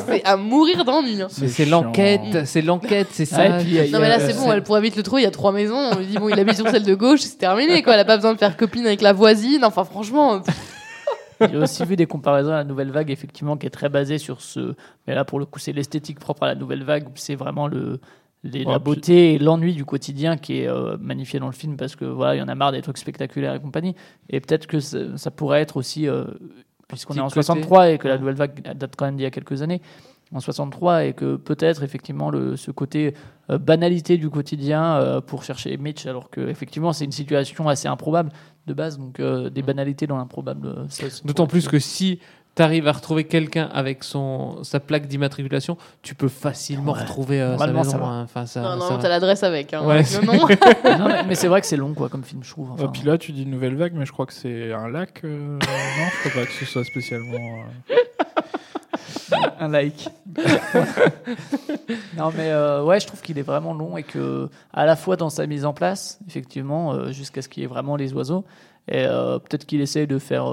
[0.07, 1.22] c'est à ah, mourir d'ennui.
[1.22, 1.28] hein.
[1.41, 3.60] Mais c'est l'enquête, c'est l'enquête, c'est ça.
[3.60, 5.32] Et puis, Non, mais là, c'est bon, elle pourrait vite le trouver, il y a
[5.32, 7.94] trois maisons, on lui dit, bon, il habite sur celle de gauche, c'est terminé, quoi,
[7.94, 10.39] elle a pas besoin de faire copine avec la voisine, enfin, franchement, euh,
[11.49, 14.41] J'ai aussi vu des comparaisons à la nouvelle vague, effectivement, qui est très basée sur
[14.41, 14.76] ce.
[15.07, 17.07] Mais là, pour le coup, c'est l'esthétique propre à la nouvelle vague.
[17.15, 17.99] C'est vraiment le,
[18.43, 21.53] les- Ouais, la puis- beauté et l'ennui du quotidien qui est euh, magnifié dans le
[21.53, 23.95] film parce que voilà, il y en a marre des trucs spectaculaires et compagnie.
[24.30, 26.26] Et peut-être que ça, ça pourrait être aussi, euh,
[26.89, 27.35] puisqu'on est en côté.
[27.43, 29.81] 63 et que la nouvelle vague date quand même d'il y a quelques années,
[30.34, 33.15] en 63, et que peut-être effectivement le, ce côté
[33.49, 37.88] euh, banalité du quotidien euh, pour chercher Mitch, alors que effectivement c'est une situation assez
[37.88, 38.31] improbable
[38.68, 40.85] de base, donc euh, des banalités dans l'improbable.
[41.26, 42.19] D'autant plus que si
[42.56, 46.99] tu arrives à retrouver quelqu'un avec son sa plaque d'immatriculation, tu peux facilement Ouais.
[47.01, 47.89] retrouver euh, sa maison.
[47.91, 48.23] ça hein.
[48.23, 50.34] Enfin, ça, non, non, t'as l'adresse avec, hein, Ouais, avec c'est- le nom.
[50.99, 52.69] Non, mais, mais c'est vrai que c'est long quoi comme film, je trouve.
[52.69, 55.22] Et Enfin, puis là, tu dis nouvelle vague, mais je crois que c'est un lac.
[55.23, 57.38] euh, non, je crois pas que ce soit spécialement.
[59.60, 60.10] un like.
[62.18, 65.16] non mais euh, ouais, je trouve qu'il est vraiment long et que à la fois
[65.16, 68.46] dans sa mise en place, effectivement, euh, jusqu'à ce qu'il y ait vraiment les oiseaux,
[68.88, 70.46] et euh, peut-être qu'il essaye de faire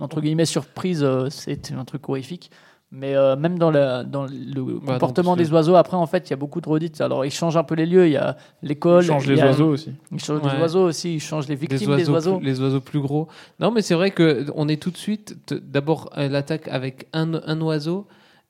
[0.00, 2.50] entre guillemets surprise, c'est un truc horrifique.
[2.96, 6.32] Mais euh, même dans, la, dans le comportement des oiseaux, après, en fait, il y
[6.34, 7.00] a beaucoup de redites.
[7.00, 8.06] Alors, ils changent un peu les lieux.
[8.06, 9.02] Il y a l'école.
[9.02, 9.92] Ils changent il les a- oiseaux aussi.
[10.12, 10.52] Ils changent Ouais.
[10.54, 11.14] les oiseaux aussi.
[11.16, 12.36] Ils changent les victimes des oiseaux, des oiseaux.
[12.38, 13.28] plus- les oiseaux plus gros.
[13.58, 15.36] Non, mais c'est vrai que on est tout de suite.
[15.52, 18.06] D'abord, elle attaque avec un, un oiseau.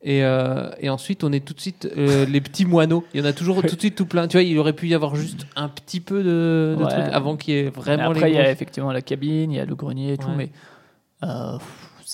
[0.07, 3.05] Et, euh, et ensuite, on est tout de suite euh, les petits moineaux.
[3.15, 4.29] Il y en a toujours tout de suite tout plein.
[4.29, 6.91] Tu vois, il aurait pu y avoir juste un petit peu de, de Ouais.
[6.91, 9.51] trucs avant qu'il y ait Mais vraiment après, il les y a effectivement la cabine,
[9.53, 10.51] il y a le grenier et tout, mais
[11.23, 11.57] euh,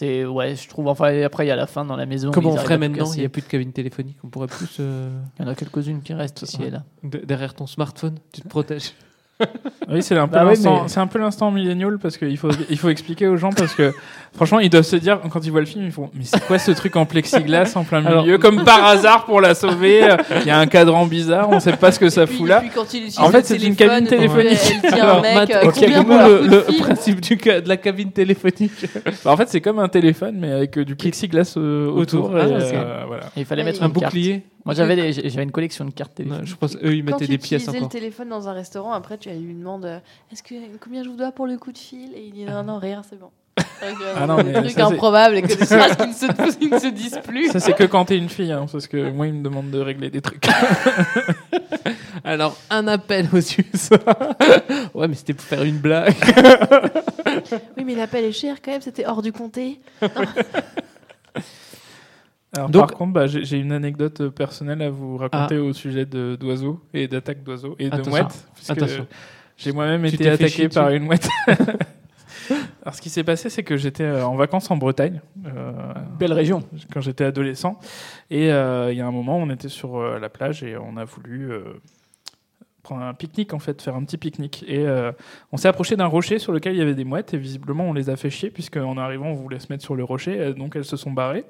[0.01, 0.89] C'est ouais, je trouve.
[0.89, 2.31] Enfin, après il y a la fin dans la maison.
[2.31, 3.12] Comment on ferait maintenant?
[3.12, 4.16] Il n'y a plus de cabine téléphonique.
[4.24, 4.78] On pourrait plus.
[4.81, 6.85] euh, Il y en a quelques-unes qui restent ici et là.
[7.02, 8.93] de- derrière ton smartphone, tu te protèges.
[9.91, 12.37] Oui, c'est un peu Bah oui, l'instant, mais- c'est un peu l'instant millénial parce qu'il
[12.37, 13.93] faut, il faut expliquer aux gens parce que
[14.37, 16.59] franchement, ils doivent se dire quand ils voient le film, ils font mais c'est quoi
[16.59, 20.17] ce truc en plexiglas en plein Alors- milieu comme par hasard pour la sauver, euh,
[20.43, 22.62] il y a un cadran bizarre, on sait pas ce que ça Puis, fout là.
[23.19, 24.59] En fait, c'est une cabine téléphonique.
[24.85, 25.35] Elle tient un Alors, mec.
[25.35, 25.51] Matt,
[25.83, 28.71] euh, le, principe du de la cabine téléphonique.
[29.25, 32.31] Bah, en fait, c'est comme un téléphone mais avec euh, du plexiglas euh, autour.
[32.35, 33.25] Ah, et, euh, voilà.
[33.37, 34.15] Et il fallait Un mettre Un carte.
[34.65, 36.43] Moi j'avais des- j'avais une collection de cartes téléphone.
[36.45, 37.89] Je pense eux ils Quand mettaient tu des pièces utilisais encore.
[37.89, 39.99] le téléphone dans un restaurant, après tu lui demandes euh,
[40.32, 42.12] est-ce que combien je vous dois pour le coup de fil?
[42.15, 43.31] Et il dit non non rien c'est bon.
[43.57, 46.07] Donc, euh, Ah non, des mais trucs ça, c'est- improbables et que des phrases qui
[46.09, 46.27] ne se,
[46.59, 47.49] qui ne se disent plus.
[47.49, 49.81] Ça c'est que quand t'es une fille hein, parce que moi ils me demandent de
[49.81, 50.47] régler des trucs.
[52.24, 53.97] Alors un appel aux USA.
[54.95, 56.15] ouais mais c'était pour faire une blague.
[57.77, 59.81] Oui mais l'appel est cher quand même, c'était hors du comté.
[62.56, 66.05] Alors, Donc- par contre, bah, j'ai une anecdote euh, personnelle à vous raconter au sujet
[66.06, 68.47] d'oiseaux et d'attaques d'oiseaux et de mouettes.
[68.55, 69.06] puisque Attention.
[69.56, 71.28] J'ai moi-même été attaqué par une mouette.
[72.82, 75.20] Alors, ce qui s'est passé, c'est que j'étais euh, en vacances en Bretagne.
[75.47, 75.72] euh,
[76.18, 76.64] Belle région.
[76.93, 77.78] quand j'étais adolescent.
[78.31, 80.97] Et euh, il y a un moment, on était sur euh, la plage et on
[80.97, 81.51] a voulu
[82.82, 84.64] prendre un pique-nique, en fait, faire un petit pique-nique.
[84.66, 84.85] Et
[85.52, 87.93] on s'est approché d'un rocher sur lequel il y avait des mouettes et visiblement, on
[87.93, 90.55] les a fait chier puisqu'en arrivant, on voulait se mettre sur le rocher.
[90.55, 91.44] donc, elles se sont barrées.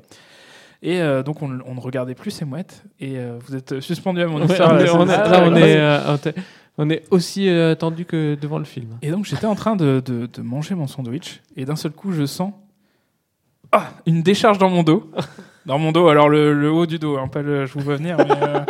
[0.82, 2.84] Et euh, donc, on, on ne regardait plus ces mouettes.
[3.00, 4.72] Et euh, vous êtes suspendu à mon Ouais, histoire.
[4.72, 6.32] on là, on est- là on est euh,
[6.78, 8.96] on est- aussi euh, tendu que devant le film.
[9.02, 12.12] Et donc j'étais en train de, de- de manger mon sandwich et d'un seul coup
[12.12, 12.52] je sens
[13.72, 15.10] ah, une décharge dans mon dos.
[15.66, 17.96] Dans mon dos, alors le, le haut du dos, hein, pas le, je vous vois
[17.96, 18.60] venir, mais euh,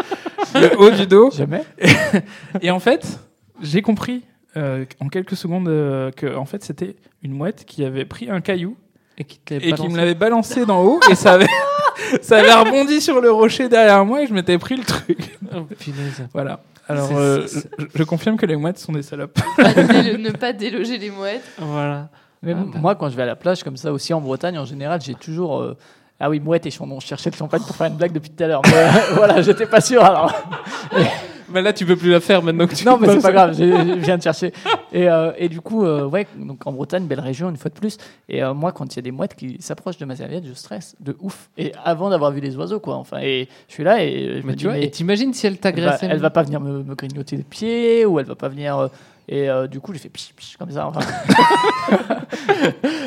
[0.70, 1.30] le haut du dos.
[1.30, 1.62] Jamais.
[2.62, 3.20] Et en fait,
[3.62, 4.24] j'ai compris
[4.56, 8.40] euh, en quelques secondes euh, que en fait c'était une mouette qui avait pris un
[8.40, 8.76] caillou
[9.18, 11.46] Et qui et qui me l'avait balancé d'en haut et ça avait
[12.22, 15.38] ça avait rebondi sur le rocher derrière moi et je m'étais pris le truc.
[15.54, 16.22] Oh, punaise.
[16.32, 16.60] Voilà.
[16.88, 17.46] Alors euh,
[17.78, 19.38] je, je confirme que les mouettes sont des salopes.
[19.56, 21.42] Pas délo- ne pas déloger les mouettes.
[21.58, 22.08] Voilà.
[22.42, 22.78] Mais Ah, bah.
[22.80, 25.14] moi, quand je vais à la plage comme ça aussi en Bretagne, en général, j'ai
[25.14, 25.60] toujours.
[25.60, 25.76] euh,
[26.18, 26.98] Ah oui, mouette et chandon.
[26.98, 28.62] Je cherchais le champagne pour faire une blague depuis tout à l'heure.
[29.14, 30.34] Voilà, j'étais pas sûr alors.
[31.52, 33.54] Mais là tu peux plus la faire maintenant que tu Non, mais c'est pas grave,
[33.56, 33.64] je
[33.98, 34.52] viens de chercher.
[34.92, 37.78] Et, euh, et du coup, euh, ouais, donc en Bretagne, belle région, une fois de
[37.78, 37.96] plus.
[38.28, 40.54] Et euh, moi, quand il y a des mouettes qui s'approchent de ma serviette, je
[40.54, 41.48] stresse de ouf.
[41.58, 42.96] Et avant d'avoir vu les oiseaux, quoi.
[42.96, 45.32] Enfin, et je suis là et je me Mais dis, tu vois, mais et t'imagines
[45.32, 48.18] si elle elle va, t'agressait elle va pas venir me, me grignoter les pieds ou
[48.18, 48.78] elle va pas venir.
[48.78, 48.88] euh,
[49.32, 50.88] et euh, du coup, j'ai fait pich, pich, comme ça.
[50.88, 51.00] Enfin,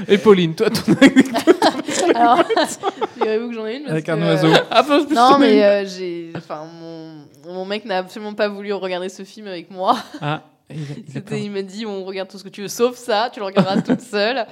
[0.07, 0.93] Et Pauline, toi ton
[2.15, 2.43] Alors,
[3.13, 3.83] figurez-vous que j'en ai une.
[3.83, 4.47] parce Avec un que, oiseau.
[4.71, 6.31] Ah, non, me mais euh, j'ai.
[6.35, 9.97] Enfin, mon, mon mec n'a absolument pas voulu regarder ce film avec moi.
[10.21, 13.45] Ah, il, m'a dit on regarde tout ce que tu veux sauf ça, tu le
[13.45, 14.45] regarderas toute seule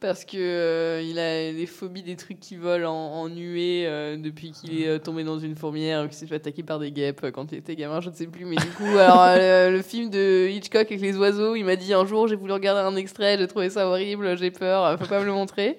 [0.00, 4.16] parce que euh, il a des phobies des trucs qui volent en, en nuée euh,
[4.16, 6.92] depuis qu'il est euh, tombé dans une fourmière ou qu'il s'est fait attaquer par des
[6.92, 8.44] guêpes quand il était gamin, je ne sais plus.
[8.44, 11.92] Mais du coup, alors euh, le, film de Hitchcock avec les oiseaux, il m'a dit
[11.94, 15.20] un jour j'ai voulu regarder un extrait, j'ai trouvé ça horrible, j'ai peur, faut pas
[15.20, 15.76] me le montrer.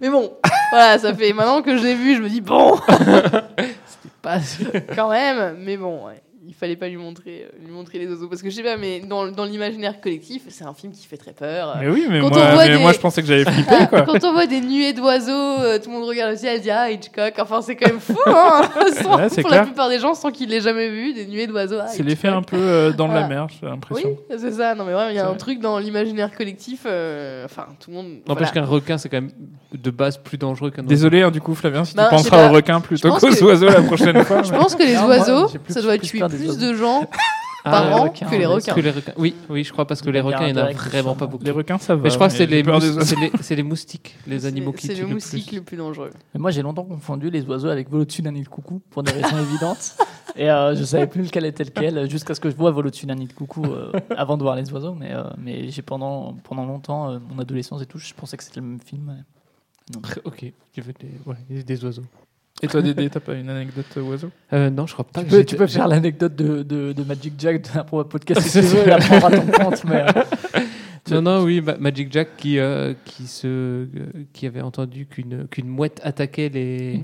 [0.00, 0.32] Mais bon,
[0.70, 2.78] voilà, ça fait maintenant que je l'ai vu, je me dis bon,
[4.22, 4.40] Pas-
[4.94, 6.08] quand même, mais bon,
[6.50, 8.76] il fallait pas lui montrer, euh, lui montrer les oiseaux parce que je sais pas,
[8.76, 11.76] mais dans, dans l'imaginaire collectif, c'est un film qui fait très peur.
[11.80, 13.72] Mais oui, mais, Quand moi, on voit mais des- moi je pensais que j'avais flippé
[13.88, 14.02] quoi.
[14.02, 16.70] Quand on voit des nuées d'oiseaux, euh, tout le monde regarde le ciel et dit
[16.70, 17.34] ah Hitchcock.
[17.38, 18.62] Enfin, c'est quand même fou, hein
[19.00, 19.60] Sans- Ouais, Pour clair.
[19.60, 21.78] la plupart des gens, sans qu'ils l'aient jamais vu, des nuées d'oiseaux.
[21.80, 23.22] ah, C'est l'effet un peu euh, dans Voilà.
[23.22, 24.16] la mer, j'ai Oui, l'impression.
[24.36, 24.74] c'est ça.
[24.74, 25.38] Non, mais vraiment, il y a un vrai.
[25.38, 26.80] truc dans l'imaginaire collectif.
[26.84, 28.06] euh, Enfin, tout le monde.
[28.26, 28.66] N'empêche voilà.
[28.66, 29.30] qu'un requin, c'est quand même
[29.72, 30.88] de base plus dangereux qu'un oiseau.
[30.88, 33.82] Désolé hein, du coup Flavien si Bah, tu penseras aux requins plutôt qu'aux oiseaux la
[33.82, 34.42] prochaine fois.
[34.42, 36.08] Je pense que les Non, oiseaux, ça doit des
[36.48, 37.08] plus de gens
[37.64, 38.74] Ah, par an requins, que les requins.
[38.74, 39.12] Que les requins.
[39.18, 41.44] Oui, oui, je crois parce que les requins, il y en a vraiment pas beaucoup.
[41.44, 42.02] Les requins ça va.
[42.02, 42.64] Mais je crois que c'est les,
[43.04, 45.56] c'est c'est moustiques, les animaux qui C'est tuent le le moustique plus.
[45.56, 46.10] le plus dangereux.
[46.34, 49.02] Mais moi, j'ai longtemps confondu les oiseaux avec vol au-dessus d'un nid de coucou pour
[49.02, 49.94] des raisons évidentes.
[50.36, 53.04] Et euh, je savais plus lequel était lequel jusqu'à ce que je vois vol au-dessus
[53.04, 54.94] d'un nid de coucou euh, avant de voir les oiseaux.
[54.94, 58.44] Mais, euh, mais j'ai pendant, pendant longtemps, euh, mon adolescence et tout, je pensais que
[58.44, 59.22] c'était le même film.
[60.24, 62.04] Ok, tu veux des, ouais, des- des oiseaux.
[62.62, 64.30] Et toi Dédé, t'as pas une anecdote euh, oiseau?
[64.52, 65.20] Euh, non, je crois pas.
[65.22, 68.04] Tu que peux, tu peux faire l'anecdote de, de, de Magic Jack de la Proba
[68.08, 69.84] Podcast si tu veux, après on aura ton compte.
[69.84, 70.22] Mais, euh,
[71.10, 73.86] Non, non, oui, Ma- Magic Jack qui, euh, qui, se, euh,
[74.32, 77.02] qui avait entendu qu'une qu'une mouette attaquait les.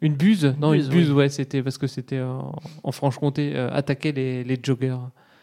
[0.00, 1.16] Une buse Non, Buse, une buse, oui.
[1.16, 2.52] ouais, c'était parce que c'était en,
[2.82, 4.96] en Franche-Comté, euh, attaquait les, les joggers.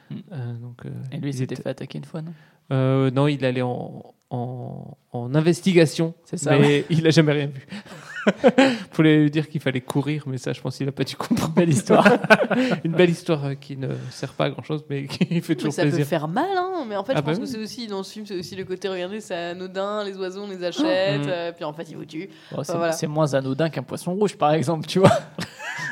[0.10, 0.16] Mm.
[0.34, 2.34] Euh, donc, euh, et lui, il ils s'était étaient- fait attaquer une fois, non?
[2.74, 7.48] Euh, non, il allait en, en, en investigation, C'est ça, mais il a jamais rien
[7.48, 7.66] vu.
[8.92, 11.54] Fallait lui dire qu'il fallait courir, mais ça, je pense qu'il a pas dû comprendre.
[11.54, 12.08] Belle histoire.
[12.84, 15.56] Une belle histoire euh, qui ne sert pas à grand chose, mais qui fait Mais
[15.56, 16.00] toujours ça plaisir.
[16.00, 16.86] peut faire mal, hein.
[16.88, 17.44] Mais en fait, Ah je bah pense oui.
[17.46, 20.44] que c'est aussi dans ce film, c'est aussi le côté regardez, c'est anodin, les oiseaux,
[20.44, 21.30] on les achète, Mm.
[21.30, 22.30] euh, puis en fait, ils vous tuent.
[22.52, 23.14] Bon, Enfin, c'est voilà.
[23.14, 25.12] moins anodin qu'un poisson rouge, par exemple, tu vois.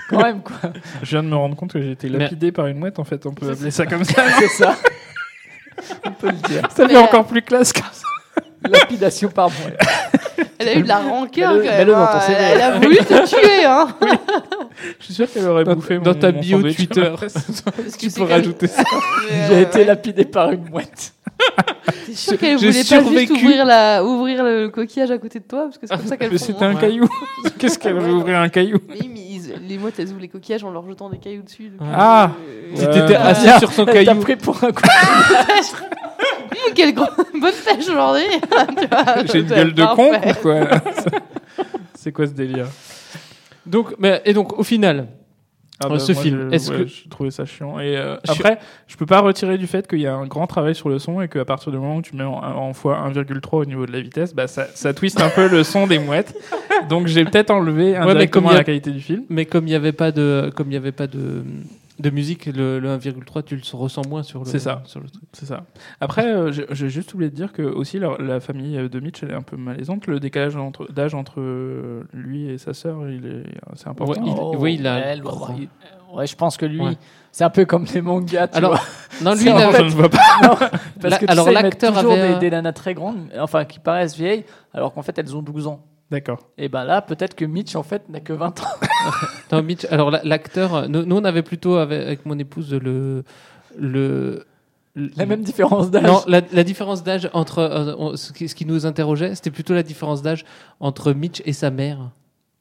[0.10, 0.56] Quand même, quoi.
[1.04, 3.04] Je viens de me rendre compte que j'ai été Mais- lapidé par une mouette, en
[3.04, 3.26] fait.
[3.26, 4.24] On peut appeler ça comme ça.
[4.40, 4.76] C'est ça.
[6.06, 6.70] On peut le dire.
[6.72, 8.06] Ça fait encore plus classe que ça.
[8.68, 9.80] Lapidation par mouette.
[10.58, 11.90] Elle a eu de la rancœur quand même.
[11.90, 12.10] hein.
[12.28, 13.88] Elle, elle a voulu te tuer, hein.
[15.00, 16.76] Je suis sûr qu'elle aurait Dans- bouffé dans mon- ta mon bio sandwich.
[16.76, 17.12] Twitter.
[17.20, 18.84] Parce que tu c'est peux quand même- rajouter ça.
[19.30, 19.86] Mais, J'ai euh, été ouais.
[19.86, 21.14] lapidé par une mouette.
[22.06, 23.34] T'es sûr qu'elle J'ai voulait pas juste survécu.
[23.34, 25.64] ouvrir, la, ouvrir le coquillage à côté de toi?
[25.66, 26.38] Parce que c'est comme ça Mais font.
[26.46, 27.08] c'était un caillou.
[27.58, 28.78] Qu'est-ce qu'elle veut ouvrir un caillou?
[28.90, 31.70] Oui, mais ils- les mouettes, elles ouvrent les coquillages en leur jetant des cailloux dessus.
[31.70, 32.32] donc, Ah.
[32.48, 34.84] euh, Si t'étais Ah, assis sur son Elle t'a caillou, pris pour un coup.
[36.76, 37.06] Quelle gro-
[37.40, 38.24] bonne pêche aujourd'hui.
[39.32, 40.68] J'ai une gueule de con ou quoi
[41.96, 42.68] C'est quoi ce délire
[43.66, 45.08] donc, mais, et donc, au final,
[45.80, 47.80] Ah euh, bah, ce moi, film, je- est-ce ouais, que j'ai trouvé ça chiant.
[47.80, 48.58] Et euh, après
[48.88, 51.22] je peux pas retirer du fait qu'il y a un grand travail sur le son
[51.22, 53.92] et qu'à partir du moment où tu mets en, en fois 1,3 au niveau de
[53.92, 56.34] la vitesse bah ça, ça twiste un peu le son des mouettes.
[56.90, 59.24] Donc j'ai peut-être enlevé mais comme indirectement il y a- la qualité du film.
[59.30, 61.44] mais comme il n'y avait pas de, comme il y avait pas de,
[62.00, 64.46] de musique, le, le 1,3, tu le ressens moins sur le.
[64.46, 64.82] C'est ça.
[64.86, 65.24] Sur le truc.
[65.34, 65.64] c'est ça
[66.00, 69.32] après euh, j'ai juste oublié de dire que aussi la, la famille de Mitch elle
[69.32, 73.26] est un peu malaisante le décalage entre- d'âge entre euh, lui et sa sœur il
[73.26, 73.44] est
[73.76, 76.66] c'est important Ouais, il- Oh, oui, il a elle, ouais, il- ouais, je pense que
[76.66, 76.94] lui, Ouais.
[77.32, 78.48] c'est un peu comme les mangas.
[78.48, 78.82] Tu Alors, vois.
[79.22, 80.70] non, lui, C'est il en avait- fait- je ne vois pas Non, parce
[81.04, 84.16] La- que tu alors, l'acteur toujours avait des, des nanas très grandes, enfin qui paraissent
[84.16, 85.86] vieilles, alors qu'en fait elles ont 12 ans.
[86.12, 88.66] D'accord Et ben là, peut-être que Mitch en fait n'a que 20 ans.
[89.52, 92.74] Non, Mitch, alors la- l'acteur, euh, nous, nous, on avait plutôt avec, avec mon épouse
[92.74, 93.24] le
[93.78, 94.46] le
[94.96, 96.04] La même différence d'âge.
[96.04, 99.52] Non, la, la différence d'âge entre euh, on- ce, qui, ce qui nous interrogeait, c'était
[99.52, 100.46] plutôt la différence d'âge
[100.80, 102.12] entre Mitch et sa mère,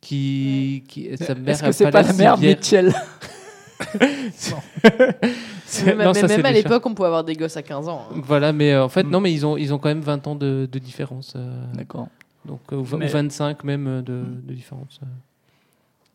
[0.00, 1.54] qui, qui sa mère.
[1.54, 2.54] Est-ce que c'est pas la mère vieille.
[2.54, 2.94] Mitchell
[5.84, 7.88] Mais, non, mais ça, c'est même à l'époque, on pouvait avoir des gosses à 15
[7.88, 8.06] ans.
[8.10, 8.14] hein.
[8.24, 8.90] Voilà, mais euh, en Mm.
[8.90, 11.34] fait, non, mais ils ont, ils ont quand même 20 ans de, de différence.
[11.36, 12.08] euh, D'accord.
[12.48, 14.98] Donc, euh, ou vingt- Mais- ou 25 même euh, de, de différence.
[15.02, 15.06] euh.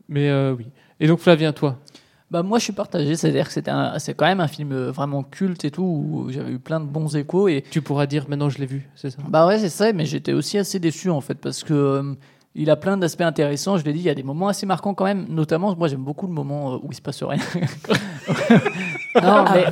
[0.09, 0.67] Mais euh, oui.
[0.99, 1.77] Et donc, Flavien, toi?
[2.31, 3.53] Bah moi je suis partagé, c'est-à-dire que
[3.99, 6.85] c'est quand même un film euh, vraiment culte et tout, où j'avais eu plein de
[6.85, 9.19] bons échos et Tu pourras dire maintenant, je l'ai vu, c'est ça?
[9.29, 12.13] Bah ouais c'est ça, mais j'étais aussi assez déçu en fait parce que euh,
[12.55, 13.77] il a plein d'aspects intéressants.
[13.77, 16.03] Je l'ai dit, il y a des moments assez marquants quand même, notamment moi j'aime
[16.03, 17.37] beaucoup le moment euh, où il se passe rien.
[19.21, 19.65] non mais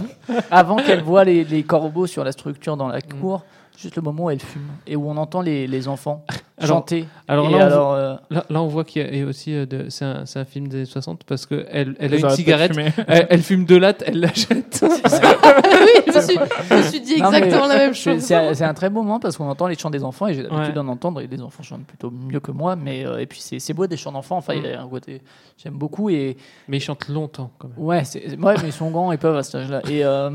[0.51, 3.43] avant qu'elle voit les, les corbeaux sur la structure dans la cour,
[3.81, 6.25] juste le moment où elle fume et où on entend les, les enfants
[6.57, 7.05] Alors- chanter.
[7.27, 9.55] alors Et là, on alors, euh, Là, là, on voit qu'il y a et aussi
[9.55, 12.23] euh, de- c'est un, c'est un film des 60 parce que elle, elle a Ils
[12.25, 12.73] une cigarette,
[13.07, 14.79] elle, elle fume de latte, elle la jette.
[14.83, 16.39] oui, je me, suis,
[16.69, 18.19] je me suis dit Non, mais exactement la même chose.
[18.21, 20.33] C'est un- c'est un très beau moment parce qu'on entend les chants des enfants et
[20.35, 20.73] j'ai l'habitude Ouais.
[20.73, 22.75] d'en entendre et les enfants chantent plutôt mieux que moi.
[22.75, 24.37] Mais euh, et puis c'est c'est beau des chants d'enfants.
[24.37, 25.21] Enfin, il y a un côté
[25.57, 26.37] j'aime beaucoup et
[26.67, 27.77] Mais il chante longtemps quand même.
[27.83, 29.81] ouais, c'est ouais, mais ils sont grands, ils peuvent à cet âge-là.
[29.89, 30.29] Et euh,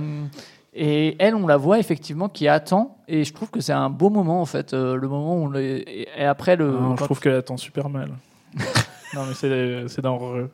[0.79, 4.11] et elle, on la voit effectivement qui attend et je trouve que c'est un beau
[4.11, 6.71] moment en fait, euh, le moment où on les- et après le.
[6.71, 8.11] Non, je trouve qu'elle attend super mal
[9.15, 10.49] non mais c'est c'est ouais.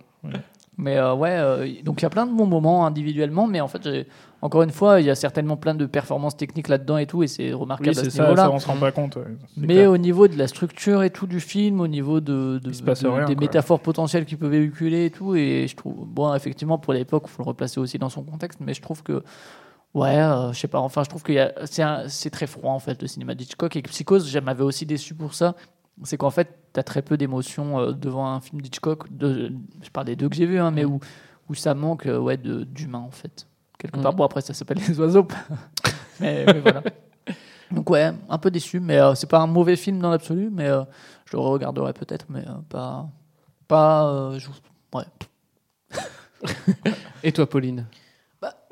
[0.78, 3.68] Mais euh, ouais, euh, donc il y a plein de bons moments individuellement, mais en
[3.68, 4.06] fait, j'ai-
[4.40, 7.26] encore une fois, il y a certainement plein de performances techniques là-dedans et tout, et
[7.28, 8.44] c'est remarquable oui à c'est ce ça, niveau-là.
[8.44, 9.22] ça on se rend pas compte ouais.
[9.56, 9.90] Mais clair.
[9.90, 13.40] au niveau de la structure et tout du film, au niveau de, rien, des quoi.
[13.40, 17.30] métaphores potentielles qu'il peut véhiculer et tout, et je trouve, bon, effectivement, pour l'époque, il
[17.30, 19.22] faut le replacer aussi dans son contexte, mais je trouve que,
[19.94, 21.32] ouais, euh, je sais pas, enfin, je trouve que
[22.08, 25.34] c'est très froid, en fait, le cinéma d'Hitchcock, et Psychose, je m'avais aussi déçu pour
[25.34, 25.54] ça,
[26.04, 29.52] c'est qu'en fait, tu as très peu d'émotions euh, devant un film d'Hitchcock, de,
[29.82, 31.00] je parle des deux que j'ai vus, hein, mais où,
[31.48, 33.46] où ça manque euh, ouais, d'humain, en fait.
[33.78, 34.18] Quelque part, Mhm.
[34.18, 35.26] bon, après, ça s'appelle les oiseaux,
[36.20, 36.82] mais, mais voilà.
[37.70, 40.68] Donc ouais, un peu déçu, mais euh, c'est pas un mauvais film dans l'absolu, mais
[41.24, 43.08] je le regarderai peut-être, mais pas,
[43.66, 44.48] pas, je-
[44.94, 45.04] ouais.
[47.22, 47.86] Et toi, Pauline?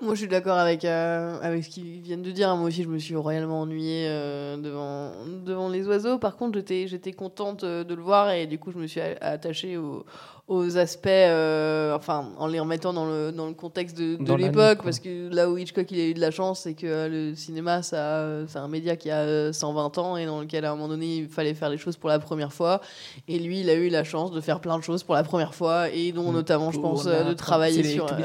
[0.03, 2.55] Moi, je suis d'accord avec, euh, avec ce qu'ils viennent de dire.
[2.57, 5.13] Moi aussi, je me suis royalement ennuyée euh, devant,
[5.45, 6.19] devant les oiseaux.
[6.19, 9.77] Par contre, j'étais, contente euh, de le voir et du coup, je me suis attachée
[9.77, 10.07] aux,
[10.51, 14.81] aux aspects, euh, enfin, en les remettant dans le, dans le contexte de, l'époque.
[14.83, 17.37] Parce que là où Hitchcock il a eu de la chance, c'est que euh, le
[17.37, 20.73] cinéma, ça, euh, c'est un média qui a euh, 120 ans et dans lequel, à
[20.73, 22.81] un moment donné, il fallait faire les choses pour la première fois.
[23.29, 25.55] Et lui, il a eu la chance de faire plein de choses pour la première
[25.55, 28.07] fois et dont notamment, je pense, euh, de travailler sur.
[28.17, 28.21] de,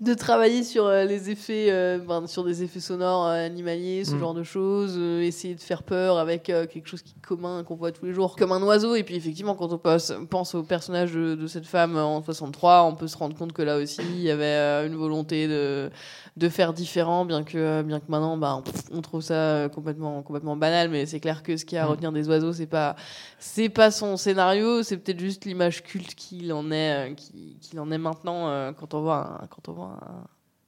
[0.00, 4.20] de travailler sur les effets, euh, ben, sur des effets sonores animaliers, ce Mm.
[4.20, 7.90] genre de choses, essayer de faire peur avec quelque chose qui est commun qu'on voit
[7.90, 8.94] tous les jours, comme un oiseau.
[8.94, 12.84] Et puis effectivement, quand on pense, pense au personnage de, de cette femme en 63,
[12.84, 15.90] on peut se rendre compte que là aussi, il y avait euh, une volonté de,
[16.36, 18.62] de faire différent, bien que, euh, bien que maintenant, bah,
[18.92, 20.88] on, on trouve ça euh, complètement, complètement banal.
[20.90, 21.90] Mais c'est clair que ce qu'il y a à Mm.
[21.90, 22.96] retenir des oiseaux, c'est pas,
[23.38, 27.90] c'est pas son scénario, c'est peut-être juste l'image culte qu'il en est, qui- qu'il en
[27.90, 29.98] est maintenant quand on voit un, quand on voit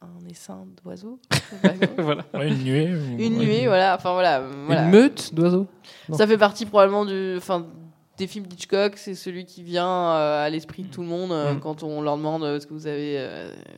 [0.03, 1.19] un, un essaim d'oiseaux.
[1.99, 2.25] voilà.
[2.35, 2.93] Ouais, une nuée.
[2.95, 3.45] ou- Une ouais.
[3.47, 3.97] nuée, voilà.
[3.97, 4.43] Enfin voilà.
[4.67, 4.85] voilà.
[4.85, 5.67] Une meute d'oiseaux?
[6.13, 7.67] Ça fait partie probablement du, enfin,
[8.19, 8.95] des films d'Hitchcock.
[8.97, 11.61] C'est celui qui vient euh, à l'esprit de tout le monde euh, Mm.
[11.61, 13.17] quand on leur demande euh, ce que vous avez,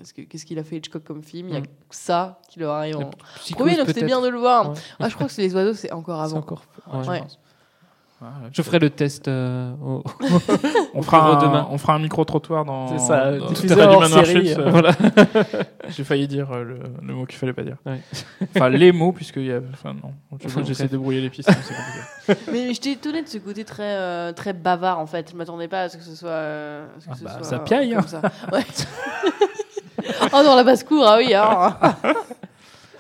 [0.05, 1.49] ce que- qu'est-ce qu'il a fait Hitchcock comme film.
[1.49, 1.67] Il y a Mm.
[1.91, 2.97] ça qui leur arrive.
[2.99, 3.11] En...
[3.53, 4.71] Premier, donc c'était bien de le voir.
[4.71, 4.77] Ouais.
[5.01, 6.39] Ah, je crois que c'est les oiseaux, c'est encore C'est avant.
[6.39, 6.63] encore.
[6.93, 7.01] Ouais.
[7.01, 7.23] ouais, Ouais.
[8.21, 8.25] Je.
[8.25, 10.03] Ouais, Je ferai le test euh, au-
[10.95, 11.69] On fera, un, demain.
[11.71, 14.91] on fera un micro-trottoir dans, C'est ça, dans tout hors série, Schultz, euh, Voilà.
[15.89, 17.77] J'ai failli dire euh, le, le mot qu'il fallait pas dire.
[17.87, 18.01] Ouais.
[18.57, 19.61] Enfin, les mots, puisque il y a.
[19.73, 20.13] Enfin, non.
[20.45, 21.51] Enfin, J'essaie de brouiller les pistes,
[22.29, 22.37] mais.
[22.53, 25.31] Mais j'étais étonnée de ce côté très, euh, très bavard en fait.
[25.31, 26.29] Je m'attendais pas à ce que ce soit.
[26.31, 28.07] euh, à ce que Ah ce bah, soit, ça euh, piaille, comme hein.
[28.07, 28.21] ça.
[28.53, 28.65] Ouais.
[30.33, 31.35] oh, dans la basse-cour, ah oui.
[31.35, 31.77] hein.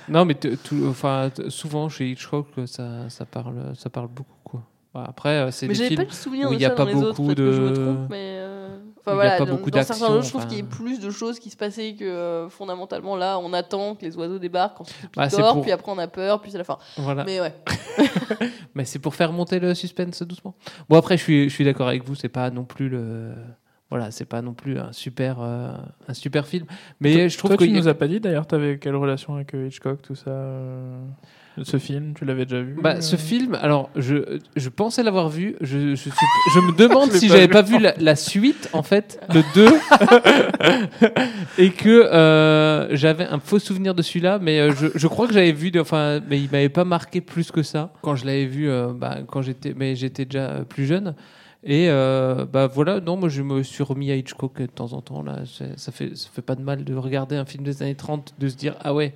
[0.09, 4.33] Non, mais tout- enfin, t- souvent chez Hitchcock, ça, ça, parle, ça parle beaucoup.
[4.43, 4.63] Quoi.
[4.95, 6.85] Bah, Après, euh, c'est des films pas le souvenir où de il n'y a pas
[6.87, 7.75] beaucoup peut-être que je me de.
[7.75, 10.59] trompe, mais euh, enfin, il a voilà, pas dans- beaucoup dans certains je trouve qu'il
[10.59, 14.05] y a plus de choses qui se passaient que euh, fondamentalement là, on attend que
[14.07, 16.65] les oiseaux débarquent, ensuite ils Bah, pour- puis après on a peur, puis c'est la
[16.65, 16.79] fin.
[16.97, 17.25] Voilà.
[17.25, 17.55] Mais ouais.
[18.75, 20.55] Mais c'est pour faire monter le suspense doucement.
[20.89, 23.33] Bon, après, je suis, je suis d'accord avec vous, c'est pas non plus le.
[23.91, 25.73] Voilà, c'est pas non plus un super, euh,
[26.09, 26.67] un super film.
[27.01, 27.65] Mais Toi- je trouve Toi, que.
[27.65, 31.01] tu nous as pas dit d'ailleurs, t'avais quelle relation avec Hitchcock, tout ça euh,
[31.65, 35.29] Ce film, tu l'avais déjà vu Bah, ce euh film, alors je, je pensais l'avoir
[35.29, 35.57] vu.
[35.61, 36.11] Je, je, suis-
[36.55, 39.67] je me demande Je si j'avais pas vu la, la suite, en fait, le 2,
[41.59, 44.39] et que euh, j'avais un faux souvenir de celui-là.
[44.41, 47.21] Mais euh, je, je crois que j'avais vu, de- enfin, mais il m'avait pas marqué
[47.21, 48.69] plus que ça quand je l'avais vu.
[48.71, 51.15] euh, bah, quand j'étais, mais j'étais déjà plus jeune.
[51.65, 55.01] Et euh, bah voilà, non, moi je me suis remis à Hitchcock de temps en
[55.03, 55.41] temps là.
[55.77, 58.49] Ça fait, ça fait pas de mal de regarder un film des années 30, de
[58.49, 59.13] se dire ah ouais,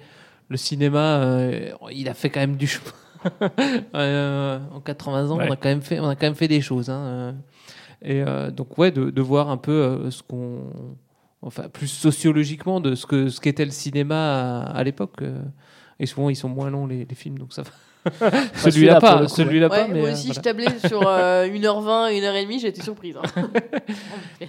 [0.53, 2.91] le cinéma, euh, il a fait quand même du chemin.
[3.95, 5.47] Euh, en 80 ans, Ouais.
[5.49, 6.91] on a quand même fait, on a quand même fait des choses.
[6.91, 7.33] hein, euh.
[8.03, 10.65] Et euh, donc ouais, de, de voir un peu ce qu'on,
[11.41, 15.21] enfin plus sociologiquement de ce que ce qu'était le cinéma à, à l'époque.
[16.01, 17.71] Et souvent ils sont moins longs les, les films, donc ça va.
[18.57, 19.89] celui-là, pas, celui-là Ouais, pas.
[19.89, 20.41] Mais moi aussi, voilà.
[20.41, 23.17] je tablais sur euh, 1h20, 1h30, j'ai été surprise.
[23.17, 23.49] hein.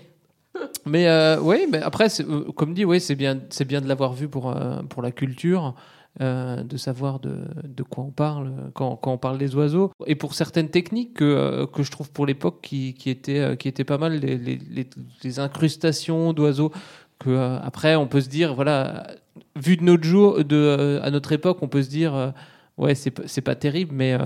[0.86, 4.14] Mais euh, oui, mais après, euh, comme dit, oui, c'est bien, c'est bien de l'avoir
[4.14, 5.74] vu pour euh, pour la culture,
[6.22, 9.92] euh, de savoir de, de quoi on parle euh, quand, quand on parle des oiseaux,
[10.06, 13.68] et pour certaines techniques que, euh, que je trouve pour l'époque qui, qui étaient qui
[13.68, 14.90] étaient pas mal, les, les, les-
[15.24, 16.72] les incrustations d'oiseaux.
[17.20, 19.08] Que après, on peut se dire, voilà,
[19.56, 22.34] vu de notre jour, de à notre époque, on peut se dire,
[22.78, 24.18] ouais, c'est c'est pas terrible, mais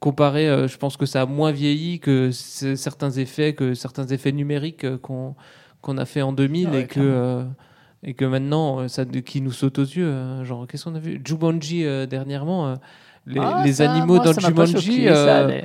[0.00, 4.32] comparé, euh, je pense que ça a moins vieilli que certains effets, que certains effets
[4.32, 5.34] numériques euh, qu'on
[5.80, 7.44] qu'on a fait en 2000 Ah ouais, et que euh,
[8.02, 10.06] et que maintenant euh, ça qui nous saute aux yeux.
[10.06, 11.20] euh, genre qu'est-ce qu'on a vu?
[11.24, 12.68] Jumanji euh, dernièrement.
[12.68, 12.74] euh,
[13.26, 14.72] les, Ah, les ça, animaux moi, dans Jumanji.
[15.02, 15.64] choqué, ça, mais-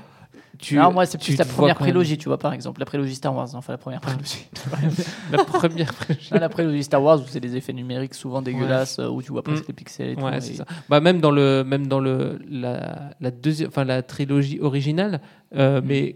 [0.59, 2.79] tu- non, moi, c'est plus la première prélogie, tu vois, par exemple.
[2.79, 4.47] La prélogie Star Wars, enfin la première prélogie.
[5.31, 6.29] La première prélogie.
[6.31, 9.31] Ah, la prélogie Star Wars, où c'est des effets numériques souvent dégueulasses, euh, où tu
[9.31, 9.67] vois presque Mm.
[9.69, 10.27] les pixels et tout.
[10.27, 10.65] Et- ça.
[10.89, 15.21] Bah, même dans le même dans le la, la deuxième enfin la trilogie originale
[15.55, 15.85] euh, Mm.
[15.85, 16.15] mais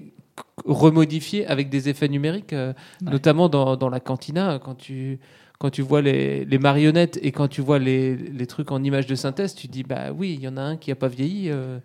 [0.66, 2.74] remodifiée avec des effets numériques euh,
[3.04, 3.12] Ouais.
[3.12, 5.20] notamment dans, dans la cantina quand tu
[5.60, 9.08] quand tu vois les, les marionnettes et quand tu vois les, les trucs en images
[9.08, 11.08] de synthèse tu te dis bah oui il y en a un qui a pas
[11.08, 11.80] vieilli euh,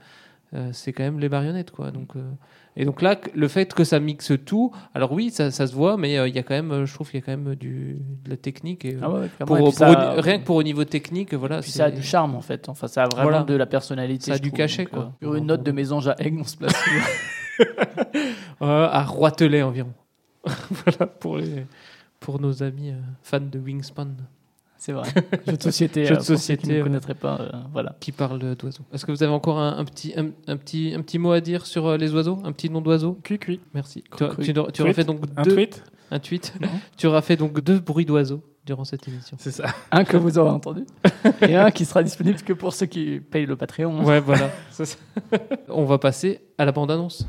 [0.54, 2.22] euh, c'est quand même les marionnettes quoi donc euh,
[2.76, 5.96] et donc là le fait que ça mixe tout alors oui ça, ça se voit
[5.96, 7.98] mais euh, il y a quand même je trouve qu'il y a quand même du
[8.24, 10.84] de la technique et, Ah ouais, pour, Et pour ça- rien que pour au niveau
[10.84, 12.68] technique voilà Puis ça a du charme en fait.
[12.68, 13.44] Enfin, ça a vraiment Voilà.
[13.44, 14.26] de la personnalité.
[14.26, 14.58] Ça a du trouve.
[14.58, 15.12] cachet, Donc, quoi.
[15.22, 16.74] sur une note de mésange à Aigle, on se place.
[18.60, 19.92] À Roitelet environ.
[20.44, 21.66] voilà pour, les,
[22.20, 22.92] pour nos amis
[23.22, 24.08] fans de Wingspan.
[24.84, 25.09] C'est vrai.
[25.46, 26.06] Jeu de société.
[26.06, 26.82] Jeu euh, de société, qui ne ouais.
[26.82, 27.38] connaîtraient pas.
[27.40, 27.94] euh, voilà.
[28.00, 28.82] Qui parle d'oiseaux.
[28.92, 31.40] Est-ce que vous avez encore un, un petit, un, un petit, un petit mot à
[31.40, 32.40] dire sur euh, les oiseaux?
[32.42, 33.16] Un petit nom d'oiseau?
[33.22, 33.60] Cui cui.
[33.74, 34.02] Merci.
[34.18, 35.54] Tu, tu, tu auras fait donc Un deux.
[35.54, 35.84] tweet?
[36.10, 36.54] Un tweet.
[36.60, 36.66] Non.
[36.96, 39.36] tu auras fait donc deux bruits d'oiseaux durant cette émission.
[39.38, 39.66] C'est ça.
[39.92, 40.84] Un que vous aurez entendu.
[41.42, 44.04] et un qui sera disponible que pour ceux qui payent le Patreon.
[44.04, 44.50] Ouais, voilà.
[44.72, 44.82] Ça.
[45.68, 47.24] On va passer à la bande-annonce.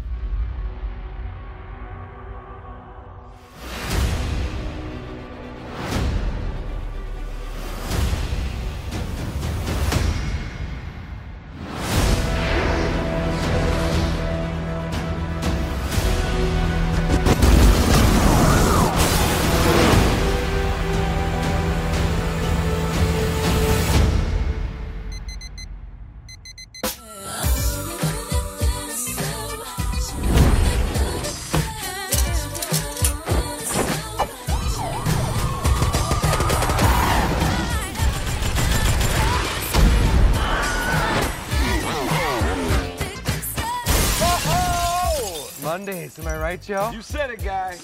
[46.70, 46.92] Right, Joe?
[46.96, 47.78] You said it, guy.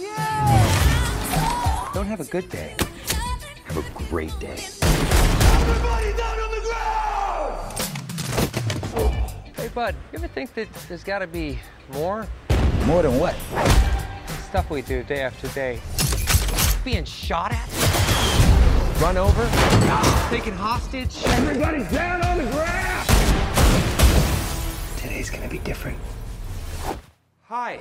[1.93, 2.76] Don't have a good day.
[3.65, 4.57] Have a great day.
[4.81, 6.61] Everybody down on the
[8.95, 9.56] ground!
[9.56, 11.60] Hey, bud, you ever think that there's got to be
[11.93, 12.27] more?
[12.85, 13.35] More than what?
[14.49, 15.80] Stuff we do day after day.
[16.84, 17.69] Being shot at?
[19.01, 19.43] Run over?
[20.30, 21.23] Taken hostage?
[21.26, 23.07] Everybody down on the ground!
[24.97, 25.97] Today's gonna be different.
[27.49, 27.80] Hi.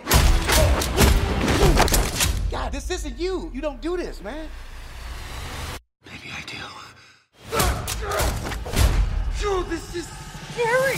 [2.51, 3.51] God, this isn't you.
[3.53, 4.49] You don't do this, man.
[6.07, 6.57] Maybe I do.
[9.39, 10.09] Dude, this is
[10.55, 10.97] scary.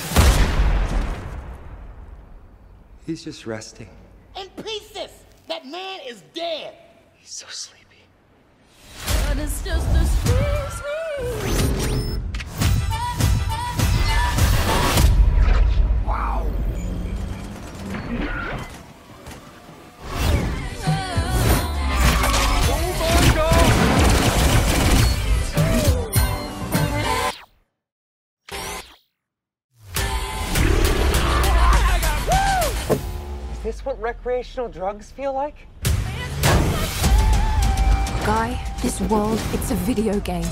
[3.04, 3.88] He's just resting.
[4.40, 5.10] In pieces.
[5.48, 6.74] That man is dead.
[7.14, 8.04] He's so sleepy.
[9.26, 10.80] But it's just a squeeze
[16.06, 16.46] Wow.
[33.80, 35.54] This what recreational drugs feel like?
[38.24, 40.44] Guy, this world, it's a video game.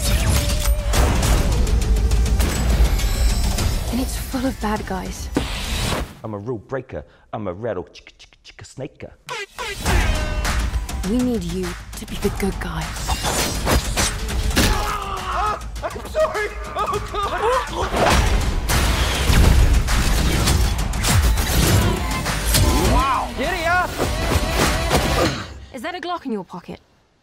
[3.91, 5.29] And it's full of bad guys.
[6.25, 7.05] I'm a rule breaker.
[7.33, 9.13] I'm a rattle chicka chicka chicka snaker.
[11.11, 12.83] We need you to be the good guy.
[14.71, 15.69] Ah!
[15.83, 16.49] I'm sorry.
[16.77, 18.25] Oh, God.
[23.37, 23.91] Giddy up!
[25.75, 26.81] Is that a Glock in your pocket?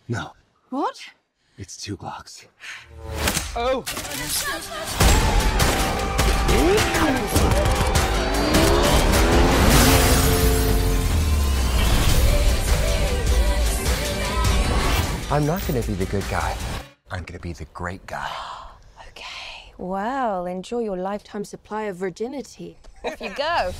[0.07, 0.31] No,
[0.69, 0.97] What?
[1.57, 2.45] it's two Glocks.
[3.55, 3.83] Oh!
[15.31, 16.55] I'm not gonna be the good guy.
[17.11, 18.29] I'm gonna be the great guy.
[19.09, 19.73] Okay.
[19.77, 22.77] Well, enjoy your lifetime supply of virginity.
[23.03, 23.71] Off you go.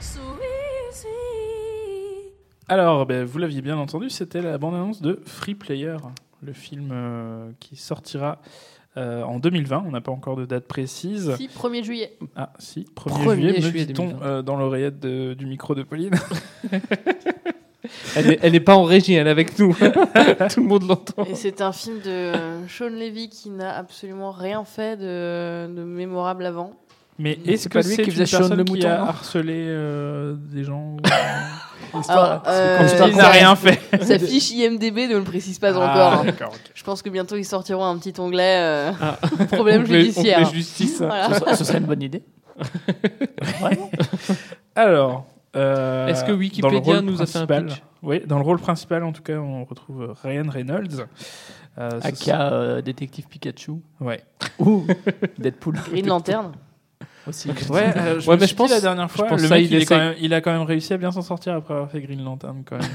[0.00, 0.20] So
[0.90, 1.39] easy.
[2.70, 5.96] Alors, ben, vous l'aviez bien entendu, c'était la bande-annonce de Free Player,
[6.42, 8.38] le film euh, qui sortira
[8.96, 9.84] euh, en 2020.
[9.86, 11.34] On n'a pas encore de date précise.
[11.36, 12.16] Si, 1er juillet.
[12.36, 14.24] Ah, si, 1er, 1er juillet, me juillet dit-on 2020.
[14.26, 16.14] euh, dans l'oreillette de- du micro de Pauline.
[18.14, 19.74] Elle est, elle est pas en régie, elle est avec nous.
[20.54, 21.24] Tout le monde l'entend.
[21.24, 22.32] Et c'est un film de
[22.68, 26.72] Sean Levy qui n'a absolument rien fait de, de mémorable avant.
[27.18, 30.96] Mais est-ce que c'est une personne le qui a non harcelé euh, des gens
[32.08, 33.80] Alors, euh, Il n'a rien fait.
[34.04, 36.24] Sa fiche IMDB ne le précise pas Ah, encore.
[36.48, 36.50] hein.
[36.74, 39.18] Je pense que bientôt ils sortiront un petit onglet euh, Ah.
[39.52, 40.50] problème Onglet- judiciaire.
[40.50, 40.98] justice.
[40.98, 41.30] Voilà.
[41.52, 42.22] Ce, ce serait une bonne idée.
[44.74, 45.26] Alors,
[45.56, 49.12] euh, Est-ce que Wikipédia nous a fait un pitch Oui, dans le rôle principal, en
[49.12, 51.06] tout cas, on retrouve Ryan Reynolds.
[51.78, 53.72] Euh, Aka euh, détective Pikachu.
[54.00, 54.22] Ouais.
[54.58, 54.84] Ou
[55.38, 55.76] Deadpool.
[55.90, 56.52] Green Lantern.
[57.30, 57.48] Aussi.
[57.70, 59.60] Ouais, euh, je Ouais, me mais suis je pense- dit la dernière fois, le mec,
[59.62, 61.54] il il, est essaie- quand même- il a quand même réussi à bien s'en sortir
[61.54, 62.88] après avoir fait Green Lantern, quand même.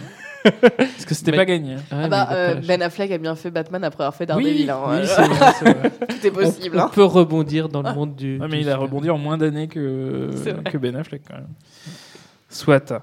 [0.77, 1.77] Parce que c'était Mais- pas gagné.
[1.89, 4.69] Ah, Ah bah, euh, ben Affleck a bien fait Batman après avoir fait Oui, Daredevil.
[4.69, 5.91] hein, oui, vrai, c'est vrai.
[6.07, 6.77] Tout est possible.
[6.77, 6.91] On hein.
[6.93, 8.37] peut rebondir dans le monde du.
[8.39, 10.29] Ouais, du mais il a rebondi en moins d'années que,
[10.77, 11.47] Ben Affleck, quand même.
[12.49, 12.93] Soit.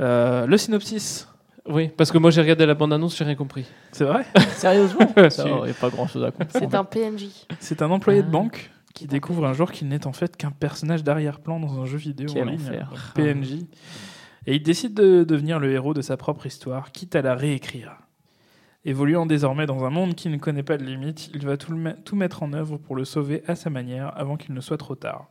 [0.00, 1.26] Euh, le synopsis,
[1.66, 3.64] Oui, parce que moi j'ai regardé la bande-annonce, j'ai rien compris.
[3.92, 4.24] c'est vrai?
[4.56, 5.12] Sérieusement?
[5.16, 6.50] Il n'y a pas grand chose à comprendre.
[6.52, 7.28] C'est un PNJ.
[7.60, 8.32] C'est un employé de Ah.
[8.32, 11.98] banque qui découvre un jour qu'il n'est en fait qu'un personnage d'arrière-plan dans un jeu
[11.98, 12.88] vidéo Quel en ligne, enfer.
[12.90, 13.52] donc PNJ.
[14.46, 17.92] Et il décide de devenir le héros de sa propre histoire, quitte à la réécrire.
[18.86, 21.92] Évoluant désormais dans un monde qui ne connaît pas de limites, il va tout, le
[22.02, 24.94] tout mettre en œuvre pour le sauver à sa manière avant qu'il ne soit trop
[24.94, 25.26] tard.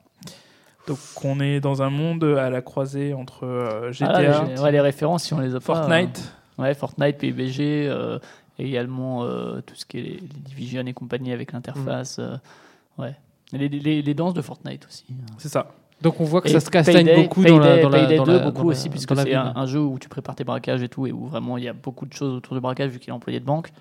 [0.88, 4.60] Donc on est dans un monde à la croisée entre euh, GTA, Ah, là, les-
[4.62, 6.34] ouais, les références, si on les a pas, Fortnite.
[6.60, 8.20] euh, ouais, Fortnite, PUBG, euh,
[8.60, 12.18] et également euh, tout ce qui est les, les Division et compagnie avec l'interface.
[12.20, 12.38] euh,
[13.00, 13.16] ouais.
[13.52, 15.06] Les, les- les danses de Fortnite aussi.
[15.38, 15.68] C'est ça.
[16.02, 18.00] Donc on voit que Et ça se castagne Payday- beaucoup dans la, Payday- dans la,
[18.00, 19.98] Payday dans 2 la- beaucoup dans la- aussi, puisque la c'est un, un jeu où
[20.00, 22.34] tu prépares tes braquages et tout, et où vraiment il y a beaucoup de choses
[22.36, 23.72] autour du braquage vu qu'il est employé de banque.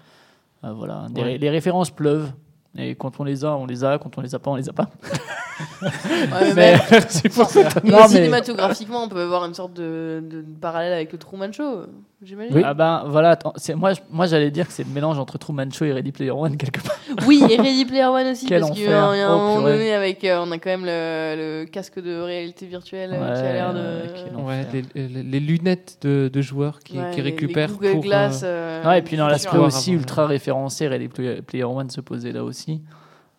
[0.64, 1.38] Euh, voilà, Des- Ouais.
[1.38, 2.32] les références pleuvent.
[2.76, 3.98] Et quand on les a, on les a.
[3.98, 4.88] Quand on les a pas, on les a pas.
[5.80, 7.50] Ouais, mais Mais- pour
[7.84, 11.82] Non, mais- cinématographiquement, on peut avoir une sorte de, de parallèle avec le Truman Show,
[12.22, 12.62] j'imagine.
[12.64, 15.38] Ah ben voilà, attends, c'est- moi, je- moi j'allais dire que c'est le mélange entre
[15.38, 16.96] Truman Show et Ready Player One quelque part.
[17.26, 19.04] Oui, et Ready Player One aussi, Quel parce qu'il y enfer.
[19.04, 19.72] a, il y a un Oh, moment purée.
[19.72, 23.40] donné avec, euh, on a quand même le, le casque de réalité virtuelle euh, qui
[23.46, 23.78] a l'air de.
[23.78, 27.30] ouais, quel Ouais, les, les- les lunettes de, de joueurs qui, Ouais, qui les- les
[27.30, 30.00] récupèrent Google pour, Glass, euh, euh, Ouais, et puis dans l'aspect aussi avant.
[30.00, 32.82] ultra référencé, Ready Player Player One se posait là aussi.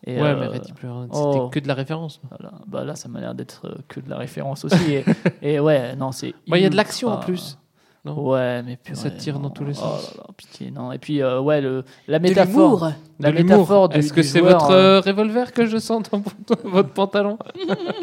[0.08, 1.32] Et, Ouais, euh, mais Ready Player One, oh.
[1.52, 2.22] c'était que de la référence.
[2.30, 2.54] Voilà.
[2.68, 4.94] Bah là, ça m'a l'air d'être euh, que de la référence aussi.
[4.94, 5.04] et,
[5.42, 6.34] et ouais, non, c'est.
[6.50, 7.58] Ouais, il y a de l'action en ultra- plus.
[8.16, 10.12] Non Ouais, mais puis Ça tire dans tous les sens.
[10.14, 10.92] Oh là là, pitié, non.
[10.92, 12.72] Et puis, euh, ouais, le, la métaphore.
[12.72, 12.92] l'humour.
[13.20, 13.58] La De l'humour.
[13.58, 16.22] métaphore du- Est-ce que c'est votre euh, euh, revolver que je sens dans
[16.64, 17.38] votre pantalon?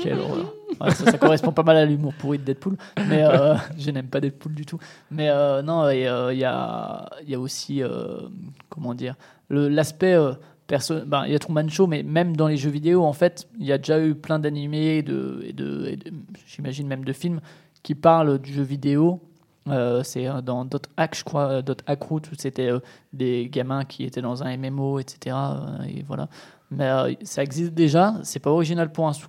[0.02, 0.52] Quelle horreur.
[0.80, 2.76] Ouais, ça, ça correspond pas mal à l'humour pourri de Deadpool.
[3.08, 4.78] Mais euh, je n'aime pas Deadpool du tout.
[5.10, 5.94] Mais euh, non, euh,
[6.32, 8.18] il y, a, il y a aussi, euh,
[8.68, 9.14] comment dire,
[9.48, 10.14] le- l'aspect.
[10.14, 10.32] euh,
[11.06, 13.66] ben, il y a Truman Show, mais même dans les jeux vidéo, en fait, il
[13.66, 16.12] y a déjà eu plein d'animés et de, et de, et de-
[16.46, 17.40] j'imagine même de films
[17.84, 19.20] qui parlent du jeu vidéo.
[19.68, 22.80] Euh, c'est euh, dans Hack, je crois, euh, Dot Hack Root, où c'était euh,
[23.12, 25.36] des gamins qui étaient dans un MMO, etc.
[25.36, 26.28] euh, et voilà.
[26.70, 29.28] Mais ça existe déjà, c'est pas original pour un sou.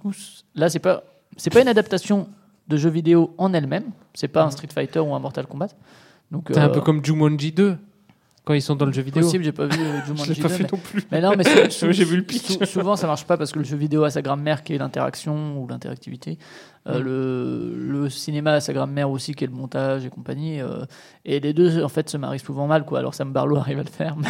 [0.55, 1.03] Là, c'est pas,
[1.35, 2.29] c'est pas une adaptation
[2.67, 3.91] de jeu vidéo en elle-même.
[4.15, 5.67] C'est pas un Street Fighter ou un Mortal Kombat.
[6.31, 7.77] Donc, C'est un peu comme Jumanji 2
[8.47, 9.21] quand ils sont dans le jeu vidéo.
[9.23, 11.07] Possible, j'ai pas vu euh, Jumanji Je l'ai pas 2, fait mais- non plus.
[11.11, 11.43] Mais non, mais
[11.93, 12.57] J'ai vu le pitch.
[12.57, 14.77] sou- souvent ça marche pas parce que le jeu vidéo a sa grammaire qui est
[14.77, 16.37] l'interaction ou l'interactivité.
[16.87, 17.03] Euh, Mm.
[17.03, 20.61] le, le cinéma a sa grammaire aussi qui est le montage et compagnie.
[20.61, 20.85] euh,
[21.25, 22.99] et les deux en fait se marient souvent mal quoi.
[22.99, 24.15] Alors Sam Barlow arrive à le faire.
[24.15, 24.29] Mais,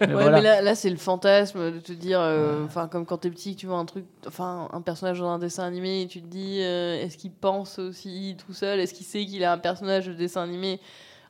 [0.00, 0.30] mais Ouais, voilà.
[0.36, 3.56] mais là, là c'est le fantasme de te dire, euh, enfin, comme quand t'es petit,
[3.56, 6.58] tu vois un truc, enfin, un personnage dans un dessin animé, et tu te dis,
[6.60, 8.78] euh, est-ce qu'il pense aussi tout seul?
[8.78, 10.78] Est-ce qu'il sait qu'il est un personnage de dessin animé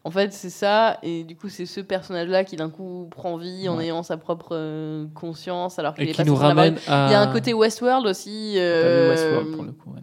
[0.07, 3.69] En fait, c'est ça, et du coup, c'est ce personnage-là qui d'un coup prend vie
[3.69, 3.87] en Ouais.
[3.87, 7.15] ayant sa propre euh, conscience, alors qu'il est qui pas nous ramène à- Il y
[7.17, 8.55] a un côté Westworld aussi.
[8.57, 10.01] Euh, Westworld, pour le coup, ouais.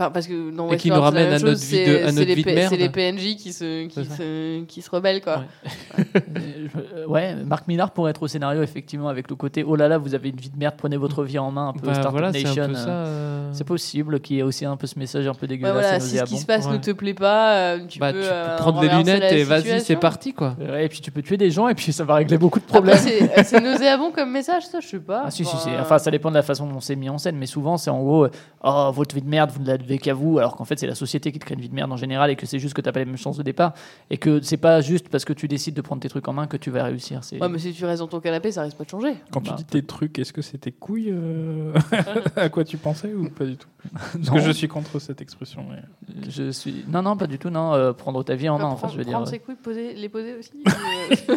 [0.00, 2.08] Enfin, parce que dans Et qui nous ramène à chose, notre vie de- c'est- à
[2.10, 2.68] c'est notre les vie de P- merde.
[2.70, 5.42] C'est les PNJ qui se, qui, se, qui se rebellent, quoi.
[6.94, 9.96] Euh, ouais, Marc Millard pourrait être au scénario effectivement avec le côté oh là là
[9.98, 12.12] vous avez une vie de merde prenez votre vie en main un peu Bah, Startup
[12.12, 13.48] voilà, Nation euh, euh.
[13.52, 16.00] c'est possible qu'il y ait aussi un peu ce message un peu dégueulasse voilà, et
[16.00, 18.32] si ce qui se passe ne te plaît pas, euh, tu Bah, peux, tu peux
[18.32, 20.56] euh, prendre renverser lunettes et vas-y, c'est parti quoi.
[20.60, 22.64] Ouais, et puis tu peux tuer des gens et puis ça va régler beaucoup de
[22.66, 22.98] problèmes.
[22.98, 25.22] C'est nauséabond comme message, ça, je sais pas.
[25.26, 25.70] Ah si, si, Enfin, si.
[25.80, 28.02] Enfin, ça dépend de la façon dont c'est mis en scène, mais souvent c'est en
[28.02, 28.30] gros, euh,
[28.62, 29.66] oh, votre vie de merde, vous ne
[29.96, 31.90] qu'à vous, alors qu'en fait c'est la société qui te crée une vie de merde
[31.90, 33.72] en général et que c'est juste que tu n'as pas les mêmes chances de départ
[34.10, 36.46] et que c'est pas juste parce que tu décides de prendre tes trucs en main
[36.46, 37.24] que tu vas réussir.
[37.24, 39.14] C'est Ouais, mais si tu restes dans ton canapé, ça risque pas de changer.
[39.32, 41.72] Quand tu Bah, dis tes trucs, est-ce que c'est tes couilles euh,
[42.36, 43.68] à quoi tu pensais ou pas du tout?
[43.92, 44.34] Parce Non.
[44.34, 45.64] que je suis contre cette expression.
[45.70, 47.48] mais- Je suis non, non, pas du tout.
[47.48, 48.64] Non, euh, prendre ta vie en main.
[48.64, 49.12] Enfin, Enfin, prendre, je veux dire.
[49.12, 50.50] prendre euh, ses couilles, poser, les poser aussi.
[51.30, 51.36] euh,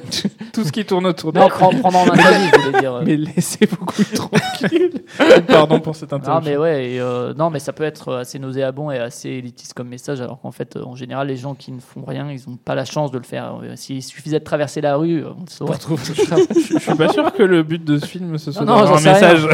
[0.52, 3.02] Tout ce qui tourne autour Non, prendre, prendre en main ta vie, je voulais dire.
[3.06, 5.04] Mais laissez vos couilles tranquilles.
[5.48, 6.52] Pardon pour cette Non, interruption.
[6.52, 9.88] mais ouais, et, euh, non, mais ça peut être assez nauséabond et assez élitiste comme
[9.88, 12.76] message, alors qu'en fait, en général, les gens qui ne font rien, ils n'ont pas
[12.76, 13.60] la chance de le faire.
[13.64, 15.78] Euh, S'il suffisait de traverser la rue, euh, on le saurait.
[16.04, 18.88] je, je suis pas sûr que le but de ce film ce soit Non, non,
[18.88, 19.48] un message.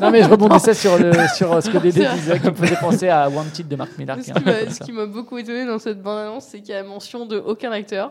[0.00, 2.76] non, mais je rebondissais sur, le, sur euh, ce que Dédé disait, qui me faisait
[2.80, 4.18] penser à Wanted de Marc Millar.
[4.20, 6.78] Ce qui m'a- comme ce qui m'a beaucoup étonné dans cette bande-annonce, c'est qu'il y
[6.78, 8.10] a mention de aucun acteur.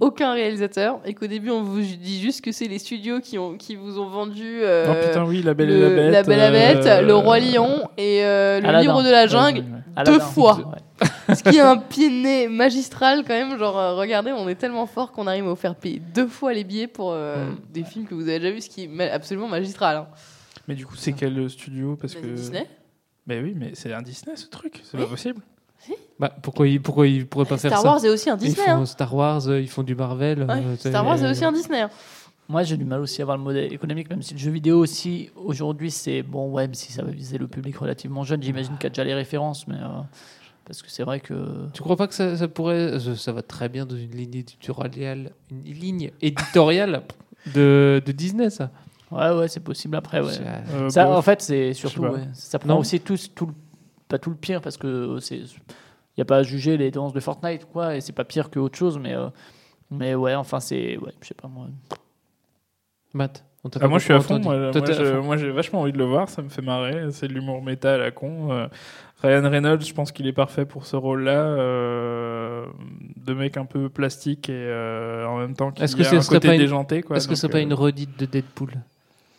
[0.00, 3.56] Aucun réalisateur, et qu'au début on vous dit juste que c'est les studios qui, ont,
[3.56, 6.22] qui vous ont vendu euh, Oh, putain, oui, La Belle et le- la Bête, La
[6.22, 8.80] Belle et la Bête, euh, le Roi Lion et euh, le Aladdin.
[8.82, 10.04] Livre de la Jungle ouais, ouais.
[10.04, 10.18] deux Aladdin.
[10.20, 10.56] fois.
[10.58, 11.06] Ouais.
[11.36, 13.58] Ce qui est un pied de nez magistral quand même.
[13.58, 16.64] Genre, regardez, on est tellement fort qu'on arrive à vous faire payer deux fois les
[16.64, 17.56] billets pour euh, Mm.
[17.72, 19.96] des films que vous avez déjà vus, ce qui est absolument magistral.
[19.98, 20.06] hein.
[20.68, 21.96] Mais du coup, c'est quel studio?
[22.00, 22.66] Parce Bah, que Disney
[23.26, 24.80] Mais oui, mais c'est un Disney ce truc.
[24.84, 25.40] C'est pas possible.
[26.18, 27.88] Bah, pourquoi ils pourquoi ils pourraient pas faire Star ça?
[27.88, 28.86] Wars est aussi un Disney, Ils font hein.
[28.86, 30.42] Star Wars, euh, ils font du Marvel.
[30.44, 31.80] Ouais, euh, Star Wars est aussi un Disney.
[31.82, 31.90] hein.
[32.48, 34.78] Moi, j'ai du mal aussi à voir le modèle économique, même si le jeu vidéo
[34.78, 38.74] aussi, aujourd'hui, c'est bon, ouais, même si ça va viser le public relativement jeune, j'imagine
[38.78, 39.74] qu'il y a déjà les références, mais.
[39.74, 40.00] euh,
[40.64, 41.66] parce que c'est vrai que.
[41.74, 42.98] Tu crois pas que ça, ça pourrait.
[43.00, 47.02] Ça, ça va très bien dans une ligne éditoriale, une ligne éditoriale
[47.52, 48.70] de, de Disney, ça?
[49.10, 50.32] Ouais, ouais, c'est possible après, ouais.
[50.72, 52.02] Euh, ça, en fait, c'est surtout.
[52.02, 52.10] pas.
[52.12, 52.78] ouais, ça prend Non?
[52.78, 53.54] aussi tout, tout le-
[54.08, 55.36] pas tout le pire, parce que c'est.
[55.38, 58.50] Il n'y a pas à juger les danses de Fortnite, quoi, et c'est pas pire
[58.50, 59.14] que autre chose, mais.
[59.14, 59.28] euh,
[59.90, 60.96] mais ouais, enfin, c'est.
[60.98, 61.66] Ouais, je sais pas, moi.
[63.12, 64.34] Matt, on Ah, pas moi, je suis à fond.
[64.36, 64.46] entendu.
[64.48, 66.28] Moi, moi, j'ai vachement envie de le voir.
[66.28, 67.10] Ça me fait marrer.
[67.12, 68.50] C'est de l'humour méta à la con.
[68.52, 68.66] Euh,
[69.22, 71.44] Ryan Reynolds, je pense qu'il est parfait pour ce rôle-là.
[71.46, 72.66] euh,
[73.16, 76.16] de mec un peu plastique et euh, en même temps qui Est-ce que a ce
[76.16, 77.02] un côté déjanté.
[77.02, 77.16] quoi.
[77.16, 78.72] Est-ce que c'est pas euh, une redite de Deadpool?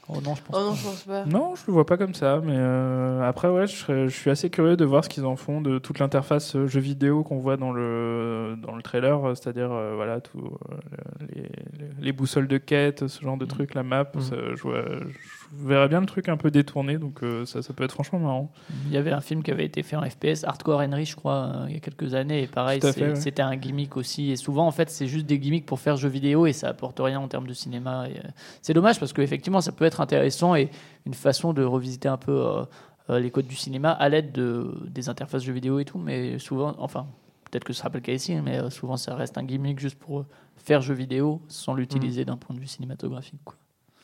[0.10, 1.26] Oh non, je pense Oh non, je pense pas.
[1.26, 4.30] Non, je le vois pas comme ça, mais euh, après ouais, je, serais- je suis
[4.30, 7.40] assez curieux de voir ce qu'ils en font de toute l'interface euh, jeu vidéo qu'on
[7.40, 10.40] voit dans le dans le trailer, euh, c'est-à-dire euh, voilà tout
[10.72, 10.76] euh,
[11.36, 11.50] les, les-
[12.00, 15.88] les boussoles de quête, ce genre de trucs, la map, ça, je, vois- je verrais
[15.88, 18.52] bien le truc un peu détourné, donc euh, ça, ça peut être franchement marrant.
[18.88, 21.52] Il y avait un film qui avait été fait en FPS, Hardcore Henry, je crois,
[21.54, 22.44] euh, il y a quelques années.
[22.44, 23.16] Et pareil, ouais.
[23.16, 24.32] c'était un gimmick aussi.
[24.32, 27.00] Et souvent, en fait, c'est juste des gimmicks pour faire jeux vidéo et ça apporte
[27.00, 28.06] rien en termes de cinéma.
[28.06, 28.16] Euh,
[28.62, 30.70] c'est dommage parce qu'effectivement, ça peut être intéressant et
[31.06, 32.66] une façon de revisiter un peu
[33.10, 35.98] les codes du cinéma à l'aide de, des interfaces jeux vidéo et tout.
[35.98, 37.08] Mais souvent, enfin,
[37.50, 39.98] peut-être que ce sera pas le cas ici, mais souvent, ça reste un gimmick juste
[39.98, 40.26] pour
[40.58, 43.40] faire jeux vidéo sans l'utiliser d'un point de vue cinématographique.
[43.46, 43.56] quoi.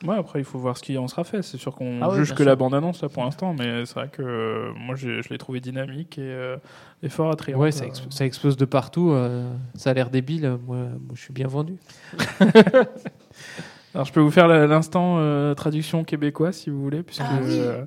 [0.03, 1.41] Ouais, après, il faut voir ce qui en sera fait.
[1.41, 2.45] C'est sûr qu'on Ah ouais, juge que sûr.
[2.45, 6.17] la bande-annonce là pour l'instant, mais c'est vrai que euh, moi je l'ai trouvé dynamique
[6.17, 6.57] et, euh,
[7.01, 7.57] et fort attrayant.
[7.57, 9.11] Ouais, ça, ça explose de partout.
[9.11, 10.57] euh, ça a l'air débile.
[10.67, 11.77] Moi, moi, je suis bien vendu.
[13.93, 17.59] Alors, je peux vous faire l'instant euh, traduction québécois si vous voulez, puisque Ah oui.
[17.59, 17.85] euh,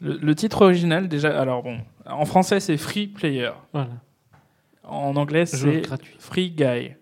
[0.00, 3.50] le, le titre original, déjà, alors bon, en français c'est Free Player.
[3.72, 3.90] Voilà.
[4.84, 5.82] En anglais c'est.
[6.18, 6.96] Free Guy.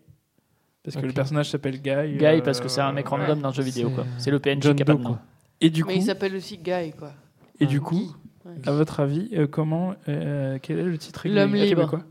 [0.84, 1.06] Parce que Ok.
[1.06, 2.18] le personnage s'appelle Guy.
[2.18, 4.04] Guy, euh, parce que c'est un mec random dans le jeu vidéo, quoi.
[4.18, 5.04] C'est le PNJ John qui a pas de nom.
[5.10, 5.18] quoi.
[5.60, 7.12] Et du coup, Mais il s'appelle aussi Guy, quoi.
[7.58, 8.12] et du coup,
[8.44, 8.52] Ouais.
[8.66, 12.04] à votre avis, euh, comment, euh, quel est le titre L'homme québécois libre.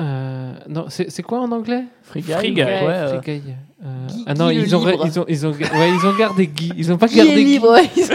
[0.00, 2.32] Euh, non, c'est quoi en anglais Free Guy.
[2.32, 2.62] Free Guy.
[2.62, 3.52] Ouais, euh, Free Guy.
[3.84, 5.02] Euh, Guy- ah non, ils ont, libre.
[5.06, 6.72] ils ont, ils ont, ouais, ils ont gardé Guy.
[6.76, 7.44] Ils ont pas gardé Guy.
[7.44, 7.90] libre, ouais.
[7.96, 8.14] ils sont-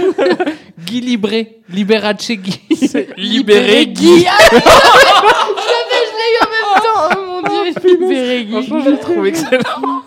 [0.85, 1.59] Guy Libré.
[1.67, 2.61] Liberace Guy.
[3.17, 4.25] Libéré Guy.
[4.29, 7.72] Ah, je savais, je l'ai eu en même temps.
[7.83, 8.51] Libéré Guy.
[8.51, 10.01] Franchement, je le trouve excellent.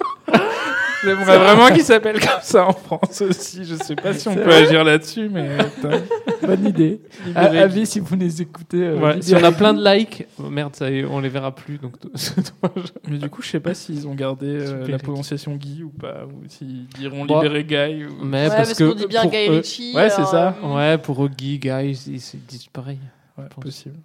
[1.05, 3.65] J'aimerais vraiment qu'il s'appelle comme ça en France aussi.
[3.65, 6.01] Je sais pas si on peut vrai agir là-dessus, mais putain.
[6.43, 7.01] Bonne idée.
[7.35, 8.83] Ah, Avis, si vous les écoutez.
[8.83, 11.29] euh, Ouais, si on a plein de likes, oh, merde, ça, y est, on les
[11.29, 11.79] verra plus.
[11.79, 11.93] Donc.
[13.09, 16.25] Mais du coup, je sais pas s'ils ont gardé euh, la prononciation Guy ou pas,
[16.27, 17.41] ou s'ils diront Bon.
[17.43, 18.05] libéré Guy.
[18.07, 18.25] Ou...
[18.25, 19.93] Mais Ouais, parce, qu'on dit bien Guy Ritchie.
[19.95, 20.57] Ouais, c'est ça.
[20.65, 22.99] euh, Ouais, pour eux, Guy, Guy, ils, ils se disent pareil.
[23.39, 23.97] Ouais, possible.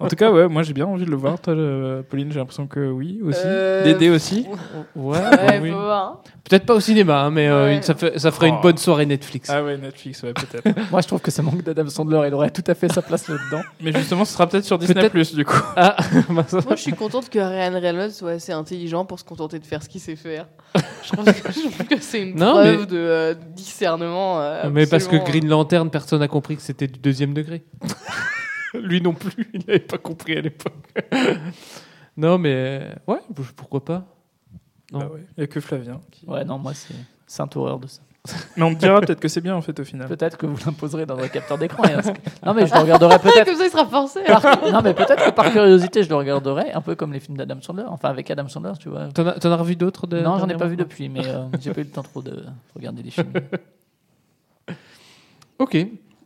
[0.00, 1.40] En tout cas, ouais, moi j'ai bien envie de le voir.
[1.40, 3.40] Toi, euh, Pauline, j'ai l'impression que oui aussi.
[3.44, 4.46] Euh, Dédé aussi.
[4.94, 5.70] Ouais, Ouais, oui.
[5.72, 6.22] faut voir.
[6.48, 7.82] Peut-être pas au cinéma, hein, mais euh, Ouais.
[7.82, 8.54] ça, fait- ça ferait Oh.
[8.54, 9.50] une bonne soirée Netflix.
[9.52, 10.64] Ah ouais, Netflix, ouais, peut-être.
[10.92, 12.22] Moi, je trouve que ça manque d'Adam Sandler.
[12.28, 13.62] Il aurait tout à fait sa place là-dedans.
[13.82, 15.56] Mais justement, ce sera peut-être sur Disney Plus du coup.
[15.76, 15.96] Ah,
[16.30, 19.66] bah, Moi, je suis contente que Ryan Reynolds soit assez intelligent pour se contenter de
[19.66, 20.46] faire ce qu'il sait faire.
[21.02, 21.24] Je trouve
[21.88, 24.40] que, c'est une Non, preuve mais- de euh, discernement.
[24.40, 25.16] euh, mais parce que.
[25.16, 27.64] Green Lantern, personne n'a compris que c'était du deuxième degré.
[28.80, 30.74] Lui non plus, il n'avait pas compris à l'époque.
[32.16, 33.18] non, mais ouais,
[33.56, 34.04] pourquoi pas
[34.92, 35.00] Non.
[35.00, 35.24] Bah ouais.
[35.36, 36.00] Il y a que Flavien.
[36.10, 36.94] qui- Ouais, non, moi, c'est
[37.26, 38.00] sainte horreur de ça.
[38.58, 40.06] Mais on me dira peut-être que c'est bien en fait au final.
[40.08, 41.82] Peut-être que vous l'imposerez dans un capteur d'écran.
[41.84, 43.46] que- Non, mais je le regarderai peut-être.
[43.46, 44.20] Comme ça, il sera forcé.
[44.24, 47.38] Par- Non, mais peut-être que par curiosité, je le regarderai, un peu comme les films
[47.38, 47.84] d'Adam Sandler.
[47.88, 49.08] Enfin, avec Adam Sandler, tu vois.
[49.12, 51.80] T'en as, revu d'autres de Non, j'en ai pas vu depuis, mais euh, j'ai pas
[51.80, 52.44] eu le temps trop de
[52.76, 53.32] regarder les films.
[55.58, 55.76] Ok.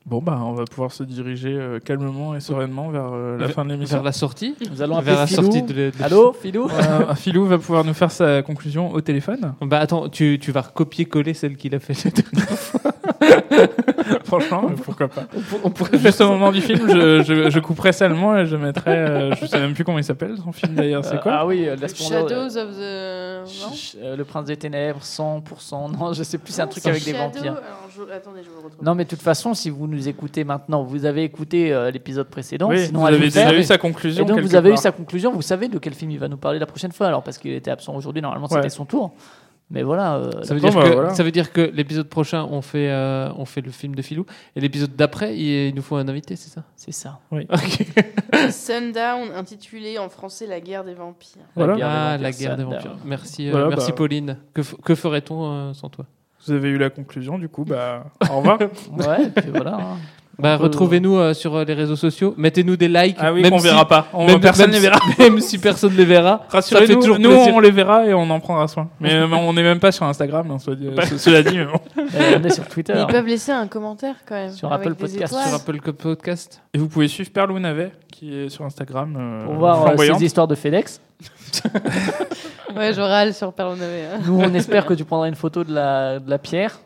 [0.05, 3.55] Bon bah on va pouvoir se diriger euh, calmement et sereinement vers euh, la Vers-
[3.55, 3.97] fin de l'émission.
[3.99, 5.43] Vers la sortie Nous allons Vers appeler la Philou.
[5.43, 9.55] sortie de, de- Allô, Philou Euh, Philou va pouvoir nous faire sa conclusion au téléphone.
[9.61, 11.95] Bah attends, tu, tu vas recopier-coller celle qu'il a fait.
[14.25, 15.23] Franchement, euh, pourquoi pas.
[15.65, 18.91] on pourrait Juste au moment du film, je, je, je couperai salement et je mettrai.
[18.97, 21.05] euh, je sais même plus comment il s'appelle son film d'ailleurs.
[21.05, 23.42] C'est Euh, quoi Ah oui, euh, Shadows of the.
[23.62, 25.89] Non Ch- euh, Le Prince des Ténèbres, 100%.
[25.99, 27.52] Non, je sais plus, c'est un truc avec des Shadow- vampires.
[27.52, 28.84] alors, je- Attendez, je vais le retrouver.
[28.84, 32.28] Non, mais de toute façon, si vous nous écoutez maintenant, vous avez écouté euh, l'épisode
[32.28, 32.68] précédent.
[32.68, 33.49] Oui, sinon vous allez avez le faire.
[33.49, 34.83] déjà eu sa conclusion Et donc, vous avez eu part.
[34.83, 35.33] sa conclusion.
[35.33, 37.07] Vous savez de quel film il va nous parler la prochaine fois.
[37.09, 38.57] Alors, parce qu'il était absent aujourd'hui, normalement, Ouais.
[38.57, 39.12] c'était son tour.
[39.73, 40.17] Mais voilà.
[40.17, 41.15] euh, Ça veut, Bon, dire bah, que, voilà.
[41.15, 44.26] ça veut dire que l'épisode prochain, on fait, euh, on fait le film de Filou.
[44.55, 46.62] Et l'épisode d'après, il, il nous faut un invité, c'est ça?
[46.76, 47.18] C'est ça.
[47.31, 47.47] Oui.
[47.51, 47.86] Ok.
[48.51, 51.42] Sundown, intitulé en français La guerre des vampires.
[51.57, 51.76] Voilà.
[51.76, 52.97] guerre des Ah, vampires, la guerre des vampires.
[53.05, 53.97] Merci, euh, Voilà, merci bah.
[53.97, 54.36] Pauline.
[54.55, 56.05] Que, f- que ferait-on euh, sans toi?
[56.47, 58.59] Vous avez eu la conclusion, du coup, bah au revoir.
[58.60, 59.76] Ouais, et puis voilà.
[59.76, 59.97] hein.
[60.39, 62.35] Bah, peut- Retrouvez-nous euh, sur euh, les réseaux sociaux.
[62.36, 63.17] Mettez-nous des likes.
[63.19, 64.07] Ah oui, même on si- verra pas.
[64.12, 64.99] On- même, personne même les verra.
[65.17, 66.39] si- Même si personne ne les verra.
[66.51, 67.55] ça fait Rassurez-nous, toujours nous plaisir.
[67.55, 68.89] on les verra et on en prendra soin.
[69.01, 71.57] Mais euh, on n'est même pas sur Instagram, hein, soit dit- ce- cela dit.
[71.59, 71.81] mais bon.
[72.39, 72.94] On est sur Twitter.
[72.97, 74.51] Ils peuvent laisser un commentaire quand même.
[74.51, 75.35] Sur Apple Podcast.
[75.35, 76.62] Sur Apple Podcast.
[76.75, 79.17] Et vous pouvez suivre Perlou Navet qui est sur Instagram.
[79.19, 81.01] euh, Pour voir ces histoires de FedEx.
[82.75, 84.05] Ouais, je râle sur Perlonavé.
[84.07, 84.20] Hein.
[84.25, 86.81] Nous, on espère que tu prendras une photo de la, de la pierre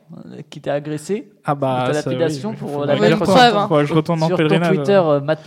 [0.50, 1.31] qui t'a agressé.
[1.44, 3.34] Ah bah de ta ça, lapidation oui, pour la me mettre dire sur quoi.
[3.50, 3.84] preuve, hein.
[3.84, 4.74] Je retourne en sur ton pèlerinage.
[4.74, 5.40] Twitter, euh, Matt.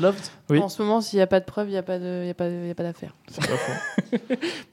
[0.49, 0.59] Oui.
[0.59, 2.29] En ce moment, s'il n'y a pas de preuve, il n'y a pas de- y
[2.29, 3.13] a pas de- y a d'affaire.
[3.31, 4.17] Bah,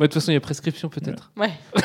[0.01, 1.33] De toute façon, il y a prescription peut-être.
[1.37, 1.51] Ouais.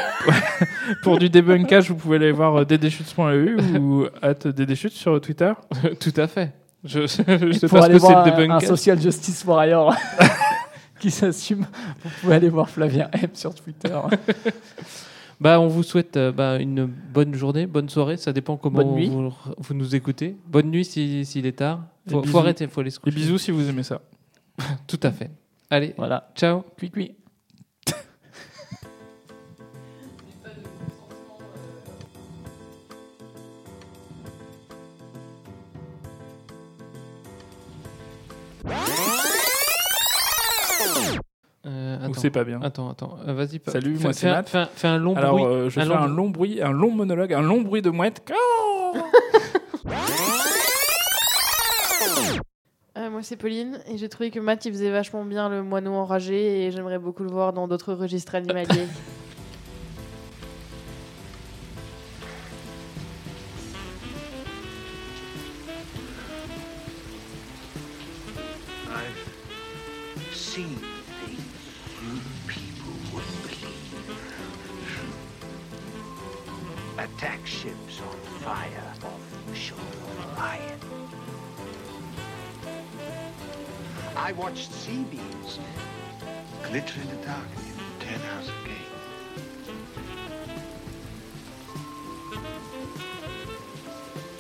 [1.04, 5.54] Pour du débunkage, vous pouvez aller voir euh, ddchutes.eu ou at ddchutes sur Twitter.
[6.00, 6.52] Tout à fait.
[6.84, 7.24] Je, je sais
[7.68, 9.96] Pour pas ce aller que c'est voir le un, un social justice warrior
[11.02, 11.66] qui s'assume,
[12.04, 13.90] vous pouvez aller voir Flavien M sur Twitter.
[15.42, 18.16] Bah, on vous souhaite euh, bah, une bonne journée, bonne soirée.
[18.18, 19.10] Ça dépend comment Bonne nuit.
[19.10, 20.36] Vous, vous nous écoutez.
[20.46, 21.80] Bonne nuit si- s'il est tard.
[22.06, 22.38] Et Faut, faut bisous.
[22.38, 23.16] arrêter, faut aller se Et coucher.
[23.16, 24.02] bisous si vous aimez ça.
[24.88, 25.32] Tout à fait.
[25.72, 26.30] Allez, Voilà.
[26.36, 26.62] ciao.
[26.78, 27.16] Cui cui.
[41.66, 42.60] Euh, Ou c'est pas bien.
[42.62, 43.18] Attends, attends.
[43.28, 43.60] Euh, Vas-y.
[43.60, 44.50] pa- Salut, fais- moi c'est Matt.
[44.50, 45.46] Fais un, fais un long Alors bruit.
[45.46, 47.90] euh, je un fais long un long bruit, un long monologue, un long bruit de
[47.92, 48.22] mouette.
[52.98, 55.94] Euh, moi, c'est Pauline et j'ai trouvé que Matt il faisait vachement bien le moineau
[55.94, 58.88] enragé et j'aimerais beaucoup le voir dans d'autres registres animaliers.
[77.22, 80.80] attack ships on fire off the shore of Orion.
[84.16, 85.60] I watched sea beams
[86.64, 88.92] glitter in the dark in the Ten House Gate.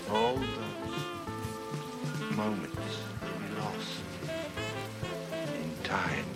[0.09, 4.01] All those moments are lost
[5.53, 6.30] in time.